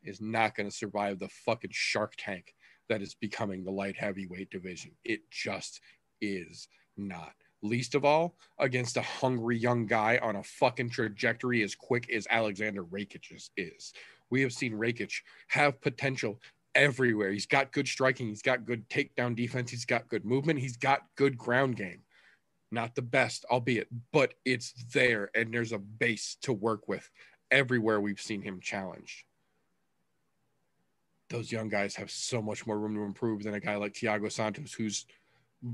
is 0.03 0.21
not 0.21 0.55
going 0.55 0.69
to 0.69 0.75
survive 0.75 1.19
the 1.19 1.29
fucking 1.29 1.71
shark 1.73 2.13
tank 2.17 2.53
that 2.89 3.01
is 3.01 3.13
becoming 3.13 3.63
the 3.63 3.71
light 3.71 3.95
heavyweight 3.97 4.49
division. 4.49 4.91
It 5.05 5.21
just 5.31 5.81
is 6.21 6.67
not. 6.97 7.33
Least 7.61 7.95
of 7.95 8.05
all 8.05 8.35
against 8.57 8.97
a 8.97 9.01
hungry 9.01 9.57
young 9.57 9.85
guy 9.85 10.19
on 10.21 10.37
a 10.37 10.43
fucking 10.43 10.89
trajectory 10.89 11.61
as 11.61 11.75
quick 11.75 12.09
as 12.09 12.27
Alexander 12.29 12.83
Rakic 12.83 13.49
is. 13.57 13.93
We 14.29 14.41
have 14.41 14.53
seen 14.53 14.73
Rakic 14.73 15.11
have 15.49 15.81
potential 15.81 16.39
everywhere. 16.75 17.31
He's 17.31 17.45
got 17.45 17.71
good 17.71 17.87
striking, 17.87 18.27
he's 18.27 18.41
got 18.41 18.65
good 18.65 18.87
takedown 18.89 19.35
defense, 19.35 19.71
he's 19.71 19.85
got 19.85 20.07
good 20.07 20.25
movement, 20.25 20.59
he's 20.59 20.77
got 20.77 21.01
good 21.15 21.37
ground 21.37 21.75
game. 21.75 22.01
Not 22.71 22.95
the 22.95 23.01
best, 23.01 23.45
albeit, 23.49 23.87
but 24.13 24.35
it's 24.45 24.73
there 24.93 25.31
and 25.33 25.53
there's 25.53 25.71
a 25.71 25.79
base 25.79 26.37
to 26.43 26.53
work 26.53 26.87
with 26.87 27.09
everywhere 27.51 27.99
we've 27.99 28.21
seen 28.21 28.41
him 28.41 28.59
challenged 28.61 29.23
those 31.29 31.51
young 31.51 31.69
guys 31.69 31.95
have 31.95 32.11
so 32.11 32.41
much 32.41 32.65
more 32.65 32.79
room 32.79 32.95
to 32.95 33.03
improve 33.03 33.43
than 33.43 33.53
a 33.53 33.59
guy 33.59 33.75
like 33.75 33.93
Thiago 33.93 34.31
Santos, 34.31 34.73
who's 34.73 35.05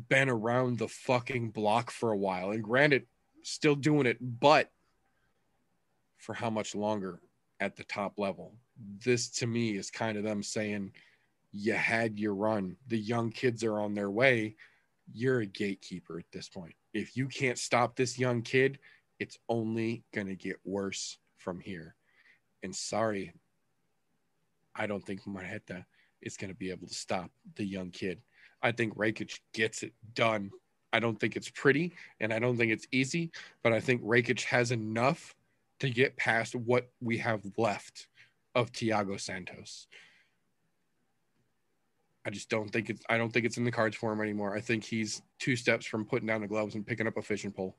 been 0.10 0.30
around 0.30 0.77
the 0.77 0.88
fucking 0.88 1.52
block 1.52 1.91
for 1.91 2.11
a 2.11 2.18
while. 2.18 2.52
And 2.52 2.64
granted, 2.64 3.06
still 3.44 3.76
doing 3.76 4.06
it, 4.06 4.18
but 4.22 4.72
for 6.18 6.34
how 6.34 6.49
much 6.49 6.76
longer 6.76 7.22
at 7.60 7.76
the 7.76 7.84
top 7.84 8.19
level? 8.19 8.53
this 9.03 9.30
to 9.30 9.48
me 9.48 9.77
is 9.77 9.90
kind 9.90 10.18
of 10.18 10.23
them 10.23 10.44
saying, 10.44 10.91
you 11.52 11.73
had 11.73 12.19
your 12.19 12.36
run. 12.36 12.76
The 12.88 12.98
young 12.98 13.32
kids 13.32 13.64
are 13.64 13.80
on 13.80 13.94
their 13.94 14.11
way. 14.11 14.56
You're 15.14 15.41
a 15.41 15.45
gatekeeper 15.45 16.19
at 16.19 16.32
this 16.32 16.49
point. 16.49 16.73
If 16.94 17.15
you 17.15 17.27
can't 17.27 17.57
stop 17.57 17.95
this 17.95 18.19
young 18.19 18.41
kid, 18.41 18.80
it's 19.19 19.38
only 19.48 20.03
going 20.14 20.27
to 20.27 20.36
get 20.36 20.57
worse 20.65 21.18
from 21.38 21.60
here. 21.60 21.95
And 22.64 22.76
sorry, 22.76 23.34
I 24.76 24.88
don't 24.88 25.04
think 25.04 25.26
Marreta 25.26 25.86
is 26.22 26.38
going 26.38 26.50
to 26.50 26.58
be 26.58 26.72
able 26.72 26.88
to 26.88 26.94
stop 26.94 27.30
the 27.56 27.66
young 27.66 27.92
kid. 27.92 28.22
I 28.62 28.72
think 28.72 28.96
Rakic 28.96 29.40
gets 29.54 29.84
it 29.84 29.94
done. 30.14 30.52
I 30.92 31.00
don't 31.00 31.20
think 31.20 31.36
it's 31.36 31.50
pretty 31.50 31.94
and 32.20 32.34
I 32.34 32.40
don't 32.40 32.58
think 32.58 32.72
it's 32.72 32.88
easy, 32.92 33.32
but 33.64 33.74
I 33.74 33.80
think 33.80 34.04
Rakic 34.04 34.44
has 34.44 34.72
enough 34.72 35.36
to 35.80 35.90
get 35.90 36.16
past 36.16 36.56
what 36.56 36.90
we 37.02 37.18
have 37.18 37.42
left 37.58 38.08
of 38.56 38.72
Thiago 38.72 39.20
Santos. 39.20 39.88
I 42.26 42.32
just 42.32 42.50
don't 42.50 42.70
think 42.70 42.90
it's 42.90 43.04
I 43.08 43.18
don't 43.18 43.32
think 43.32 43.46
it's 43.46 43.58
in 43.58 43.66
the 43.66 43.72
cards 43.72 43.96
for 43.96 44.12
him 44.12 44.22
anymore. 44.22 44.56
I 44.56 44.62
think 44.62 44.84
he's 44.84 45.22
two 45.38 45.56
steps 45.56 45.86
from 45.86 46.06
putting 46.06 46.28
down 46.28 46.42
the 46.42 46.48
gloves 46.48 46.76
and 46.76 46.86
picking 46.86 47.08
up 47.08 47.18
a 47.18 47.22
fishing 47.22 47.52
pole. 47.52 47.76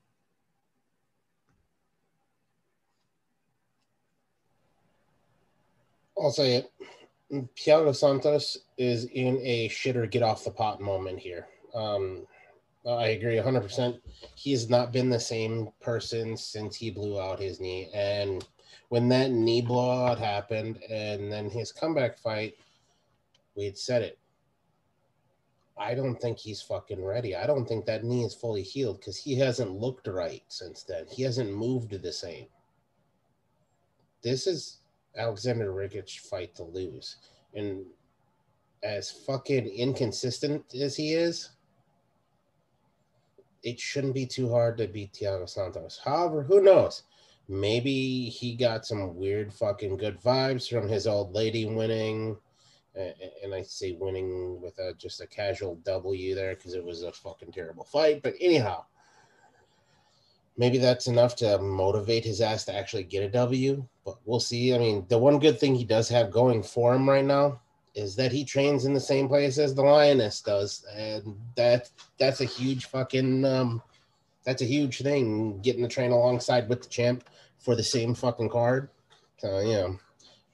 I'll 6.21 6.31
say 6.31 6.57
it. 6.57 6.73
Thiago 7.33 7.95
Santos 7.95 8.59
is 8.79 9.05
in 9.07 9.39
a 9.43 9.69
shitter 9.69 10.11
get 10.11 10.23
off 10.23 10.45
the 10.45 10.51
pot 10.51 10.81
moment 10.81 11.19
here. 11.19 11.49
Um, 11.75 12.27
I 12.89 13.09
agree 13.09 13.37
100%. 13.37 14.01
He 14.37 14.53
has 14.53 14.71
not 14.71 14.93
been 14.93 15.11
the 15.11 15.19
same 15.19 15.69
person 15.81 16.37
since 16.37 16.77
he 16.77 16.91
blew 16.91 17.21
out 17.21 17.41
his 17.41 17.61
knee. 17.61 17.91
And 17.93 18.47
when 18.89 19.09
that 19.09 19.33
knee 19.33 19.61
blowout 19.61 20.19
happened 20.19 20.79
and 20.89 21.31
then 21.33 21.51
his 21.51 21.73
comeback 21.73 22.17
fight, 22.17 22.55
we 23.57 23.65
had 23.65 23.77
said 23.77 24.03
it. 24.03 24.19
I 25.79 25.95
don't 25.95 26.19
think 26.21 26.39
he's 26.39 26.63
fucking 26.63 27.05
ready. 27.05 27.35
I 27.37 27.47
don't 27.47 27.67
think 27.67 27.85
that 27.85 28.05
knee 28.05 28.25
is 28.25 28.35
fully 28.35 28.63
healed 28.63 28.99
because 28.99 29.17
he 29.17 29.37
hasn't 29.37 29.73
looked 29.73 30.07
right 30.07 30.43
since 30.49 30.85
then. 30.85 31.05
He 31.11 31.23
hasn't 31.23 31.53
moved 31.53 31.91
the 31.91 32.13
same. 32.13 32.47
This 34.23 34.47
is 34.47 34.79
Alexander 35.17 35.73
Rakic 35.73 36.19
fight 36.21 36.55
to 36.57 36.65
lose. 36.65 37.17
And 37.55 37.85
as 38.83 39.11
fucking 39.11 39.67
inconsistent 39.67 40.75
as 40.75 40.97
he 40.97 41.15
is, 41.15 41.51
it 43.63 43.81
shouldn't 43.81 44.15
be 44.15 44.27
too 44.27 44.51
hard 44.51 44.79
to 44.79 44.87
beat 44.87 45.13
Thiago 45.13 45.49
Santos. 45.49 46.01
However, 46.05 46.43
who 46.43 46.61
knows? 46.61 47.03
Maybe 47.49 48.29
he 48.29 48.55
got 48.55 48.87
some 48.87 49.17
weird 49.17 49.53
fucking 49.53 49.97
good 49.97 50.21
vibes 50.21 50.69
from 50.69 50.89
his 50.89 51.07
old 51.07 51.33
lady 51.33 51.65
winning. 51.67 52.37
And 52.95 53.55
I 53.55 53.63
say 53.63 53.93
winning 53.93 54.61
with 54.61 54.79
a, 54.79 54.95
just 54.95 55.21
a 55.21 55.27
casual 55.27 55.77
W 55.85 56.35
there 56.35 56.55
because 56.55 56.75
it 56.75 56.85
was 56.85 57.03
a 57.03 57.13
fucking 57.13 57.53
terrible 57.53 57.85
fight. 57.85 58.23
But 58.23 58.35
anyhow, 58.41 58.85
maybe 60.57 60.79
that's 60.79 61.07
enough 61.07 61.37
to 61.37 61.59
motivate 61.59 62.25
his 62.25 62.41
ass 62.41 62.65
to 62.65 62.75
actually 62.75 63.05
get 63.05 63.23
a 63.23 63.29
W. 63.29 63.87
But 64.05 64.17
we'll 64.25 64.41
see. 64.41 64.75
I 64.75 64.79
mean, 64.79 65.05
the 65.09 65.19
one 65.19 65.39
good 65.39 65.59
thing 65.59 65.75
he 65.75 65.85
does 65.85 66.09
have 66.09 66.31
going 66.31 66.63
for 66.63 66.95
him 66.95 67.09
right 67.09 67.25
now 67.25 67.61
is 67.95 68.15
that 68.17 68.31
he 68.31 68.45
trains 68.45 68.85
in 68.85 68.93
the 68.93 69.01
same 69.01 69.27
place 69.27 69.59
as 69.59 69.75
the 69.75 69.83
lioness 69.83 70.43
does, 70.43 70.85
and 70.95 71.37
that 71.57 71.91
that's 72.19 72.41
a 72.43 72.45
huge 72.45 72.87
fucking 72.87 73.45
um, 73.45 73.83
that's 74.45 74.63
a 74.63 74.67
huge 74.67 75.03
thing. 75.03 75.61
Getting 75.61 75.83
to 75.83 75.89
train 75.89 76.13
alongside 76.13 76.69
with 76.69 76.83
the 76.83 76.89
champ 76.89 77.25
for 77.59 77.75
the 77.75 77.83
same 77.83 78.15
fucking 78.15 78.51
card. 78.51 78.91
So 79.39 79.61
yeah, 79.61 79.89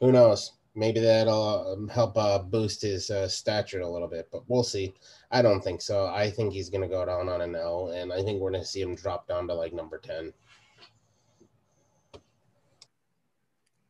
who 0.01 0.13
knows? 0.13 0.53
Maybe 0.75 1.01
that'll 1.01 1.73
um, 1.73 1.89
help 1.89 2.17
uh, 2.17 2.39
boost 2.39 2.81
his 2.81 3.11
uh, 3.11 3.29
stature 3.29 3.81
a 3.81 3.89
little 3.89 4.09
bit, 4.09 4.29
but 4.33 4.43
we'll 4.49 4.63
see. 4.63 4.95
I 5.31 5.43
don't 5.43 5.63
think 5.63 5.83
so. 5.83 6.07
I 6.07 6.31
think 6.31 6.53
he's 6.53 6.71
going 6.71 6.81
to 6.81 6.89
go 6.89 7.05
down 7.05 7.29
on 7.29 7.43
an 7.43 7.55
L, 7.55 7.89
and 7.95 8.11
I 8.13 8.23
think 8.23 8.41
we're 8.41 8.51
going 8.51 8.63
to 8.63 8.67
see 8.67 8.81
him 8.81 8.95
drop 8.95 9.29
down 9.29 9.47
to 9.49 9.55
like 9.55 9.75
number 9.75 9.99
10. 9.99 10.33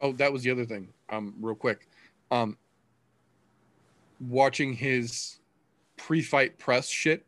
Oh, 0.00 0.12
that 0.14 0.32
was 0.32 0.42
the 0.42 0.50
other 0.50 0.64
thing. 0.64 0.88
Um, 1.09 1.34
real 1.40 1.54
quick. 1.54 1.86
Um, 2.32 2.56
watching 4.18 4.72
his 4.74 5.38
pre-fight 5.96 6.59
press 6.59 6.88
shit. 6.88 7.24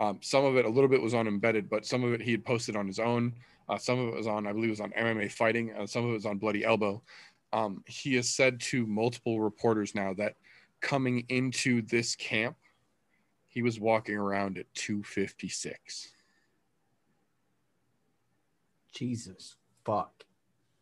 Um, 0.00 0.18
some 0.20 0.44
of 0.44 0.56
it, 0.56 0.64
a 0.64 0.68
little 0.68 0.90
bit, 0.90 1.00
was 1.00 1.14
on 1.14 1.28
embedded, 1.28 1.70
but 1.70 1.86
some 1.86 2.02
of 2.02 2.12
it 2.12 2.20
he 2.20 2.32
had 2.32 2.44
posted 2.44 2.74
on 2.74 2.88
his 2.88 2.98
own. 2.98 3.32
Uh, 3.68 3.78
some 3.78 3.98
of 3.98 4.08
it 4.08 4.16
was 4.16 4.26
on, 4.26 4.46
I 4.46 4.52
believe, 4.52 4.68
it 4.68 4.72
was 4.72 4.80
on 4.80 4.92
MMA 4.92 5.30
Fighting. 5.30 5.72
Uh, 5.72 5.86
some 5.86 6.04
of 6.04 6.10
it 6.10 6.14
was 6.14 6.26
on 6.26 6.38
Bloody 6.38 6.64
Elbow. 6.64 7.02
Um, 7.56 7.82
he 7.86 8.16
has 8.16 8.28
said 8.28 8.60
to 8.60 8.86
multiple 8.86 9.40
reporters 9.40 9.94
now 9.94 10.12
that 10.18 10.34
coming 10.82 11.24
into 11.30 11.80
this 11.80 12.14
camp, 12.14 12.54
he 13.48 13.62
was 13.62 13.80
walking 13.80 14.14
around 14.14 14.58
at 14.58 14.66
256. 14.74 16.12
Jesus 18.92 19.56
fuck. 19.86 20.24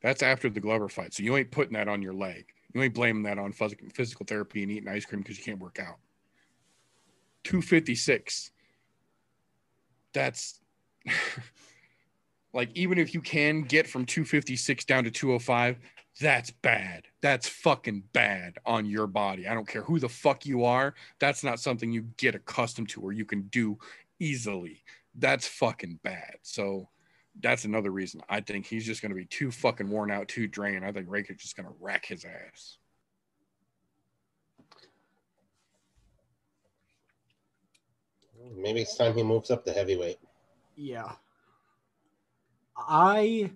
That's 0.02 0.20
after 0.20 0.50
the 0.50 0.58
Glover 0.58 0.88
fight. 0.88 1.14
So 1.14 1.22
you 1.22 1.36
ain't 1.36 1.52
putting 1.52 1.74
that 1.74 1.86
on 1.86 2.02
your 2.02 2.12
leg. 2.12 2.46
You 2.74 2.82
ain't 2.82 2.92
blaming 2.92 3.22
that 3.22 3.38
on 3.38 3.52
physical 3.52 4.26
therapy 4.26 4.64
and 4.64 4.72
eating 4.72 4.88
ice 4.88 5.04
cream 5.04 5.22
because 5.22 5.38
you 5.38 5.44
can't 5.44 5.60
work 5.60 5.78
out. 5.78 5.98
256. 7.44 8.50
That's 10.12 10.58
like, 12.52 12.70
even 12.74 12.98
if 12.98 13.14
you 13.14 13.20
can 13.20 13.62
get 13.62 13.86
from 13.86 14.04
256 14.04 14.84
down 14.86 15.04
to 15.04 15.12
205, 15.12 15.76
that's 16.20 16.50
bad. 16.50 17.04
That's 17.20 17.48
fucking 17.48 18.04
bad 18.12 18.58
on 18.64 18.86
your 18.86 19.06
body. 19.06 19.48
I 19.48 19.54
don't 19.54 19.66
care 19.66 19.82
who 19.82 19.98
the 19.98 20.08
fuck 20.08 20.46
you 20.46 20.64
are. 20.64 20.94
That's 21.18 21.42
not 21.42 21.60
something 21.60 21.90
you 21.90 22.02
get 22.16 22.34
accustomed 22.34 22.88
to 22.90 23.00
or 23.00 23.12
you 23.12 23.24
can 23.24 23.42
do 23.42 23.78
easily. 24.20 24.82
That's 25.16 25.46
fucking 25.46 26.00
bad. 26.02 26.36
So 26.42 26.88
that's 27.40 27.64
another 27.64 27.90
reason. 27.90 28.20
I 28.28 28.40
think 28.40 28.66
he's 28.66 28.86
just 28.86 29.02
going 29.02 29.10
to 29.10 29.16
be 29.16 29.24
too 29.24 29.50
fucking 29.50 29.88
worn 29.88 30.10
out, 30.10 30.28
too 30.28 30.46
drained. 30.46 30.84
I 30.84 30.92
think 30.92 31.08
Rakic 31.08 31.38
just 31.38 31.56
going 31.56 31.66
to 31.66 31.74
rack 31.80 32.06
his 32.06 32.24
ass. 32.24 32.78
Maybe 38.56 38.82
it's 38.82 38.96
time 38.96 39.14
he 39.14 39.22
moves 39.22 39.50
up 39.50 39.64
to 39.64 39.72
heavyweight. 39.72 40.18
Yeah. 40.76 41.12
I 42.76 43.50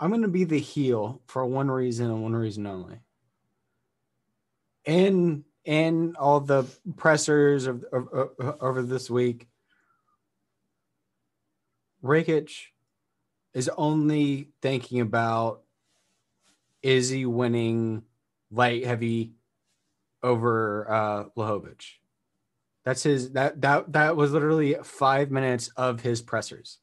I'm 0.00 0.10
going 0.10 0.22
to 0.22 0.28
be 0.28 0.44
the 0.44 0.60
heel 0.60 1.22
for 1.26 1.44
one 1.44 1.70
reason 1.70 2.06
and 2.06 2.22
one 2.22 2.36
reason 2.36 2.66
only. 2.66 3.00
And 4.86 5.44
and 5.66 6.16
all 6.16 6.40
the 6.40 6.64
pressers 6.96 7.66
of, 7.66 7.84
of, 7.92 8.08
of 8.08 8.56
over 8.60 8.82
this 8.82 9.10
week, 9.10 9.48
Rakic 12.02 12.50
is 13.52 13.68
only 13.76 14.50
thinking 14.62 15.00
about 15.00 15.62
is 16.82 17.10
he 17.10 17.26
winning 17.26 18.04
light 18.50 18.86
heavy 18.86 19.32
over 20.22 20.90
uh 20.90 21.24
Blachowicz. 21.36 21.94
That's 22.84 23.02
his 23.02 23.32
that 23.32 23.60
that 23.60 23.92
that 23.92 24.16
was 24.16 24.32
literally 24.32 24.76
five 24.82 25.30
minutes 25.30 25.68
of 25.76 26.00
his 26.00 26.22
pressers. 26.22 26.78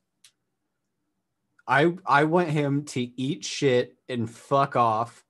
I 1.68 1.94
I 2.06 2.26
want 2.26 2.50
him 2.50 2.84
to 2.86 3.02
eat 3.02 3.44
shit 3.44 3.98
and 4.08 4.30
fuck 4.30 4.76
off 4.76 5.24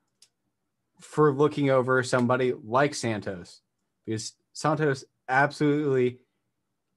for 0.99 1.31
looking 1.33 1.69
over 1.69 2.03
somebody 2.03 2.53
like 2.63 2.93
Santos 2.95 3.61
because 4.05 4.33
Santos 4.53 5.05
absolutely 5.29 6.19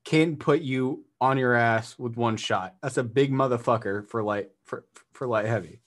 can 0.05 0.37
put 0.37 0.61
you 0.61 1.05
on 1.21 1.39
your 1.39 1.55
ass 1.55 1.99
with 1.99 2.17
one 2.17 2.37
shot. 2.37 2.77
That's 2.83 2.97
a 2.97 3.05
big 3.05 3.33
motherfucker 3.33 4.09
for 4.09 4.23
light 4.23 4.51
for 4.65 4.85
for 5.13 5.27
light 5.27 5.47
heavy. 5.47 5.81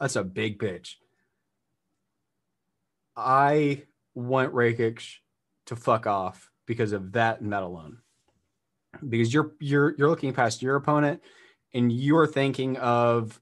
That's 0.00 0.16
a 0.16 0.24
big 0.24 0.58
bitch. 0.58 0.94
I 3.16 3.82
want 4.14 4.54
Rakic 4.54 5.02
to 5.66 5.76
fuck 5.76 6.06
off 6.06 6.50
because 6.66 6.92
of 6.92 7.12
that 7.12 7.40
and 7.40 7.52
that 7.52 7.62
alone. 7.62 7.98
Because 9.06 9.32
you're 9.32 9.52
you're 9.60 9.94
you're 9.96 10.08
looking 10.08 10.32
past 10.32 10.62
your 10.62 10.76
opponent 10.76 11.22
and 11.74 11.92
you're 11.92 12.26
thinking 12.26 12.76
of 12.76 13.40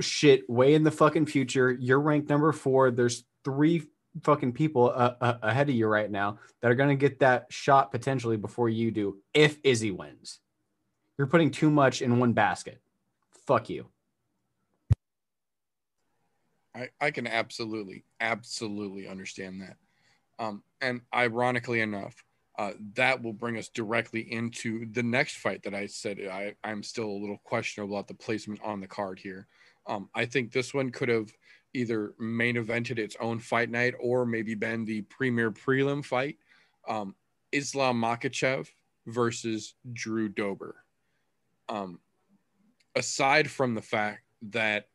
shit 0.00 0.48
way 0.48 0.74
in 0.74 0.82
the 0.82 0.90
fucking 0.90 1.26
future. 1.26 1.70
You're 1.70 2.00
ranked 2.00 2.28
number 2.28 2.52
four. 2.52 2.90
There's 2.90 3.24
three 3.44 3.82
fucking 4.22 4.52
people 4.52 4.90
uh, 4.94 5.14
uh, 5.20 5.38
ahead 5.42 5.68
of 5.68 5.74
you 5.74 5.86
right 5.86 6.10
now 6.10 6.38
that 6.60 6.70
are 6.70 6.74
going 6.74 6.90
to 6.90 6.94
get 6.96 7.20
that 7.20 7.46
shot 7.50 7.90
potentially 7.90 8.36
before 8.36 8.68
you 8.68 8.90
do 8.90 9.18
if 9.32 9.58
Izzy 9.64 9.90
wins. 9.90 10.40
You're 11.18 11.26
putting 11.26 11.50
too 11.50 11.70
much 11.70 12.02
in 12.02 12.18
one 12.18 12.32
basket. 12.32 12.80
Fuck 13.46 13.70
you. 13.70 13.86
I, 16.74 16.88
I 17.00 17.10
can 17.12 17.26
absolutely, 17.26 18.04
absolutely 18.20 19.06
understand 19.06 19.62
that. 19.62 19.76
Um, 20.44 20.62
and 20.80 21.02
ironically 21.14 21.80
enough, 21.80 22.24
uh, 22.58 22.72
that 22.94 23.22
will 23.22 23.32
bring 23.32 23.56
us 23.58 23.68
directly 23.68 24.32
into 24.32 24.86
the 24.92 25.02
next 25.02 25.36
fight 25.36 25.62
that 25.64 25.74
I 25.74 25.86
said 25.86 26.18
I, 26.30 26.54
I'm 26.62 26.82
still 26.82 27.06
a 27.06 27.20
little 27.20 27.40
questionable 27.44 27.96
about 27.96 28.08
the 28.08 28.14
placement 28.14 28.60
on 28.62 28.80
the 28.80 28.86
card 28.86 29.18
here. 29.18 29.48
Um, 29.86 30.08
I 30.14 30.24
think 30.24 30.52
this 30.52 30.72
one 30.72 30.90
could 30.90 31.08
have 31.08 31.32
either 31.74 32.14
main 32.18 32.54
evented 32.56 32.98
its 32.98 33.16
own 33.20 33.40
fight 33.40 33.70
night 33.70 33.94
or 34.00 34.24
maybe 34.24 34.54
been 34.54 34.84
the 34.84 35.02
premier 35.02 35.50
prelim 35.50 36.04
fight. 36.04 36.38
Um, 36.88 37.16
Islam 37.50 38.00
Makhachev 38.00 38.68
versus 39.06 39.74
Drew 39.92 40.28
Dober. 40.28 40.76
Um, 41.68 41.98
aside 42.94 43.50
from 43.50 43.74
the 43.74 43.82
fact 43.82 44.22
that 44.50 44.88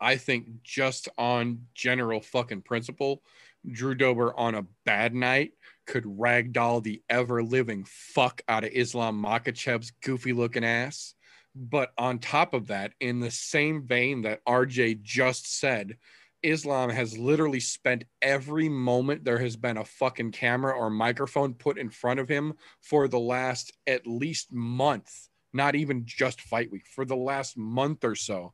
I 0.00 0.16
think 0.16 0.62
just 0.62 1.08
on 1.16 1.66
general 1.74 2.20
fucking 2.20 2.62
principle, 2.62 3.22
Drew 3.70 3.94
Dober 3.94 4.34
on 4.38 4.54
a 4.54 4.66
bad 4.84 5.14
night 5.14 5.52
could 5.86 6.04
ragdoll 6.04 6.82
the 6.82 7.02
ever 7.08 7.42
living 7.42 7.84
fuck 7.86 8.42
out 8.48 8.64
of 8.64 8.70
Islam 8.72 9.22
Makhachev's 9.22 9.92
goofy 10.02 10.32
looking 10.32 10.64
ass. 10.64 11.14
But 11.54 11.92
on 11.96 12.18
top 12.18 12.52
of 12.52 12.66
that, 12.66 12.92
in 13.00 13.20
the 13.20 13.30
same 13.30 13.86
vein 13.86 14.22
that 14.22 14.44
RJ 14.44 15.02
just 15.02 15.58
said, 15.58 15.96
Islam 16.42 16.90
has 16.90 17.16
literally 17.16 17.60
spent 17.60 18.04
every 18.20 18.68
moment 18.68 19.24
there 19.24 19.38
has 19.38 19.56
been 19.56 19.78
a 19.78 19.84
fucking 19.84 20.32
camera 20.32 20.72
or 20.72 20.90
microphone 20.90 21.54
put 21.54 21.78
in 21.78 21.88
front 21.88 22.20
of 22.20 22.28
him 22.28 22.54
for 22.80 23.08
the 23.08 23.18
last 23.18 23.72
at 23.86 24.06
least 24.06 24.52
month, 24.52 25.28
not 25.52 25.74
even 25.74 26.04
just 26.04 26.40
fight 26.42 26.70
week, 26.70 26.86
for 26.94 27.04
the 27.04 27.16
last 27.16 27.56
month 27.56 28.04
or 28.04 28.14
so, 28.14 28.52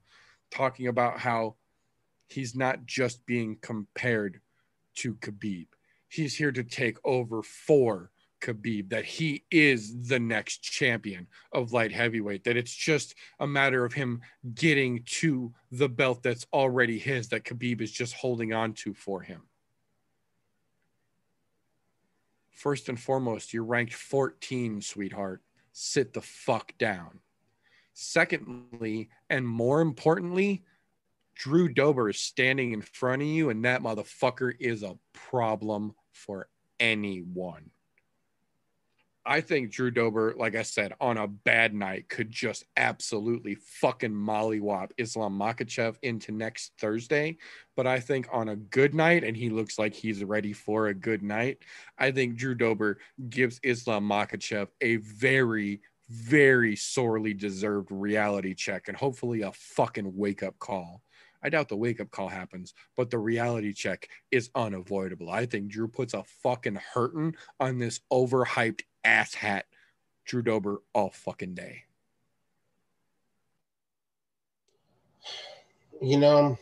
talking 0.50 0.86
about 0.86 1.18
how 1.18 1.56
he's 2.28 2.54
not 2.54 2.86
just 2.86 3.26
being 3.26 3.58
compared 3.60 4.40
to 4.94 5.14
Khabib. 5.14 5.66
He's 6.12 6.36
here 6.36 6.52
to 6.52 6.62
take 6.62 6.98
over 7.06 7.42
for 7.42 8.10
Khabib, 8.42 8.90
that 8.90 9.06
he 9.06 9.44
is 9.50 10.08
the 10.08 10.20
next 10.20 10.58
champion 10.58 11.26
of 11.52 11.72
light 11.72 11.90
heavyweight, 11.90 12.44
that 12.44 12.58
it's 12.58 12.74
just 12.74 13.14
a 13.40 13.46
matter 13.46 13.82
of 13.82 13.94
him 13.94 14.20
getting 14.54 15.04
to 15.04 15.54
the 15.70 15.88
belt 15.88 16.22
that's 16.22 16.46
already 16.52 16.98
his, 16.98 17.28
that 17.28 17.44
Khabib 17.44 17.80
is 17.80 17.90
just 17.90 18.12
holding 18.12 18.52
on 18.52 18.74
to 18.74 18.92
for 18.92 19.22
him. 19.22 19.40
First 22.50 22.90
and 22.90 23.00
foremost, 23.00 23.54
you're 23.54 23.64
ranked 23.64 23.94
14, 23.94 24.82
sweetheart. 24.82 25.40
Sit 25.72 26.12
the 26.12 26.20
fuck 26.20 26.76
down. 26.76 27.20
Secondly, 27.94 29.08
and 29.30 29.48
more 29.48 29.80
importantly, 29.80 30.62
Drew 31.34 31.70
Dober 31.70 32.10
is 32.10 32.18
standing 32.18 32.72
in 32.72 32.82
front 32.82 33.22
of 33.22 33.28
you, 33.28 33.48
and 33.48 33.64
that 33.64 33.80
motherfucker 33.80 34.52
is 34.60 34.82
a 34.82 34.98
problem 35.14 35.94
for 36.12 36.48
anyone. 36.78 37.70
I 39.24 39.40
think 39.40 39.70
Drew 39.70 39.92
Dober, 39.92 40.34
like 40.36 40.56
I 40.56 40.62
said, 40.62 40.94
on 41.00 41.16
a 41.16 41.28
bad 41.28 41.74
night 41.74 42.08
could 42.08 42.30
just 42.30 42.64
absolutely 42.76 43.54
fucking 43.54 44.12
mollywop 44.12 44.90
Islam 44.98 45.38
Makhachev 45.38 45.96
into 46.02 46.32
next 46.32 46.72
Thursday. 46.80 47.36
But 47.76 47.86
I 47.86 48.00
think 48.00 48.26
on 48.32 48.48
a 48.48 48.56
good 48.56 48.94
night, 48.94 49.22
and 49.22 49.36
he 49.36 49.48
looks 49.48 49.78
like 49.78 49.94
he's 49.94 50.24
ready 50.24 50.52
for 50.52 50.88
a 50.88 50.94
good 50.94 51.22
night, 51.22 51.58
I 51.98 52.10
think 52.10 52.36
Drew 52.36 52.56
Dober 52.56 52.98
gives 53.28 53.60
Islam 53.62 54.08
Makhachev 54.08 54.68
a 54.80 54.96
very, 54.96 55.82
very 56.10 56.74
sorely 56.74 57.32
deserved 57.32 57.92
reality 57.92 58.54
check 58.54 58.88
and 58.88 58.96
hopefully 58.96 59.42
a 59.42 59.52
fucking 59.52 60.16
wake 60.16 60.42
up 60.42 60.58
call. 60.58 61.00
I 61.42 61.48
doubt 61.48 61.68
the 61.68 61.76
wake 61.76 62.00
up 62.00 62.10
call 62.10 62.28
happens, 62.28 62.74
but 62.96 63.10
the 63.10 63.18
reality 63.18 63.72
check 63.72 64.08
is 64.30 64.50
unavoidable. 64.54 65.30
I 65.30 65.46
think 65.46 65.68
Drew 65.68 65.88
puts 65.88 66.14
a 66.14 66.22
fucking 66.42 66.78
hurting 66.94 67.34
on 67.58 67.78
this 67.78 68.00
overhyped 68.12 68.82
asshat 69.04 69.62
Drew 70.24 70.42
Dober 70.42 70.82
all 70.94 71.10
fucking 71.10 71.54
day. 71.54 71.84
You 76.00 76.18
know, 76.18 76.58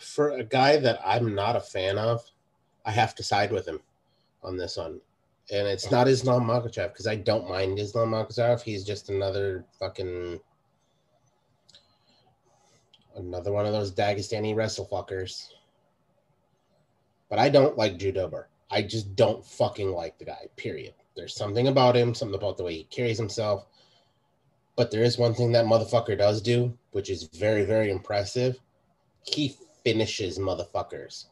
for 0.00 0.30
a 0.30 0.44
guy 0.44 0.78
that 0.78 1.00
I'm 1.04 1.34
not 1.34 1.56
a 1.56 1.60
fan 1.60 1.98
of, 1.98 2.22
I 2.84 2.90
have 2.90 3.14
to 3.16 3.22
side 3.22 3.52
with 3.52 3.66
him 3.66 3.80
on 4.42 4.56
this 4.56 4.76
one. 4.76 5.00
And 5.50 5.66
it's 5.68 5.90
not 5.90 6.08
Islam 6.08 6.44
Makhachev 6.44 6.92
because 6.92 7.06
I 7.06 7.16
don't 7.16 7.48
mind 7.48 7.78
Islam 7.78 8.10
Makhachev. 8.10 8.62
He's 8.62 8.84
just 8.84 9.10
another 9.10 9.64
fucking 9.78 10.40
another 13.16 13.52
one 13.52 13.66
of 13.66 13.72
those 13.72 13.92
Dagestani 13.92 14.54
wrestle 14.54 14.88
fuckers. 14.90 15.48
But 17.28 17.38
I 17.38 17.48
don't 17.48 17.78
like 17.78 17.98
Drew 17.98 18.12
Dober. 18.12 18.48
I 18.70 18.82
just 18.82 19.14
don't 19.16 19.44
fucking 19.44 19.90
like 19.90 20.18
the 20.18 20.24
guy. 20.24 20.48
Period. 20.56 20.94
There's 21.16 21.36
something 21.36 21.68
about 21.68 21.96
him, 21.96 22.14
something 22.14 22.34
about 22.34 22.56
the 22.56 22.64
way 22.64 22.74
he 22.74 22.84
carries 22.84 23.18
himself. 23.18 23.66
But 24.76 24.90
there 24.90 25.02
is 25.02 25.18
one 25.18 25.34
thing 25.34 25.52
that 25.52 25.66
motherfucker 25.66 26.16
does 26.16 26.40
do, 26.40 26.76
which 26.92 27.10
is 27.10 27.24
very, 27.24 27.64
very 27.64 27.90
impressive. 27.90 28.58
He 29.22 29.56
finishes 29.84 30.38
motherfuckers 30.38 31.26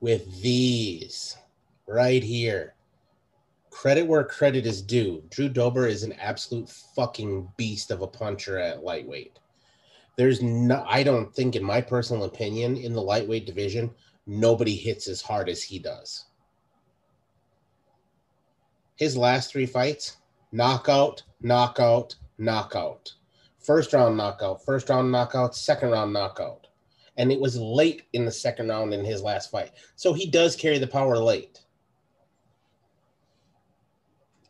with 0.00 0.42
these 0.42 1.36
right 1.86 2.22
here. 2.22 2.74
Credit 3.70 4.06
where 4.06 4.24
credit 4.24 4.66
is 4.66 4.80
due. 4.80 5.22
Drew 5.30 5.48
Dober 5.48 5.86
is 5.86 6.02
an 6.02 6.12
absolute 6.14 6.68
fucking 6.68 7.48
beast 7.56 7.90
of 7.90 8.02
a 8.02 8.06
puncher 8.06 8.58
at 8.58 8.82
lightweight. 8.82 9.38
There's 10.16 10.40
no, 10.42 10.84
I 10.88 11.02
don't 11.02 11.34
think, 11.34 11.56
in 11.56 11.62
my 11.62 11.80
personal 11.80 12.24
opinion, 12.24 12.76
in 12.76 12.94
the 12.94 13.02
lightweight 13.02 13.46
division, 13.46 13.90
nobody 14.26 14.74
hits 14.74 15.08
as 15.08 15.20
hard 15.20 15.48
as 15.48 15.62
he 15.62 15.78
does. 15.78 16.24
His 18.96 19.16
last 19.16 19.52
three 19.52 19.66
fights 19.66 20.16
knockout, 20.52 21.22
knockout, 21.42 22.16
knockout. 22.38 23.12
First 23.58 23.92
round 23.92 24.16
knockout, 24.16 24.64
first 24.64 24.88
round 24.88 25.12
knockout, 25.12 25.54
second 25.54 25.90
round 25.90 26.12
knockout. 26.12 26.68
And 27.18 27.30
it 27.30 27.40
was 27.40 27.58
late 27.58 28.02
in 28.12 28.24
the 28.24 28.30
second 28.30 28.68
round 28.68 28.94
in 28.94 29.04
his 29.04 29.22
last 29.22 29.50
fight. 29.50 29.72
So 29.96 30.12
he 30.12 30.30
does 30.30 30.56
carry 30.56 30.78
the 30.78 30.86
power 30.86 31.18
late. 31.18 31.60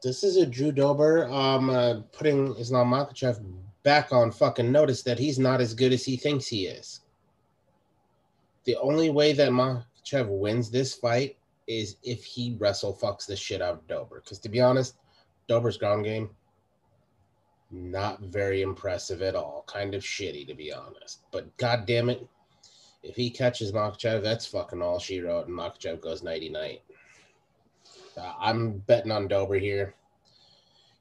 This 0.02 0.22
is 0.22 0.36
a 0.36 0.46
Drew 0.46 0.70
Dober 0.70 1.26
um, 1.28 1.70
uh, 1.70 2.00
putting 2.12 2.54
Islam 2.56 2.90
Makhachev 2.90 3.40
back 3.86 4.12
on 4.12 4.32
fucking 4.32 4.72
notice 4.72 5.04
that 5.04 5.16
he's 5.16 5.38
not 5.38 5.60
as 5.60 5.72
good 5.72 5.92
as 5.92 6.04
he 6.04 6.16
thinks 6.16 6.48
he 6.48 6.66
is. 6.66 7.02
The 8.64 8.74
only 8.78 9.10
way 9.10 9.32
that 9.32 9.52
Makhachev 9.52 10.26
wins 10.26 10.72
this 10.72 10.92
fight 10.92 11.36
is 11.68 11.96
if 12.02 12.24
he 12.24 12.56
wrestle 12.58 12.98
fucks 13.00 13.26
the 13.26 13.36
shit 13.36 13.62
out 13.62 13.74
of 13.74 13.86
Dober. 13.86 14.20
Because 14.24 14.40
to 14.40 14.48
be 14.48 14.60
honest, 14.60 14.96
Dober's 15.46 15.76
ground 15.76 16.04
game, 16.04 16.30
not 17.70 18.20
very 18.22 18.60
impressive 18.60 19.22
at 19.22 19.36
all. 19.36 19.64
Kind 19.68 19.94
of 19.94 20.02
shitty, 20.02 20.48
to 20.48 20.54
be 20.54 20.72
honest. 20.72 21.20
But 21.30 21.56
god 21.56 21.86
damn 21.86 22.10
it, 22.10 22.26
if 23.04 23.14
he 23.14 23.30
catches 23.30 23.70
Makhachev, 23.70 24.20
that's 24.20 24.46
fucking 24.46 24.82
all 24.82 24.98
she 24.98 25.20
wrote, 25.20 25.46
and 25.46 25.56
Makhachev 25.56 26.00
goes 26.00 26.24
nighty 26.24 26.48
night. 26.48 26.82
Uh, 28.16 28.32
I'm 28.40 28.78
betting 28.78 29.12
on 29.12 29.28
Dober 29.28 29.60
here. 29.60 29.94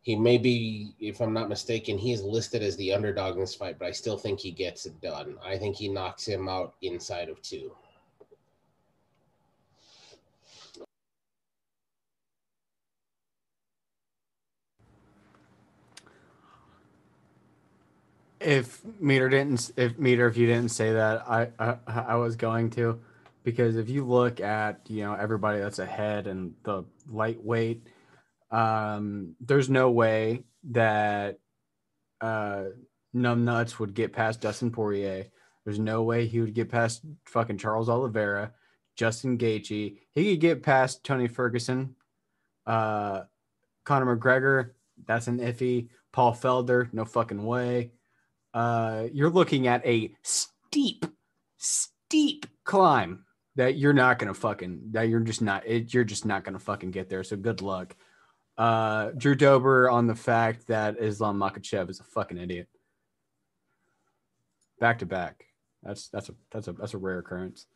He 0.05 0.15
may 0.15 0.37
be, 0.37 0.93
if 0.99 1.19
I'm 1.19 1.33
not 1.33 1.49
mistaken, 1.49 1.97
he 1.97 2.11
is 2.13 2.21
listed 2.21 2.61
as 2.61 2.77
the 2.77 2.93
underdog 2.93 3.33
in 3.33 3.39
this 3.39 3.55
fight, 3.55 3.79
but 3.79 3.87
I 3.87 3.91
still 3.91 4.19
think 4.19 4.39
he 4.39 4.51
gets 4.51 4.85
it 4.85 5.01
done. 5.01 5.35
I 5.43 5.57
think 5.57 5.75
he 5.75 5.89
knocks 5.89 6.27
him 6.27 6.47
out 6.47 6.75
inside 6.83 7.27
of 7.27 7.41
two. 7.41 7.71
If 18.39 18.83
meter 18.99 19.27
didn't, 19.27 19.71
if 19.75 19.97
meter, 19.97 20.27
if 20.27 20.37
you 20.37 20.45
didn't 20.45 20.69
say 20.69 20.93
that, 20.93 21.27
I, 21.27 21.47
I 21.57 21.77
I 21.87 22.15
was 22.17 22.35
going 22.35 22.69
to, 22.71 22.99
because 23.43 23.75
if 23.75 23.89
you 23.89 24.05
look 24.05 24.39
at 24.39 24.81
you 24.87 25.01
know 25.01 25.15
everybody 25.15 25.57
that's 25.57 25.79
ahead 25.79 26.27
and 26.27 26.53
the 26.61 26.83
lightweight, 27.11 27.81
um, 28.55 29.35
there's 29.41 29.69
no 29.69 29.91
way 29.91 30.43
that 30.71 31.39
uh, 32.21 32.63
numbnuts 33.13 33.79
would 33.79 33.93
get 33.93 34.13
past 34.13 34.39
Dustin 34.39 34.71
Poirier. 34.71 35.25
There's 35.65 35.79
no 35.79 36.03
way 36.03 36.25
he 36.25 36.39
would 36.39 36.53
get 36.53 36.69
past 36.71 37.01
fucking 37.25 37.57
Charles 37.57 37.89
Oliveira, 37.89 38.53
Justin 38.95 39.37
Gaethje. 39.37 39.97
He 40.13 40.31
could 40.31 40.39
get 40.39 40.63
past 40.63 41.03
Tony 41.03 41.27
Ferguson, 41.27 41.95
uh, 42.65 43.23
Conor 43.83 44.15
McGregor. 44.15 44.71
That's 45.05 45.27
an 45.27 45.39
iffy. 45.39 45.89
Paul 46.13 46.33
Felder, 46.33 46.93
no 46.93 47.03
fucking 47.03 47.43
way. 47.45 47.91
Uh, 48.53 49.07
you're 49.11 49.29
looking 49.29 49.67
at 49.67 49.85
a 49.85 50.15
steep, 50.21 51.05
steep 51.57 52.45
climb 52.63 53.25
that 53.57 53.77
you're 53.77 53.91
not 53.91 54.17
gonna 54.17 54.33
fucking 54.33 54.79
that 54.91 55.09
you're 55.09 55.19
just 55.19 55.41
not 55.41 55.67
it, 55.67 55.93
you're 55.93 56.05
just 56.05 56.25
not 56.25 56.45
gonna 56.45 56.59
fucking 56.59 56.91
get 56.91 57.09
there. 57.09 57.23
So 57.25 57.35
good 57.35 57.61
luck. 57.61 57.97
Uh, 58.57 59.11
Drew 59.17 59.35
Dober 59.35 59.89
on 59.89 60.07
the 60.07 60.15
fact 60.15 60.67
that 60.67 60.97
Islam 60.99 61.37
Makhachev 61.37 61.89
is 61.89 61.99
a 61.99 62.03
fucking 62.03 62.37
idiot. 62.37 62.69
Back 64.79 64.99
to 64.99 65.05
back. 65.05 65.45
That's 65.83 66.07
that's 66.09 66.29
a 66.29 66.35
that's 66.51 66.67
a 66.67 66.73
that's 66.73 66.93
a 66.93 66.97
rare 66.97 67.19
occurrence. 67.19 67.67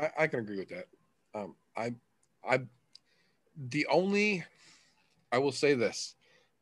I, 0.00 0.10
I 0.24 0.26
can 0.26 0.40
agree 0.40 0.58
with 0.58 0.68
that. 0.68 0.86
Um, 1.34 1.54
I, 1.76 1.94
I, 2.48 2.60
the 3.70 3.86
only, 3.86 4.44
I 5.32 5.38
will 5.38 5.52
say 5.52 5.74
this, 5.74 6.14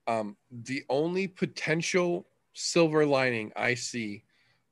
um, 0.06 0.36
the 0.50 0.84
only 0.88 1.28
potential 1.28 2.26
silver 2.54 3.04
lining 3.04 3.52
I 3.56 3.74
see 3.74 4.24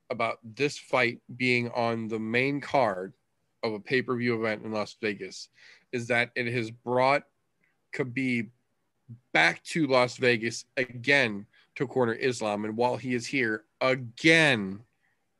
about 0.09 0.39
this 0.43 0.77
fight 0.77 1.19
being 1.35 1.69
on 1.71 2.07
the 2.07 2.19
main 2.19 2.61
card 2.61 3.13
of 3.65 3.73
a 3.73 3.79
pay 3.79 4.01
per 4.01 4.15
view 4.15 4.35
event 4.35 4.63
in 4.63 4.71
Las 4.71 4.95
Vegas 5.01 5.49
is 5.91 6.07
that 6.07 6.31
it 6.35 6.47
has 6.47 6.71
brought 6.71 7.23
Khabib 7.93 8.49
back 9.33 9.63
to 9.63 9.87
Las 9.87 10.17
Vegas 10.17 10.65
again 10.77 11.45
to 11.75 11.87
corner 11.87 12.13
Islam. 12.13 12.65
And 12.65 12.77
while 12.77 12.97
he 12.97 13.13
is 13.13 13.25
here 13.25 13.63
again, 13.81 14.79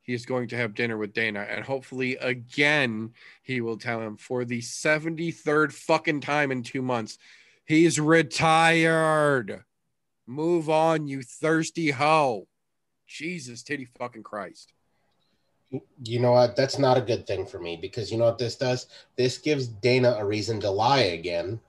he 0.02 0.14
is 0.14 0.26
going 0.26 0.48
to 0.48 0.56
have 0.56 0.74
dinner 0.74 0.96
with 0.96 1.12
Dana. 1.12 1.40
And 1.40 1.64
hopefully, 1.64 2.16
again, 2.16 3.12
he 3.42 3.60
will 3.60 3.76
tell 3.76 4.00
him 4.00 4.16
for 4.16 4.44
the 4.44 4.60
73rd 4.60 5.72
fucking 5.72 6.20
time 6.20 6.52
in 6.52 6.62
two 6.62 6.82
months, 6.82 7.18
he's 7.64 7.98
retired. 7.98 9.64
Move 10.26 10.70
on, 10.70 11.08
you 11.08 11.22
thirsty 11.22 11.90
hoe. 11.90 12.46
Jesus, 13.06 13.62
titty 13.62 13.86
fucking 13.98 14.22
Christ. 14.22 14.72
You 16.04 16.20
know 16.20 16.32
what? 16.32 16.56
That's 16.56 16.78
not 16.78 16.98
a 16.98 17.02
good 17.02 17.26
thing 17.26 17.46
for 17.46 17.58
me 17.58 17.76
because 17.76 18.10
you 18.10 18.18
know 18.18 18.24
what 18.24 18.38
this 18.38 18.56
does? 18.56 18.86
This 19.16 19.38
gives 19.38 19.66
Dana 19.66 20.16
a 20.18 20.24
reason 20.24 20.60
to 20.60 20.70
lie 20.70 21.00
again 21.00 21.60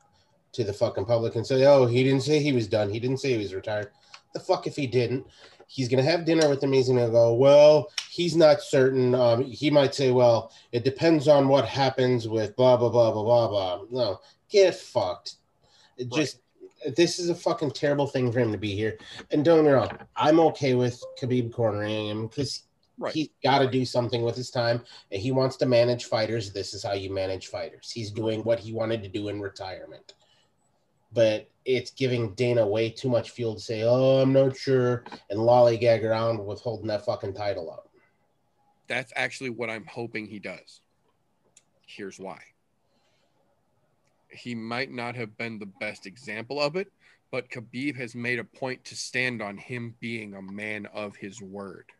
to 0.53 0.63
the 0.63 0.73
fucking 0.73 1.05
public 1.05 1.35
and 1.35 1.45
say, 1.45 1.65
oh, 1.65 1.85
he 1.85 2.03
didn't 2.03 2.23
say 2.23 2.39
he 2.39 2.53
was 2.53 2.67
done. 2.67 2.89
He 2.89 2.99
didn't 2.99 3.19
say 3.19 3.31
he 3.31 3.37
was 3.37 3.53
retired. 3.53 3.91
The 4.33 4.39
fuck 4.39 4.67
if 4.67 4.75
he 4.75 4.87
didn't? 4.87 5.25
He's 5.67 5.89
going 5.89 6.03
to 6.03 6.09
have 6.09 6.25
dinner 6.25 6.49
with 6.49 6.63
him. 6.63 6.71
He's 6.71 6.87
going 6.87 7.05
to 7.05 7.11
go, 7.11 7.33
well, 7.33 7.91
he's 8.09 8.35
not 8.35 8.61
certain. 8.61 9.13
Um, 9.13 9.43
he 9.43 9.69
might 9.69 9.93
say, 9.93 10.11
well, 10.11 10.51
it 10.71 10.83
depends 10.83 11.27
on 11.27 11.47
what 11.47 11.65
happens 11.65 12.27
with 12.27 12.55
blah, 12.55 12.77
blah, 12.77 12.89
blah, 12.89 13.11
blah, 13.11 13.23
blah, 13.23 13.47
blah. 13.47 13.81
No, 13.91 14.19
get 14.49 14.75
fucked. 14.75 15.35
It 15.97 16.11
just, 16.11 16.39
this 16.95 17.19
is 17.19 17.29
a 17.29 17.35
fucking 17.35 17.71
terrible 17.71 18.07
thing 18.07 18.31
for 18.31 18.39
him 18.39 18.51
to 18.51 18.57
be 18.57 18.73
here. 18.73 18.97
And 19.31 19.43
don't 19.43 19.57
get 19.57 19.65
me 19.65 19.71
wrong, 19.71 19.97
I'm 20.15 20.39
okay 20.39 20.73
with 20.73 21.01
Khabib 21.19 21.51
cornering 21.51 22.07
him 22.07 22.27
because 22.27 22.63
Right. 22.99 23.13
he's 23.13 23.29
got 23.43 23.59
to 23.59 23.69
do 23.69 23.85
something 23.85 24.23
with 24.23 24.35
his 24.35 24.49
time 24.49 24.81
and 25.11 25.21
he 25.21 25.31
wants 25.31 25.55
to 25.57 25.67
manage 25.67 26.05
fighters. 26.05 26.51
This 26.51 26.73
is 26.73 26.83
how 26.83 26.93
you 26.93 27.11
manage 27.11 27.47
fighters. 27.47 27.91
He's 27.91 28.11
mm-hmm. 28.11 28.21
doing 28.21 28.43
what 28.43 28.59
he 28.59 28.73
wanted 28.73 29.03
to 29.03 29.09
do 29.09 29.27
in 29.27 29.39
retirement. 29.39 30.13
But 31.13 31.49
it's 31.63 31.91
giving 31.91 32.33
Dana 32.33 32.65
way 32.65 32.89
too 32.89 33.09
much 33.09 33.31
fuel 33.31 33.55
to 33.55 33.61
say, 33.61 33.83
oh, 33.83 34.21
I'm 34.21 34.33
not 34.33 34.57
sure, 34.57 35.03
and 35.29 35.39
lollygag 35.39 36.03
around 36.03 36.43
with 36.45 36.59
holding 36.61 36.87
that 36.87 37.05
fucking 37.05 37.33
title 37.33 37.71
up. 37.71 37.89
That's 38.87 39.13
actually 39.15 39.51
what 39.51 39.69
I'm 39.69 39.85
hoping 39.85 40.25
he 40.25 40.39
does. 40.39 40.81
Here's 41.85 42.19
why. 42.19 42.41
He 44.29 44.55
might 44.55 44.91
not 44.91 45.15
have 45.15 45.37
been 45.37 45.59
the 45.59 45.71
best 45.79 46.05
example 46.05 46.61
of 46.61 46.75
it, 46.75 46.91
but 47.31 47.49
Khabib 47.49 47.95
has 47.95 48.15
made 48.15 48.39
a 48.39 48.43
point 48.43 48.83
to 48.85 48.95
stand 48.95 49.41
on 49.41 49.57
him 49.57 49.95
being 49.99 50.35
a 50.35 50.41
man 50.41 50.85
of 50.87 51.15
his 51.15 51.41
word. 51.41 51.91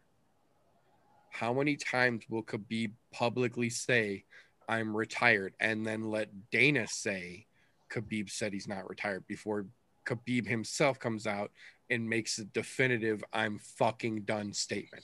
How 1.32 1.54
many 1.54 1.76
times 1.76 2.24
will 2.30 2.44
Khabib 2.44 2.92
publicly 3.12 3.70
say, 3.70 4.24
I'm 4.68 4.96
retired, 4.96 5.54
and 5.60 5.86
then 5.86 6.10
let 6.10 6.30
Dana 6.52 6.88
say, 6.88 7.46
Khabib 7.90 8.30
said 8.30 8.54
he's 8.54 8.68
not 8.68 8.90
retired 8.90 9.26
before 9.28 9.66
Khabib 10.06 10.48
himself 10.48 11.00
comes 11.00 11.28
out 11.28 11.52
and 11.90 12.10
makes 12.10 12.38
a 12.40 12.46
definitive, 12.46 13.24
I'm 13.32 13.60
fucking 13.60 14.22
done 14.22 14.54
statement? 14.54 15.04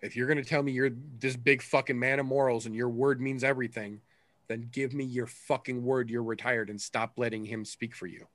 If 0.00 0.14
you're 0.16 0.28
going 0.28 0.42
to 0.42 0.48
tell 0.48 0.62
me 0.62 0.72
you're 0.72 0.90
this 1.18 1.36
big 1.36 1.60
fucking 1.60 1.98
man 1.98 2.20
of 2.20 2.26
morals 2.26 2.66
and 2.66 2.74
your 2.74 2.88
word 2.88 3.20
means 3.20 3.42
everything, 3.42 4.00
then 4.46 4.68
give 4.72 4.94
me 4.94 5.04
your 5.04 5.26
fucking 5.26 5.82
word 5.84 6.08
you're 6.08 6.22
retired 6.22 6.70
and 6.70 6.80
stop 6.80 7.14
letting 7.16 7.44
him 7.44 7.64
speak 7.64 7.94
for 7.94 8.06
you. 8.06 8.26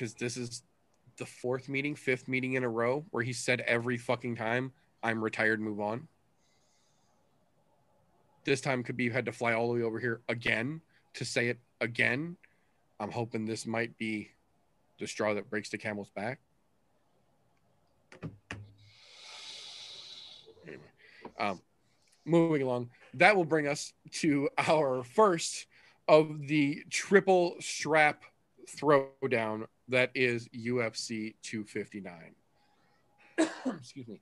Because 0.00 0.14
this 0.14 0.38
is 0.38 0.62
the 1.18 1.26
fourth 1.26 1.68
meeting, 1.68 1.94
fifth 1.94 2.26
meeting 2.26 2.54
in 2.54 2.64
a 2.64 2.68
row 2.70 3.04
where 3.10 3.22
he 3.22 3.34
said 3.34 3.60
every 3.60 3.98
fucking 3.98 4.34
time, 4.34 4.72
I'm 5.02 5.22
retired, 5.22 5.60
move 5.60 5.78
on. 5.78 6.08
This 8.44 8.62
time 8.62 8.82
Khabib 8.82 9.12
had 9.12 9.26
to 9.26 9.32
fly 9.32 9.52
all 9.52 9.68
the 9.68 9.74
way 9.74 9.82
over 9.82 10.00
here 10.00 10.22
again 10.26 10.80
to 11.12 11.26
say 11.26 11.48
it 11.48 11.58
again. 11.82 12.38
I'm 12.98 13.10
hoping 13.10 13.44
this 13.44 13.66
might 13.66 13.98
be 13.98 14.30
the 14.98 15.06
straw 15.06 15.34
that 15.34 15.50
breaks 15.50 15.68
the 15.68 15.76
camel's 15.76 16.08
back. 16.08 16.38
Anyway, 20.66 20.82
um, 21.38 21.60
moving 22.24 22.62
along, 22.62 22.88
that 23.12 23.36
will 23.36 23.44
bring 23.44 23.68
us 23.68 23.92
to 24.12 24.48
our 24.56 25.04
first 25.04 25.66
of 26.08 26.46
the 26.46 26.84
triple 26.88 27.56
strap 27.60 28.24
throwdown 28.76 29.66
that 29.88 30.10
is 30.14 30.48
UFC 30.48 31.34
259. 31.42 32.34
Excuse 33.66 34.08
me. 34.08 34.20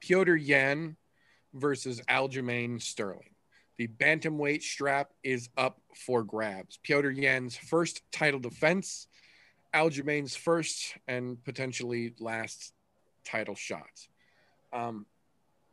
Petr 0.00 0.38
Yan 0.40 0.96
versus 1.54 2.00
Aljamain 2.08 2.80
Sterling. 2.80 3.30
The 3.78 3.88
bantamweight 3.88 4.62
strap 4.62 5.10
is 5.22 5.48
up 5.56 5.80
for 5.96 6.22
grabs. 6.22 6.78
Petr 6.86 7.14
Yan's 7.14 7.56
first 7.56 8.02
title 8.12 8.40
defense, 8.40 9.06
Aljamain's 9.74 10.36
first 10.36 10.96
and 11.08 11.42
potentially 11.44 12.14
last 12.20 12.72
title 13.24 13.54
shot. 13.54 14.08
Um, 14.72 15.06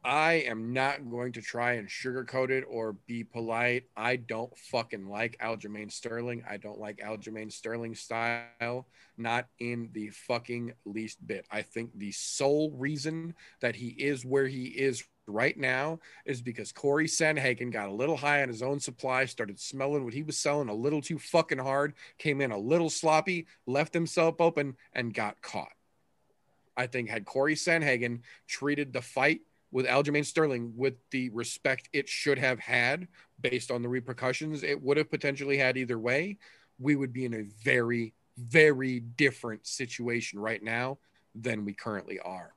I 0.03 0.45
am 0.47 0.71
not 0.71 1.09
going 1.09 1.33
to 1.33 1.41
try 1.41 1.73
and 1.73 1.87
sugarcoat 1.87 2.49
it 2.51 2.63
or 2.69 2.93
be 3.05 3.23
polite. 3.23 3.83
I 3.97 4.15
don't 4.15 4.55
fucking 4.57 5.09
like 5.09 5.37
Aljamain 5.39 5.91
Sterling. 5.91 6.43
I 6.49 6.55
don't 6.55 6.79
like 6.79 6.99
Aljamain 6.99 7.51
Sterling's 7.51 7.99
style, 7.99 8.87
not 9.17 9.47
in 9.59 9.89
the 9.91 10.09
fucking 10.09 10.73
least 10.85 11.25
bit. 11.27 11.45
I 11.51 11.63
think 11.63 11.91
the 11.97 12.13
sole 12.13 12.71
reason 12.71 13.35
that 13.59 13.75
he 13.75 13.89
is 13.89 14.23
where 14.23 14.47
he 14.47 14.65
is 14.65 15.03
right 15.27 15.57
now 15.57 15.99
is 16.25 16.41
because 16.41 16.71
Corey 16.71 17.07
Sandhagen 17.07 17.71
got 17.71 17.89
a 17.89 17.93
little 17.93 18.17
high 18.17 18.41
on 18.41 18.47
his 18.47 18.61
own 18.61 18.79
supply, 18.79 19.25
started 19.25 19.59
smelling 19.59 20.05
what 20.05 20.13
he 20.13 20.23
was 20.23 20.37
selling 20.37 20.69
a 20.69 20.73
little 20.73 21.01
too 21.01 21.19
fucking 21.19 21.59
hard, 21.59 21.93
came 22.17 22.39
in 22.39 22.51
a 22.51 22.57
little 22.57 22.89
sloppy, 22.89 23.47
left 23.67 23.93
himself 23.93 24.39
open, 24.39 24.77
and 24.93 25.13
got 25.13 25.41
caught. 25.41 25.73
I 26.77 26.87
think 26.87 27.09
had 27.09 27.25
Corey 27.25 27.55
Sandhagen 27.55 28.21
treated 28.47 28.93
the 28.93 29.01
fight 29.01 29.41
with 29.71 29.85
Aljamain 29.85 30.25
Sterling 30.25 30.73
with 30.75 30.95
the 31.11 31.29
respect 31.29 31.89
it 31.93 32.09
should 32.09 32.39
have 32.39 32.59
had 32.59 33.07
based 33.41 33.71
on 33.71 33.81
the 33.81 33.89
repercussions 33.89 34.63
it 34.63 34.81
would 34.81 34.97
have 34.97 35.09
potentially 35.09 35.57
had 35.57 35.77
either 35.77 35.99
way, 35.99 36.37
we 36.79 36.95
would 36.95 37.13
be 37.13 37.25
in 37.25 37.33
a 37.33 37.47
very, 37.63 38.13
very 38.37 38.99
different 38.99 39.65
situation 39.67 40.39
right 40.39 40.63
now 40.63 40.97
than 41.35 41.65
we 41.65 41.73
currently 41.73 42.19
are. 42.19 42.53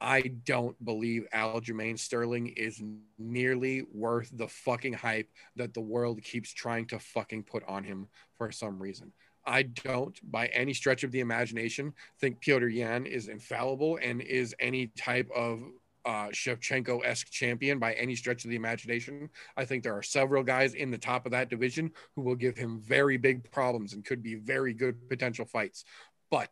I 0.00 0.20
don't 0.44 0.82
believe 0.84 1.26
Aljamain 1.32 1.98
Sterling 1.98 2.48
is 2.48 2.82
nearly 3.18 3.86
worth 3.92 4.30
the 4.34 4.48
fucking 4.48 4.92
hype 4.92 5.30
that 5.56 5.72
the 5.72 5.80
world 5.80 6.22
keeps 6.22 6.52
trying 6.52 6.86
to 6.86 6.98
fucking 6.98 7.44
put 7.44 7.62
on 7.66 7.84
him 7.84 8.08
for 8.36 8.50
some 8.50 8.78
reason. 8.78 9.12
I 9.46 9.62
don't, 9.62 10.18
by 10.30 10.46
any 10.48 10.74
stretch 10.74 11.04
of 11.04 11.12
the 11.12 11.20
imagination, 11.20 11.94
think 12.20 12.42
Petr 12.42 12.72
Yan 12.72 13.06
is 13.06 13.28
infallible 13.28 13.98
and 14.02 14.20
is 14.20 14.54
any 14.58 14.88
type 14.88 15.30
of 15.34 15.62
uh, 16.04 16.28
Shevchenko 16.28 17.04
esque 17.04 17.30
champion 17.30 17.78
by 17.78 17.94
any 17.94 18.14
stretch 18.14 18.44
of 18.44 18.50
the 18.50 18.56
imagination. 18.56 19.30
I 19.56 19.64
think 19.64 19.82
there 19.82 19.96
are 19.96 20.02
several 20.02 20.42
guys 20.42 20.74
in 20.74 20.90
the 20.90 20.98
top 20.98 21.26
of 21.26 21.32
that 21.32 21.50
division 21.50 21.90
who 22.14 22.22
will 22.22 22.34
give 22.34 22.56
him 22.56 22.80
very 22.80 23.16
big 23.16 23.50
problems 23.50 23.92
and 23.92 24.04
could 24.04 24.22
be 24.22 24.34
very 24.34 24.74
good 24.74 25.08
potential 25.08 25.44
fights. 25.44 25.84
But 26.30 26.50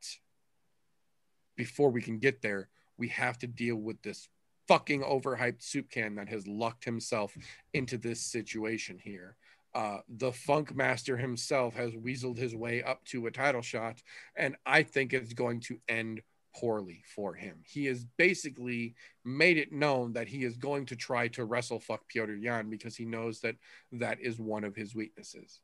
before 1.57 1.91
we 1.91 2.03
can 2.03 2.19
get 2.19 2.43
there, 2.43 2.69
we 2.97 3.09
have 3.09 3.39
to 3.39 3.47
deal 3.47 3.77
with 3.77 4.01
this 4.03 4.29
fucking 4.69 5.03
overhyped 5.03 5.63
soup 5.63 5.91
can 5.91 6.15
that 6.15 6.29
has 6.29 6.47
lucked 6.47 6.85
himself 6.85 7.37
into 7.75 7.99
this 7.99 8.21
situation 8.21 8.99
here. 9.03 9.37
Uh, 9.75 9.99
the 10.19 10.33
Funk 10.33 10.75
Master 10.75 11.17
himself 11.17 11.75
has 11.75 11.93
weaseled 11.93 12.37
his 12.37 12.55
way 12.55 12.83
up 12.83 13.05
to 13.07 13.27
a 13.27 13.31
title 13.31 13.63
shot, 13.63 14.03
and 14.37 14.55
I 14.67 14.83
think 14.83 15.13
it's 15.13 15.33
going 15.33 15.61
to 15.61 15.79
end 15.89 16.21
poorly 16.55 17.03
for 17.15 17.35
him. 17.35 17.59
He 17.67 17.87
has 17.87 18.05
basically 18.17 18.95
made 19.25 19.59
it 19.59 19.73
known 19.73 20.13
that 20.15 20.29
he 20.29 20.45
is 20.45 20.57
going 20.57 20.87
to 20.87 20.97
try 20.97 21.29
to 21.29 21.45
wrestle 21.45 21.81
fuck 21.81 22.03
Petr 22.13 22.41
Yan 22.41 22.71
because 22.71 22.97
he 22.97 23.05
knows 23.05 23.41
that 23.41 23.57
that 23.93 24.21
is 24.21 24.39
one 24.39 24.65
of 24.65 24.77
his 24.77 24.95
weaknesses. 24.95 25.61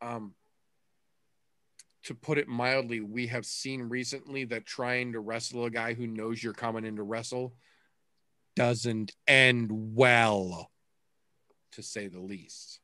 Um, 0.00 0.34
to 2.04 2.14
put 2.14 2.38
it 2.38 2.48
mildly, 2.48 3.00
we 3.00 3.28
have 3.28 3.46
seen 3.46 3.82
recently 3.82 4.44
that 4.46 4.66
trying 4.66 5.12
to 5.12 5.20
wrestle 5.20 5.64
a 5.64 5.70
guy 5.70 5.94
who 5.94 6.06
knows 6.06 6.42
you're 6.42 6.52
coming 6.52 6.84
in 6.84 6.96
to 6.96 7.02
wrestle 7.02 7.54
doesn't 8.56 9.12
end 9.26 9.70
well, 9.70 10.70
to 11.72 11.82
say 11.82 12.08
the 12.08 12.20
least. 12.20 12.81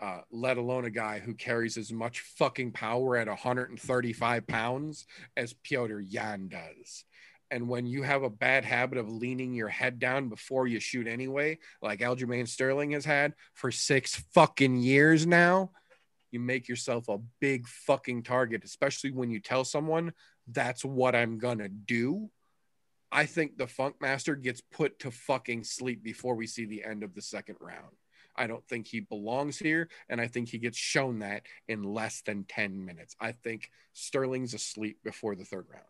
Uh, 0.00 0.20
let 0.32 0.56
alone 0.56 0.84
a 0.84 0.90
guy 0.90 1.20
who 1.20 1.34
carries 1.34 1.76
as 1.76 1.92
much 1.92 2.20
fucking 2.36 2.72
power 2.72 3.16
at 3.16 3.28
135 3.28 4.46
pounds 4.46 5.06
as 5.36 5.54
Petr 5.54 6.04
Yan 6.04 6.48
does. 6.48 7.04
And 7.50 7.68
when 7.68 7.86
you 7.86 8.02
have 8.02 8.24
a 8.24 8.30
bad 8.30 8.64
habit 8.64 8.98
of 8.98 9.08
leaning 9.08 9.54
your 9.54 9.68
head 9.68 10.00
down 10.00 10.28
before 10.28 10.66
you 10.66 10.80
shoot 10.80 11.06
anyway, 11.06 11.58
like 11.80 12.00
Aljamain 12.00 12.48
Sterling 12.48 12.90
has 12.90 13.04
had 13.04 13.34
for 13.52 13.70
six 13.70 14.16
fucking 14.34 14.78
years 14.78 15.26
now, 15.26 15.70
you 16.32 16.40
make 16.40 16.68
yourself 16.68 17.08
a 17.08 17.20
big 17.40 17.68
fucking 17.68 18.24
target, 18.24 18.64
especially 18.64 19.12
when 19.12 19.30
you 19.30 19.38
tell 19.38 19.64
someone 19.64 20.12
that's 20.48 20.84
what 20.84 21.14
I'm 21.14 21.38
gonna 21.38 21.68
do. 21.68 22.28
I 23.12 23.26
think 23.26 23.56
the 23.56 23.68
Funk 23.68 23.96
Master 24.00 24.34
gets 24.34 24.60
put 24.60 24.98
to 24.98 25.12
fucking 25.12 25.62
sleep 25.62 26.02
before 26.02 26.34
we 26.34 26.48
see 26.48 26.64
the 26.64 26.82
end 26.82 27.04
of 27.04 27.14
the 27.14 27.22
second 27.22 27.56
round. 27.60 27.94
I 28.36 28.46
don't 28.46 28.66
think 28.68 28.86
he 28.86 29.00
belongs 29.00 29.58
here, 29.58 29.88
and 30.08 30.20
I 30.20 30.26
think 30.26 30.48
he 30.48 30.58
gets 30.58 30.78
shown 30.78 31.20
that 31.20 31.42
in 31.68 31.82
less 31.82 32.22
than 32.22 32.44
10 32.44 32.84
minutes. 32.84 33.14
I 33.20 33.32
think 33.32 33.70
Sterling's 33.92 34.54
asleep 34.54 34.98
before 35.04 35.34
the 35.34 35.44
third 35.44 35.66
round. 35.70 35.84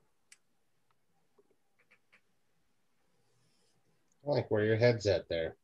I 4.27 4.31
like 4.31 4.51
where 4.51 4.65
your 4.65 4.77
head's 4.77 5.07
at 5.07 5.29
there. 5.29 5.57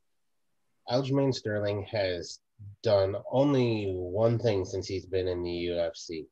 Aljamain 0.90 1.32
Sterling 1.32 1.86
has 1.90 2.40
done 2.82 3.16
only 3.30 3.92
one 3.94 4.38
thing 4.38 4.64
since 4.64 4.86
he's 4.86 5.06
been 5.06 5.28
in 5.28 5.42
the 5.42 5.66
UFC 5.68 6.26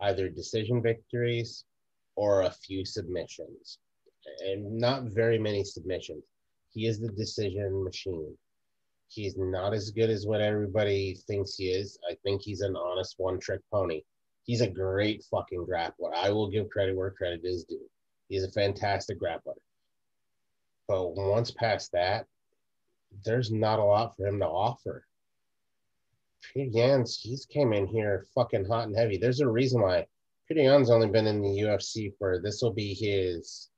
either 0.00 0.28
decision 0.28 0.82
victories 0.82 1.64
or 2.16 2.42
a 2.42 2.50
few 2.50 2.84
submissions, 2.84 3.78
and 4.46 4.78
not 4.78 5.04
very 5.04 5.38
many 5.38 5.62
submissions. 5.62 6.24
He 6.72 6.86
is 6.86 7.00
the 7.00 7.10
decision 7.10 7.84
machine. 7.84 8.36
He's 9.10 9.36
not 9.36 9.74
as 9.74 9.90
good 9.90 10.08
as 10.08 10.24
what 10.24 10.40
everybody 10.40 11.16
thinks 11.26 11.56
he 11.56 11.64
is. 11.70 11.98
I 12.08 12.14
think 12.22 12.42
he's 12.42 12.60
an 12.60 12.76
honest 12.76 13.16
one 13.18 13.40
trick 13.40 13.60
pony. 13.72 14.02
He's 14.44 14.60
a 14.60 14.68
great 14.68 15.24
fucking 15.24 15.66
grappler. 15.66 16.14
I 16.14 16.30
will 16.30 16.48
give 16.48 16.70
credit 16.70 16.96
where 16.96 17.10
credit 17.10 17.40
is 17.42 17.64
due. 17.64 17.90
He's 18.28 18.44
a 18.44 18.52
fantastic 18.52 19.20
grappler. 19.20 19.56
But 20.86 21.16
once 21.16 21.50
past 21.50 21.90
that, 21.90 22.26
there's 23.24 23.50
not 23.50 23.80
a 23.80 23.84
lot 23.84 24.16
for 24.16 24.26
him 24.26 24.38
to 24.38 24.46
offer. 24.46 25.04
Peter 26.54 27.04
he's 27.20 27.46
came 27.46 27.72
in 27.72 27.88
here 27.88 28.26
fucking 28.32 28.64
hot 28.64 28.86
and 28.86 28.96
heavy. 28.96 29.18
There's 29.18 29.40
a 29.40 29.48
reason 29.48 29.82
why 29.82 30.06
Peter 30.46 30.70
only 30.70 31.08
been 31.08 31.26
in 31.26 31.42
the 31.42 31.62
UFC 31.62 32.16
for 32.16 32.40
this 32.40 32.62
will 32.62 32.72
be 32.72 32.94
his 32.94 33.70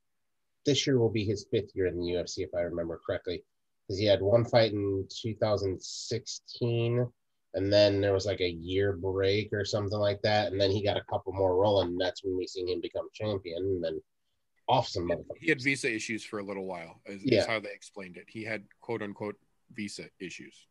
this 0.63 0.85
year 0.85 0.99
will 0.99 1.09
be 1.09 1.25
his 1.25 1.45
fifth 1.49 1.75
year 1.75 1.87
in 1.87 1.97
the 1.99 2.11
UFC 2.11 2.39
if 2.39 2.53
I 2.55 2.61
remember 2.61 3.01
correctly. 3.03 3.43
Because 3.87 3.99
he 3.99 4.05
had 4.05 4.21
one 4.21 4.45
fight 4.45 4.71
in 4.71 5.05
2016, 5.09 7.07
and 7.55 7.71
then 7.71 8.01
there 8.01 8.13
was 8.13 8.25
like 8.25 8.41
a 8.41 8.49
year 8.49 8.93
break 8.93 9.49
or 9.51 9.65
something 9.65 9.99
like 9.99 10.21
that, 10.21 10.51
and 10.51 10.59
then 10.59 10.71
he 10.71 10.83
got 10.83 10.97
a 10.97 11.03
couple 11.09 11.33
more 11.33 11.55
rolling. 11.55 11.89
And 11.89 12.01
that's 12.01 12.23
when 12.23 12.37
we 12.37 12.47
seen 12.47 12.67
him 12.67 12.81
become 12.81 13.07
champion, 13.13 13.57
and 13.57 13.83
then 13.83 14.01
off 14.67 14.87
some. 14.87 15.11
He 15.39 15.49
had 15.49 15.61
visa 15.61 15.93
issues 15.93 16.23
for 16.23 16.39
a 16.39 16.43
little 16.43 16.65
while, 16.65 17.01
is, 17.05 17.21
is 17.23 17.45
how 17.45 17.59
they 17.59 17.73
explained 17.73 18.17
it. 18.17 18.25
He 18.27 18.43
had 18.43 18.63
quote 18.81 19.01
unquote 19.01 19.35
visa 19.73 20.05
issues. 20.19 20.67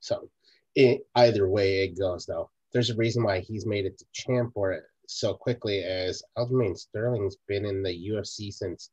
So 0.00 0.28
it, 0.74 1.06
either 1.14 1.48
way 1.48 1.84
it 1.84 1.98
goes, 1.98 2.26
though, 2.26 2.50
there's 2.72 2.90
a 2.90 2.96
reason 2.96 3.22
why 3.22 3.40
he's 3.40 3.66
made 3.66 3.86
it 3.86 3.98
to 3.98 4.04
champ 4.12 4.52
for 4.54 4.72
it 4.72 4.82
so 5.06 5.34
quickly. 5.34 5.84
As 5.84 6.22
Aljamain 6.38 6.76
Sterling's 6.76 7.36
been 7.46 7.66
in 7.66 7.82
the 7.82 8.10
UFC 8.10 8.52
since 8.52 8.90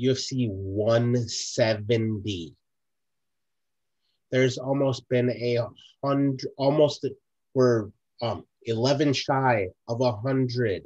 UFC 0.00 0.50
170. 0.50 2.54
There's 4.30 4.58
almost 4.58 5.08
been 5.08 5.30
a 5.30 5.58
hundred, 6.04 6.48
almost 6.56 7.06
we're 7.54 7.88
um 8.20 8.44
11 8.64 9.12
shy 9.12 9.68
of 9.88 10.00
a 10.00 10.12
hundred 10.12 10.82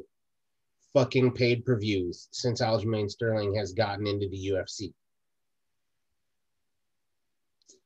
fucking 0.92 1.32
paid 1.32 1.64
per 1.64 1.78
views 1.78 2.28
since 2.30 2.60
Aljamain 2.60 3.10
Sterling 3.10 3.54
has 3.56 3.72
gotten 3.72 4.06
into 4.06 4.28
the 4.28 4.48
UFC. 4.48 4.92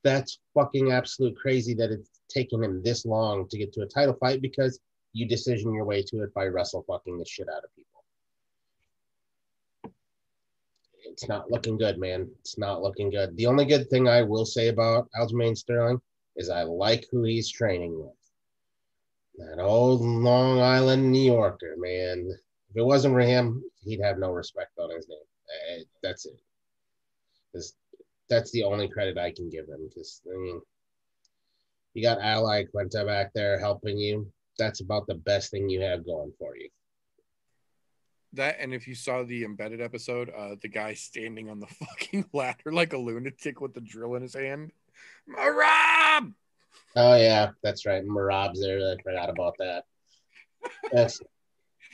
That's 0.03 0.39
fucking 0.53 0.91
absolute 0.91 1.35
crazy 1.35 1.73
that 1.75 1.91
it's 1.91 2.09
taken 2.29 2.63
him 2.63 2.83
this 2.83 3.05
long 3.05 3.47
to 3.49 3.57
get 3.57 3.73
to 3.73 3.81
a 3.81 3.87
title 3.87 4.15
fight 4.19 4.41
because 4.41 4.79
you 5.13 5.27
decision 5.27 5.73
your 5.73 5.85
way 5.85 6.03
to 6.03 6.21
it 6.23 6.33
by 6.33 6.45
wrestle 6.45 6.85
fucking 6.87 7.17
the 7.17 7.25
shit 7.25 7.49
out 7.49 7.63
of 7.63 7.75
people. 7.75 7.96
It's 11.17 11.27
not 11.27 11.49
looking 11.49 11.79
good, 11.79 11.97
man. 11.97 12.29
It's 12.41 12.59
not 12.59 12.83
looking 12.83 13.09
good. 13.09 13.35
The 13.37 13.47
only 13.47 13.65
good 13.65 13.89
thing 13.89 14.07
I 14.07 14.21
will 14.21 14.45
say 14.45 14.67
about 14.67 15.09
Aljamain 15.19 15.57
Sterling 15.57 15.99
is 16.35 16.51
I 16.51 16.61
like 16.61 17.07
who 17.09 17.23
he's 17.23 17.49
training 17.49 17.97
with. 17.99 18.13
That 19.39 19.59
old 19.59 20.01
Long 20.01 20.59
Island 20.59 21.11
New 21.11 21.31
Yorker, 21.33 21.73
man. 21.79 22.29
If 22.69 22.77
it 22.77 22.83
wasn't 22.83 23.15
for 23.15 23.21
him, 23.21 23.63
he'd 23.83 23.99
have 23.99 24.19
no 24.19 24.29
respect 24.29 24.77
on 24.77 24.91
his 24.91 25.09
name. 25.09 25.85
That's 26.03 26.27
it. 26.27 26.39
'Cause 27.51 27.75
that's 28.29 28.51
the 28.51 28.61
only 28.61 28.87
credit 28.87 29.17
I 29.17 29.31
can 29.31 29.49
give 29.49 29.67
him. 29.67 29.87
Because 29.87 30.21
I 30.31 30.37
mean, 30.37 30.61
you 31.95 32.03
got 32.03 32.21
Ally 32.21 32.65
Quinta 32.65 33.03
back 33.05 33.33
there 33.33 33.57
helping 33.57 33.97
you. 33.97 34.31
That's 34.59 34.81
about 34.81 35.07
the 35.07 35.15
best 35.15 35.49
thing 35.49 35.67
you 35.67 35.81
have 35.81 36.05
going 36.05 36.31
for 36.33 36.55
you. 36.57 36.69
That 38.37 38.57
and 38.59 38.73
if 38.73 38.87
you 38.87 38.95
saw 38.95 39.23
the 39.23 39.43
embedded 39.43 39.81
episode, 39.81 40.31
uh, 40.35 40.55
the 40.61 40.69
guy 40.69 40.93
standing 40.93 41.49
on 41.49 41.59
the 41.59 41.67
fucking 41.85 42.25
ladder 42.33 42.71
like 42.71 42.93
a 42.93 42.97
lunatic 42.97 43.61
with 43.61 43.73
the 43.73 43.81
drill 43.81 44.15
in 44.15 44.21
his 44.21 44.33
hand. 44.33 44.71
Merab! 45.29 46.33
Oh 46.95 47.15
yeah, 47.15 47.51
that's 47.61 47.85
right. 47.85 48.03
Merab's 48.03 48.61
there. 48.61 48.79
I 48.79 48.95
forgot 49.03 49.29
about 49.29 49.55
that. 49.59 49.83
That's 50.91 51.21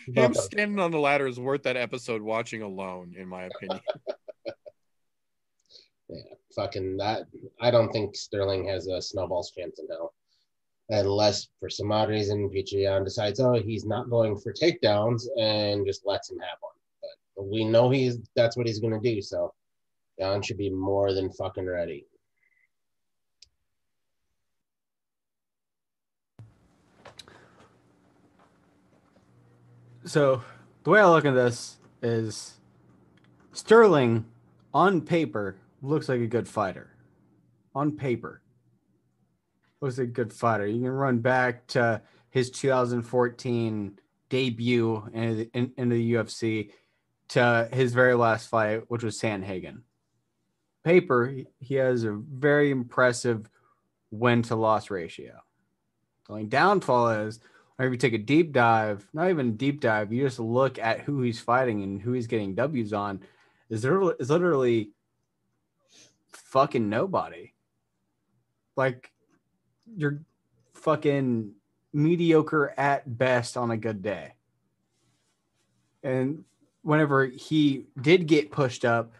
Him 0.07 0.33
standing 0.33 0.79
on 0.79 0.91
the 0.91 0.99
ladder 0.99 1.27
is 1.27 1.39
worth 1.39 1.63
that 1.63 1.77
episode 1.77 2.21
watching 2.21 2.61
alone, 2.61 3.15
in 3.17 3.27
my 3.27 3.43
opinion. 3.43 3.79
yeah, 6.09 6.21
fucking 6.55 6.97
that. 6.97 7.27
I 7.61 7.71
don't 7.71 7.91
think 7.91 8.15
Sterling 8.15 8.67
has 8.67 8.87
a 8.87 9.01
snowball's 9.01 9.51
chance 9.51 9.79
in 9.79 9.87
hell, 9.89 10.13
unless 10.89 11.47
for 11.59 11.69
some 11.69 11.91
odd 11.91 12.09
reason 12.09 12.49
Pichian 12.49 13.03
decides, 13.03 13.39
oh, 13.39 13.53
he's 13.53 13.85
not 13.85 14.09
going 14.09 14.37
for 14.37 14.53
takedowns 14.53 15.23
and 15.39 15.85
just 15.85 16.05
lets 16.05 16.29
him 16.29 16.39
have 16.39 16.57
one. 16.59 16.73
But 17.35 17.47
we 17.47 17.63
know 17.63 17.89
he's 17.89 18.19
that's 18.35 18.55
what 18.57 18.67
he's 18.67 18.79
gonna 18.79 18.99
do. 18.99 19.21
So 19.21 19.53
Yan 20.19 20.41
should 20.41 20.57
be 20.57 20.69
more 20.69 21.13
than 21.13 21.31
fucking 21.31 21.65
ready. 21.65 22.05
So 30.05 30.43
the 30.83 30.89
way 30.89 30.99
I 30.99 31.07
look 31.07 31.25
at 31.25 31.33
this 31.33 31.77
is 32.01 32.57
Sterling 33.53 34.25
on 34.73 35.01
paper 35.01 35.55
looks 35.81 36.09
like 36.09 36.19
a 36.19 36.27
good 36.27 36.47
fighter. 36.47 36.89
On 37.73 37.91
paper. 37.91 38.42
Like 39.83 39.99
a 39.99 40.05
good 40.05 40.31
fighter. 40.31 40.65
You 40.65 40.81
can 40.81 40.91
run 40.91 41.19
back 41.19 41.67
to 41.67 42.01
his 42.29 42.49
2014 42.51 43.99
debut 44.29 45.09
in 45.13 45.37
the, 45.37 45.49
in, 45.53 45.71
in 45.77 45.89
the 45.89 46.13
UFC 46.13 46.71
to 47.29 47.69
his 47.71 47.93
very 47.93 48.15
last 48.15 48.49
fight, 48.49 48.83
which 48.89 49.03
was 49.03 49.19
Sandhagen. 49.19 49.81
Paper, 50.83 51.27
he- 51.27 51.47
he 51.59 51.75
has 51.75 52.03
a 52.03 52.13
very 52.13 52.71
impressive 52.71 53.49
win 54.11 54.41
to 54.43 54.55
loss 54.55 54.89
ratio. 54.89 55.39
The 56.27 56.33
only 56.33 56.45
downfall 56.45 57.09
is 57.09 57.39
whenever 57.75 57.93
you 57.93 57.97
take 57.99 58.13
a 58.13 58.17
deep 58.17 58.53
dive, 58.53 59.07
not 59.13 59.29
even 59.29 59.49
a 59.49 59.51
deep 59.51 59.81
dive, 59.81 60.13
you 60.13 60.23
just 60.23 60.39
look 60.39 60.79
at 60.79 61.01
who 61.01 61.21
he's 61.21 61.39
fighting 61.39 61.83
and 61.83 62.01
who 62.01 62.13
he's 62.13 62.27
getting 62.27 62.55
W's 62.55 62.93
on, 62.93 63.21
is 63.69 63.81
there 63.81 64.01
is 64.19 64.29
literally 64.29 64.91
fucking 66.31 66.89
nobody. 66.89 67.53
Like 68.75 69.12
you're 69.95 70.19
fucking 70.73 71.51
mediocre 71.93 72.73
at 72.77 73.17
best 73.17 73.57
on 73.57 73.71
a 73.71 73.77
good 73.77 74.01
day. 74.01 74.33
And 76.03 76.43
whenever 76.81 77.25
he 77.25 77.85
did 78.01 78.27
get 78.27 78.51
pushed 78.51 78.83
up 78.83 79.13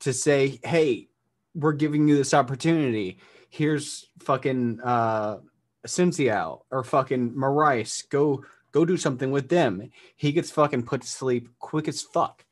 to 0.00 0.12
say, 0.12 0.58
"Hey, 0.62 1.08
we're 1.54 1.72
giving 1.72 2.06
you 2.08 2.16
this 2.16 2.34
opportunity. 2.34 3.18
Here's 3.50 4.08
fucking 4.18 4.80
uh 4.82 5.38
Cincial 5.86 6.64
or 6.70 6.84
fucking 6.84 7.32
Moraes, 7.32 8.08
go 8.08 8.44
go 8.72 8.84
do 8.84 8.96
something 8.96 9.30
with 9.30 9.48
them. 9.48 9.90
He 10.16 10.32
gets 10.32 10.50
fucking 10.50 10.84
put 10.84 11.02
to 11.02 11.06
sleep 11.06 11.48
quick 11.58 11.88
as 11.88 12.02
fuck. 12.02 12.44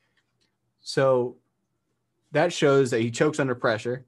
So 0.81 1.37
that 2.33 2.53
shows 2.53 2.91
that 2.91 3.01
he 3.01 3.11
chokes 3.11 3.39
under 3.39 3.55
pressure. 3.55 4.05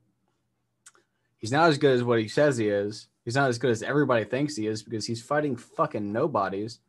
He's 1.36 1.52
not 1.52 1.68
as 1.68 1.78
good 1.78 1.92
as 1.92 2.02
what 2.02 2.18
he 2.18 2.28
says 2.28 2.56
he 2.56 2.68
is. 2.68 3.08
He's 3.28 3.34
not 3.34 3.50
as 3.50 3.58
good 3.58 3.72
as 3.72 3.82
everybody 3.82 4.24
thinks 4.24 4.56
he 4.56 4.66
is 4.66 4.82
because 4.82 5.04
he's 5.04 5.20
fighting 5.20 5.54
fucking 5.54 6.14
nobodies. 6.14 6.80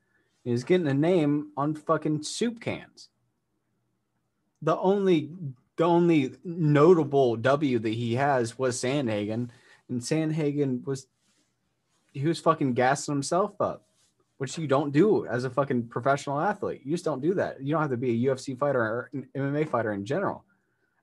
And 0.46 0.54
he's 0.54 0.64
getting 0.64 0.88
a 0.88 0.94
name 0.94 1.52
on 1.58 1.76
fucking 1.76 2.24
soup 2.24 2.62
cans. 2.62 3.10
The 4.62 4.78
only 4.78 5.32
the 5.76 5.84
only 5.84 6.36
notable 6.46 7.36
W 7.36 7.80
that 7.80 7.90
he 7.90 8.16
has 8.16 8.58
was 8.58 8.82
Sandhagen, 8.82 9.50
and 9.90 10.00
Sandhagen 10.00 10.86
was 10.86 11.08
he 12.14 12.26
was 12.26 12.40
fucking 12.40 12.74
gassing 12.74 13.16
himself 13.16 13.60
up, 13.60 13.84
which 14.38 14.58
you 14.58 14.66
don't 14.66 14.94
do 14.94 15.26
as 15.26 15.44
a 15.44 15.50
fucking 15.50 15.90
professional 15.90 16.40
athlete. 16.40 16.84
You 16.86 16.94
just 16.94 17.04
don't 17.04 17.22
do 17.22 17.34
that. 17.34 17.62
You 17.62 17.74
don't 17.74 17.82
have 17.82 17.92
to 17.92 17.98
be 17.98 18.12
a 18.12 18.30
UFC 18.30 18.58
fighter 18.58 18.80
or 18.80 19.10
an 19.12 19.28
MMA 19.36 19.68
fighter 19.68 19.92
in 19.92 20.06
general. 20.06 20.46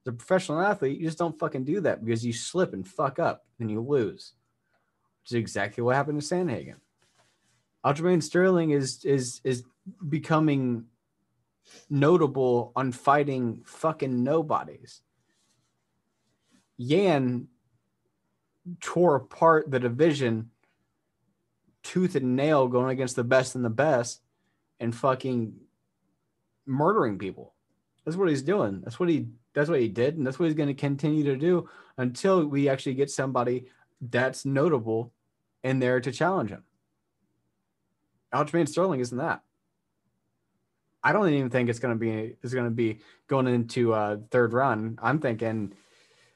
As 0.06 0.14
a 0.14 0.16
professional 0.16 0.62
athlete, 0.62 0.98
you 0.98 1.04
just 1.04 1.18
don't 1.18 1.38
fucking 1.38 1.64
do 1.64 1.82
that 1.82 2.02
because 2.02 2.24
you 2.24 2.32
slip 2.32 2.72
and 2.72 2.88
fuck 2.88 3.18
up 3.18 3.44
and 3.60 3.70
you 3.70 3.82
lose, 3.82 4.32
exactly 5.32 5.82
what 5.82 5.97
happened 5.97 6.20
to 6.20 6.27
Sandhagen. 6.27 6.77
Aljamain 7.85 8.23
Sterling 8.23 8.70
is 8.70 9.05
is 9.05 9.40
is 9.44 9.62
becoming 10.09 10.86
notable 11.90 12.73
on 12.74 12.93
fighting 12.93 13.62
fucking 13.65 14.23
nobodies. 14.23 15.03
Yan 16.77 17.48
tore 18.81 19.16
apart 19.16 19.70
the 19.70 19.78
division 19.78 20.51
tooth 21.82 22.16
and 22.16 22.35
nail 22.35 22.66
going 22.66 22.90
against 22.90 23.15
the 23.15 23.24
best 23.24 23.55
and 23.55 23.65
the 23.65 23.70
best 23.70 24.20
and 24.81 24.94
fucking 24.94 25.55
murdering 26.66 27.19
people. 27.19 27.55
That's 28.05 28.16
what 28.16 28.28
he's 28.28 28.43
doing. 28.43 28.81
That's 28.82 28.98
what 28.98 29.09
he 29.09 29.28
that's 29.55 29.70
what 29.70 29.81
he 29.81 29.89
did 29.89 30.16
and 30.16 30.27
that's 30.27 30.39
what 30.39 30.47
he's 30.47 30.55
going 30.55 30.69
to 30.69 30.74
continue 30.74 31.24
to 31.24 31.36
do 31.36 31.69
until 31.97 32.44
we 32.44 32.69
actually 32.69 32.94
get 32.94 33.11
somebody 33.11 33.66
that's 34.01 34.44
notable 34.44 35.12
in 35.66 35.80
there 35.80 36.01
to 36.01 36.12
challenge 36.12 36.51
him. 36.51 36.62
Aljamain 38.32 38.68
Sterling 38.68 39.01
isn't 39.01 39.18
that. 39.18 39.43
I 41.02 41.12
don't 41.12 41.28
even 41.28 41.51
think 41.51 41.68
it's 41.68 41.80
going 41.80 41.94
to 41.94 41.98
be 41.98 42.36
is 42.43 42.55
going 42.55 42.66
to 42.66 42.70
be 42.70 43.01
going 43.26 43.48
into 43.48 43.93
uh 43.93 44.18
third 44.30 44.52
round. 44.52 45.01
I'm 45.02 45.18
thinking 45.18 45.72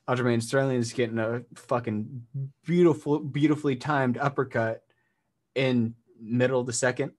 Aljamain 0.08 0.42
Sterling 0.42 0.78
is 0.78 0.92
getting 0.92 1.20
a 1.20 1.42
fucking 1.54 2.26
beautiful, 2.64 3.20
beautifully 3.20 3.76
timed 3.76 4.18
uppercut 4.18 4.82
in 5.54 5.94
middle 6.20 6.60
of 6.60 6.66
the 6.66 6.72
second, 6.72 7.12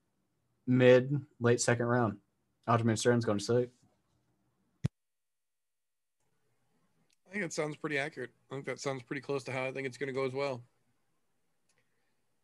mid, 0.67 1.21
late 1.39 1.61
second 1.61 1.85
round. 1.85 2.17
Aljamain 2.67 2.97
Sterling's 2.97 3.25
going 3.25 3.37
to 3.37 3.43
sleep. 3.43 3.71
I 7.29 7.31
think 7.31 7.45
it 7.45 7.53
sounds 7.53 7.77
pretty 7.77 7.97
accurate. 7.97 8.31
I 8.51 8.55
think 8.55 8.65
that 8.65 8.81
sounds 8.81 9.03
pretty 9.03 9.21
close 9.21 9.45
to 9.45 9.53
how 9.53 9.63
I 9.63 9.71
think 9.71 9.87
it's 9.87 9.97
going 9.97 10.07
to 10.07 10.13
go 10.13 10.25
as 10.25 10.33
well. 10.33 10.61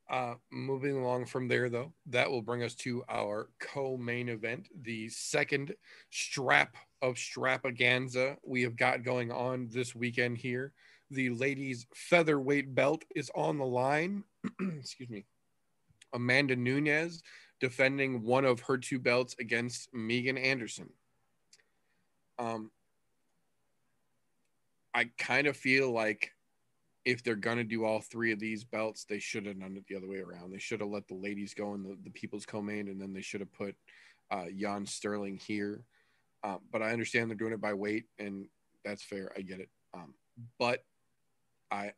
Uh, 0.10 0.36
moving 0.52 0.96
along 0.96 1.26
from 1.26 1.50
there, 1.50 1.70
though, 1.70 1.92
that 2.06 2.30
will 2.30 2.42
bring 2.42 2.64
us 2.64 2.76
to 2.76 3.04
our 3.10 3.50
co-main 3.60 4.30
event, 4.30 4.70
the 4.84 5.10
second 5.10 5.76
strap 6.12 6.78
of 7.02 7.16
Strapaganza 7.16 8.38
we 8.46 8.62
have 8.62 8.78
got 8.78 9.04
going 9.04 9.32
on 9.32 9.68
this 9.70 9.94
weekend 9.94 10.38
here. 10.38 10.72
The 11.12 11.30
ladies' 11.32 11.88
featherweight 11.94 12.74
belt 12.74 13.04
is 13.16 13.30
on 13.36 13.58
the 13.58 13.66
line. 13.66 14.24
Excuse 14.80 15.10
me. 15.10 15.26
Amanda 16.14 16.56
Nunes 16.56 17.22
defending 17.60 18.24
one 18.24 18.46
of 18.46 18.62
her 18.62 18.78
two 18.78 19.00
belts 19.00 19.36
against 19.40 19.94
Megan 19.94 20.38
Anderson. 20.38 20.90
Um, 22.40 22.72
I 24.94 25.10
kind 25.18 25.48
of 25.48 25.58
feel 25.58 25.92
like 25.92 26.32
if 27.08 27.24
they're 27.24 27.36
gonna 27.36 27.64
do 27.64 27.86
all 27.86 28.02
three 28.02 28.34
of 28.34 28.40
these 28.40 28.66
belts, 28.66 29.06
they 29.06 29.18
should 29.18 29.46
have 29.46 29.58
done 29.62 29.78
it 29.78 29.88
the 29.88 29.96
other 29.96 30.10
way 30.10 30.18
around. 30.18 30.52
They 30.52 30.60
should 30.60 30.82
have 30.82 30.90
let 30.90 31.08
the 31.08 31.16
ladies 31.16 31.54
go 31.54 31.74
in 31.74 31.82
the, 31.82 31.98
the 32.04 32.10
people's 32.10 32.46
co-main, 32.46 32.90
and 32.90 33.02
then 33.02 33.14
they 33.14 33.22
should 33.22 33.40
have 33.40 33.54
put 33.54 33.78
uh, 34.30 34.44
Yan 34.54 34.86
Sterling 34.86 35.38
here. 35.38 35.86
Um, 36.44 36.60
but 36.70 36.82
I 36.82 36.92
understand 36.92 37.30
they're 37.30 37.38
doing 37.38 37.54
it 37.54 37.62
by 37.62 37.74
weight, 37.74 38.08
and 38.20 38.50
that's 38.84 39.04
fair. 39.04 39.32
I 39.38 39.42
get 39.42 39.62
it. 39.62 39.70
Um, 39.94 40.16
but 40.60 40.84
I 41.72 41.94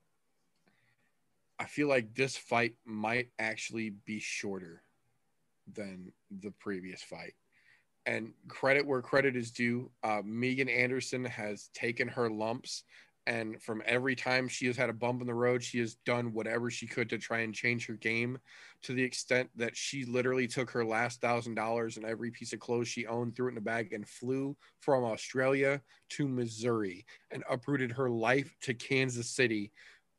I 1.58 1.66
feel 1.66 1.88
like 1.88 2.14
this 2.14 2.38
fight 2.38 2.76
might 2.86 3.30
actually 3.40 3.90
be 4.06 4.20
shorter 4.20 4.84
than 5.74 6.14
the 6.40 6.52
previous 6.52 7.02
fight. 7.02 7.34
And 8.06 8.32
credit 8.48 8.86
where 8.86 9.02
credit 9.02 9.36
is 9.36 9.50
due. 9.50 9.90
Uh, 10.04 10.22
Megan 10.24 10.70
Anderson 10.70 11.26
has 11.26 11.70
taken 11.74 12.08
her 12.08 12.30
lumps 12.30 12.84
and 13.30 13.62
from 13.62 13.84
every 13.86 14.16
time 14.16 14.48
she 14.48 14.66
has 14.66 14.76
had 14.76 14.90
a 14.90 14.94
bump 14.94 15.22
in 15.22 15.28
the 15.28 15.34
road, 15.36 15.64
she 15.64 15.78
has 15.78 15.94
done 16.04 16.34
whatever 16.34 16.72
she 16.72 16.88
could 16.88 17.08
to 17.12 17.20
try 17.20 17.42
and 17.42 17.54
change 17.54 17.86
her 17.86 17.94
game 17.94 18.40
to 18.82 18.94
the 18.94 19.04
extent 19.04 19.52
that 19.56 19.78
she 19.78 20.04
literally 20.04 20.48
took 20.48 20.72
her 20.72 20.84
last 20.84 21.22
thousand 21.22 21.54
dollars 21.54 21.96
and 21.96 22.08
every 22.08 22.32
piece 22.32 22.54
of 22.54 22.60
clothes 22.60 22.88
she 22.88 23.06
owned, 23.06 23.36
threw 23.36 23.48
it 23.48 23.52
in 23.52 23.60
a 23.60 23.62
bag, 23.62 23.94
and 23.94 24.10
flew 24.10 24.58
from 24.80 25.04
Australia 25.04 25.80
to 26.10 26.28
Missouri 26.28 27.06
and 27.30 27.44
uprooted 27.48 27.92
her 27.92 28.10
life 28.10 28.56
to 28.64 28.74
Kansas 28.74 29.30
City 29.30 29.72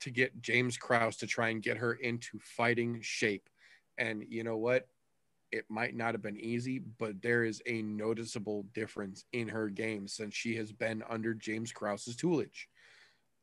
to 0.03 0.13
get 0.13 0.41
James 0.41 0.77
Krause 0.77 1.17
to 1.17 1.27
try 1.27 1.49
and 1.49 1.61
get 1.61 1.79
her 1.79 1.95
into 1.95 2.39
fighting 2.39 3.01
shape. 3.03 3.51
And 3.99 4.25
you 4.29 4.45
know 4.45 4.57
what? 4.57 4.87
It 5.51 5.65
might 5.69 5.97
not 5.97 6.15
have 6.15 6.23
been 6.23 6.39
easy, 6.39 6.79
but 6.79 7.21
there 7.23 7.43
is 7.43 7.61
a 7.67 7.83
noticeable 7.83 8.67
difference 8.73 9.25
in 9.33 9.49
her 9.49 9.69
game 9.69 10.07
since 10.07 10.33
she 10.33 10.55
has 10.55 10.71
been 10.71 11.03
under 11.11 11.35
James 11.35 11.73
Krause's 11.73 12.15
toolage. 12.15 12.69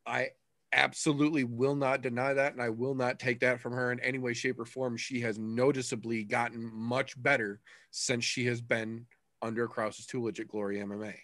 I 0.08 0.30
absolutely 0.72 1.44
will 1.44 1.76
not 1.76 2.02
deny 2.02 2.34
that, 2.34 2.54
and 2.54 2.62
I 2.62 2.70
will 2.70 2.96
not 2.96 3.20
take 3.20 3.42
that 3.42 3.60
from 3.60 3.74
her 3.74 3.92
in 3.92 4.00
any 4.00 4.18
way, 4.18 4.34
shape, 4.34 4.60
or 4.60 4.66
form. 4.66 4.96
She 4.96 5.20
has 5.22 5.38
noticeably 5.38 6.24
gotten 6.24 6.72
much 6.74 7.22
better 7.22 7.60
since 7.92 8.24
she 8.24 8.46
has 8.46 8.62
been 8.62 9.06
under 9.42 9.68
Krause's 9.68 10.08
toolage 10.08 10.40
at 10.40 10.48
Glory 10.48 10.78
MMA. 10.78 11.16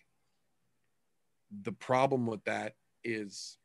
The 1.64 1.72
problem 1.72 2.27
with 2.27 2.43
that 2.45 2.76
is, 3.03 3.57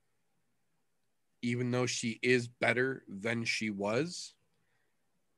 even 1.43 1.71
though 1.71 1.87
she 1.87 2.19
is 2.23 2.49
better 2.49 3.03
than 3.09 3.45
she 3.45 3.71
was, 3.71 4.35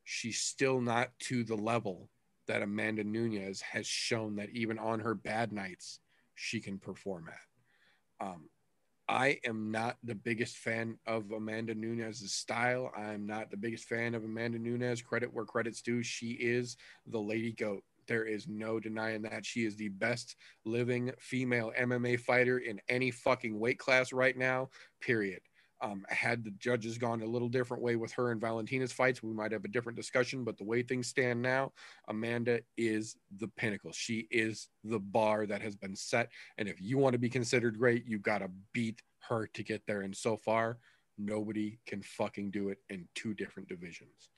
she's 0.04 0.40
still 0.40 0.80
not 0.80 1.10
to 1.20 1.44
the 1.44 1.56
level 1.56 2.08
that 2.46 2.62
Amanda 2.62 3.04
Nunes 3.04 3.60
has 3.60 3.86
shown 3.86 4.36
that 4.36 4.50
even 4.50 4.78
on 4.78 5.00
her 5.00 5.14
bad 5.14 5.52
nights, 5.52 6.00
she 6.34 6.60
can 6.60 6.78
perform 6.78 7.28
at. 7.28 8.26
Um, 8.26 8.48
I 9.10 9.40
am 9.44 9.72
not 9.72 9.96
the 10.04 10.14
biggest 10.14 10.58
fan 10.58 10.96
of 11.04 11.32
Amanda 11.32 11.74
Nunes's 11.74 12.32
style. 12.32 12.92
I'm 12.96 13.26
not 13.26 13.50
the 13.50 13.56
biggest 13.56 13.86
fan 13.86 14.14
of 14.14 14.22
Amanda 14.22 14.56
Nunes. 14.56 15.02
Credit 15.02 15.34
where 15.34 15.44
credit's 15.44 15.82
due. 15.82 16.00
She 16.04 16.28
is 16.28 16.76
the 17.08 17.18
lady 17.18 17.50
goat. 17.50 17.82
There 18.06 18.24
is 18.24 18.46
no 18.46 18.78
denying 18.78 19.22
that. 19.22 19.44
She 19.44 19.64
is 19.64 19.74
the 19.74 19.88
best 19.88 20.36
living 20.64 21.10
female 21.18 21.72
MMA 21.76 22.20
fighter 22.20 22.58
in 22.58 22.80
any 22.88 23.10
fucking 23.10 23.58
weight 23.58 23.80
class 23.80 24.12
right 24.12 24.36
now, 24.36 24.68
period. 25.00 25.40
Um, 25.82 26.04
had 26.08 26.44
the 26.44 26.50
judges 26.52 26.98
gone 26.98 27.22
a 27.22 27.26
little 27.26 27.48
different 27.48 27.82
way 27.82 27.96
with 27.96 28.12
her 28.12 28.32
and 28.32 28.40
Valentina's 28.40 28.92
fights, 28.92 29.22
we 29.22 29.32
might 29.32 29.52
have 29.52 29.64
a 29.64 29.68
different 29.68 29.96
discussion. 29.96 30.44
But 30.44 30.58
the 30.58 30.64
way 30.64 30.82
things 30.82 31.08
stand 31.08 31.40
now, 31.40 31.72
Amanda 32.08 32.60
is 32.76 33.16
the 33.38 33.48
pinnacle. 33.48 33.90
She 33.92 34.28
is 34.30 34.68
the 34.84 34.98
bar 34.98 35.46
that 35.46 35.62
has 35.62 35.76
been 35.76 35.96
set. 35.96 36.30
And 36.58 36.68
if 36.68 36.80
you 36.82 36.98
want 36.98 37.14
to 37.14 37.18
be 37.18 37.30
considered 37.30 37.78
great, 37.78 38.04
you've 38.06 38.22
got 38.22 38.38
to 38.38 38.50
beat 38.74 39.00
her 39.28 39.46
to 39.54 39.62
get 39.62 39.86
there. 39.86 40.02
And 40.02 40.14
so 40.14 40.36
far, 40.36 40.78
nobody 41.16 41.78
can 41.86 42.02
fucking 42.02 42.50
do 42.50 42.68
it 42.68 42.78
in 42.88 43.08
two 43.14 43.34
different 43.34 43.68
divisions. 43.68 44.28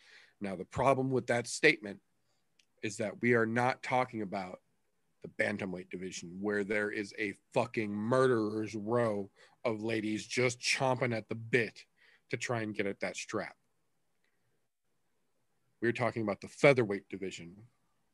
Now, 0.41 0.57
the 0.57 0.65
problem 0.65 1.11
with 1.11 1.27
that 1.29 1.47
statement 1.47 2.01
is 2.83 2.97
that 2.97 3.21
we 3.21 3.35
are 3.35 3.47
not 3.47 3.83
talking 3.83 4.23
about 4.23 4.61
the 5.23 5.29
bantamweight 5.43 5.91
division 5.91 6.37
where 6.41 6.65
there 6.65 6.91
is 6.91 7.15
a 7.19 7.35
fucking 7.55 7.93
murderer's 7.93 8.75
row 8.75 9.31
of 9.65 9.83
ladies 9.83 10.27
just 10.27 10.61
chomping 10.61 11.17
at 11.17 11.29
the 11.29 11.35
bit 11.35 11.85
to 12.31 12.37
try 12.37 12.63
and 12.63 12.75
get 12.75 12.87
at 12.87 13.01
that 13.01 13.17
strap. 13.17 13.55
We're 15.81 15.93
talking 15.93 16.23
about 16.23 16.41
the 16.41 16.49
featherweight 16.49 17.09
division, 17.09 17.55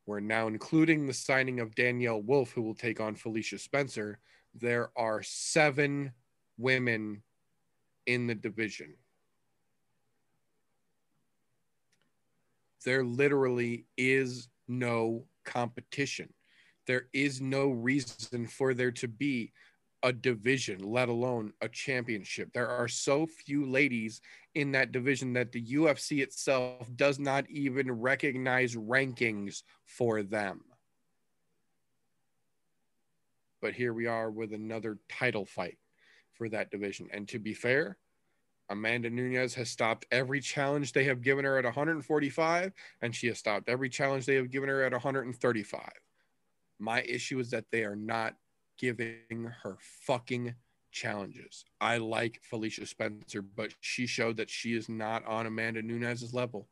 where 0.06 0.20
now, 0.20 0.48
including 0.48 1.06
the 1.06 1.12
signing 1.12 1.60
of 1.60 1.74
Danyelle 1.74 2.24
Wolf, 2.24 2.50
who 2.50 2.62
will 2.62 2.74
take 2.74 2.98
on 3.00 3.14
Felicia 3.14 3.58
Spencer, 3.58 4.18
there 4.54 4.90
are 4.96 5.22
seven 5.22 6.12
women 6.56 7.22
in 8.06 8.26
the 8.26 8.34
division. 8.34 8.94
There 12.84 13.04
literally 13.04 13.84
is 13.96 14.48
no 14.66 15.24
competition. 15.44 16.32
There 16.88 17.06
is 17.12 17.42
no 17.42 17.68
reason 17.68 18.46
for 18.46 18.72
there 18.72 18.90
to 18.92 19.06
be 19.06 19.52
a 20.02 20.10
division, 20.10 20.78
let 20.80 21.10
alone 21.10 21.52
a 21.60 21.68
championship. 21.68 22.50
There 22.54 22.68
are 22.68 22.88
so 22.88 23.26
few 23.26 23.66
ladies 23.66 24.22
in 24.54 24.72
that 24.72 24.90
division 24.90 25.34
that 25.34 25.52
the 25.52 25.62
UFC 25.62 26.22
itself 26.22 26.88
does 26.96 27.18
not 27.18 27.48
even 27.50 27.92
recognize 27.92 28.74
rankings 28.74 29.64
for 29.84 30.22
them. 30.22 30.62
But 33.60 33.74
here 33.74 33.92
we 33.92 34.06
are 34.06 34.30
with 34.30 34.54
another 34.54 34.98
title 35.10 35.44
fight 35.44 35.76
for 36.32 36.48
that 36.48 36.70
division. 36.70 37.08
And 37.12 37.28
to 37.28 37.38
be 37.38 37.52
fair, 37.52 37.98
Amanda 38.70 39.10
Nunes 39.10 39.54
has 39.54 39.68
stopped 39.68 40.06
every 40.10 40.40
challenge 40.40 40.94
they 40.94 41.04
have 41.04 41.20
given 41.20 41.44
her 41.44 41.58
at 41.58 41.64
145, 41.64 42.72
and 43.02 43.14
she 43.14 43.26
has 43.26 43.38
stopped 43.38 43.68
every 43.68 43.90
challenge 43.90 44.24
they 44.24 44.36
have 44.36 44.50
given 44.50 44.70
her 44.70 44.84
at 44.84 44.92
135. 44.92 45.82
My 46.78 47.02
issue 47.02 47.38
is 47.38 47.50
that 47.50 47.66
they 47.70 47.84
are 47.84 47.96
not 47.96 48.34
giving 48.78 49.52
her 49.62 49.76
fucking 49.80 50.54
challenges. 50.92 51.64
I 51.80 51.98
like 51.98 52.40
Felicia 52.42 52.86
Spencer, 52.86 53.42
but 53.42 53.74
she 53.80 54.06
showed 54.06 54.36
that 54.36 54.50
she 54.50 54.74
is 54.74 54.88
not 54.88 55.26
on 55.26 55.46
Amanda 55.46 55.82
Nunes's 55.82 56.32
level. 56.32 56.68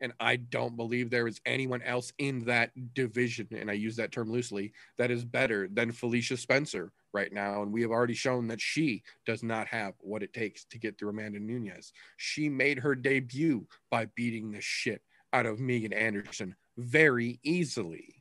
And 0.00 0.12
I 0.20 0.36
don't 0.36 0.76
believe 0.76 1.10
there 1.10 1.26
is 1.26 1.40
anyone 1.44 1.82
else 1.82 2.12
in 2.18 2.44
that 2.44 2.70
division, 2.94 3.48
and 3.50 3.68
I 3.68 3.74
use 3.74 3.96
that 3.96 4.12
term 4.12 4.30
loosely, 4.30 4.72
that 4.96 5.10
is 5.10 5.24
better 5.24 5.68
than 5.72 5.90
Felicia 5.90 6.36
Spencer 6.36 6.92
right 7.12 7.32
now. 7.32 7.62
And 7.62 7.72
we 7.72 7.82
have 7.82 7.90
already 7.90 8.14
shown 8.14 8.46
that 8.48 8.60
she 8.60 9.02
does 9.26 9.42
not 9.42 9.66
have 9.66 9.94
what 9.98 10.22
it 10.22 10.32
takes 10.32 10.64
to 10.66 10.78
get 10.78 10.96
through 10.98 11.08
Amanda 11.08 11.40
Nunes. 11.40 11.92
She 12.16 12.48
made 12.48 12.78
her 12.78 12.94
debut 12.94 13.66
by 13.90 14.06
beating 14.14 14.52
the 14.52 14.60
shit 14.60 15.02
out 15.32 15.46
of 15.46 15.58
Megan 15.58 15.92
Anderson 15.92 16.54
very 16.76 17.40
easily. 17.42 18.17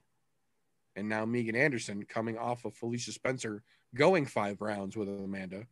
And 0.98 1.08
now 1.08 1.26
Megan 1.26 1.56
Anderson, 1.56 2.04
coming 2.10 2.40
off 2.40 2.66
of 2.66 2.74
Felicia 2.74 3.12
Spencer 3.12 3.64
going 3.94 4.26
five 4.26 4.60
rounds 4.62 4.98
with 4.98 5.08
Amanda, 5.08 5.68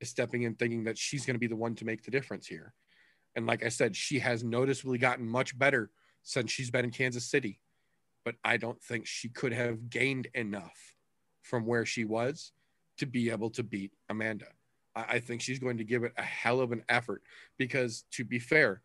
is 0.00 0.08
stepping 0.08 0.42
in 0.42 0.54
thinking 0.54 0.84
that 0.84 0.96
she's 0.96 1.26
going 1.26 1.34
to 1.34 1.40
be 1.40 1.46
the 1.46 1.54
one 1.54 1.74
to 1.74 1.84
make 1.84 2.02
the 2.02 2.10
difference 2.10 2.46
here. 2.46 2.72
And 3.36 3.46
like 3.46 3.62
I 3.62 3.68
said, 3.68 3.94
she 3.94 4.18
has 4.18 4.42
noticeably 4.42 4.96
gotten 4.96 5.28
much 5.28 5.56
better 5.58 5.90
since 6.22 6.50
she's 6.50 6.70
been 6.70 6.86
in 6.86 6.90
Kansas 6.90 7.30
City. 7.30 7.60
But 8.24 8.36
I 8.42 8.56
don't 8.56 8.82
think 8.82 9.06
she 9.06 9.28
could 9.28 9.52
have 9.52 9.90
gained 9.90 10.28
enough 10.34 10.94
from 11.42 11.66
where 11.66 11.84
she 11.84 12.06
was 12.06 12.52
to 12.96 13.06
be 13.06 13.30
able 13.30 13.50
to 13.50 13.62
beat 13.62 13.92
Amanda. 14.08 14.46
I, 14.96 15.04
I 15.08 15.20
think 15.20 15.42
she's 15.42 15.58
going 15.58 15.76
to 15.78 15.84
give 15.84 16.02
it 16.02 16.12
a 16.16 16.22
hell 16.22 16.60
of 16.60 16.72
an 16.72 16.82
effort 16.88 17.22
because, 17.58 18.04
to 18.12 18.24
be 18.24 18.38
fair, 18.38 18.80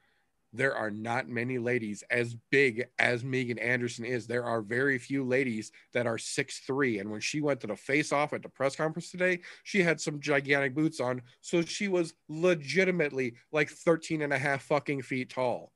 there 0.55 0.75
are 0.75 0.91
not 0.91 1.27
many 1.27 1.57
ladies 1.57 2.03
as 2.09 2.35
big 2.49 2.87
as 2.99 3.23
Megan 3.23 3.59
Anderson 3.59 4.05
is. 4.05 4.25
There 4.25 4.45
are 4.45 4.61
very 4.61 4.97
few 4.97 5.23
ladies 5.23 5.71
that 5.93 6.07
are 6.07 6.17
six 6.17 6.59
three. 6.59 6.99
And 6.99 7.11
when 7.11 7.21
she 7.21 7.41
went 7.41 7.59
to 7.61 7.67
the 7.67 7.75
face 7.75 8.11
off 8.11 8.33
at 8.33 8.41
the 8.41 8.49
press 8.49 8.75
conference 8.75 9.11
today, 9.11 9.41
she 9.63 9.83
had 9.83 9.99
some 9.99 10.19
gigantic 10.19 10.73
boots 10.73 10.99
on. 10.99 11.21
So 11.41 11.61
she 11.61 11.87
was 11.87 12.13
legitimately 12.29 13.35
like 13.51 13.69
13 13.69 14.21
and 14.21 14.33
a 14.33 14.37
half 14.37 14.63
fucking 14.63 15.01
feet 15.01 15.29
tall. 15.29 15.71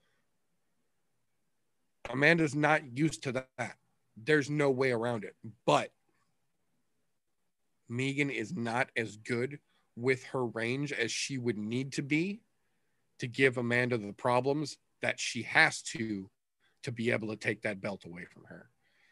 Amanda's 2.10 2.56
not 2.56 2.98
used 2.98 3.24
to 3.24 3.32
that. 3.34 3.76
There's 4.18 4.50
no 4.50 4.72
way 4.72 4.92
around 4.92 5.24
it. 5.24 5.36
But 5.66 5.92
Megan 7.88 8.30
is 8.30 8.56
not 8.56 8.90
as 8.96 9.18
good 9.18 9.60
with 9.96 10.24
her 10.26 10.46
range 10.46 10.94
as 10.94 11.12
she 11.12 11.38
would 11.38 11.58
need 11.58 11.92
to 11.94 12.02
be 12.02 12.42
to 13.20 13.28
give 13.28 13.58
Amanda 13.58 13.98
the 13.98 14.14
problems 14.14 14.78
that 15.02 15.20
she 15.20 15.44
has 15.44 15.82
to 15.82 16.30
to 16.84 16.92
be 16.92 17.12
able 17.12 17.28
to 17.28 17.36
take 17.36 17.62
that 17.62 17.82
belt 17.82 18.06
away 18.06 18.26
from 18.26 18.44
her. 18.46 18.70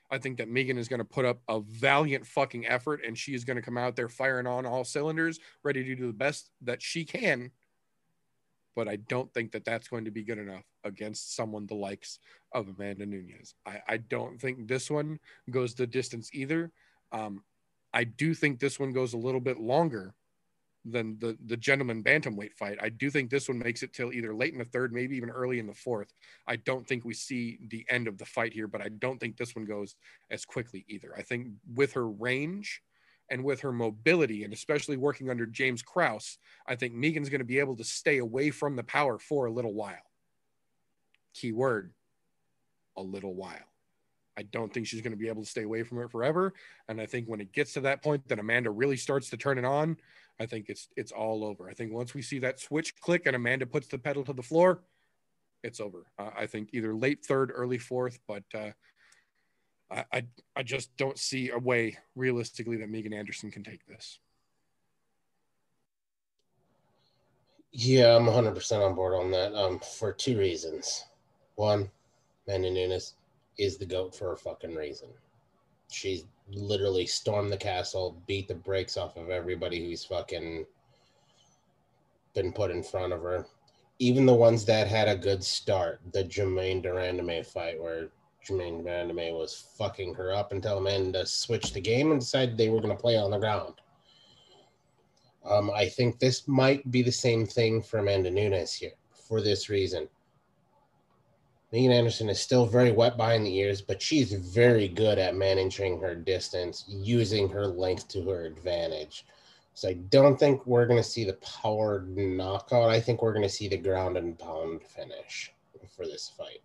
I 0.10 0.18
think 0.18 0.38
that 0.38 0.50
Megan 0.50 0.78
is 0.78 0.88
going 0.88 1.00
to 1.00 1.06
put 1.06 1.26
up 1.26 1.42
a 1.50 1.60
valiant 1.60 2.26
fucking 2.26 2.66
effort 2.66 3.02
and 3.06 3.18
she 3.18 3.34
is 3.34 3.44
going 3.44 3.58
to 3.58 3.62
come 3.62 3.78
out 3.78 3.96
there 3.96 4.08
firing 4.08 4.48
on 4.48 4.66
all 4.66 4.86
cylinders, 4.86 5.40
ready 5.64 5.84
to 5.84 5.96
do 5.96 6.08
the 6.08 6.14
best 6.14 6.50
that 6.62 6.82
she 6.82 7.04
can. 7.04 7.52
But 8.74 8.88
I 8.88 8.98
don't 8.98 9.34
think 9.34 9.52
that 9.52 9.66
that's 9.66 9.90
going 9.90 10.06
to 10.06 10.12
be 10.12 10.24
good 10.24 10.38
enough 10.38 10.64
against 10.84 11.36
someone 11.36 11.66
the 11.66 11.76
likes 11.76 12.20
of 12.54 12.70
Amanda 12.70 13.06
Nunes. 13.06 13.56
I, 13.66 13.82
I 13.88 13.98
don't 13.98 14.40
think 14.40 14.68
this 14.68 14.90
one 14.90 15.20
goes 15.50 15.74
the 15.74 15.88
distance 15.88 16.30
either. 16.32 16.72
Um, 17.12 17.44
I 17.94 18.06
do 18.06 18.34
think 18.34 18.60
this 18.60 18.80
one 18.80 18.94
goes 18.94 19.14
a 19.14 19.18
little 19.18 19.42
bit 19.42 19.60
longer 19.60 20.14
than 20.92 21.18
the 21.20 21.38
the 21.46 21.58
gentleman 21.58 22.04
bantamweight 22.04 22.54
fight. 22.54 22.78
I 22.82 22.90
do 22.90 23.10
think 23.10 23.30
this 23.30 23.48
one 23.48 23.60
makes 23.60 23.84
it 23.84 23.94
till 23.94 24.14
either 24.14 24.34
late 24.34 24.54
in 24.54 24.60
the 24.60 24.66
third, 24.66 24.94
maybe 24.94 25.16
even 25.16 25.30
early 25.30 25.60
in 25.60 25.68
the 25.68 25.74
fourth. 25.74 26.14
I 26.48 26.58
don't 26.58 26.88
think 26.88 27.06
we 27.06 27.14
see 27.14 27.60
the 27.68 27.86
end 27.90 28.08
of 28.08 28.18
the 28.18 28.26
fight 28.26 28.54
here, 28.54 28.68
but 28.68 28.82
I 28.82 28.90
don't 28.90 29.20
think 29.20 29.38
this 29.38 29.56
one 29.56 29.66
goes 29.66 29.96
as 30.30 30.46
quickly 30.46 30.86
either. 30.88 31.14
I 31.18 31.22
think 31.22 31.48
with 31.74 31.94
her 31.94 32.08
range 32.08 32.82
and 33.30 33.44
with 33.44 33.62
her 33.62 33.72
mobility, 33.72 34.44
and 34.44 34.54
especially 34.54 34.98
working 34.98 35.30
under 35.30 35.46
James 35.46 35.82
Krause, 35.82 36.38
I 36.66 36.76
think 36.76 36.94
Megan's 36.94 37.30
going 37.30 37.40
to 37.40 37.46
be 37.46 37.60
able 37.60 37.76
to 37.76 37.84
stay 37.84 38.20
away 38.20 38.52
from 38.52 38.76
the 38.76 38.84
power 38.84 39.20
for 39.20 39.46
a 39.46 39.52
little 39.52 39.74
while. 39.74 39.96
Key 41.34 41.52
word, 41.52 41.92
a 42.96 43.02
little 43.02 43.34
while. 43.34 43.68
I 44.38 44.44
don't 44.44 44.72
think 44.72 44.86
she's 44.86 45.02
going 45.02 45.12
to 45.12 45.18
be 45.18 45.28
able 45.28 45.44
to 45.44 45.50
stay 45.50 45.64
away 45.64 45.84
from 45.84 46.00
it 46.00 46.12
forever. 46.12 46.54
And 46.88 47.02
I 47.02 47.08
think 47.08 47.28
when 47.28 47.42
it 47.42 47.52
gets 47.52 47.74
to 47.74 47.82
that 47.82 48.04
point, 48.04 48.28
that 48.28 48.40
Amanda 48.40 48.70
really 48.70 48.98
starts 48.98 49.32
to 49.32 49.38
turn 49.38 49.58
it 49.58 49.66
on. 49.66 49.98
I 50.40 50.46
think 50.46 50.70
it's 50.70 50.88
it's 50.96 51.12
all 51.12 51.44
over. 51.44 51.70
I 51.70 51.74
think 51.74 51.92
once 51.92 52.14
we 52.14 52.22
see 52.22 52.40
that 52.40 52.60
switch 52.60 52.96
click 53.00 53.26
and 53.26 53.36
Amanda 53.36 53.66
puts 53.66 53.88
the 53.88 53.98
pedal 53.98 54.24
to 54.26 54.34
the 54.34 54.44
floor, 54.44 54.82
it's 55.64 55.80
over. 55.80 56.06
Uh, 56.20 56.30
I 56.38 56.46
think 56.46 56.70
either 56.74 56.94
late 56.94 57.26
third, 57.26 57.52
early 57.54 57.78
fourth, 57.78 58.20
but 58.28 58.44
uh, 58.54 58.72
I, 59.90 60.06
I 60.14 60.24
I 60.56 60.64
just 60.64 60.96
don't 60.98 61.18
see 61.18 61.50
a 61.50 61.58
way 61.58 61.98
realistically 62.16 62.78
that 62.78 62.90
Megan 62.90 63.14
Anderson 63.14 63.52
can 63.52 63.64
take 63.64 63.86
this. 63.88 64.20
Yeah, 67.72 68.16
I'm 68.16 68.26
100% 68.26 68.84
on 68.84 68.96
board 68.96 69.14
on 69.14 69.30
that 69.32 69.54
um, 69.54 69.80
for 69.80 70.12
two 70.12 70.38
reasons. 70.38 71.06
One, 71.56 71.92
Amanda 72.48 72.72
Nunes 72.72 73.16
is 73.60 73.78
the 73.78 73.86
GOAT 73.86 74.16
for 74.16 74.34
a 74.34 74.38
fucking 74.38 74.74
reason. 74.74 75.10
She's 75.90 76.26
literally 76.50 77.06
stormed 77.06 77.52
the 77.52 77.58
castle, 77.58 78.22
beat 78.28 78.48
the 78.48 78.56
brakes 78.56 78.98
off 78.98 79.18
of 79.18 79.30
everybody 79.30 79.86
who's 79.86 80.06
fucking 80.06 80.66
been 82.34 82.52
put 82.52 82.72
in 82.72 82.84
front 82.84 83.14
of 83.14 83.22
her. 83.22 83.46
Even 84.00 84.26
the 84.26 84.34
ones 84.34 84.64
that 84.66 84.88
had 84.88 85.08
a 85.08 85.16
good 85.16 85.44
start, 85.44 86.00
the 86.14 86.24
Germaine 86.24 86.82
de 86.82 86.90
Randamie 86.90 87.46
fight 87.46 87.82
where 87.82 88.10
Germaine 88.46 88.84
de 88.84 88.90
Randamie 88.90 89.34
was 89.34 89.70
fucking 89.78 90.14
her 90.14 90.34
up 90.34 90.52
until 90.52 90.78
Amanda 90.78 91.26
switched 91.26 91.74
the 91.74 91.82
game 91.82 92.12
and 92.12 92.20
decided 92.20 92.58
they 92.58 92.70
were 92.70 92.82
going 92.82 92.96
to 92.96 93.02
play 93.02 93.18
on 93.18 93.32
the 93.32 93.40
ground. 93.40 93.74
Um, 95.44 95.72
I 95.72 95.88
think 95.88 96.20
this 96.20 96.48
might 96.48 96.90
be 96.92 97.02
the 97.02 97.12
same 97.12 97.46
thing 97.46 97.82
for 97.82 98.00
Amanda 98.00 98.30
Nunes 98.30 98.74
here 98.74 98.92
for 99.12 99.42
this 99.42 99.70
reason. 99.70 100.08
Megan 101.72 101.92
Anderson 101.92 102.30
is 102.30 102.40
still 102.40 102.66
very 102.66 102.92
wet 102.92 103.18
behind 103.18 103.46
the 103.46 103.58
ears, 103.58 103.82
but 103.82 104.02
she's 104.02 104.32
very 104.32 104.88
good 104.88 105.18
at 105.18 105.36
managing 105.36 106.00
her 106.00 106.16
distance, 106.16 106.86
using 106.88 107.50
her 107.50 107.68
length 107.68 108.08
to 108.10 108.30
her 108.30 108.46
advantage. 108.46 109.26
So 109.74 109.90
I 109.90 109.94
don't 109.94 110.40
think 110.40 110.66
we're 110.66 110.88
going 110.88 111.02
to 111.02 111.08
see 111.08 111.26
the 111.26 111.34
power 111.34 112.06
knockout. 112.08 112.90
I 112.90 113.02
think 113.02 113.22
we're 113.22 113.34
going 113.34 113.44
to 113.44 113.50
see 113.50 113.68
the 113.68 113.78
ground 113.78 114.18
and 114.18 114.40
pound 114.40 114.82
finish 114.84 115.54
for 115.96 116.06
this 116.06 116.32
fight 116.38 116.62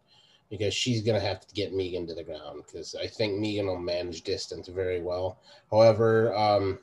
because 0.51 0.73
she's 0.73 1.03
going 1.03 1.21
to 1.21 1.27
have 1.27 1.41
to 1.41 1.55
get 1.55 1.75
Megan 1.75 2.07
to 2.07 2.15
the 2.15 2.23
ground 2.23 2.63
because 2.65 2.95
I 2.95 3.07
think 3.09 3.39
Megan 3.41 3.67
will 3.67 3.79
manage 3.79 4.23
distance 4.23 4.69
very 4.69 5.01
well. 5.01 5.39
However, 5.71 6.35
um, 6.37 6.79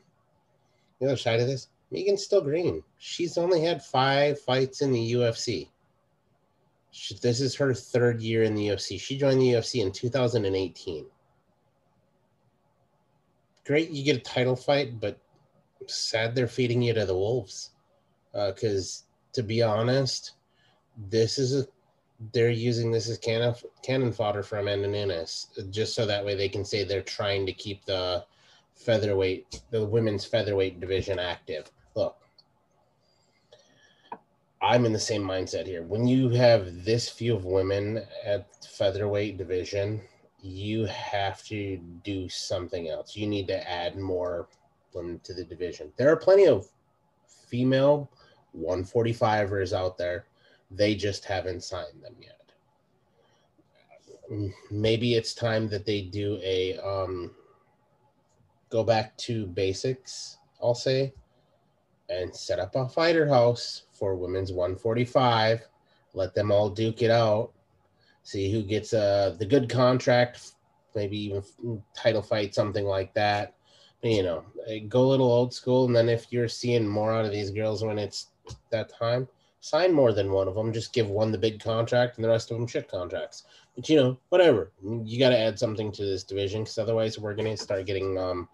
the 0.99 1.05
other 1.05 1.17
side 1.17 1.39
of 1.39 1.47
this, 1.47 1.69
Megan's 1.89 2.23
still 2.23 2.41
green. 2.41 2.83
She's 2.97 3.37
only 3.37 3.61
had 3.61 3.83
five 3.83 4.39
fights 4.39 4.81
in 4.81 4.91
the 4.91 5.13
UFC. 5.13 5.69
She, 6.91 7.15
this 7.15 7.39
is 7.41 7.55
her 7.55 7.73
third 7.73 8.21
year 8.21 8.43
in 8.43 8.55
the 8.55 8.67
UFC. 8.69 8.99
She 8.99 9.17
joined 9.17 9.41
the 9.41 9.53
UFC 9.53 9.81
in 9.81 9.91
2018. 9.91 11.05
Great, 13.65 13.91
you 13.91 14.03
get 14.03 14.17
a 14.17 14.21
title 14.21 14.55
fight, 14.55 14.99
but 14.99 15.19
sad 15.85 16.33
they're 16.33 16.47
feeding 16.47 16.81
you 16.81 16.93
to 16.93 17.05
the 17.05 17.15
wolves. 17.15 17.71
Because 18.33 19.03
uh, 19.03 19.33
to 19.33 19.43
be 19.43 19.61
honest, 19.61 20.33
this 21.09 21.37
is 21.37 21.55
a 21.55 21.67
they're 22.33 22.49
using 22.49 22.91
this 22.91 23.09
as 23.09 23.17
cannon 23.17 23.55
cannon 23.81 24.11
fodder 24.11 24.45
Amanda 24.51 24.87
Nunes, 24.87 25.47
just 25.69 25.95
so 25.95 26.05
that 26.05 26.25
way 26.25 26.35
they 26.35 26.49
can 26.49 26.65
say 26.65 26.83
they're 26.83 27.01
trying 27.01 27.45
to 27.45 27.53
keep 27.53 27.85
the 27.85 28.25
featherweight, 28.75 29.61
the 29.71 29.85
women's 29.85 30.25
featherweight 30.25 30.79
division 30.79 31.19
active. 31.19 31.71
Look, 31.95 32.17
I'm 34.61 34.85
in 34.85 34.93
the 34.93 34.99
same 34.99 35.23
mindset 35.23 35.65
here. 35.65 35.83
When 35.83 36.07
you 36.07 36.29
have 36.29 36.83
this 36.83 37.07
few 37.07 37.35
of 37.35 37.45
women 37.45 38.03
at 38.25 38.47
featherweight 38.65 39.37
division, 39.37 40.01
you 40.41 40.85
have 40.85 41.43
to 41.45 41.77
do 42.03 42.27
something 42.27 42.89
else. 42.89 43.15
You 43.15 43.27
need 43.27 43.47
to 43.47 43.69
add 43.69 43.97
more 43.97 44.47
women 44.93 45.19
to 45.23 45.33
the 45.33 45.45
division. 45.45 45.91
There 45.95 46.11
are 46.11 46.17
plenty 46.17 46.47
of 46.47 46.67
female 47.47 48.09
145ers 48.57 49.73
out 49.73 49.97
there. 49.97 50.25
They 50.71 50.95
just 50.95 51.25
haven't 51.25 51.63
signed 51.63 52.01
them 52.03 52.15
yet. 52.21 52.35
Maybe 54.69 55.15
it's 55.15 55.33
time 55.33 55.67
that 55.69 55.85
they 55.85 56.01
do 56.01 56.39
a 56.43 56.77
um, 56.77 57.31
go 58.69 58.83
back 58.83 59.17
to 59.17 59.47
basics, 59.47 60.37
I'll 60.61 60.75
say, 60.75 61.13
and 62.09 62.35
set 62.35 62.59
up 62.59 62.75
a 62.75 62.87
fighter 62.87 63.27
house 63.27 63.83
for 63.91 64.15
women's 64.15 64.51
145. 64.51 65.61
Let 66.13 66.33
them 66.33 66.51
all 66.51 66.69
duke 66.69 67.01
it 67.01 67.11
out. 67.11 67.51
See 68.23 68.51
who 68.51 68.63
gets 68.63 68.93
uh, 68.93 69.35
the 69.39 69.45
good 69.45 69.69
contract, 69.69 70.51
maybe 70.95 71.17
even 71.17 71.43
title 71.95 72.21
fight, 72.21 72.53
something 72.53 72.85
like 72.85 73.13
that. 73.13 73.55
You 74.01 74.23
know, 74.23 74.43
go 74.87 75.01
a 75.01 75.09
little 75.09 75.31
old 75.31 75.53
school. 75.53 75.85
And 75.85 75.95
then 75.95 76.09
if 76.09 76.31
you're 76.31 76.47
seeing 76.47 76.87
more 76.87 77.13
out 77.13 77.25
of 77.25 77.31
these 77.31 77.51
girls 77.51 77.83
when 77.83 77.99
it's 77.99 78.27
that 78.71 78.89
time, 78.97 79.27
sign 79.61 79.93
more 79.93 80.13
than 80.13 80.31
one 80.31 80.47
of 80.47 80.55
them. 80.55 80.73
Just 80.73 80.93
give 80.93 81.09
one 81.09 81.31
the 81.31 81.37
big 81.37 81.61
contract 81.61 82.15
and 82.15 82.23
the 82.23 82.29
rest 82.29 82.49
of 82.51 82.57
them 82.57 82.67
shit 82.67 82.89
contracts. 82.89 83.43
But 83.75 83.89
you 83.89 83.97
know, 83.97 84.19
whatever. 84.29 84.71
You 84.81 85.19
got 85.19 85.29
to 85.29 85.37
add 85.37 85.59
something 85.59 85.91
to 85.93 86.05
this 86.05 86.23
division 86.23 86.63
because 86.63 86.77
otherwise 86.77 87.19
we're 87.19 87.35
going 87.35 87.55
to 87.55 87.61
start 87.61 87.85
getting 87.85 88.17
um, 88.17 88.47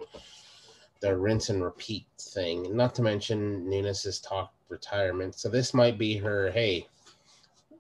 the 1.02 1.18
rinse 1.18 1.50
and 1.50 1.64
repeat 1.64 2.06
thing. 2.20 2.76
Not 2.76 2.96
to 2.96 3.02
mention 3.02 3.70
Nunes 3.70 4.04
has 4.04 4.20
talked 4.20 4.56
retirement. 4.70 5.36
So 5.36 5.50
this 5.50 5.74
might 5.74 5.98
be 5.98 6.18
her, 6.18 6.52
hey, 6.52 6.88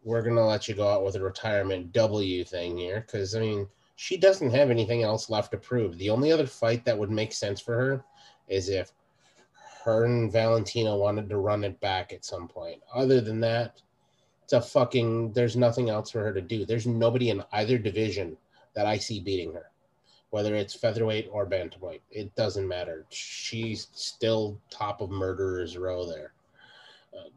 we're 0.03 0.21
to 0.21 0.43
let 0.43 0.67
you 0.67 0.75
go 0.75 0.87
out 0.87 1.03
with 1.03 1.15
a 1.15 1.21
retirement 1.21 1.91
W 1.93 2.43
thing 2.43 2.77
here. 2.77 3.01
Because, 3.01 3.35
I 3.35 3.39
mean, 3.39 3.67
she 3.95 4.17
doesn't 4.17 4.51
have 4.51 4.69
anything 4.69 5.03
else 5.03 5.29
left 5.29 5.51
to 5.51 5.57
prove. 5.57 5.97
The 5.97 6.09
only 6.09 6.31
other 6.31 6.45
fight 6.45 6.85
that 6.85 6.97
would 6.97 7.09
make 7.09 7.33
sense 7.33 7.59
for 7.61 7.73
her 7.73 8.03
is 8.47 8.69
if 8.69 8.91
her 9.83 10.05
and 10.05 10.31
Valentina 10.31 10.95
wanted 10.95 11.29
to 11.29 11.37
run 11.37 11.63
it 11.63 11.79
back 11.79 12.11
at 12.11 12.25
some 12.25 12.47
point. 12.47 12.81
Other 12.93 13.21
than 13.21 13.39
that, 13.39 13.81
It's 14.45 14.53
a 14.53 14.61
fucking. 14.61 15.33
There's 15.33 15.57
nothing 15.57 15.89
else 15.89 16.11
for 16.11 16.21
her 16.21 16.31
to 16.31 16.41
do. 16.41 16.65
There's 16.65 16.85
nobody 16.85 17.31
in 17.31 17.43
either 17.51 17.79
division 17.79 18.37
that 18.75 18.85
I 18.85 18.99
see 18.99 19.19
beating 19.19 19.51
her, 19.53 19.71
whether 20.29 20.55
it's 20.55 20.75
featherweight 20.75 21.29
or 21.31 21.45
bantamweight. 21.47 22.01
It 22.11 22.35
doesn't 22.35 22.67
matter. 22.67 23.05
She's 23.09 23.87
still 23.93 24.59
top 24.69 25.01
of 25.01 25.09
murderers 25.09 25.77
row 25.77 26.05
there. 26.05 26.33
Uh, 27.17 27.29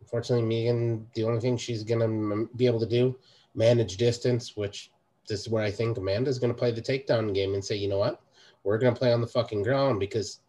unfortunately, 0.00 0.46
Megan, 0.46 1.06
the 1.14 1.24
only 1.24 1.40
thing 1.40 1.56
she's 1.56 1.82
gonna 1.82 2.04
m- 2.04 2.50
be 2.56 2.66
able 2.66 2.80
to 2.80 2.86
do 2.86 3.16
manage 3.54 3.96
distance, 3.96 4.56
which 4.56 4.90
this 5.26 5.40
is 5.40 5.48
where 5.48 5.62
I 5.62 5.70
think 5.70 5.96
Amanda's 5.96 6.38
gonna 6.38 6.54
play 6.54 6.72
the 6.72 6.82
takedown 6.82 7.34
game 7.34 7.54
and 7.54 7.64
say, 7.64 7.76
you 7.76 7.88
know 7.88 7.98
what, 7.98 8.20
we're 8.62 8.78
gonna 8.78 8.96
play 8.96 9.12
on 9.12 9.20
the 9.20 9.26
fucking 9.26 9.62
ground 9.62 10.00
because 10.00 10.40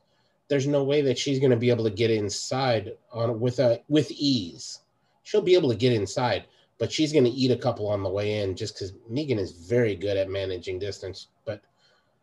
there's 0.47 0.67
no 0.67 0.83
way 0.83 1.01
that 1.01 1.17
she's 1.17 1.39
gonna 1.39 1.55
be 1.55 1.69
able 1.69 1.83
to 1.83 1.89
get 1.89 2.11
inside 2.11 2.97
on 3.11 3.39
with 3.39 3.59
a 3.59 3.81
with 3.87 4.11
ease. 4.11 4.81
She'll 5.23 5.41
be 5.41 5.55
able 5.55 5.69
to 5.69 5.75
get 5.75 5.93
inside, 5.93 6.45
but 6.77 6.91
she's 6.91 7.13
gonna 7.13 7.31
eat 7.31 7.51
a 7.51 7.57
couple 7.57 7.87
on 7.87 8.03
the 8.03 8.09
way 8.09 8.39
in 8.41 8.55
just 8.55 8.75
because 8.75 8.93
Megan 9.09 9.39
is 9.39 9.51
very 9.51 9.95
good 9.95 10.17
at 10.17 10.29
managing 10.29 10.79
distance, 10.79 11.27
but 11.45 11.61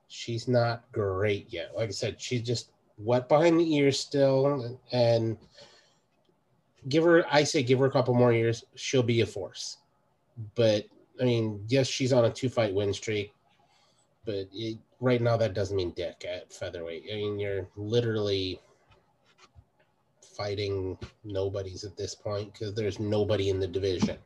she's 0.09 0.47
not 0.49 0.85
great 0.93 1.53
yet. 1.53 1.73
Like 1.75 1.89
I 1.89 1.93
said, 1.93 2.21
she's 2.21 2.43
just 2.43 2.71
wet 2.99 3.29
behind 3.29 3.59
the 3.59 3.75
ears 3.75 3.99
still, 3.99 4.79
and 4.93 5.37
give 6.89 7.05
her. 7.05 7.25
I 7.31 7.45
say 7.45 7.63
give 7.63 7.79
her 7.79 7.87
a 7.87 7.91
couple 7.91 8.15
more 8.15 8.33
years, 8.33 8.65
she'll 8.75 9.03
be 9.03 9.23
a 9.23 9.27
force. 9.27 9.79
But 10.55 10.87
I 11.21 11.25
mean, 11.25 11.65
yes, 11.69 11.87
she's 11.87 12.13
on 12.13 12.25
a 12.25 12.31
two 12.31 12.49
fight 12.49 12.75
win 12.75 12.93
streak, 12.93 13.33
but 14.25 14.49
it, 14.53 14.79
right 15.01 15.21
now 15.21 15.37
that 15.37 15.55
doesn't 15.55 15.77
mean 15.77 15.93
dick 15.93 16.25
at 16.29 16.53
featherweight. 16.53 17.05
I 17.11 17.17
mean, 17.17 17.39
you're 17.39 17.69
literally 17.77 18.61
fighting 20.37 20.99
nobodies 21.25 21.85
at 21.85 21.97
this 21.97 22.15
point 22.15 22.53
because 22.53 22.75
there's 22.75 22.99
nobody 22.99 23.51
in 23.51 23.61
the 23.61 23.67
division. 23.67 24.19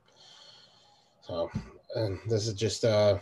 So, 1.26 1.50
and 1.96 2.20
this 2.28 2.46
is 2.46 2.54
just 2.54 2.84
a, 2.84 3.20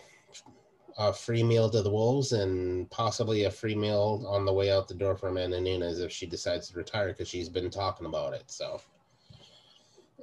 a 0.99 1.13
free 1.13 1.43
meal 1.43 1.71
to 1.71 1.81
the 1.81 1.91
Wolves 1.91 2.33
and 2.33 2.91
possibly 2.91 3.45
a 3.45 3.51
free 3.51 3.75
meal 3.75 4.27
on 4.29 4.45
the 4.45 4.53
way 4.53 4.71
out 4.71 4.89
the 4.89 4.95
door 4.95 5.17
for 5.17 5.29
Amanda 5.29 5.61
Nunes 5.61 6.01
if 6.01 6.13
she 6.13 6.27
decides 6.27 6.69
to 6.69 6.77
retire 6.77 7.09
because 7.09 7.29
she's 7.29 7.49
been 7.49 7.71
talking 7.71 8.07
about 8.07 8.35
it. 8.35 8.45
So, 8.47 8.81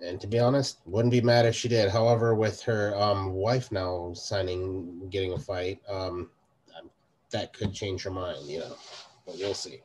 and 0.05 0.21
to 0.21 0.27
be 0.27 0.37
honest, 0.37 0.81
wouldn't 0.85 1.11
be 1.11 1.21
mad 1.21 1.45
if 1.47 1.55
she 1.55 1.67
did. 1.67 1.89
However, 1.89 2.35
with 2.35 2.61
her 2.61 2.95
um, 2.95 3.33
wife 3.33 3.71
now 3.71 4.13
signing, 4.13 5.09
getting 5.09 5.33
a 5.33 5.39
fight, 5.39 5.79
um, 5.89 6.29
that 7.31 7.53
could 7.53 7.73
change 7.73 8.03
her 8.03 8.11
mind, 8.11 8.45
you 8.47 8.59
know. 8.59 8.75
But 9.25 9.37
we'll 9.37 9.53
see. 9.53 9.81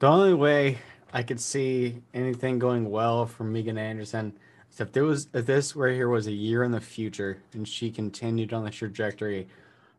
The 0.00 0.06
only 0.06 0.34
way 0.34 0.78
I 1.12 1.22
could 1.22 1.40
see 1.40 2.02
anything 2.12 2.58
going 2.58 2.90
well 2.90 3.26
for 3.26 3.44
Megan 3.44 3.78
Anderson 3.78 4.34
is 4.70 4.80
if 4.80 4.92
there 4.92 5.04
was 5.04 5.28
if 5.32 5.46
this 5.46 5.74
right 5.74 5.94
here 5.94 6.08
was 6.08 6.26
a 6.26 6.32
year 6.32 6.64
in 6.64 6.72
the 6.72 6.80
future 6.80 7.42
and 7.54 7.66
she 7.66 7.90
continued 7.90 8.52
on 8.52 8.64
the 8.64 8.70
trajectory 8.70 9.48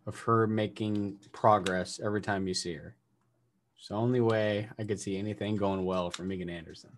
of 0.06 0.20
her 0.22 0.48
making 0.48 1.18
progress 1.32 2.00
every 2.04 2.22
time 2.22 2.48
you 2.48 2.54
see 2.54 2.74
her. 2.74 2.96
It's 3.78 3.88
the 3.88 3.96
only 3.96 4.22
way 4.22 4.70
I 4.78 4.84
could 4.84 5.00
see 5.00 5.18
anything 5.18 5.56
going 5.56 5.86
well 5.86 6.10
for 6.10 6.24
Megan 6.24 6.50
Anderson. 6.50 6.92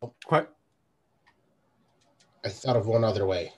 Oh, 0.00 0.14
quite 0.24 0.48
I 2.44 2.48
thought 2.48 2.76
of 2.76 2.86
one 2.86 3.04
other 3.04 3.26
way. 3.26 3.52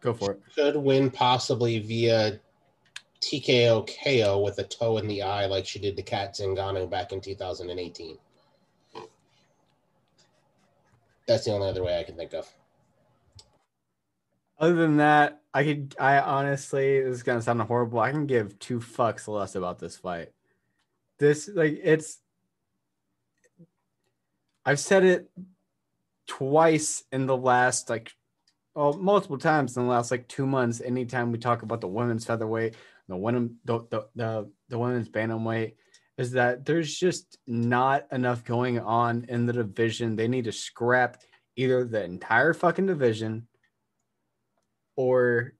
go 0.00 0.12
for 0.12 0.32
it. 0.32 0.40
Could 0.54 0.76
win 0.76 1.10
possibly 1.10 1.78
via 1.78 2.40
TKO 3.20 3.88
KO 4.02 4.40
with 4.40 4.58
a 4.58 4.64
toe 4.64 4.98
in 4.98 5.06
the 5.08 5.22
eye, 5.22 5.46
like 5.46 5.66
she 5.66 5.78
did 5.78 5.96
to 5.96 6.02
Cat 6.02 6.34
Zingano 6.34 6.88
back 6.88 7.12
in 7.12 7.20
2018. 7.20 8.18
That's 11.26 11.44
the 11.44 11.52
only 11.52 11.68
other 11.68 11.84
way 11.84 11.98
I 11.98 12.04
can 12.04 12.16
think 12.16 12.32
of. 12.32 12.48
Other 14.58 14.74
than 14.74 14.96
that, 14.96 15.42
I 15.52 15.64
could 15.64 15.94
I 16.00 16.18
honestly 16.18 17.00
this 17.02 17.16
is 17.16 17.22
gonna 17.22 17.42
sound 17.42 17.60
horrible. 17.62 18.00
I 18.00 18.10
can 18.10 18.26
give 18.26 18.58
two 18.58 18.80
fucks 18.80 19.28
less 19.28 19.54
about 19.54 19.78
this 19.78 19.96
fight. 19.96 20.32
This 21.18 21.48
like 21.52 21.78
it's 21.82 22.18
I've 24.64 24.80
said 24.80 25.04
it 25.04 25.30
twice 26.26 27.04
in 27.12 27.26
the 27.26 27.36
last 27.36 27.88
like 27.88 28.12
well 28.74 28.94
multiple 28.94 29.38
times 29.38 29.76
in 29.76 29.84
the 29.84 29.88
last 29.88 30.10
like 30.10 30.28
two 30.28 30.46
months. 30.46 30.80
Anytime 30.80 31.30
we 31.30 31.38
talk 31.38 31.62
about 31.62 31.80
the 31.80 31.88
women's 31.88 32.24
featherweight, 32.24 32.74
the 33.08 33.16
women 33.16 33.56
the 33.64 33.80
the 34.14 34.50
the, 34.68 34.78
women's 34.78 35.08
bantamweight, 35.08 35.74
is 36.16 36.32
that 36.32 36.64
there's 36.64 36.94
just 36.94 37.38
not 37.46 38.06
enough 38.12 38.44
going 38.44 38.80
on 38.80 39.24
in 39.28 39.46
the 39.46 39.52
division. 39.52 40.16
They 40.16 40.28
need 40.28 40.44
to 40.44 40.52
scrap 40.52 41.18
either 41.56 41.84
the 41.84 42.04
entire 42.04 42.54
fucking 42.54 42.86
division 42.86 43.48
or 44.96 45.54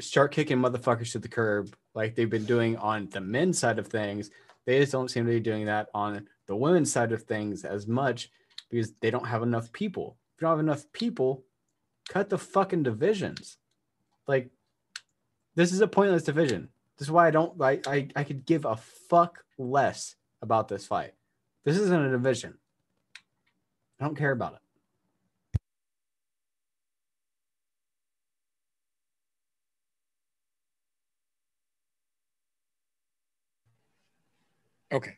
start 0.00 0.32
kicking 0.32 0.58
motherfuckers 0.58 1.12
to 1.12 1.18
the 1.18 1.28
curb 1.28 1.74
like 1.94 2.14
they've 2.14 2.30
been 2.30 2.44
doing 2.44 2.76
on 2.76 3.08
the 3.10 3.20
men's 3.20 3.58
side 3.58 3.78
of 3.78 3.88
things. 3.88 4.30
They 4.66 4.78
just 4.78 4.92
don't 4.92 5.10
seem 5.10 5.26
to 5.26 5.32
be 5.32 5.40
doing 5.40 5.66
that 5.66 5.88
on 5.94 6.28
the 6.46 6.56
women's 6.56 6.92
side 6.92 7.12
of 7.12 7.22
things 7.24 7.64
as 7.64 7.86
much 7.86 8.30
because 8.70 8.92
they 9.00 9.10
don't 9.10 9.26
have 9.26 9.42
enough 9.42 9.72
people. 9.72 10.16
If 10.36 10.42
you 10.42 10.46
don't 10.46 10.58
have 10.58 10.64
enough 10.64 10.84
people, 10.92 11.44
cut 12.08 12.28
the 12.28 12.38
fucking 12.38 12.82
divisions. 12.82 13.56
Like, 14.26 14.50
this 15.54 15.72
is 15.72 15.80
a 15.80 15.88
pointless 15.88 16.22
division. 16.22 16.68
This 16.98 17.06
is 17.06 17.12
why 17.12 17.28
I 17.28 17.30
don't 17.30 17.56
like 17.56 17.86
I, 17.86 18.08
I 18.16 18.24
could 18.24 18.44
give 18.44 18.64
a 18.64 18.76
fuck 18.76 19.44
less 19.56 20.16
about 20.42 20.66
this 20.66 20.86
fight. 20.86 21.12
This 21.64 21.78
isn't 21.78 22.06
a 22.06 22.10
division. 22.10 22.58
I 24.00 24.04
don't 24.04 24.16
care 24.16 24.32
about 24.32 24.54
it. 24.54 24.60
Okay. 34.92 35.16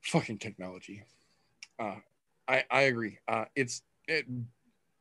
Fucking 0.00 0.38
technology. 0.38 1.04
Uh, 1.78 1.96
I 2.48 2.64
I 2.70 2.82
agree. 2.82 3.18
Uh, 3.28 3.46
it's 3.54 3.82
it 4.08 4.26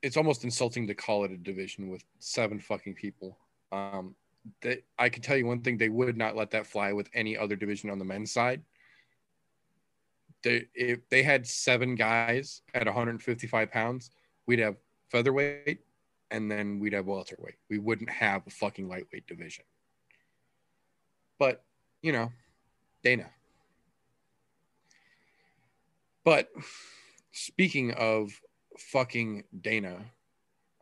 it's 0.02 0.18
almost 0.18 0.44
insulting 0.44 0.88
to 0.88 0.94
call 0.96 1.24
it 1.24 1.32
a 1.32 1.38
division 1.38 1.90
with 1.90 2.04
seven 2.20 2.60
fucking 2.60 2.96
people. 2.96 3.38
Um, 3.72 4.16
that 4.62 4.84
I 4.98 5.10
can 5.10 5.22
tell 5.22 5.38
you 5.38 5.46
one 5.46 5.62
thing: 5.62 5.78
they 5.78 5.90
would 5.90 6.18
not 6.18 6.36
let 6.36 6.52
that 6.52 6.68
fly 6.68 6.94
with 6.94 7.10
any 7.14 7.38
other 7.38 7.56
division 7.56 7.90
on 7.90 8.00
the 8.00 8.06
men's 8.06 8.32
side. 8.32 8.62
They 10.44 10.68
if 10.74 11.08
they 11.10 11.24
had 11.24 11.48
seven 11.48 11.96
guys 11.96 12.62
at 12.74 12.86
155 12.86 13.72
pounds, 13.72 14.12
we'd 14.46 14.60
have 14.60 14.76
featherweight, 15.10 15.80
and 16.32 16.50
then 16.50 16.80
we'd 16.80 16.94
have 16.94 17.06
welterweight. 17.06 17.58
We 17.70 17.80
wouldn't 17.80 18.10
have 18.10 18.46
a 18.48 18.50
fucking 18.50 18.88
lightweight 18.88 19.28
division. 19.28 19.66
But 21.40 21.64
you 22.02 22.12
know, 22.12 22.32
Dana. 23.04 23.30
But 26.24 26.50
speaking 27.32 27.92
of 27.92 28.32
fucking 28.78 29.44
Dana, 29.62 30.06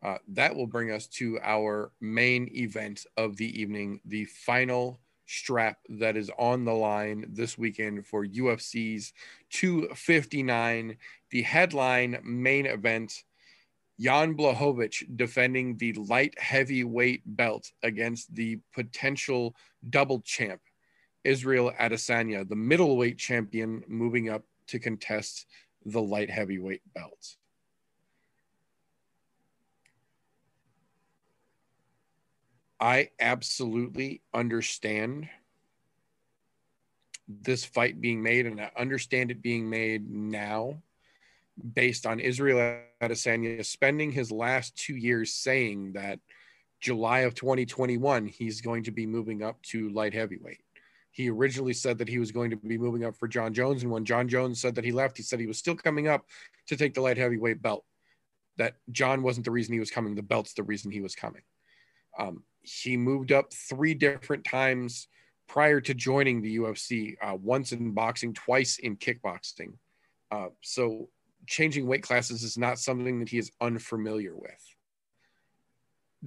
uh, 0.04 0.18
that 0.30 0.56
will 0.56 0.68
bring 0.68 0.92
us 0.92 1.08
to 1.08 1.40
our 1.44 1.92
main 2.02 2.50
event 2.56 3.06
of 3.18 3.38
the 3.38 3.60
evening, 3.60 4.00
the 4.06 4.26
final 4.26 5.00
strap 5.28 5.78
that 5.88 6.18
is 6.18 6.30
on 6.38 6.66
the 6.66 6.74
line 6.74 7.26
this 7.30 7.58
weekend 7.58 8.06
for 8.06 8.26
UFC's 8.26 9.14
259, 9.52 10.98
the 11.30 11.42
headline 11.44 12.20
main 12.24 12.66
event. 12.66 13.24
Jan 14.00 14.36
Blachowicz 14.36 15.04
defending 15.16 15.78
the 15.78 15.94
light 15.94 16.38
heavyweight 16.40 17.22
belt 17.26 17.72
against 17.84 18.34
the 18.34 18.60
potential 18.74 19.56
double 19.92 20.22
champ, 20.22 20.62
Israel 21.24 21.72
Adesanya, 21.80 22.48
the 22.48 22.56
middleweight 22.56 23.20
champion, 23.20 23.84
moving 23.88 24.30
up 24.30 24.44
to 24.68 24.80
contest 24.80 25.46
the 25.86 26.02
light 26.02 26.32
heavyweight 26.32 26.82
belt. 26.96 27.38
I 32.82 33.12
absolutely 33.20 34.22
understand 34.34 35.30
this 37.28 37.64
fight 37.64 38.02
being 38.02 38.24
made, 38.24 38.48
and 38.48 38.60
I 38.60 38.72
understand 38.76 39.30
it 39.30 39.44
being 39.44 39.70
made 39.70 40.10
now 40.10 40.82
based 41.76 42.08
on 42.08 42.20
Israel 42.20 42.80
Adesanya 43.00 43.64
spending 43.64 44.12
his 44.12 44.32
last 44.32 44.76
two 44.76 44.96
years 44.96 45.32
saying 45.34 45.94
that 45.94 46.20
July 46.80 47.20
of 47.20 47.36
2021 47.36 48.26
he's 48.26 48.62
going 48.62 48.84
to 48.84 48.92
be 48.92 49.06
moving 49.06 49.44
up 49.44 49.62
to 49.62 49.90
light 49.90 50.16
heavyweight. 50.16 50.64
He 51.12 51.30
originally 51.30 51.74
said 51.74 52.00
that 52.00 52.10
he 52.10 52.18
was 52.18 52.32
going 52.32 52.50
to 52.50 52.56
be 52.56 52.80
moving 52.80 53.06
up 53.06 53.16
for 53.16 53.28
Jon 53.28 53.54
Jones, 53.54 53.84
and 53.84 53.92
when 53.92 54.06
Jon 54.06 54.28
Jones 54.28 54.60
said 54.60 54.74
that 54.76 54.86
he 54.86 54.92
left, 54.92 55.18
he 55.18 55.24
said 55.24 55.40
he 55.40 55.46
was 55.46 55.60
still 55.60 55.76
coming 55.76 56.08
up 56.08 56.26
to 56.68 56.76
take 56.76 56.96
the 56.96 57.02
light 57.02 57.18
heavyweight 57.18 57.62
belt. 57.62 57.86
That 58.58 58.78
Jon 58.92 59.22
wasn't 59.22 59.46
the 59.46 59.52
reason 59.52 59.74
he 59.74 59.80
was 59.80 59.92
coming; 59.92 60.16
the 60.16 60.24
belt's 60.24 60.54
the 60.54 60.64
reason 60.64 60.90
he 60.90 61.02
was 61.02 61.14
coming. 61.14 61.44
Um, 62.18 62.44
he 62.64 62.98
moved 62.98 63.32
up 63.32 63.54
three 63.54 63.94
different 63.94 64.44
times 64.44 65.08
prior 65.48 65.82
to 65.82 65.94
joining 65.94 66.42
the 66.42 66.58
UFC, 66.58 67.16
uh, 67.22 67.36
once 67.36 67.72
in 67.72 67.92
boxing, 67.92 68.34
twice 68.34 68.80
in 68.80 68.96
kickboxing. 68.96 69.74
Uh, 70.32 70.48
so 70.62 71.10
changing 71.48 71.88
weight 71.88 72.04
classes 72.04 72.44
is 72.44 72.58
not 72.58 72.80
something 72.80 73.20
that 73.20 73.30
he 73.30 73.38
is 73.38 73.52
unfamiliar 73.60 74.36
with. 74.36 74.76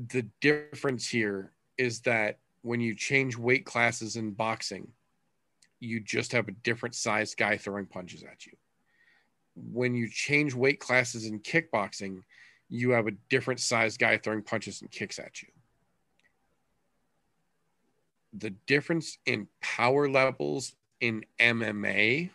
The 0.08 0.26
difference 0.40 1.08
here 1.08 1.52
is 1.78 2.00
that 2.00 2.38
when 2.62 2.80
you 2.80 2.94
change 2.94 3.36
weight 3.36 3.64
classes 3.64 4.16
in 4.16 4.32
boxing, 4.32 4.88
you 5.80 6.00
just 6.00 6.32
have 6.32 6.48
a 6.48 6.52
different 6.62 6.94
sized 6.94 7.36
guy 7.36 7.56
throwing 7.56 7.86
punches 7.86 8.22
at 8.22 8.46
you. 8.46 8.52
When 9.54 9.94
you 9.94 10.08
change 10.08 10.54
weight 10.54 10.80
classes 10.80 11.26
in 11.26 11.40
kickboxing, 11.40 12.22
you 12.68 12.90
have 12.90 13.06
a 13.06 13.12
different 13.30 13.60
sized 13.60 14.00
guy 14.00 14.18
throwing 14.18 14.42
punches 14.42 14.82
and 14.82 14.90
kicks 14.90 15.18
at 15.18 15.42
you. 15.42 15.48
The 18.36 18.50
difference 18.66 19.18
in 19.26 19.46
power 19.60 20.08
levels 20.08 20.74
in 21.00 21.24
MMA 21.38 22.30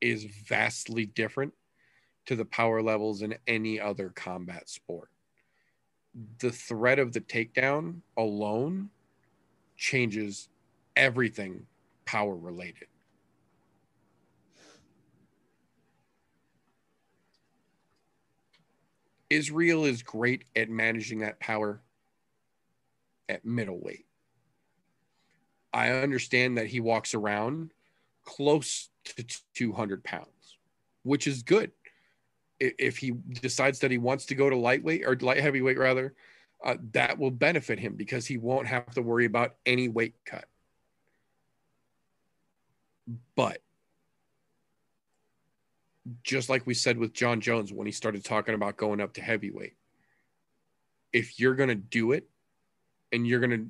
is 0.00 0.24
vastly 0.24 1.06
different 1.06 1.54
to 2.26 2.34
the 2.34 2.44
power 2.44 2.82
levels 2.82 3.22
in 3.22 3.36
any 3.46 3.78
other 3.78 4.10
combat 4.10 4.68
sport. 4.68 5.10
The 6.38 6.50
threat 6.50 6.98
of 6.98 7.12
the 7.12 7.20
takedown 7.20 8.00
alone 8.16 8.90
changes 9.76 10.48
everything 10.96 11.66
power 12.04 12.34
related. 12.34 12.88
Israel 19.30 19.84
is 19.84 20.02
great 20.02 20.44
at 20.56 20.68
managing 20.68 21.20
that 21.20 21.38
power 21.38 21.80
at 23.28 23.44
middleweight. 23.44 24.06
I 25.74 25.90
understand 25.90 26.56
that 26.56 26.68
he 26.68 26.78
walks 26.78 27.14
around 27.14 27.72
close 28.24 28.90
to 29.04 29.24
200 29.54 30.04
pounds, 30.04 30.56
which 31.02 31.26
is 31.26 31.42
good. 31.42 31.72
If 32.60 32.96
he 32.96 33.10
decides 33.10 33.80
that 33.80 33.90
he 33.90 33.98
wants 33.98 34.26
to 34.26 34.36
go 34.36 34.48
to 34.48 34.56
lightweight 34.56 35.04
or 35.04 35.16
light 35.16 35.40
heavyweight, 35.40 35.76
rather, 35.76 36.14
uh, 36.64 36.76
that 36.92 37.18
will 37.18 37.32
benefit 37.32 37.80
him 37.80 37.94
because 37.96 38.24
he 38.24 38.38
won't 38.38 38.68
have 38.68 38.88
to 38.94 39.02
worry 39.02 39.26
about 39.26 39.56
any 39.66 39.88
weight 39.88 40.14
cut. 40.24 40.44
But 43.34 43.60
just 46.22 46.48
like 46.48 46.66
we 46.66 46.74
said 46.74 46.96
with 46.96 47.12
Jon 47.12 47.40
Jones 47.40 47.72
when 47.72 47.86
he 47.86 47.92
started 47.92 48.24
talking 48.24 48.54
about 48.54 48.76
going 48.76 49.00
up 49.00 49.14
to 49.14 49.20
heavyweight, 49.22 49.76
if 51.12 51.40
you're 51.40 51.56
going 51.56 51.68
to 51.68 51.74
do 51.74 52.12
it 52.12 52.28
and 53.12 53.26
you're 53.26 53.40
going 53.40 53.50
to 53.50 53.66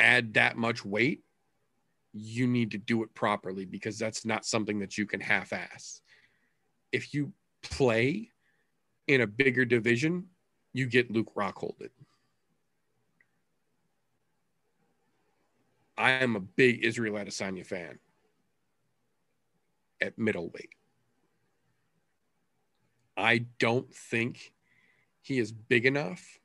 add 0.00 0.34
that 0.34 0.56
much 0.56 0.84
weight, 0.84 1.22
you 2.12 2.46
need 2.46 2.70
to 2.72 2.78
do 2.78 3.02
it 3.02 3.14
properly 3.14 3.64
because 3.64 3.98
that's 3.98 4.24
not 4.24 4.44
something 4.46 4.78
that 4.80 4.96
you 4.96 5.06
can 5.06 5.20
half 5.20 5.52
ass. 5.52 6.00
If 6.92 7.12
you 7.12 7.32
play 7.62 8.30
in 9.06 9.20
a 9.20 9.26
bigger 9.26 9.64
division, 9.64 10.26
you 10.72 10.86
get 10.86 11.10
Luke 11.10 11.34
Rockholded. 11.34 11.90
I 15.96 16.12
am 16.12 16.36
a 16.36 16.40
big 16.40 16.84
Israel 16.84 17.14
Adesanya 17.14 17.66
fan 17.66 17.98
at 20.00 20.16
middleweight. 20.16 20.70
I 23.16 23.46
don't 23.58 23.92
think 23.92 24.52
he 25.22 25.40
is 25.40 25.50
big 25.50 25.86
enough 25.86 26.38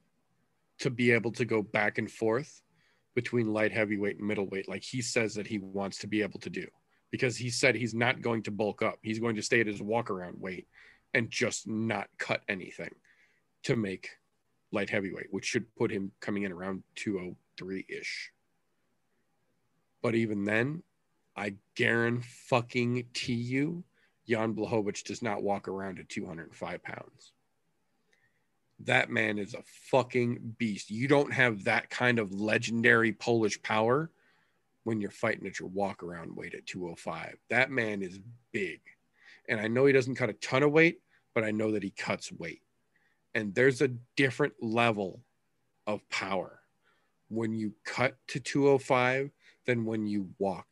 to 0.79 0.89
be 0.89 1.11
able 1.11 1.31
to 1.33 1.45
go 1.45 1.61
back 1.61 1.99
and 1.99 2.09
forth 2.11 2.62
between 3.15 3.53
light 3.53 3.71
heavyweight 3.71 4.17
and 4.17 4.27
middleweight 4.27 4.67
like 4.67 4.83
he 4.83 5.01
says 5.01 5.35
that 5.35 5.47
he 5.47 5.59
wants 5.59 5.99
to 5.99 6.07
be 6.07 6.21
able 6.21 6.39
to 6.39 6.49
do 6.49 6.65
because 7.11 7.37
he 7.37 7.49
said 7.49 7.75
he's 7.75 7.93
not 7.93 8.23
going 8.23 8.41
to 8.41 8.49
bulk 8.49 8.81
up. 8.81 8.97
He's 9.03 9.19
going 9.19 9.35
to 9.35 9.43
stay 9.43 9.59
at 9.61 9.67
his 9.67 9.83
walk 9.83 10.09
around 10.09 10.39
weight 10.39 10.67
and 11.13 11.29
just 11.29 11.67
not 11.67 12.07
cut 12.17 12.41
anything 12.49 12.89
to 13.65 13.75
make 13.75 14.09
light 14.71 14.89
heavyweight, 14.89 15.27
which 15.29 15.45
should 15.45 15.75
put 15.75 15.91
him 15.91 16.11
coming 16.19 16.41
in 16.41 16.51
around 16.51 16.81
203 16.95 17.85
ish. 17.87 18.31
But 20.01 20.15
even 20.15 20.43
then, 20.43 20.81
I 21.35 21.53
guarantee 21.75 22.27
fucking 22.47 23.05
to 23.13 23.33
you, 23.33 23.83
Jan 24.27 24.55
Blachowicz 24.55 25.03
does 25.03 25.21
not 25.21 25.43
walk 25.43 25.67
around 25.67 25.99
at 25.99 26.09
205 26.09 26.83
pounds. 26.83 27.33
That 28.79 29.09
man 29.09 29.37
is 29.37 29.53
a 29.53 29.63
fucking 29.91 30.55
beast. 30.57 30.91
You 30.91 31.07
don't 31.07 31.31
have 31.31 31.63
that 31.65 31.89
kind 31.89 32.19
of 32.19 32.33
legendary 32.33 33.13
Polish 33.13 33.61
power 33.61 34.09
when 34.83 34.99
you're 34.99 35.11
fighting 35.11 35.47
at 35.47 35.59
your 35.59 35.69
walk 35.69 36.03
around 36.03 36.35
weight 36.35 36.53
at 36.53 36.65
205. 36.65 37.37
That 37.49 37.71
man 37.71 38.01
is 38.01 38.19
big. 38.51 38.81
And 39.47 39.59
I 39.59 39.67
know 39.67 39.85
he 39.85 39.93
doesn't 39.93 40.15
cut 40.15 40.29
a 40.29 40.33
ton 40.33 40.63
of 40.63 40.71
weight, 40.71 40.99
but 41.33 41.43
I 41.43 41.51
know 41.51 41.71
that 41.71 41.83
he 41.83 41.91
cuts 41.91 42.31
weight. 42.31 42.61
And 43.33 43.55
there's 43.55 43.81
a 43.81 43.89
different 44.15 44.53
level 44.61 45.21
of 45.87 46.07
power 46.09 46.59
when 47.29 47.53
you 47.53 47.73
cut 47.85 48.15
to 48.27 48.39
205 48.39 49.31
than 49.65 49.85
when 49.85 50.05
you 50.05 50.29
walk 50.39 50.67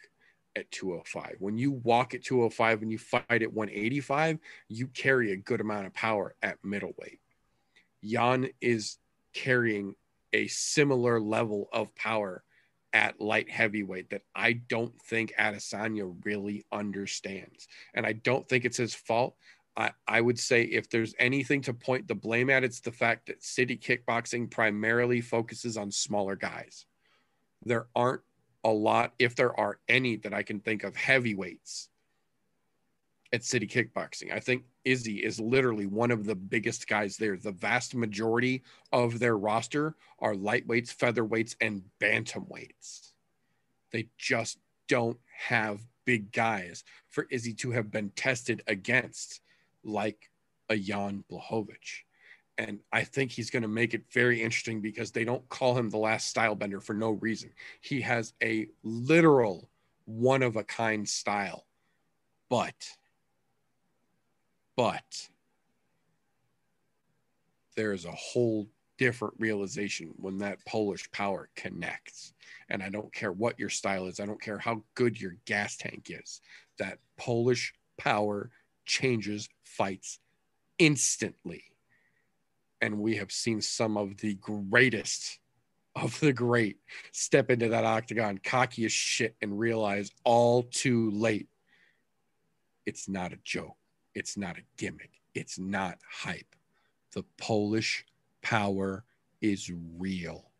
at 0.55 0.69
205. 0.71 1.37
When 1.39 1.57
you 1.57 1.71
walk 1.71 2.13
at 2.13 2.23
205 2.23 2.81
and 2.81 2.91
you 2.91 2.97
fight 2.97 3.23
at 3.29 3.53
185, 3.53 4.37
you 4.67 4.87
carry 4.87 5.31
a 5.31 5.37
good 5.37 5.61
amount 5.61 5.87
of 5.87 5.93
power 5.93 6.35
at 6.43 6.63
middleweight. 6.63 7.20
Jan 8.03 8.49
is 8.61 8.97
carrying 9.33 9.95
a 10.33 10.47
similar 10.47 11.19
level 11.19 11.69
of 11.71 11.93
power 11.95 12.43
at 12.93 13.21
light 13.21 13.49
heavyweight 13.49 14.09
that 14.09 14.23
I 14.35 14.53
don't 14.53 14.99
think 15.01 15.33
Adesanya 15.39 16.13
really 16.23 16.65
understands. 16.71 17.67
And 17.93 18.05
I 18.05 18.13
don't 18.13 18.47
think 18.47 18.65
it's 18.65 18.77
his 18.77 18.93
fault. 18.93 19.35
I, 19.77 19.91
I 20.07 20.19
would 20.19 20.37
say 20.37 20.63
if 20.63 20.89
there's 20.89 21.15
anything 21.17 21.61
to 21.61 21.73
point 21.73 22.07
the 22.07 22.15
blame 22.15 22.49
at, 22.49 22.63
it's 22.63 22.81
the 22.81 22.91
fact 22.91 23.27
that 23.27 23.43
city 23.43 23.77
kickboxing 23.77 24.51
primarily 24.51 25.21
focuses 25.21 25.77
on 25.77 25.91
smaller 25.91 26.35
guys. 26.35 26.85
There 27.63 27.87
aren't 27.95 28.23
a 28.65 28.69
lot, 28.71 29.13
if 29.17 29.35
there 29.35 29.57
are 29.57 29.79
any 29.87 30.17
that 30.17 30.33
I 30.33 30.43
can 30.43 30.59
think 30.59 30.83
of 30.83 30.95
heavyweights 30.95 31.90
at 33.33 33.43
City 33.43 33.67
Kickboxing. 33.67 34.33
I 34.33 34.39
think 34.39 34.63
Izzy 34.83 35.17
is 35.17 35.39
literally 35.39 35.85
one 35.85 36.11
of 36.11 36.25
the 36.25 36.35
biggest 36.35 36.87
guys 36.87 37.17
there. 37.17 37.37
The 37.37 37.51
vast 37.51 37.95
majority 37.95 38.63
of 38.91 39.19
their 39.19 39.37
roster 39.37 39.95
are 40.19 40.33
lightweights, 40.33 40.95
featherweights, 40.95 41.55
and 41.61 41.83
bantamweights. 41.99 43.13
They 43.91 44.07
just 44.17 44.57
don't 44.87 45.17
have 45.47 45.81
big 46.05 46.31
guys 46.31 46.83
for 47.07 47.27
Izzy 47.29 47.53
to 47.53 47.71
have 47.71 47.91
been 47.91 48.09
tested 48.11 48.63
against, 48.67 49.41
like 49.83 50.29
a 50.69 50.77
Jan 50.77 51.23
Blachowicz. 51.31 52.03
And 52.57 52.79
I 52.91 53.03
think 53.03 53.31
he's 53.31 53.49
going 53.49 53.63
to 53.63 53.69
make 53.69 53.93
it 53.93 54.03
very 54.11 54.41
interesting 54.41 54.81
because 54.81 55.11
they 55.11 55.23
don't 55.23 55.47
call 55.49 55.77
him 55.77 55.89
the 55.89 55.97
last 55.97 56.27
style 56.27 56.53
bender 56.53 56.79
for 56.79 56.93
no 56.93 57.11
reason. 57.11 57.51
He 57.79 58.01
has 58.01 58.33
a 58.43 58.67
literal 58.83 59.69
one 60.05 60.43
of 60.43 60.57
a 60.57 60.63
kind 60.63 61.07
style. 61.07 61.65
But, 62.49 62.75
but 64.75 65.29
there 67.75 67.93
is 67.93 68.05
a 68.05 68.11
whole 68.11 68.67
different 68.97 69.33
realization 69.39 70.13
when 70.17 70.37
that 70.37 70.63
Polish 70.65 71.09
power 71.11 71.49
connects. 71.55 72.33
And 72.69 72.83
I 72.83 72.89
don't 72.89 73.11
care 73.13 73.31
what 73.31 73.59
your 73.59 73.69
style 73.69 74.05
is, 74.07 74.19
I 74.19 74.25
don't 74.25 74.41
care 74.41 74.59
how 74.59 74.83
good 74.95 75.19
your 75.19 75.35
gas 75.45 75.77
tank 75.77 76.09
is, 76.09 76.41
that 76.77 76.99
Polish 77.17 77.73
power 77.97 78.51
changes 78.85 79.47
fights 79.63 80.19
instantly 80.77 81.63
and 82.81 82.99
we 82.99 83.15
have 83.15 83.31
seen 83.31 83.61
some 83.61 83.95
of 83.95 84.17
the 84.17 84.33
greatest 84.35 85.39
of 85.95 86.19
the 86.19 86.33
great 86.33 86.77
step 87.11 87.49
into 87.51 87.69
that 87.69 87.85
octagon 87.85 88.39
cocky 88.43 88.85
as 88.85 88.91
shit 88.91 89.35
and 89.41 89.59
realize 89.59 90.09
all 90.23 90.63
too 90.63 91.11
late 91.11 91.47
it's 92.85 93.07
not 93.07 93.33
a 93.33 93.37
joke 93.43 93.77
it's 94.15 94.37
not 94.37 94.57
a 94.57 94.63
gimmick. 94.77 95.21
It's 95.33 95.59
not 95.59 95.99
hype. 96.09 96.55
The 97.13 97.23
polish 97.37 98.05
power 98.41 99.03
is 99.41 99.71
real. 99.97 100.51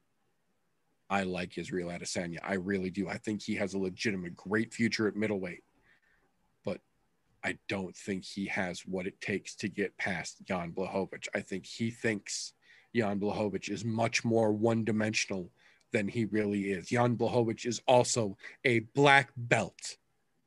I 1.09 1.23
like 1.23 1.57
israel 1.57 1.89
adesanya. 1.89 2.39
I 2.43 2.53
really 2.53 2.89
do. 2.89 3.09
I 3.09 3.17
think 3.17 3.41
he 3.41 3.55
has 3.55 3.73
a 3.73 3.79
legitimate 3.79 4.35
great 4.35 4.73
future 4.73 5.07
at 5.07 5.15
middleweight 5.15 5.63
But 6.63 6.79
I 7.43 7.57
don't 7.67 7.95
think 7.95 8.23
he 8.23 8.45
has 8.47 8.81
what 8.81 9.07
it 9.07 9.19
takes 9.19 9.55
to 9.55 9.67
get 9.67 9.97
past 9.97 10.37
Jan 10.45 10.71
Blachowicz. 10.71 11.27
I 11.35 11.41
think 11.41 11.65
he 11.65 11.91
thinks 11.91 12.53
Jan 12.95 13.19
Blachowicz 13.19 13.69
is 13.69 13.83
much 13.83 14.23
more 14.23 14.53
one 14.53 14.85
dimensional 14.85 15.51
than 15.91 16.07
he 16.07 16.25
really 16.25 16.71
is. 16.71 16.89
Jan 16.89 17.17
Blachowicz 17.17 17.65
is 17.65 17.81
also 17.87 18.37
a 18.63 18.79
black 18.95 19.31
belt 19.35 19.97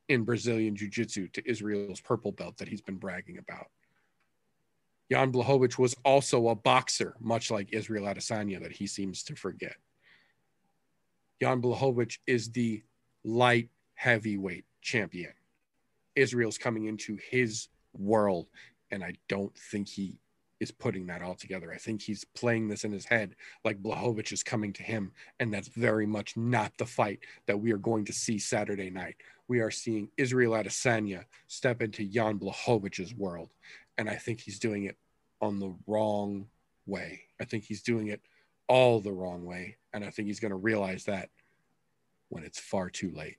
in 0.08 0.24
Brazilian 0.24 0.76
Jiu 0.76 0.88
Jitsu 0.88 1.28
to 1.28 1.48
Israel's 1.48 2.00
purple 2.00 2.32
belt 2.32 2.58
that 2.58 2.68
he's 2.68 2.82
been 2.82 2.96
bragging 2.96 3.38
about. 3.38 3.68
Jan 5.10 5.32
Blachowicz 5.32 5.78
was 5.78 5.94
also 6.04 6.48
a 6.48 6.54
boxer, 6.54 7.14
much 7.20 7.50
like 7.50 7.72
Israel 7.72 8.04
Adesanya, 8.04 8.62
that 8.62 8.72
he 8.72 8.86
seems 8.86 9.22
to 9.24 9.36
forget. 9.36 9.76
Jan 11.42 11.60
Blachowicz 11.60 12.18
is 12.26 12.50
the 12.50 12.82
light 13.22 13.68
heavyweight 13.94 14.64
champion. 14.80 15.32
Israel's 16.16 16.58
coming 16.58 16.86
into 16.86 17.18
his 17.30 17.68
world, 17.92 18.46
and 18.90 19.02
I 19.04 19.14
don't 19.28 19.56
think 19.56 19.88
he 19.88 20.18
is 20.60 20.70
putting 20.70 21.06
that 21.06 21.22
all 21.22 21.34
together. 21.34 21.72
I 21.72 21.76
think 21.76 22.00
he's 22.00 22.24
playing 22.24 22.68
this 22.68 22.84
in 22.84 22.92
his 22.92 23.04
head 23.04 23.34
like 23.64 23.82
Blachowicz 23.82 24.32
is 24.32 24.42
coming 24.42 24.72
to 24.74 24.82
him, 24.82 25.12
and 25.40 25.52
that's 25.52 25.68
very 25.68 26.06
much 26.06 26.36
not 26.36 26.72
the 26.78 26.86
fight 26.86 27.20
that 27.46 27.58
we 27.58 27.72
are 27.72 27.78
going 27.78 28.04
to 28.06 28.12
see 28.12 28.38
Saturday 28.38 28.90
night. 28.90 29.16
We 29.48 29.60
are 29.60 29.70
seeing 29.70 30.08
Israel 30.16 30.52
Adesanya 30.52 31.24
step 31.48 31.82
into 31.82 32.04
Jan 32.04 32.38
Blachowicz's 32.38 33.14
world, 33.14 33.50
and 33.98 34.08
I 34.08 34.16
think 34.16 34.40
he's 34.40 34.58
doing 34.58 34.84
it 34.84 34.96
on 35.40 35.58
the 35.58 35.74
wrong 35.86 36.46
way. 36.86 37.22
I 37.40 37.44
think 37.44 37.64
he's 37.64 37.82
doing 37.82 38.08
it 38.08 38.20
all 38.68 39.00
the 39.00 39.12
wrong 39.12 39.44
way, 39.44 39.76
and 39.92 40.04
I 40.04 40.10
think 40.10 40.28
he's 40.28 40.40
going 40.40 40.50
to 40.50 40.56
realize 40.56 41.04
that 41.04 41.28
when 42.30 42.44
it's 42.44 42.58
far 42.58 42.88
too 42.88 43.12
late. 43.14 43.36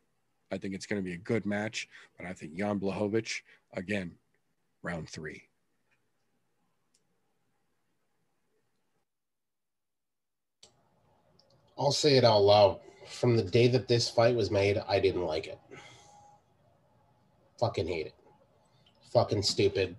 I 0.52 0.58
think 0.58 0.76
it's 0.76 0.86
going 0.86 1.02
to 1.02 1.06
be 1.06 1.16
a 1.16 1.18
good 1.18 1.46
match, 1.46 1.90
but 2.18 2.28
I 2.28 2.34
think 2.34 2.56
Jan 2.56 2.80
Blachowicz 2.80 3.42
again, 3.74 4.12
round 4.84 5.10
three. 5.10 5.44
I'll 11.78 11.92
say 11.92 12.16
it 12.16 12.24
out 12.24 12.44
loud. 12.44 12.80
From 13.08 13.36
the 13.36 13.44
day 13.44 13.68
that 13.68 13.88
this 13.88 14.10
fight 14.10 14.36
was 14.36 14.50
made, 14.50 14.82
I 14.88 15.00
didn't 15.00 15.26
like 15.26 15.48
it. 15.48 15.60
Fucking 17.60 17.88
hate 17.88 18.08
it. 18.08 18.16
Fucking 19.12 19.44
stupid. 19.44 19.96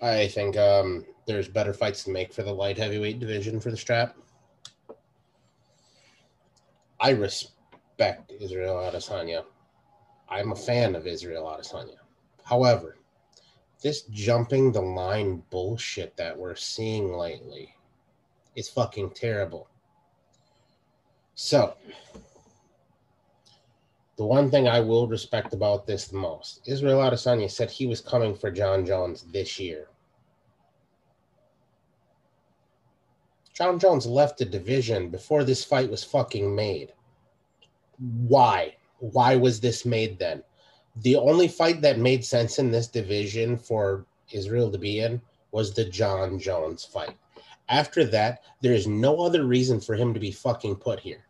I 0.00 0.28
think 0.28 0.56
um, 0.56 1.04
there's 1.26 1.48
better 1.48 1.72
fights 1.72 2.04
to 2.04 2.10
make 2.10 2.32
for 2.32 2.42
the 2.42 2.52
light 2.52 2.78
heavyweight 2.78 3.18
division 3.18 3.60
for 3.60 3.70
the 3.70 3.76
strap. 3.76 4.16
I 7.00 7.10
respect 7.10 8.32
Israel 8.40 8.76
Adesanya. 8.76 9.44
I'm 10.28 10.52
a 10.52 10.56
fan 10.56 10.94
of 10.94 11.06
Israel 11.06 11.44
Adesanya. 11.44 11.98
However, 12.44 12.96
this 13.82 14.02
jumping 14.02 14.72
the 14.72 14.80
line 14.80 15.42
bullshit 15.50 16.16
that 16.16 16.36
we're 16.36 16.56
seeing 16.56 17.12
lately 17.12 17.74
is 18.54 18.68
fucking 18.68 19.10
terrible. 19.10 19.68
So, 21.34 21.74
the 24.16 24.24
one 24.24 24.50
thing 24.50 24.66
I 24.66 24.80
will 24.80 25.06
respect 25.06 25.52
about 25.52 25.86
this 25.86 26.08
the 26.08 26.16
most, 26.16 26.62
Israel 26.66 27.00
Adesanya 27.00 27.50
said 27.50 27.70
he 27.70 27.86
was 27.86 28.00
coming 28.00 28.34
for 28.34 28.50
Jon 28.50 28.86
Jones 28.86 29.22
this 29.30 29.60
year. 29.60 29.88
Jon 33.52 33.78
Jones 33.78 34.06
left 34.06 34.38
the 34.38 34.44
division 34.44 35.10
before 35.10 35.44
this 35.44 35.64
fight 35.64 35.90
was 35.90 36.04
fucking 36.04 36.54
made. 36.54 36.92
Why? 37.98 38.76
Why 38.98 39.36
was 39.36 39.60
this 39.60 39.84
made 39.84 40.18
then? 40.18 40.42
The 40.96 41.16
only 41.16 41.48
fight 41.48 41.82
that 41.82 41.98
made 41.98 42.24
sense 42.24 42.58
in 42.58 42.70
this 42.70 42.86
division 42.86 43.56
for 43.56 44.06
Israel 44.32 44.70
to 44.72 44.78
be 44.78 45.00
in 45.00 45.20
was 45.52 45.74
the 45.74 45.84
Jon 45.84 46.38
Jones 46.38 46.84
fight. 46.84 47.16
After 47.68 48.04
that, 48.06 48.42
there 48.62 48.72
is 48.72 48.86
no 48.86 49.20
other 49.20 49.44
reason 49.44 49.80
for 49.80 49.94
him 49.94 50.14
to 50.14 50.20
be 50.20 50.30
fucking 50.30 50.76
put 50.76 51.00
here. 51.00 51.25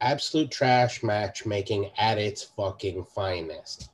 Absolute 0.00 0.50
trash 0.50 1.02
matchmaking 1.02 1.90
at 1.96 2.18
its 2.18 2.42
fucking 2.42 3.04
finest. 3.04 3.90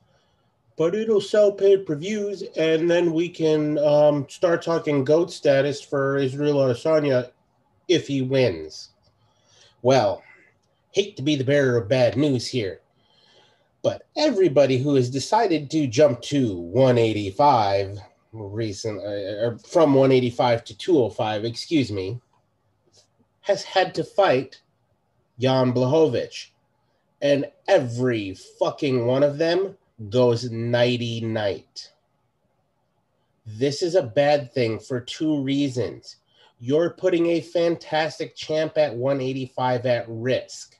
But 0.77 0.95
it'll 0.95 1.21
sell 1.21 1.51
paid 1.51 1.85
per 1.85 1.95
views, 1.95 2.43
and 2.57 2.89
then 2.89 3.13
we 3.13 3.29
can 3.29 3.77
um, 3.79 4.27
start 4.27 4.63
talking 4.63 5.03
GOAT 5.03 5.31
status 5.31 5.81
for 5.81 6.17
Israel 6.17 6.55
Adesanya 6.55 7.31
if 7.87 8.07
he 8.07 8.21
wins. 8.21 8.89
Well, 9.81 10.23
hate 10.91 11.15
to 11.17 11.21
be 11.21 11.35
the 11.35 11.43
bearer 11.43 11.77
of 11.77 11.89
bad 11.89 12.17
news 12.17 12.47
here, 12.47 12.81
but 13.81 14.03
everybody 14.17 14.77
who 14.77 14.95
has 14.95 15.09
decided 15.09 15.69
to 15.71 15.87
jump 15.87 16.21
to 16.23 16.55
185 16.55 17.99
recent 18.31 18.99
uh, 18.99 19.45
or 19.45 19.57
from 19.59 19.93
185 19.93 20.63
to 20.65 20.77
205, 20.77 21.45
excuse 21.45 21.91
me, 21.91 22.19
has 23.41 23.63
had 23.63 23.93
to 23.95 24.03
fight 24.03 24.61
Jan 25.39 25.73
Blachowicz. 25.73 26.47
And 27.21 27.45
every 27.67 28.35
fucking 28.59 29.05
one 29.05 29.23
of 29.23 29.37
them 29.37 29.77
goes 30.09 30.51
nighty 30.51 31.21
night. 31.21 31.91
This 33.45 33.81
is 33.81 33.95
a 33.95 34.03
bad 34.03 34.53
thing 34.53 34.79
for 34.79 34.99
two 34.99 35.41
reasons. 35.41 36.17
You're 36.59 36.91
putting 36.91 37.27
a 37.27 37.41
fantastic 37.41 38.35
champ 38.35 38.77
at 38.77 38.95
185 38.95 39.85
at 39.85 40.05
risk 40.07 40.77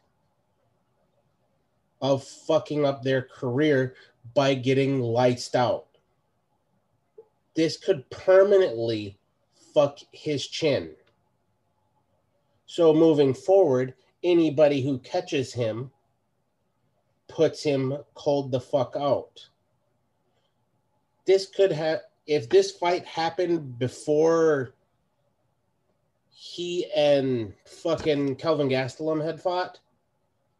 of 2.01 2.23
fucking 2.23 2.85
up 2.85 3.03
their 3.03 3.21
career 3.21 3.95
by 4.33 4.53
getting 4.53 4.99
lights 5.01 5.53
out. 5.55 5.87
This 7.55 7.77
could 7.77 8.09
permanently 8.09 9.17
fuck 9.73 9.99
his 10.11 10.47
chin. 10.47 10.91
So 12.65 12.93
moving 12.93 13.33
forward, 13.33 13.93
anybody 14.23 14.81
who 14.81 14.99
catches 14.99 15.53
him 15.53 15.91
puts 17.27 17.63
him 17.63 17.97
cold 18.13 18.51
the 18.51 18.59
fuck 18.59 18.95
out. 18.97 19.47
This 21.25 21.47
could 21.47 21.71
have, 21.71 22.01
if 22.27 22.49
this 22.49 22.71
fight 22.71 23.05
happened 23.05 23.79
before 23.79 24.73
he 26.29 26.91
and 26.95 27.53
fucking 27.65 28.35
Kelvin 28.35 28.69
Gastelum 28.69 29.23
had 29.23 29.41
fought, 29.41 29.79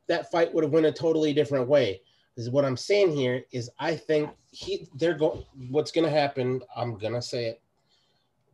that 0.08 0.32
fight 0.32 0.54
would 0.54 0.64
have 0.64 0.74
went 0.74 0.86
a 0.86 0.92
totally 0.92 1.34
different 1.34 1.68
way. 1.68 2.02
Is 2.36 2.50
what 2.50 2.66
I'm 2.66 2.78
saying 2.78 3.16
here 3.16 3.44
is 3.52 3.70
I 3.78 3.96
think 3.96 4.32
he 4.52 4.88
they're 4.96 5.14
going 5.14 5.46
what's 5.70 5.92
gonna 5.92 6.10
happen, 6.10 6.62
I'm 6.76 6.98
gonna 6.98 7.22
say 7.22 7.46
it. 7.46 7.62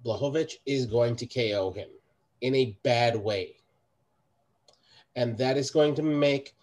Blachowicz 0.06 0.56
is 0.66 0.86
going 0.86 1.16
to 1.18 1.26
KO 1.26 1.72
him 1.72 1.90
in 2.42 2.56
a 2.56 2.78
bad 2.84 3.16
way. 3.16 3.59
And 5.16 5.38
that 5.38 5.58
is 5.58 5.72
going 5.72 5.96
to 5.96 6.04
make 6.04 6.56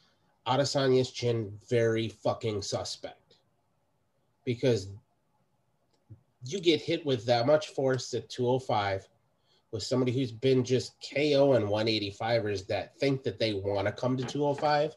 Adesanya's 0.46 1.10
chin 1.10 1.52
very 1.68 2.08
fucking 2.08 2.62
suspect. 2.62 3.36
Because 4.44 4.88
you 6.44 6.60
get 6.60 6.80
hit 6.80 7.04
with 7.04 7.26
that 7.26 7.46
much 7.46 7.68
force 7.68 8.14
at 8.14 8.28
205 8.28 9.08
with 9.72 9.82
somebody 9.82 10.12
who's 10.12 10.32
been 10.32 10.64
just 10.64 10.94
KO 11.02 11.54
and 11.54 11.66
185ers 11.66 12.66
that 12.68 12.96
think 12.98 13.22
that 13.24 13.38
they 13.38 13.54
want 13.54 13.86
to 13.86 13.92
come 13.92 14.16
to 14.16 14.24
205. 14.24 14.94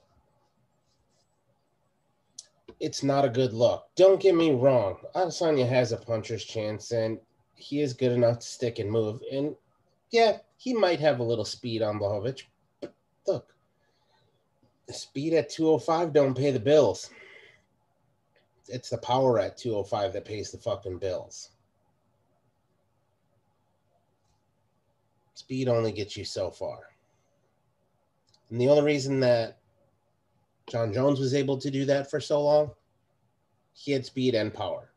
It's 2.80 3.04
not 3.04 3.26
a 3.26 3.30
good 3.30 3.54
look. 3.54 3.88
Don't 3.96 4.22
get 4.22 4.36
me 4.36 4.52
wrong. 4.52 4.98
Adesanya 5.16 5.68
has 5.68 5.92
a 5.92 5.98
puncher's 5.98 6.46
chance 6.46 6.92
and 6.92 7.20
he 7.56 7.82
is 7.82 7.94
good 7.94 8.12
enough 8.12 8.40
to 8.40 8.46
stick 8.46 8.80
and 8.80 8.90
move. 8.90 9.22
And 9.32 9.56
yeah, 10.12 10.38
he 10.58 10.74
might 10.74 11.00
have 11.00 11.20
a 11.20 11.24
little 11.24 11.46
speed 11.46 11.82
on 11.82 12.00
Blachowicz. 12.00 12.44
Look, 13.30 13.54
the 14.88 14.94
speed 14.94 15.34
at 15.34 15.50
205 15.50 16.14
don't 16.14 16.36
pay 16.36 16.50
the 16.50 16.60
bills. 16.60 17.12
It's 18.68 18.90
the 18.90 18.98
power 18.98 19.40
at 19.40 19.56
205 19.56 20.14
that 20.14 20.26
pays 20.26 20.52
the 20.52 20.58
fucking 20.58 20.98
bills. 20.98 21.52
Speed 25.36 25.68
only 25.68 25.92
gets 25.92 26.18
you 26.18 26.26
so 26.26 26.50
far. 26.50 26.80
And 28.50 28.60
the 28.60 28.68
only 28.68 28.82
reason 28.82 29.20
that 29.20 29.60
Jon 30.68 30.92
Jones 30.92 31.20
was 31.20 31.36
able 31.36 31.58
to 31.60 31.70
do 31.70 31.86
that 31.86 32.10
for 32.10 32.20
so 32.20 32.42
long, 32.44 32.72
he 33.74 33.92
had 33.92 34.06
speed 34.08 34.34
and 34.34 34.52
power. 34.52 34.90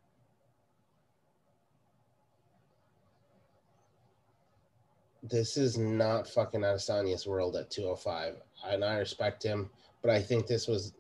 This 5.23 5.57
is 5.57 5.79
not 5.79 6.29
fucking 6.29 6.63
Adesanya's 6.63 7.27
world 7.27 7.57
at 7.57 7.71
205. 7.71 8.37
And 8.67 8.85
I 8.85 8.99
respect 8.99 9.43
him, 9.43 9.71
but 10.03 10.11
I 10.11 10.21
think 10.21 10.47
this 10.47 10.67
was 10.67 10.95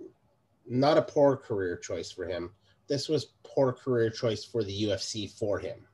not 0.69 0.99
a 0.99 1.03
poor 1.03 1.37
career 1.37 1.77
choice 1.77 2.11
for 2.11 2.25
him. 2.25 2.51
This 2.89 3.09
was 3.09 3.33
poor 3.43 3.73
career 3.73 4.11
choice 4.11 4.45
for 4.45 4.63
the 4.63 4.85
UFC 4.85 5.31
for 5.31 5.59
him. 5.59 5.87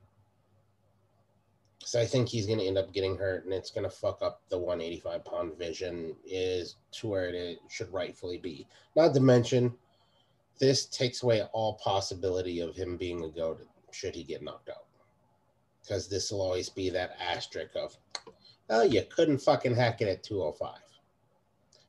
So 1.83 1.99
I 1.99 2.05
think 2.05 2.27
he's 2.27 2.45
going 2.45 2.59
to 2.59 2.65
end 2.65 2.77
up 2.77 2.93
getting 2.93 3.17
hurt, 3.17 3.45
and 3.45 3.53
it's 3.53 3.71
going 3.71 3.83
to 3.83 3.89
fuck 3.89 4.21
up 4.21 4.41
the 4.49 4.57
185 4.57 5.25
pound 5.25 5.49
division 5.51 6.15
is 6.23 6.75
to 6.91 7.07
where 7.07 7.29
it 7.29 7.59
should 7.69 7.91
rightfully 7.91 8.37
be. 8.37 8.67
Not 8.95 9.13
to 9.15 9.19
mention, 9.19 9.73
this 10.59 10.85
takes 10.85 11.23
away 11.23 11.41
all 11.53 11.79
possibility 11.83 12.59
of 12.59 12.75
him 12.75 12.97
being 12.97 13.23
a 13.23 13.29
goat 13.29 13.65
should 13.91 14.13
he 14.13 14.23
get 14.23 14.43
knocked 14.43 14.69
out, 14.69 14.85
because 15.81 16.07
this 16.07 16.31
will 16.31 16.41
always 16.41 16.69
be 16.69 16.89
that 16.89 17.15
asterisk 17.19 17.75
of, 17.75 17.97
oh, 18.69 18.83
you 18.83 19.03
couldn't 19.09 19.39
fucking 19.39 19.75
hack 19.75 20.01
it 20.01 20.07
at 20.07 20.23
205. 20.23 20.77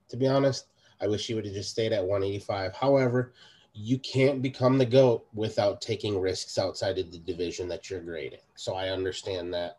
To 0.08 0.16
be 0.16 0.26
honest, 0.26 0.66
I 1.00 1.06
wish 1.06 1.26
he 1.26 1.34
would 1.34 1.44
have 1.44 1.54
just 1.54 1.70
stayed 1.70 1.92
at 1.92 2.04
185. 2.04 2.74
However, 2.74 3.32
you 3.72 3.98
can't 3.98 4.42
become 4.42 4.78
the 4.78 4.86
GOAT 4.86 5.26
without 5.32 5.80
taking 5.80 6.20
risks 6.20 6.58
outside 6.58 6.98
of 6.98 7.12
the 7.12 7.18
division 7.18 7.68
that 7.68 7.88
you're 7.88 8.00
grading. 8.00 8.40
So 8.56 8.74
I 8.74 8.88
understand 8.88 9.54
that. 9.54 9.78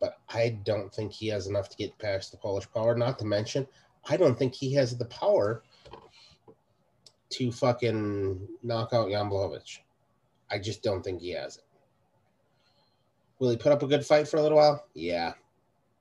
But 0.00 0.18
I 0.28 0.58
don't 0.64 0.92
think 0.92 1.12
he 1.12 1.28
has 1.28 1.46
enough 1.46 1.68
to 1.70 1.76
get 1.76 1.98
past 1.98 2.30
the 2.30 2.36
Polish 2.36 2.70
power. 2.72 2.94
Not 2.94 3.18
to 3.18 3.24
mention, 3.24 3.66
I 4.08 4.16
don't 4.16 4.38
think 4.38 4.54
he 4.54 4.72
has 4.74 4.96
the 4.96 5.06
power 5.06 5.62
to 7.30 7.50
fucking 7.50 8.46
knock 8.62 8.92
out 8.92 9.10
Jan 9.10 9.28
Blachowicz. 9.28 9.78
I 10.50 10.58
just 10.58 10.82
don't 10.82 11.02
think 11.02 11.20
he 11.20 11.30
has 11.30 11.56
it. 11.56 11.64
Will 13.38 13.50
he 13.50 13.56
put 13.56 13.72
up 13.72 13.82
a 13.82 13.86
good 13.86 14.04
fight 14.04 14.28
for 14.28 14.38
a 14.38 14.42
little 14.42 14.58
while? 14.58 14.86
Yeah, 14.94 15.34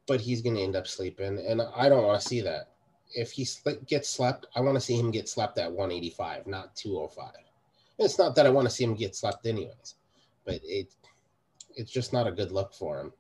but 0.07 0.22
he's 0.22 0.41
going 0.41 0.55
to 0.55 0.61
end 0.61 0.75
up 0.75 0.88
sleeping, 0.88 1.43
and 1.45 1.61
I 1.75 1.89
don't 1.89 2.05
want 2.05 2.22
to 2.22 2.27
see 2.27 2.41
that. 2.41 2.69
If 3.14 3.31
he 3.31 3.45
sl- 3.45 3.72
gets 3.88 4.09
slept, 4.09 4.47
I 4.55 4.61
want 4.61 4.75
to 4.75 4.81
see 4.81 4.97
him 4.97 5.11
get 5.11 5.30
slept 5.30 5.57
at 5.57 5.72
185, 5.72 6.47
not 6.47 6.75
205. 6.75 7.31
It's 7.99 8.17
not 8.17 8.35
that 8.35 8.45
I 8.45 8.49
want 8.49 8.67
to 8.67 8.73
see 8.73 8.83
him 8.83 8.95
get 8.95 9.15
slept 9.15 9.45
anyways, 9.45 9.95
but 10.45 10.59
it 10.64 10.93
it's 11.75 11.91
just 11.91 12.14
not 12.14 12.27
a 12.27 12.31
good 12.31 12.51
look 12.51 12.73
for 12.73 12.99
him. 12.99 13.14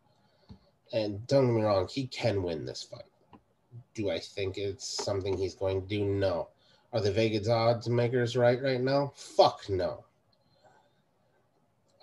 And 0.93 1.25
don't 1.27 1.47
get 1.47 1.55
me 1.55 1.61
wrong, 1.61 1.87
he 1.91 2.07
can 2.07 2.41
win 2.41 2.65
this 2.65 2.83
fight. 2.83 3.03
Do 3.93 4.09
I 4.09 4.19
think 4.19 4.57
it's 4.57 5.03
something 5.03 5.37
he's 5.37 5.55
going 5.55 5.81
to 5.81 5.87
do? 5.87 6.05
No. 6.05 6.49
Are 6.93 7.01
the 7.01 7.11
Vegas 7.11 7.49
odds 7.49 7.89
makers 7.89 8.37
right 8.37 8.61
right 8.61 8.79
now? 8.79 9.11
Fuck 9.15 9.69
no. 9.69 10.05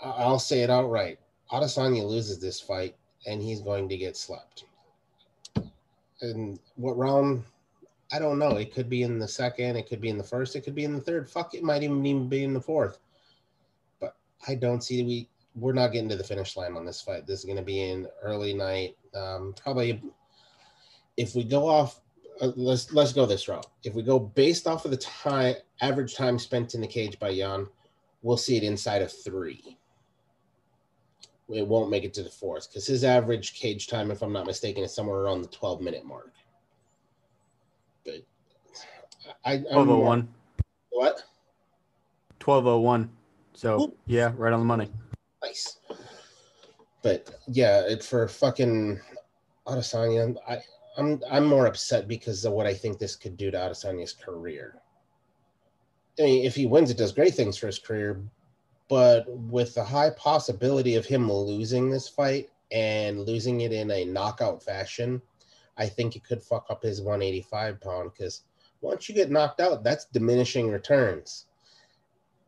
I'll 0.02 0.38
say 0.38 0.60
it 0.60 0.70
outright. 0.70 1.18
Adesanya 1.52 2.04
loses 2.04 2.38
this 2.38 2.60
fight, 2.60 2.96
and 3.26 3.42
he's 3.42 3.60
going 3.60 3.88
to 3.88 3.96
get 3.96 4.16
slept. 4.16 4.64
And 6.20 6.58
what 6.76 6.96
round? 6.96 7.44
I 8.12 8.18
don't 8.18 8.38
know. 8.38 8.56
It 8.56 8.74
could 8.74 8.88
be 8.88 9.02
in 9.02 9.18
the 9.18 9.28
second. 9.28 9.76
It 9.76 9.88
could 9.88 10.00
be 10.00 10.08
in 10.08 10.18
the 10.18 10.24
first. 10.24 10.56
It 10.56 10.62
could 10.62 10.74
be 10.74 10.84
in 10.84 10.94
the 10.94 11.00
third. 11.00 11.28
Fuck, 11.28 11.54
it 11.54 11.62
might 11.62 11.82
even 11.82 12.04
even 12.06 12.28
be 12.28 12.44
in 12.44 12.54
the 12.54 12.60
fourth. 12.60 12.98
But 14.00 14.16
I 14.46 14.54
don't 14.54 14.82
see 14.82 15.02
we 15.02 15.28
we're 15.54 15.72
not 15.72 15.92
getting 15.92 16.08
to 16.08 16.16
the 16.16 16.24
finish 16.24 16.56
line 16.56 16.76
on 16.76 16.86
this 16.86 17.02
fight. 17.02 17.26
This 17.26 17.40
is 17.40 17.44
going 17.44 17.58
to 17.58 17.62
be 17.62 17.82
in 17.82 18.06
early 18.22 18.54
night. 18.54 18.96
Um, 19.14 19.54
probably 19.60 20.02
if 21.16 21.34
we 21.34 21.44
go 21.44 21.68
off, 21.68 22.00
uh, 22.40 22.52
let's 22.56 22.92
let's 22.92 23.12
go 23.12 23.26
this 23.26 23.48
route. 23.48 23.66
If 23.84 23.94
we 23.94 24.02
go 24.02 24.18
based 24.18 24.66
off 24.66 24.84
of 24.84 24.90
the 24.90 24.96
time 24.96 25.56
average 25.80 26.14
time 26.14 26.38
spent 26.38 26.74
in 26.74 26.80
the 26.80 26.86
cage 26.86 27.18
by 27.18 27.34
Jan, 27.34 27.66
we'll 28.22 28.36
see 28.36 28.56
it 28.56 28.62
inside 28.62 29.02
of 29.02 29.12
three. 29.12 29.76
It 31.48 31.66
won't 31.66 31.90
make 31.90 32.04
it 32.04 32.14
to 32.14 32.22
the 32.22 32.30
fourth 32.30 32.68
because 32.70 32.86
his 32.86 33.04
average 33.04 33.54
cage 33.54 33.88
time, 33.88 34.10
if 34.10 34.22
I'm 34.22 34.32
not 34.32 34.46
mistaken, 34.46 34.84
is 34.84 34.94
somewhere 34.94 35.20
around 35.20 35.42
the 35.42 35.48
12 35.48 35.80
minute 35.80 36.04
mark. 36.04 36.32
But 38.04 38.24
I, 39.44 39.54
I'm 39.54 39.86
1201. 39.86 40.28
What? 40.90 41.22
1201. 42.44 43.10
So, 43.54 43.82
Ooh. 43.82 43.94
yeah, 44.06 44.32
right 44.36 44.52
on 44.52 44.60
the 44.60 44.64
money. 44.64 44.90
Nice. 45.42 45.78
But 47.02 47.30
yeah, 47.48 47.80
it 47.80 48.02
for 48.02 48.26
fucking 48.28 49.00
Adesanya, 49.66 50.36
I 50.48 50.58
I'm 50.96 51.20
I'm 51.30 51.46
more 51.46 51.66
upset 51.66 52.06
because 52.06 52.44
of 52.44 52.52
what 52.52 52.66
I 52.66 52.74
think 52.74 52.98
this 52.98 53.16
could 53.16 53.36
do 53.36 53.50
to 53.50 53.56
Adesanya's 53.56 54.12
career. 54.12 54.76
I 56.18 56.22
mean, 56.22 56.44
if 56.44 56.54
he 56.54 56.66
wins, 56.66 56.90
it 56.90 56.98
does 56.98 57.12
great 57.12 57.34
things 57.34 57.56
for 57.56 57.66
his 57.66 57.78
career, 57.78 58.22
but 58.88 59.24
with 59.28 59.74
the 59.74 59.84
high 59.84 60.10
possibility 60.10 60.96
of 60.96 61.06
him 61.06 61.30
losing 61.30 61.90
this 61.90 62.08
fight 62.08 62.50
and 62.70 63.20
losing 63.20 63.62
it 63.62 63.72
in 63.72 63.90
a 63.90 64.04
knockout 64.04 64.62
fashion, 64.62 65.20
I 65.76 65.86
think 65.86 66.16
it 66.16 66.24
could 66.24 66.42
fuck 66.42 66.66
up 66.70 66.82
his 66.82 67.00
185 67.00 67.80
pound 67.80 68.12
because 68.12 68.42
once 68.80 69.08
you 69.08 69.14
get 69.14 69.30
knocked 69.30 69.60
out, 69.60 69.82
that's 69.82 70.06
diminishing 70.06 70.70
returns. 70.70 71.46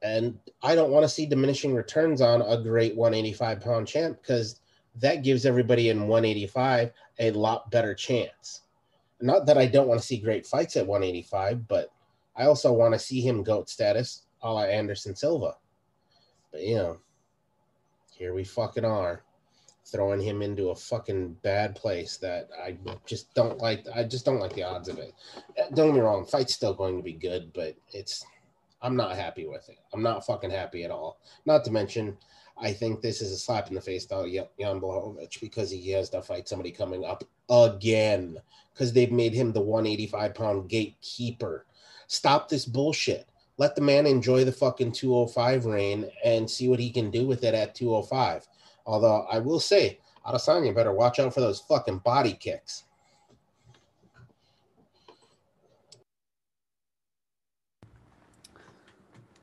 And 0.03 0.39
I 0.63 0.75
don't 0.75 0.91
want 0.91 1.05
to 1.05 1.09
see 1.09 1.25
diminishing 1.25 1.75
returns 1.75 2.21
on 2.21 2.43
a 2.43 2.63
great 2.63 2.95
185 2.95 3.61
pound 3.61 3.89
champ 3.89 4.19
because 4.21 4.61
that 4.97 5.23
gives 5.23 5.47
everybody 5.47 5.89
in 5.89 6.09
185 6.09 6.93
a 7.19 7.31
lot 7.31 7.71
better 7.71 7.95
chance. 7.95 8.63
Not 9.21 9.47
that 9.47 9.57
I 9.57 9.67
don't 9.67 9.89
want 9.89 10.01
to 10.01 10.07
see 10.07 10.19
great 10.19 10.47
fights 10.47 10.77
at 10.77 10.87
185, 10.87 11.67
but 11.67 11.91
I 12.37 12.45
also 12.45 12.73
want 12.73 12.93
to 12.93 12.99
see 12.99 13.21
him 13.21 13.43
GOAT 13.43 13.69
status 13.71 14.23
a 14.43 14.53
la 14.53 14.65
Anderson 14.65 15.17
Silva. 15.17 15.57
But 16.55 16.63
know, 16.63 16.99
here 18.13 18.33
we 18.33 18.45
fucking 18.45 18.85
are 18.85 19.25
throwing 19.87 20.21
him 20.21 20.41
into 20.41 20.71
a 20.71 20.75
fucking 20.77 21.33
bad 21.43 21.75
place 21.75 22.17
that 22.19 22.49
I 22.65 22.79
just 23.05 23.35
don't 23.35 23.59
like. 23.59 23.85
I 23.93 24.05
just 24.05 24.25
don't 24.25 24.39
like 24.39 24.55
the 24.55 24.63
odds 24.63 24.89
of 24.89 24.99
it. 24.99 25.15
Eh, 25.57 25.65
don't 25.75 25.89
get 25.89 25.95
me 25.97 26.01
wrong, 26.01 26.25
fight's 26.25 26.55
still 26.55 26.73
going 26.73 26.97
to 26.97 27.03
be 27.03 27.13
good, 27.13 27.53
but 27.53 27.75
it's 27.93 28.25
I'm 28.81 28.95
not 28.95 29.17
happy 29.17 29.49
with 29.49 29.69
it. 29.69 29.79
I'm 29.93 30.03
not 30.03 30.25
fucking 30.25 30.53
happy 30.53 30.85
at 30.85 30.93
all. 30.93 31.19
Not 31.45 31.65
to 31.65 31.73
mention, 31.73 32.17
I 32.57 32.73
think 32.73 33.01
this 33.01 33.21
is 33.21 33.33
a 33.33 33.37
slap 33.37 33.67
in 33.67 33.75
the 33.75 33.81
face 33.81 34.07
to 34.07 34.47
Jan 34.61 34.81
Blachowicz 34.81 35.41
because 35.41 35.73
he 35.73 35.91
has 35.91 36.09
to 36.11 36.23
fight 36.23 36.49
somebody 36.49 36.71
coming 36.71 37.05
up 37.05 37.25
again 37.51 38.39
because 38.73 38.93
they've 38.93 39.11
made 39.11 39.35
him 39.35 39.53
the 39.53 39.61
185 39.61 40.35
pound 40.37 40.69
gatekeeper. 40.69 41.67
Stop 42.07 42.49
this 42.49 42.65
bullshit. 42.65 43.29
Let 43.57 43.77
the 43.77 43.83
man 43.83 44.07
enjoy 44.07 44.45
the 44.45 44.53
fucking 44.53 44.93
205 44.93 45.67
reign 45.67 46.11
and 46.25 46.51
see 46.51 46.69
what 46.69 46.81
he 46.81 46.91
can 46.91 47.11
do 47.11 47.27
with 47.27 47.45
it 47.45 47.55
at 47.55 47.75
205. 47.75 48.47
Although 48.87 49.27
I 49.31 49.39
will 49.39 49.61
say, 49.61 50.01
Adesanya 50.27 50.75
better 50.75 50.93
watch 50.93 51.19
out 51.19 51.35
for 51.35 51.41
those 51.41 51.61
fucking 51.61 51.99
body 51.99 52.33
kicks. 52.33 52.85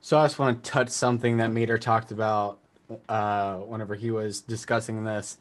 So 0.01 0.17
I 0.17 0.25
just 0.25 0.39
want 0.39 0.61
to 0.63 0.69
touch 0.69 0.89
something 0.89 1.37
that 1.37 1.51
Meter 1.53 1.77
talked 1.77 2.11
about 2.11 2.59
uh, 3.07 3.57
whenever 3.57 3.95
he 3.95 4.11
was 4.11 4.41
discussing 4.41 5.05
this, 5.05 5.37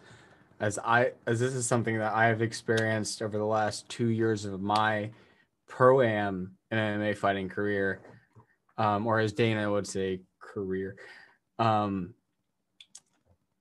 as 0.61 0.79
I 0.79 1.13
as 1.27 1.41
this 1.41 1.55
is 1.55 1.67
something 1.67 1.99
that 1.99 2.13
I 2.13 2.27
have 2.27 2.43
experienced 2.43 3.23
over 3.23 3.37
the 3.39 3.45
last 3.45 3.89
two 3.89 4.11
years 4.11 4.45
of 4.45 4.61
my 4.61 5.11
pro 5.67 6.03
am 6.03 6.53
MMA 6.71 7.17
fighting 7.17 7.49
career, 7.49 8.01
um, 8.81 9.07
or 9.07 9.21
as 9.21 9.35
Dana 9.35 9.71
would 9.71 9.87
say, 9.87 10.23
career. 10.39 10.97
Um, 11.59 12.15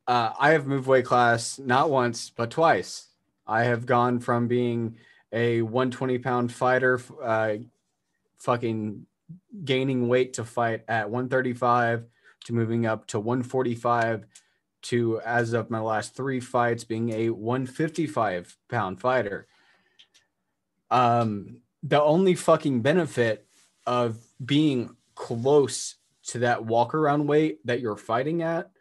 uh, 0.08 0.32
I 0.40 0.52
have 0.52 0.66
moved 0.66 0.88
weight 0.88 1.06
class 1.06 1.60
not 1.60 1.90
once 1.90 2.30
but 2.30 2.50
twice. 2.50 3.10
I 3.46 3.66
have 3.66 3.86
gone 3.86 4.22
from 4.22 4.48
being 4.48 4.96
a 5.34 5.62
120 5.62 6.20
pound 6.20 6.54
fighter, 6.54 7.02
uh, 7.22 7.56
fucking 8.38 9.06
gaining 9.66 10.08
weight 10.08 10.34
to 10.34 10.46
fight 10.46 10.84
at 10.88 11.10
135 11.10 12.06
to 12.46 12.54
moving 12.54 12.86
up 12.86 13.06
to 13.08 13.20
145 13.20 14.26
to 14.82 15.20
as 15.22 15.52
of 15.52 15.70
my 15.70 15.82
last 15.82 16.16
three 16.16 16.40
fights 16.40 16.86
being 16.86 17.12
a 17.12 17.30
155 17.30 18.58
pound 18.70 19.00
fighter 19.00 19.46
um 20.90 21.58
the 21.84 22.02
only 22.02 22.34
fucking 22.34 22.82
benefit 22.82 23.46
of 23.86 24.18
being 24.44 24.96
close 25.20 25.96
to 26.24 26.40
that 26.40 26.66
walk 26.66 26.96
around 26.96 27.28
weight 27.28 27.60
that 27.66 27.82
you're 27.82 27.98
fighting 27.98 28.42
at 28.42 28.72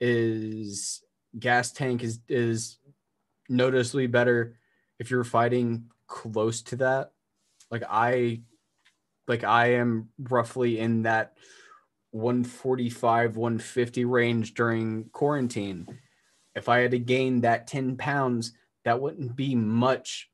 is 0.00 1.02
gas 1.38 1.72
tank 1.72 2.02
is 2.02 2.20
is 2.28 2.78
noticeably 3.48 4.06
better 4.06 4.56
if 4.98 5.10
you're 5.10 5.24
fighting 5.24 5.84
close 6.06 6.62
to 6.62 6.76
that 6.76 7.12
like 7.70 7.82
i 7.90 8.40
like 9.26 9.44
I 9.44 9.74
am 9.74 10.10
roughly 10.18 10.78
in 10.78 11.02
that 11.02 11.36
145, 12.10 13.36
150 13.36 14.04
range 14.04 14.54
during 14.54 15.04
quarantine. 15.12 15.86
If 16.54 16.68
I 16.68 16.80
had 16.80 16.92
to 16.92 16.98
gain 16.98 17.40
that 17.40 17.66
10 17.66 17.96
pounds, 17.96 18.52
that 18.84 19.00
wouldn't 19.00 19.34
be 19.34 19.54
much 19.54 20.30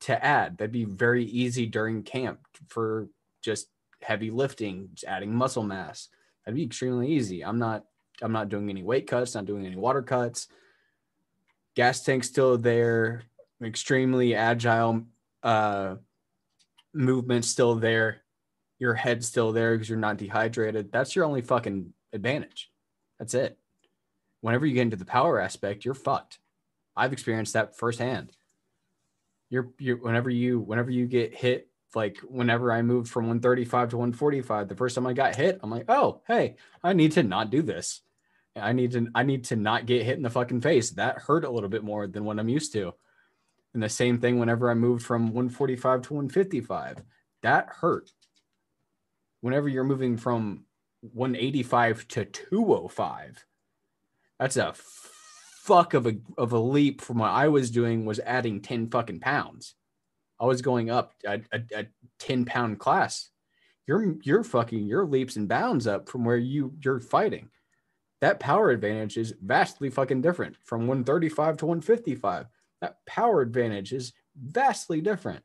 to 0.00 0.24
add. 0.24 0.58
That'd 0.58 0.72
be 0.72 0.84
very 0.84 1.24
easy 1.24 1.66
during 1.66 2.02
camp 2.02 2.40
for 2.68 3.08
just 3.42 3.68
heavy 4.02 4.30
lifting, 4.30 4.90
just 4.94 5.04
adding 5.04 5.34
muscle 5.34 5.62
mass. 5.62 6.08
That'd 6.44 6.56
be 6.56 6.64
extremely 6.64 7.08
easy. 7.08 7.44
I'm 7.44 7.58
not 7.58 7.84
I'm 8.20 8.32
not 8.32 8.48
doing 8.48 8.68
any 8.68 8.82
weight 8.82 9.06
cuts, 9.06 9.34
not 9.34 9.44
doing 9.44 9.64
any 9.64 9.76
water 9.76 10.02
cuts. 10.02 10.48
Gas 11.76 12.02
tank 12.02 12.24
still 12.24 12.58
there, 12.58 13.22
extremely 13.62 14.34
agile 14.34 15.04
uh 15.42 15.96
movement 16.94 17.44
still 17.44 17.74
there, 17.76 18.22
your 18.78 18.94
head's 18.94 19.26
still 19.26 19.52
there 19.52 19.74
because 19.74 19.88
you're 19.88 19.98
not 19.98 20.16
dehydrated. 20.16 20.90
That's 20.92 21.14
your 21.14 21.24
only 21.24 21.42
fucking 21.42 21.92
advantage. 22.12 22.70
That's 23.18 23.34
it. 23.34 23.58
Whenever 24.40 24.66
you 24.66 24.74
get 24.74 24.82
into 24.82 24.96
the 24.96 25.04
power 25.04 25.40
aspect, 25.40 25.84
you're 25.84 25.94
fucked. 25.94 26.38
I've 26.96 27.12
experienced 27.12 27.52
that 27.54 27.76
firsthand. 27.76 28.32
You're 29.50 29.70
you're 29.78 29.96
whenever 29.96 30.30
you 30.30 30.60
whenever 30.60 30.90
you 30.90 31.06
get 31.06 31.34
hit, 31.34 31.67
like 31.94 32.18
whenever 32.18 32.72
I 32.72 32.82
moved 32.82 33.10
from 33.10 33.24
135 33.24 33.90
to 33.90 33.96
145, 33.96 34.68
the 34.68 34.76
first 34.76 34.94
time 34.94 35.06
I 35.06 35.12
got 35.12 35.36
hit, 35.36 35.60
I'm 35.62 35.70
like, 35.70 35.86
oh 35.88 36.22
hey, 36.26 36.56
I 36.82 36.92
need 36.92 37.12
to 37.12 37.22
not 37.22 37.50
do 37.50 37.62
this. 37.62 38.02
I 38.56 38.72
need 38.72 38.92
to 38.92 39.08
I 39.14 39.22
need 39.22 39.44
to 39.44 39.56
not 39.56 39.86
get 39.86 40.04
hit 40.04 40.16
in 40.16 40.22
the 40.22 40.30
fucking 40.30 40.60
face. 40.60 40.90
That 40.90 41.18
hurt 41.18 41.44
a 41.44 41.50
little 41.50 41.68
bit 41.68 41.84
more 41.84 42.06
than 42.06 42.24
what 42.24 42.38
I'm 42.38 42.48
used 42.48 42.72
to. 42.72 42.92
And 43.74 43.82
the 43.82 43.88
same 43.88 44.18
thing 44.18 44.38
whenever 44.38 44.70
I 44.70 44.74
moved 44.74 45.04
from 45.04 45.26
145 45.26 46.02
to 46.02 46.14
155, 46.14 47.02
that 47.42 47.68
hurt. 47.68 48.10
Whenever 49.40 49.68
you're 49.68 49.84
moving 49.84 50.16
from 50.16 50.64
185 51.00 52.08
to 52.08 52.24
205, 52.24 53.44
that's 54.38 54.56
a 54.56 54.74
fuck 54.74 55.94
of 55.94 56.06
a 56.06 56.16
of 56.36 56.52
a 56.52 56.58
leap 56.58 57.00
from 57.00 57.18
what 57.18 57.30
I 57.30 57.48
was 57.48 57.70
doing 57.70 58.04
was 58.04 58.20
adding 58.20 58.60
10 58.60 58.90
fucking 58.90 59.20
pounds. 59.20 59.74
I 60.40 60.46
was 60.46 60.62
going 60.62 60.90
up 60.90 61.14
a, 61.26 61.40
a, 61.52 61.60
a 61.74 61.86
10 62.18 62.44
pound 62.44 62.78
class. 62.78 63.30
you're 63.86 64.16
you're 64.22 64.44
fucking 64.44 64.86
your 64.86 65.06
leaps 65.06 65.36
and 65.36 65.48
bounds 65.48 65.86
up 65.86 66.08
from 66.08 66.24
where 66.24 66.36
you 66.36 66.74
you're 66.82 67.00
fighting. 67.00 67.50
That 68.20 68.40
power 68.40 68.70
advantage 68.70 69.16
is 69.16 69.34
vastly 69.40 69.90
fucking 69.90 70.22
different 70.22 70.56
from 70.64 70.86
135 70.86 71.56
to 71.58 71.66
155. 71.66 72.46
That 72.80 73.04
power 73.06 73.40
advantage 73.40 73.92
is 73.92 74.12
vastly 74.36 75.00
different. 75.00 75.44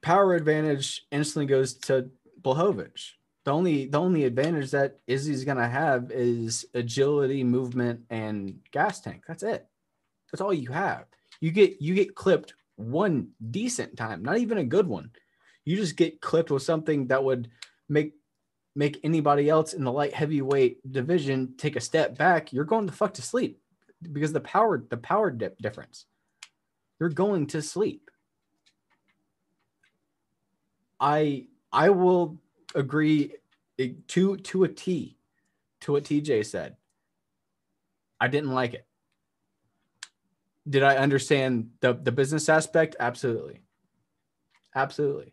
Power 0.00 0.34
advantage 0.34 1.06
instantly 1.10 1.46
goes 1.46 1.74
to 1.74 2.10
Blachowicz. 2.40 3.12
The 3.44 3.50
only 3.52 3.86
the 3.86 3.98
only 3.98 4.24
advantage 4.24 4.70
that 4.70 4.98
Izzy's 5.06 5.44
gonna 5.44 5.68
have 5.68 6.10
is 6.10 6.66
agility, 6.74 7.42
movement, 7.44 8.02
and 8.10 8.60
gas 8.70 9.00
tank. 9.00 9.24
That's 9.26 9.42
it. 9.42 9.66
That's 10.30 10.40
all 10.40 10.54
you 10.54 10.70
have. 10.70 11.06
You 11.40 11.50
get 11.50 11.80
you 11.80 11.94
get 11.94 12.14
clipped 12.14 12.54
one 12.76 13.28
decent 13.50 13.96
time, 13.96 14.22
not 14.22 14.38
even 14.38 14.58
a 14.58 14.64
good 14.64 14.86
one. 14.86 15.10
You 15.64 15.76
just 15.76 15.96
get 15.96 16.20
clipped 16.20 16.50
with 16.50 16.62
something 16.62 17.08
that 17.08 17.22
would 17.22 17.48
make 17.88 18.14
make 18.74 19.00
anybody 19.02 19.48
else 19.48 19.72
in 19.74 19.84
the 19.84 19.92
light 19.92 20.14
heavyweight 20.14 20.92
division 20.92 21.54
take 21.56 21.76
a 21.76 21.80
step 21.80 22.16
back. 22.16 22.52
You're 22.52 22.64
going 22.64 22.86
to 22.86 22.92
fuck 22.92 23.14
to 23.14 23.22
sleep 23.22 23.60
because 24.12 24.32
the 24.32 24.40
power 24.40 24.82
the 24.88 24.96
power 24.96 25.30
dip 25.30 25.58
difference. 25.58 26.06
You're 27.00 27.08
going 27.08 27.46
to 27.48 27.62
sleep. 27.62 28.10
I 31.00 31.46
I 31.72 31.90
will 31.90 32.38
agree 32.74 33.34
to 34.08 34.36
to 34.36 34.64
a 34.64 34.68
T 34.68 35.16
to 35.80 35.92
what 35.92 36.04
TJ 36.04 36.46
said. 36.46 36.76
I 38.20 38.28
didn't 38.28 38.50
like 38.50 38.74
it. 38.74 38.87
Did 40.68 40.82
I 40.82 40.96
understand 40.96 41.70
the 41.80 41.94
the 41.94 42.12
business 42.12 42.48
aspect? 42.48 42.96
Absolutely. 43.00 43.60
Absolutely. 44.74 45.32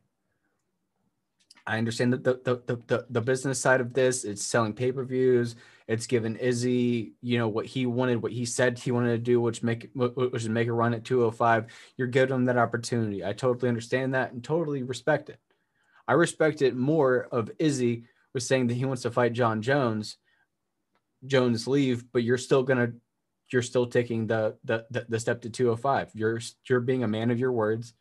I 1.67 1.77
understand 1.77 2.13
that 2.13 2.23
the 2.23 2.39
the, 2.43 2.61
the, 2.67 2.81
the, 2.87 3.05
the 3.09 3.21
business 3.21 3.59
side 3.59 3.81
of 3.81 3.93
this, 3.93 4.23
it's 4.23 4.43
selling 4.43 4.73
pay-per-views, 4.73 5.55
it's 5.87 6.07
given 6.07 6.35
Izzy, 6.37 7.13
you 7.21 7.37
know, 7.37 7.47
what 7.47 7.65
he 7.65 7.85
wanted, 7.85 8.21
what 8.21 8.31
he 8.31 8.45
said 8.45 8.77
he 8.77 8.91
wanted 8.91 9.11
to 9.11 9.17
do, 9.17 9.41
which 9.41 9.63
make 9.63 9.89
which 9.93 10.43
is 10.43 10.49
make 10.49 10.67
a 10.67 10.73
run 10.73 10.93
at 10.93 11.03
205. 11.03 11.65
You're 11.97 12.07
giving 12.07 12.35
him 12.35 12.45
that 12.45 12.57
opportunity. 12.57 13.25
I 13.25 13.33
totally 13.33 13.69
understand 13.69 14.13
that 14.13 14.31
and 14.31 14.43
totally 14.43 14.83
respect 14.83 15.29
it. 15.29 15.39
I 16.07 16.13
respect 16.13 16.61
it 16.61 16.75
more 16.75 17.27
of 17.31 17.51
Izzy 17.59 18.05
was 18.33 18.47
saying 18.47 18.67
that 18.67 18.75
he 18.75 18.85
wants 18.85 19.03
to 19.03 19.11
fight 19.11 19.33
Jon 19.33 19.61
Jones. 19.61 20.17
Jones 21.25 21.67
leave, 21.67 22.11
but 22.11 22.23
you're 22.23 22.37
still 22.37 22.63
gonna 22.63 22.93
you're 23.51 23.61
still 23.61 23.87
taking 23.87 24.27
the 24.27 24.55
the 24.63 24.85
the, 24.89 25.05
the 25.09 25.19
step 25.19 25.41
to 25.41 25.49
205. 25.49 26.11
You're 26.13 26.39
you're 26.67 26.79
being 26.79 27.03
a 27.03 27.07
man 27.07 27.31
of 27.31 27.39
your 27.39 27.51
words 27.51 27.93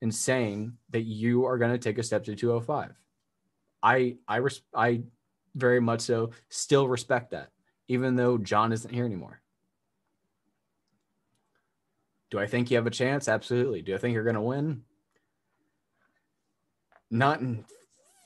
and 0.00 0.14
saying 0.14 0.76
that 0.90 1.02
you 1.02 1.46
are 1.46 1.58
gonna 1.58 1.78
take 1.78 1.98
a 1.98 2.02
step 2.02 2.24
to 2.24 2.34
205. 2.34 2.92
I 3.82 4.16
I 4.28 4.36
res- 4.36 4.62
I 4.74 5.02
very 5.54 5.80
much 5.80 6.02
so 6.02 6.30
still 6.48 6.88
respect 6.88 7.30
that, 7.30 7.50
even 7.88 8.16
though 8.16 8.38
Jon 8.38 8.72
isn't 8.72 8.92
here 8.92 9.04
anymore. 9.04 9.40
Do 12.30 12.38
I 12.38 12.46
think 12.46 12.70
you 12.70 12.76
have 12.76 12.86
a 12.86 12.90
chance? 12.90 13.28
Absolutely. 13.28 13.82
Do 13.82 13.94
I 13.94 13.98
think 13.98 14.14
you're 14.14 14.24
gonna 14.24 14.42
win? 14.42 14.82
Not 17.10 17.40
in 17.40 17.64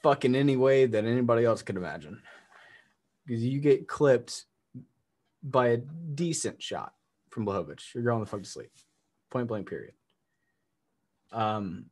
fucking 0.02 0.34
any 0.34 0.56
way 0.56 0.86
that 0.86 1.05
anybody 1.05 1.44
else 1.44 1.62
could 1.62 1.76
imagine. 1.76 2.22
Because 3.26 3.44
you 3.44 3.60
get 3.60 3.86
clipped 3.86 4.47
by 5.42 5.68
a 5.68 5.76
decent 5.76 6.62
shot 6.62 6.92
from 7.31 7.47
Blachowicz. 7.47 7.94
You're 7.94 8.05
going 8.05 8.20
the 8.20 8.26
fuck 8.26 8.42
to 8.42 8.49
sleep. 8.49 8.70
Point 9.31 9.49
blank 9.49 9.68
period. 9.68 9.94
Um 11.33 11.86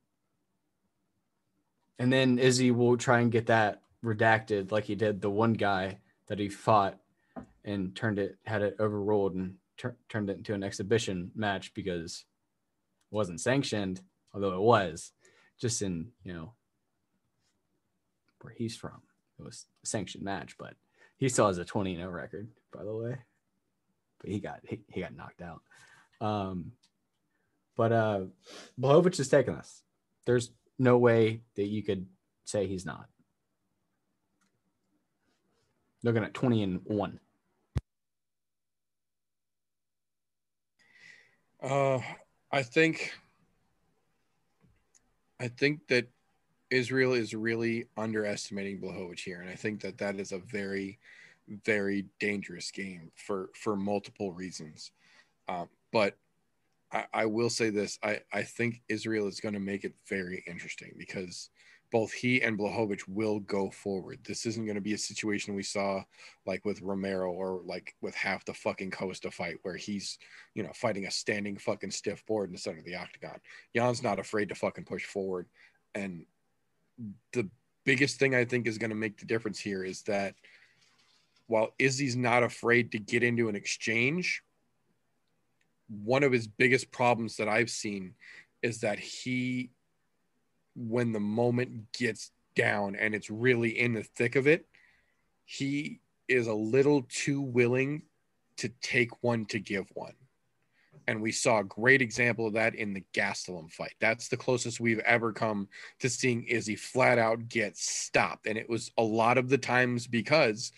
and 1.98 2.12
then 2.12 2.38
Izzy 2.38 2.70
will 2.70 2.96
try 2.96 3.20
and 3.20 3.32
get 3.32 3.46
that 3.46 3.82
redacted 4.04 4.70
like 4.70 4.84
he 4.84 4.94
did 4.94 5.20
the 5.20 5.30
one 5.30 5.52
guy 5.54 5.98
that 6.28 6.38
he 6.38 6.48
fought 6.48 6.98
and 7.64 7.94
turned 7.96 8.18
it 8.18 8.36
had 8.44 8.62
it 8.62 8.76
overruled 8.78 9.34
and 9.34 9.54
tur- 9.76 9.96
turned 10.08 10.30
it 10.30 10.38
into 10.38 10.54
an 10.54 10.62
exhibition 10.62 11.30
match 11.34 11.74
because 11.74 12.24
it 13.10 13.14
wasn't 13.14 13.40
sanctioned 13.40 14.00
although 14.32 14.54
it 14.54 14.60
was 14.60 15.12
just 15.60 15.82
in 15.82 16.08
you 16.22 16.32
know 16.32 16.52
where 18.40 18.54
he's 18.56 18.76
from 18.76 19.02
it 19.38 19.42
was 19.42 19.66
a 19.82 19.86
sanctioned 19.86 20.24
match 20.24 20.56
but 20.58 20.74
he 21.16 21.28
still 21.28 21.46
has 21.46 21.58
a 21.58 21.64
20 21.64 21.96
0 21.96 22.08
record 22.08 22.48
by 22.72 22.84
the 22.84 22.94
way 22.94 23.16
he 24.26 24.40
got 24.40 24.60
he, 24.64 24.80
he 24.88 25.00
got 25.00 25.16
knocked 25.16 25.42
out. 25.42 25.62
Um 26.20 26.72
but 27.76 27.92
uh 27.92 28.20
Blachowicz 28.80 29.20
is 29.20 29.28
taking 29.28 29.54
this 29.54 29.82
there's 30.26 30.50
no 30.78 30.98
way 30.98 31.40
that 31.54 31.66
you 31.66 31.82
could 31.82 32.06
say 32.44 32.66
he's 32.66 32.84
not. 32.84 33.06
Looking 36.02 36.24
at 36.24 36.34
20 36.34 36.62
and 36.62 36.80
1 36.84 37.20
Uh, 41.62 41.98
I 42.52 42.62
think, 42.62 43.12
I 45.40 45.48
think 45.48 45.88
that 45.88 46.06
Israel 46.70 47.14
is 47.14 47.34
really 47.34 47.86
underestimating 47.96 48.80
Blachowicz 48.80 49.20
here, 49.20 49.40
and 49.40 49.50
I 49.50 49.54
think 49.56 49.80
that 49.80 49.98
that 49.98 50.20
is 50.20 50.30
a 50.30 50.38
very, 50.38 51.00
very 51.64 52.06
dangerous 52.20 52.70
game 52.70 53.10
for 53.14 53.50
for 53.54 53.76
multiple 53.76 54.32
reasons. 54.32 54.92
Um, 55.48 55.68
but 55.92 56.16
I, 56.92 57.04
I 57.12 57.26
will 57.26 57.50
say 57.50 57.70
this: 57.70 57.98
I 58.02 58.20
I 58.32 58.42
think 58.42 58.82
Israel 58.88 59.28
is 59.28 59.40
going 59.40 59.54
to 59.54 59.60
make 59.60 59.84
it 59.84 59.94
very 60.08 60.44
interesting 60.46 60.94
because 60.98 61.50
both 61.92 62.12
he 62.12 62.42
and 62.42 62.58
Blachowicz 62.58 63.06
will 63.08 63.40
go 63.40 63.70
forward. 63.70 64.18
This 64.24 64.44
isn't 64.46 64.64
going 64.64 64.74
to 64.76 64.80
be 64.80 64.94
a 64.94 64.98
situation 64.98 65.54
we 65.54 65.62
saw 65.62 66.02
like 66.44 66.64
with 66.64 66.82
Romero 66.82 67.30
or 67.30 67.62
like 67.64 67.94
with 68.00 68.14
half 68.14 68.44
the 68.44 68.54
fucking 68.54 68.90
Costa 68.90 69.30
fight 69.30 69.56
where 69.62 69.76
he's, 69.76 70.18
you 70.54 70.62
know, 70.62 70.72
fighting 70.74 71.06
a 71.06 71.10
standing 71.10 71.56
fucking 71.56 71.92
stiff 71.92 72.26
board 72.26 72.48
in 72.48 72.52
the 72.52 72.58
center 72.58 72.80
of 72.80 72.84
the 72.84 72.96
octagon. 72.96 73.38
Jan's 73.74 74.02
not 74.02 74.18
afraid 74.18 74.48
to 74.48 74.54
fucking 74.54 74.84
push 74.84 75.04
forward. 75.04 75.46
And 75.94 76.26
the 77.32 77.48
biggest 77.84 78.18
thing 78.18 78.34
I 78.34 78.44
think 78.44 78.66
is 78.66 78.78
going 78.78 78.90
to 78.90 78.96
make 78.96 79.18
the 79.18 79.26
difference 79.26 79.60
here 79.60 79.84
is 79.84 80.02
that 80.02 80.34
while 81.46 81.74
Izzy's 81.78 82.16
not 82.16 82.42
afraid 82.42 82.92
to 82.92 82.98
get 82.98 83.22
into 83.22 83.48
an 83.48 83.56
exchange, 83.56 84.42
one 85.88 86.22
of 86.22 86.32
his 86.32 86.46
biggest 86.46 86.90
problems 86.90 87.36
that 87.36 87.48
I've 87.48 87.70
seen 87.70 88.14
is 88.62 88.80
that 88.80 88.98
he 88.98 89.70
when 90.74 91.12
the 91.12 91.20
moment 91.20 91.92
gets 91.92 92.30
down 92.54 92.96
and 92.96 93.14
it's 93.14 93.30
really 93.30 93.78
in 93.78 93.94
the 93.94 94.02
thick 94.02 94.36
of 94.36 94.46
it, 94.46 94.66
he 95.44 96.00
is 96.28 96.48
a 96.48 96.54
little 96.54 97.06
too 97.08 97.40
willing 97.40 98.02
to 98.58 98.68
take 98.82 99.22
one 99.22 99.46
to 99.46 99.58
give 99.58 99.86
one. 99.94 100.14
And 101.06 101.22
we 101.22 101.30
saw 101.30 101.60
a 101.60 101.64
great 101.64 102.02
example 102.02 102.48
of 102.48 102.54
that 102.54 102.74
in 102.74 102.92
the 102.92 103.04
Gastelum 103.14 103.70
fight. 103.70 103.94
That's 104.00 104.28
the 104.28 104.36
closest 104.36 104.80
we've 104.80 104.98
ever 105.00 105.32
come 105.32 105.68
to 106.00 106.10
seeing 106.10 106.42
Izzy 106.44 106.74
flat 106.74 107.18
out 107.18 107.48
get 107.48 107.76
stopped. 107.76 108.46
And 108.46 108.58
it 108.58 108.68
was 108.68 108.90
a 108.98 109.02
lot 109.02 109.38
of 109.38 109.48
the 109.48 109.58
times 109.58 110.06
because 110.06 110.72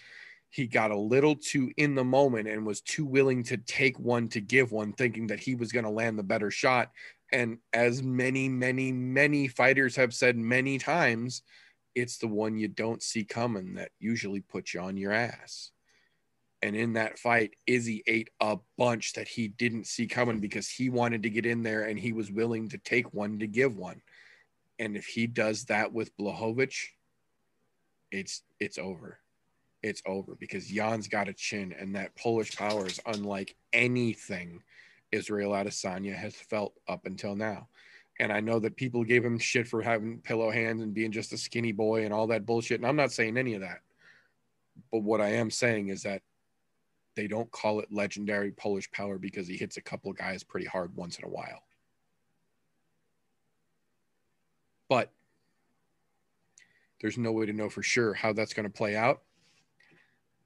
he 0.50 0.66
got 0.66 0.90
a 0.90 0.98
little 0.98 1.36
too 1.36 1.70
in 1.76 1.94
the 1.94 2.04
moment 2.04 2.48
and 2.48 2.66
was 2.66 2.80
too 2.80 3.04
willing 3.04 3.42
to 3.44 3.56
take 3.56 3.98
one 3.98 4.28
to 4.28 4.40
give 4.40 4.72
one, 4.72 4.92
thinking 4.92 5.26
that 5.26 5.40
he 5.40 5.54
was 5.54 5.72
going 5.72 5.84
to 5.84 5.90
land 5.90 6.18
the 6.18 6.22
better 6.22 6.50
shot. 6.50 6.90
And 7.30 7.58
as 7.72 8.02
many 8.02 8.48
many 8.48 8.90
many 8.90 9.48
fighters 9.48 9.96
have 9.96 10.14
said 10.14 10.36
many 10.36 10.78
times 10.78 11.42
it's 11.94 12.18
the 12.18 12.28
one 12.28 12.56
you 12.56 12.68
don't 12.68 13.02
see 13.02 13.24
coming 13.24 13.74
that 13.74 13.90
usually 13.98 14.40
puts 14.40 14.72
you 14.72 14.80
on 14.80 14.96
your 14.96 15.12
ass. 15.12 15.72
And 16.62 16.74
in 16.74 16.94
that 16.94 17.18
fight 17.18 17.54
izzy 17.66 18.02
ate 18.06 18.30
a 18.40 18.56
bunch 18.78 19.12
that 19.14 19.28
he 19.28 19.48
didn't 19.48 19.86
see 19.86 20.06
coming 20.06 20.40
because 20.40 20.70
he 20.70 20.88
wanted 20.88 21.22
to 21.24 21.30
get 21.30 21.44
in 21.44 21.62
there 21.62 21.84
and 21.84 21.98
he 21.98 22.12
was 22.12 22.32
willing 22.32 22.68
to 22.70 22.78
take 22.78 23.12
one 23.12 23.38
to 23.40 23.46
give 23.46 23.76
one. 23.76 24.00
And 24.78 24.96
if 24.96 25.06
he 25.06 25.26
does 25.26 25.64
that 25.66 25.92
with 25.92 26.16
Blachowicz, 26.16 26.86
it's 28.10 28.42
it's 28.58 28.78
over 28.78 29.18
it's 29.82 30.02
over 30.06 30.34
because 30.34 30.66
Jan's 30.66 31.08
got 31.08 31.28
a 31.28 31.32
chin 31.32 31.74
and 31.78 31.94
that 31.94 32.16
Polish 32.16 32.56
power 32.56 32.86
is 32.86 33.00
unlike 33.06 33.54
anything 33.72 34.62
Israel 35.12 35.52
Adesanya 35.52 36.14
has 36.14 36.34
felt 36.34 36.74
up 36.88 37.06
until 37.06 37.36
now. 37.36 37.68
And 38.20 38.32
I 38.32 38.40
know 38.40 38.58
that 38.58 38.76
people 38.76 39.04
gave 39.04 39.24
him 39.24 39.38
shit 39.38 39.68
for 39.68 39.80
having 39.80 40.18
pillow 40.18 40.50
hands 40.50 40.82
and 40.82 40.92
being 40.92 41.12
just 41.12 41.32
a 41.32 41.38
skinny 41.38 41.72
boy 41.72 42.04
and 42.04 42.12
all 42.12 42.26
that 42.28 42.46
bullshit. 42.46 42.80
And 42.80 42.86
I'm 42.86 42.96
not 42.96 43.12
saying 43.12 43.38
any 43.38 43.54
of 43.54 43.60
that. 43.60 43.80
But 44.90 45.02
what 45.02 45.20
I 45.20 45.34
am 45.34 45.50
saying 45.50 45.88
is 45.88 46.02
that 46.02 46.22
they 47.14 47.28
don't 47.28 47.50
call 47.50 47.80
it 47.80 47.92
legendary 47.92 48.50
Polish 48.52 48.90
power 48.90 49.18
because 49.18 49.46
he 49.46 49.56
hits 49.56 49.76
a 49.76 49.82
couple 49.82 50.12
guys 50.12 50.42
pretty 50.42 50.66
hard 50.66 50.94
once 50.96 51.18
in 51.18 51.24
a 51.24 51.28
while. 51.28 51.62
But 54.88 55.12
there's 57.00 57.18
no 57.18 57.32
way 57.32 57.46
to 57.46 57.52
know 57.52 57.70
for 57.70 57.82
sure 57.82 58.14
how 58.14 58.32
that's 58.32 58.54
going 58.54 58.66
to 58.66 58.72
play 58.72 58.96
out 58.96 59.22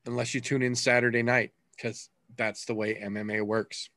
unless 0.06 0.34
you 0.34 0.40
tune 0.40 0.62
in 0.62 0.74
Saturday 0.74 1.22
night 1.22 1.52
because 1.76 2.10
that's 2.36 2.64
the 2.64 2.74
way 2.74 2.94
MMA 2.94 3.42
works. 3.42 3.90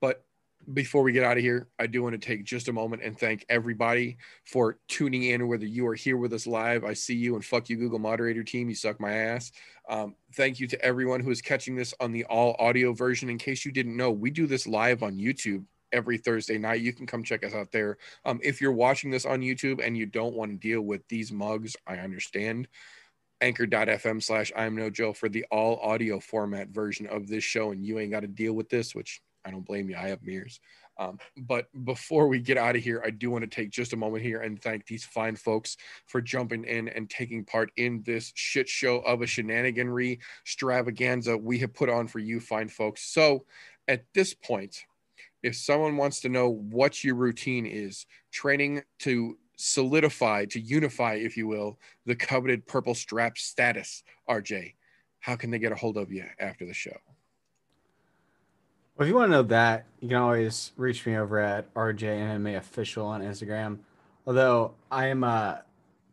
But 0.00 0.24
before 0.72 1.02
we 1.02 1.12
get 1.12 1.24
out 1.24 1.36
of 1.36 1.42
here, 1.42 1.68
I 1.78 1.86
do 1.86 2.02
want 2.02 2.20
to 2.20 2.26
take 2.26 2.44
just 2.44 2.68
a 2.68 2.72
moment 2.72 3.02
and 3.02 3.18
thank 3.18 3.44
everybody 3.48 4.16
for 4.44 4.78
tuning 4.88 5.24
in, 5.24 5.48
whether 5.48 5.66
you 5.66 5.86
are 5.86 5.94
here 5.94 6.16
with 6.16 6.32
us 6.32 6.46
live. 6.46 6.84
I 6.84 6.94
see 6.94 7.14
you 7.14 7.34
and 7.34 7.44
fuck 7.44 7.68
you, 7.68 7.76
Google 7.76 7.98
moderator 7.98 8.42
team. 8.42 8.68
You 8.68 8.74
suck 8.74 8.98
my 8.98 9.12
ass. 9.12 9.52
Um, 9.88 10.16
thank 10.34 10.58
you 10.58 10.66
to 10.68 10.84
everyone 10.84 11.20
who 11.20 11.30
is 11.30 11.40
catching 11.40 11.76
this 11.76 11.94
on 12.00 12.12
the 12.12 12.24
all 12.24 12.56
audio 12.58 12.92
version. 12.92 13.30
In 13.30 13.38
case 13.38 13.64
you 13.64 13.72
didn't 13.72 13.96
know, 13.96 14.10
we 14.10 14.30
do 14.30 14.46
this 14.46 14.66
live 14.66 15.02
on 15.02 15.16
YouTube 15.16 15.64
every 15.92 16.18
Thursday 16.18 16.58
night. 16.58 16.80
You 16.80 16.92
can 16.92 17.06
come 17.06 17.22
check 17.22 17.44
us 17.44 17.54
out 17.54 17.70
there. 17.70 17.98
Um, 18.24 18.40
if 18.42 18.60
you're 18.60 18.72
watching 18.72 19.10
this 19.10 19.24
on 19.24 19.40
YouTube 19.40 19.84
and 19.84 19.96
you 19.96 20.06
don't 20.06 20.34
want 20.34 20.50
to 20.50 20.56
deal 20.56 20.82
with 20.82 21.06
these 21.08 21.30
mugs, 21.30 21.76
I 21.86 21.98
understand. 21.98 22.66
Anchor.fm 23.40 24.22
slash 24.22 24.52
I'm 24.56 24.76
no 24.76 24.90
Joe 24.90 25.12
for 25.12 25.28
the 25.28 25.44
all 25.50 25.78
audio 25.80 26.20
format 26.20 26.68
version 26.68 27.06
of 27.06 27.28
this 27.28 27.44
show, 27.44 27.72
and 27.72 27.84
you 27.84 27.98
ain't 27.98 28.10
got 28.10 28.20
to 28.20 28.26
deal 28.26 28.54
with 28.54 28.68
this, 28.68 28.94
which 28.94 29.20
I 29.44 29.50
don't 29.50 29.64
blame 29.64 29.90
you. 29.90 29.96
I 29.96 30.08
have 30.08 30.22
mirrors. 30.22 30.60
Um, 30.98 31.18
but 31.36 31.66
before 31.84 32.26
we 32.26 32.40
get 32.40 32.56
out 32.56 32.74
of 32.74 32.82
here, 32.82 33.02
I 33.04 33.10
do 33.10 33.30
want 33.30 33.42
to 33.42 33.50
take 33.50 33.70
just 33.70 33.92
a 33.92 33.96
moment 33.96 34.22
here 34.22 34.40
and 34.40 34.60
thank 34.60 34.86
these 34.86 35.04
fine 35.04 35.36
folks 35.36 35.76
for 36.06 36.22
jumping 36.22 36.64
in 36.64 36.88
and 36.88 37.10
taking 37.10 37.44
part 37.44 37.70
in 37.76 38.02
this 38.06 38.32
shit 38.34 38.68
show 38.68 39.00
of 39.00 39.20
a 39.20 39.26
shenaniganry 39.26 40.20
extravaganza 40.42 41.36
we 41.36 41.58
have 41.58 41.74
put 41.74 41.90
on 41.90 42.08
for 42.08 42.18
you, 42.18 42.40
fine 42.40 42.68
folks. 42.68 43.02
So 43.02 43.44
at 43.86 44.04
this 44.14 44.32
point, 44.32 44.86
if 45.42 45.54
someone 45.54 45.96
wants 45.96 46.20
to 46.20 46.28
know 46.30 46.48
what 46.48 47.04
your 47.04 47.14
routine 47.14 47.66
is, 47.66 48.06
training 48.32 48.82
to 49.00 49.36
solidify, 49.56 50.44
to 50.46 50.60
unify, 50.60 51.14
if 51.14 51.36
you 51.36 51.46
will, 51.46 51.78
the 52.04 52.14
coveted 52.14 52.66
purple 52.66 52.94
strap 52.94 53.38
status, 53.38 54.02
RJ, 54.28 54.74
how 55.20 55.34
can 55.36 55.50
they 55.50 55.58
get 55.58 55.72
a 55.72 55.76
hold 55.76 55.96
of 55.96 56.12
you 56.12 56.24
after 56.38 56.64
the 56.66 56.74
show? 56.74 56.96
Well, 58.96 59.06
if 59.06 59.08
you 59.08 59.14
want 59.14 59.28
to 59.28 59.32
know 59.32 59.42
that, 59.42 59.86
you 60.00 60.08
can 60.08 60.16
always 60.16 60.72
reach 60.76 61.04
me 61.04 61.16
over 61.16 61.38
at 61.38 61.72
RJMMA 61.74 62.56
official 62.56 63.06
on 63.06 63.22
Instagram. 63.22 63.78
Although 64.26 64.74
I 64.90 65.08
am 65.08 65.22
uh 65.22 65.56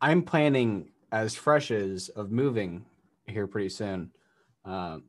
I'm 0.02 0.22
planning 0.24 0.90
as 1.12 1.36
fresh 1.36 1.72
as 1.72 2.10
of 2.10 2.32
moving 2.32 2.84
here 3.26 3.48
pretty 3.48 3.70
soon. 3.70 4.12
Um, 4.66 5.04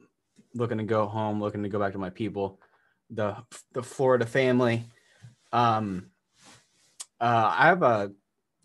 looking 0.55 0.79
to 0.79 0.85
go 0.85 1.07
home, 1.07 1.41
looking 1.41 1.63
to 1.65 1.69
go 1.69 1.81
back 1.81 1.93
to 1.93 1.99
my 1.99 2.11
people, 2.11 2.61
the 3.11 3.37
the 3.73 3.83
Florida 3.83 4.27
family. 4.27 4.85
Um, 5.53 6.11
uh, 7.21 7.55
I 7.57 7.67
have 7.67 7.83
a 7.83 8.13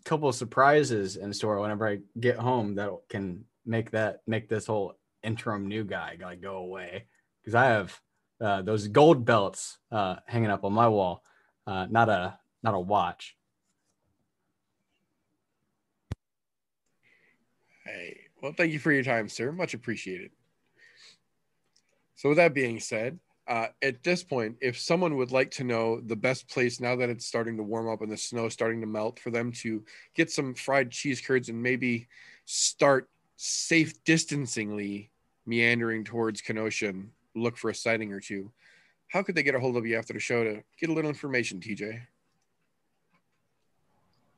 couple 0.04 0.28
of 0.28 0.34
surprises 0.34 1.16
in 1.16 1.32
store 1.32 1.60
whenever 1.60 1.86
I 1.88 1.98
get 2.18 2.36
home 2.36 2.74
that 2.76 2.90
can 3.08 3.44
make 3.66 3.90
that 3.90 4.22
make 4.26 4.48
this 4.48 4.66
whole 4.66 4.94
interim 5.22 5.68
new 5.68 5.84
guy 5.84 6.16
like 6.20 6.40
go 6.40 6.56
away 6.56 7.04
because 7.40 7.54
I 7.54 7.66
have 7.66 8.00
uh, 8.40 8.62
those 8.62 8.88
gold 8.88 9.24
belts 9.24 9.78
uh, 9.92 10.16
hanging 10.26 10.50
up 10.50 10.64
on 10.64 10.72
my 10.72 10.88
wall, 10.88 11.22
uh, 11.66 11.86
not 11.90 12.08
a 12.08 12.38
not 12.62 12.74
a 12.74 12.80
watch. 12.80 13.36
Hey, 17.84 18.20
well, 18.42 18.52
thank 18.56 18.72
you 18.72 18.78
for 18.78 18.92
your 18.92 19.02
time, 19.02 19.28
sir. 19.28 19.52
Much 19.52 19.74
appreciated. 19.74 20.30
So, 22.14 22.28
with 22.28 22.36
that 22.36 22.54
being 22.54 22.80
said, 22.80 23.18
uh, 23.50 23.66
at 23.82 24.00
this 24.04 24.22
point, 24.22 24.56
if 24.60 24.78
someone 24.78 25.16
would 25.16 25.32
like 25.32 25.50
to 25.50 25.64
know 25.64 26.00
the 26.06 26.14
best 26.14 26.48
place 26.48 26.78
now 26.78 26.94
that 26.94 27.10
it's 27.10 27.26
starting 27.26 27.56
to 27.56 27.64
warm 27.64 27.88
up 27.88 28.00
and 28.00 28.10
the 28.10 28.16
snow 28.16 28.48
starting 28.48 28.80
to 28.80 28.86
melt 28.86 29.18
for 29.18 29.30
them 29.30 29.50
to 29.50 29.84
get 30.14 30.30
some 30.30 30.54
fried 30.54 30.88
cheese 30.92 31.20
curds 31.20 31.48
and 31.48 31.60
maybe 31.60 32.06
start 32.44 33.10
safe 33.36 33.92
distancingly 34.04 35.10
meandering 35.46 36.04
towards 36.04 36.40
Kenosha, 36.40 36.90
and 36.90 37.10
look 37.34 37.56
for 37.56 37.70
a 37.70 37.74
sighting 37.74 38.12
or 38.12 38.20
two, 38.20 38.52
how 39.08 39.20
could 39.20 39.34
they 39.34 39.42
get 39.42 39.56
a 39.56 39.60
hold 39.60 39.76
of 39.76 39.84
you 39.84 39.98
after 39.98 40.12
the 40.12 40.20
show 40.20 40.44
to 40.44 40.62
get 40.80 40.88
a 40.88 40.92
little 40.92 41.10
information, 41.10 41.58
TJ? 41.58 42.00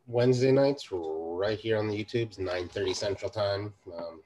Wednesday 0.06 0.52
nights, 0.52 0.88
right 0.90 1.58
here 1.58 1.76
on 1.76 1.86
the 1.86 2.02
YouTube's 2.02 2.38
9:30 2.38 2.94
Central 2.94 3.30
Time. 3.30 3.74
Um, 3.94 4.22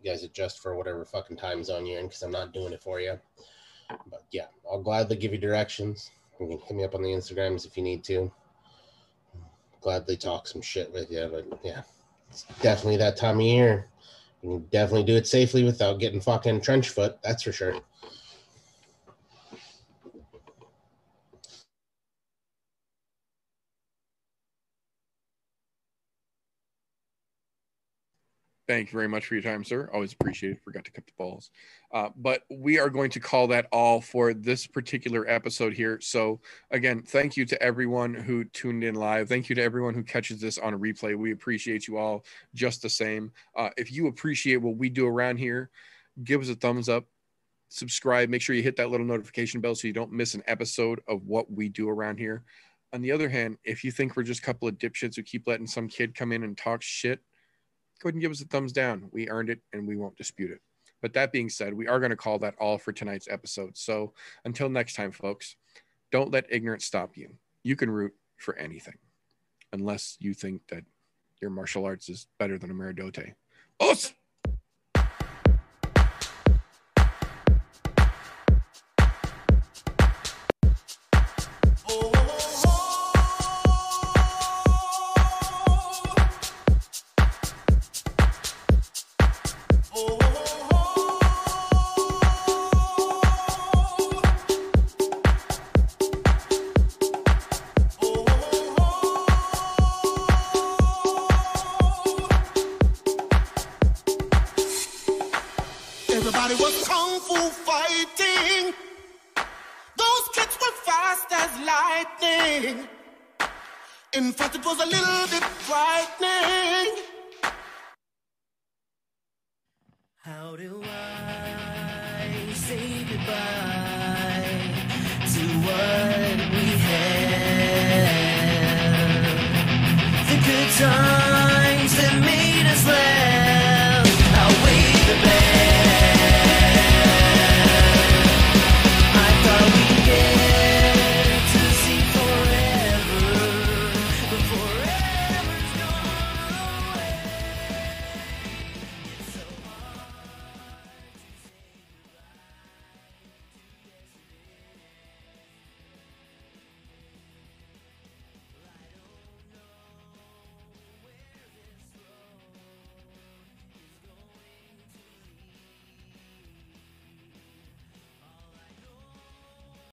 you 0.00 0.10
guys 0.10 0.22
adjust 0.22 0.60
for 0.60 0.74
whatever 0.74 1.04
fucking 1.04 1.36
time 1.36 1.62
zone 1.62 1.84
you're 1.84 2.00
in, 2.00 2.06
because 2.06 2.22
I'm 2.22 2.30
not 2.30 2.54
doing 2.54 2.72
it 2.72 2.82
for 2.82 2.98
you. 2.98 3.18
But 4.10 4.24
yeah, 4.30 4.46
I'll 4.70 4.82
gladly 4.82 5.16
give 5.16 5.32
you 5.32 5.38
directions. 5.38 6.10
You 6.40 6.46
can 6.48 6.58
hit 6.58 6.76
me 6.76 6.84
up 6.84 6.94
on 6.94 7.02
the 7.02 7.10
Instagrams 7.10 7.66
if 7.66 7.76
you 7.76 7.82
need 7.82 8.04
to. 8.04 8.30
Gladly 9.80 10.16
talk 10.16 10.46
some 10.46 10.62
shit 10.62 10.92
with 10.92 11.10
you, 11.10 11.28
but 11.32 11.46
yeah, 11.64 11.82
it's 12.30 12.44
definitely 12.60 12.96
that 12.98 13.16
time 13.16 13.36
of 13.36 13.46
year. 13.46 13.88
You 14.42 14.50
can 14.50 14.60
definitely 14.70 15.04
do 15.04 15.16
it 15.16 15.26
safely 15.26 15.64
without 15.64 16.00
getting 16.00 16.20
fucking 16.20 16.60
trench 16.60 16.90
foot. 16.90 17.18
That's 17.22 17.42
for 17.42 17.52
sure. 17.52 17.76
Thank 28.72 28.90
you 28.90 28.96
very 28.96 29.08
much 29.08 29.26
for 29.26 29.34
your 29.34 29.42
time, 29.42 29.64
sir. 29.64 29.90
Always 29.92 30.14
appreciate 30.14 30.52
it. 30.52 30.62
Forgot 30.64 30.86
to 30.86 30.90
cut 30.90 31.06
the 31.06 31.12
balls. 31.18 31.50
Uh, 31.92 32.08
but 32.16 32.44
we 32.50 32.78
are 32.78 32.88
going 32.88 33.10
to 33.10 33.20
call 33.20 33.46
that 33.48 33.66
all 33.70 34.00
for 34.00 34.32
this 34.32 34.66
particular 34.66 35.28
episode 35.28 35.74
here. 35.74 36.00
So, 36.00 36.40
again, 36.70 37.02
thank 37.02 37.36
you 37.36 37.44
to 37.44 37.62
everyone 37.62 38.14
who 38.14 38.44
tuned 38.44 38.82
in 38.82 38.94
live. 38.94 39.28
Thank 39.28 39.50
you 39.50 39.54
to 39.56 39.62
everyone 39.62 39.92
who 39.92 40.02
catches 40.02 40.40
this 40.40 40.56
on 40.56 40.72
a 40.72 40.78
replay. 40.78 41.14
We 41.14 41.32
appreciate 41.32 41.86
you 41.86 41.98
all 41.98 42.24
just 42.54 42.80
the 42.80 42.88
same. 42.88 43.32
Uh, 43.54 43.68
if 43.76 43.92
you 43.92 44.06
appreciate 44.06 44.56
what 44.56 44.78
we 44.78 44.88
do 44.88 45.06
around 45.06 45.36
here, 45.36 45.68
give 46.24 46.40
us 46.40 46.48
a 46.48 46.54
thumbs 46.54 46.88
up, 46.88 47.04
subscribe, 47.68 48.30
make 48.30 48.40
sure 48.40 48.56
you 48.56 48.62
hit 48.62 48.76
that 48.76 48.88
little 48.88 49.04
notification 49.04 49.60
bell 49.60 49.74
so 49.74 49.86
you 49.86 49.92
don't 49.92 50.12
miss 50.12 50.32
an 50.32 50.42
episode 50.46 51.02
of 51.08 51.26
what 51.26 51.52
we 51.52 51.68
do 51.68 51.90
around 51.90 52.18
here. 52.18 52.42
On 52.94 53.02
the 53.02 53.12
other 53.12 53.28
hand, 53.28 53.58
if 53.64 53.84
you 53.84 53.92
think 53.92 54.16
we're 54.16 54.22
just 54.22 54.40
a 54.40 54.46
couple 54.46 54.66
of 54.66 54.78
dipshits 54.78 55.16
who 55.16 55.22
keep 55.22 55.46
letting 55.46 55.66
some 55.66 55.88
kid 55.88 56.14
come 56.14 56.32
in 56.32 56.42
and 56.42 56.56
talk 56.56 56.80
shit, 56.80 57.20
go 58.02 58.08
ahead 58.08 58.14
and 58.14 58.22
give 58.22 58.32
us 58.32 58.40
a 58.40 58.46
thumbs 58.46 58.72
down. 58.72 59.08
We 59.12 59.28
earned 59.28 59.48
it 59.48 59.60
and 59.72 59.86
we 59.86 59.96
won't 59.96 60.16
dispute 60.16 60.50
it. 60.50 60.60
But 61.00 61.12
that 61.14 61.32
being 61.32 61.48
said, 61.48 61.74
we 61.74 61.86
are 61.88 62.00
going 62.00 62.10
to 62.10 62.16
call 62.16 62.38
that 62.40 62.54
all 62.58 62.78
for 62.78 62.92
tonight's 62.92 63.28
episode. 63.30 63.76
So 63.76 64.12
until 64.44 64.68
next 64.68 64.94
time, 64.94 65.12
folks, 65.12 65.56
don't 66.10 66.32
let 66.32 66.46
ignorance 66.50 66.84
stop 66.84 67.16
you. 67.16 67.34
You 67.62 67.76
can 67.76 67.90
root 67.90 68.12
for 68.36 68.56
anything 68.56 68.98
unless 69.72 70.16
you 70.20 70.34
think 70.34 70.62
that 70.68 70.84
your 71.40 71.50
martial 71.50 71.84
arts 71.84 72.08
is 72.08 72.26
better 72.38 72.58
than 72.58 72.70
a 72.70 72.74
Meridote. 72.74 73.34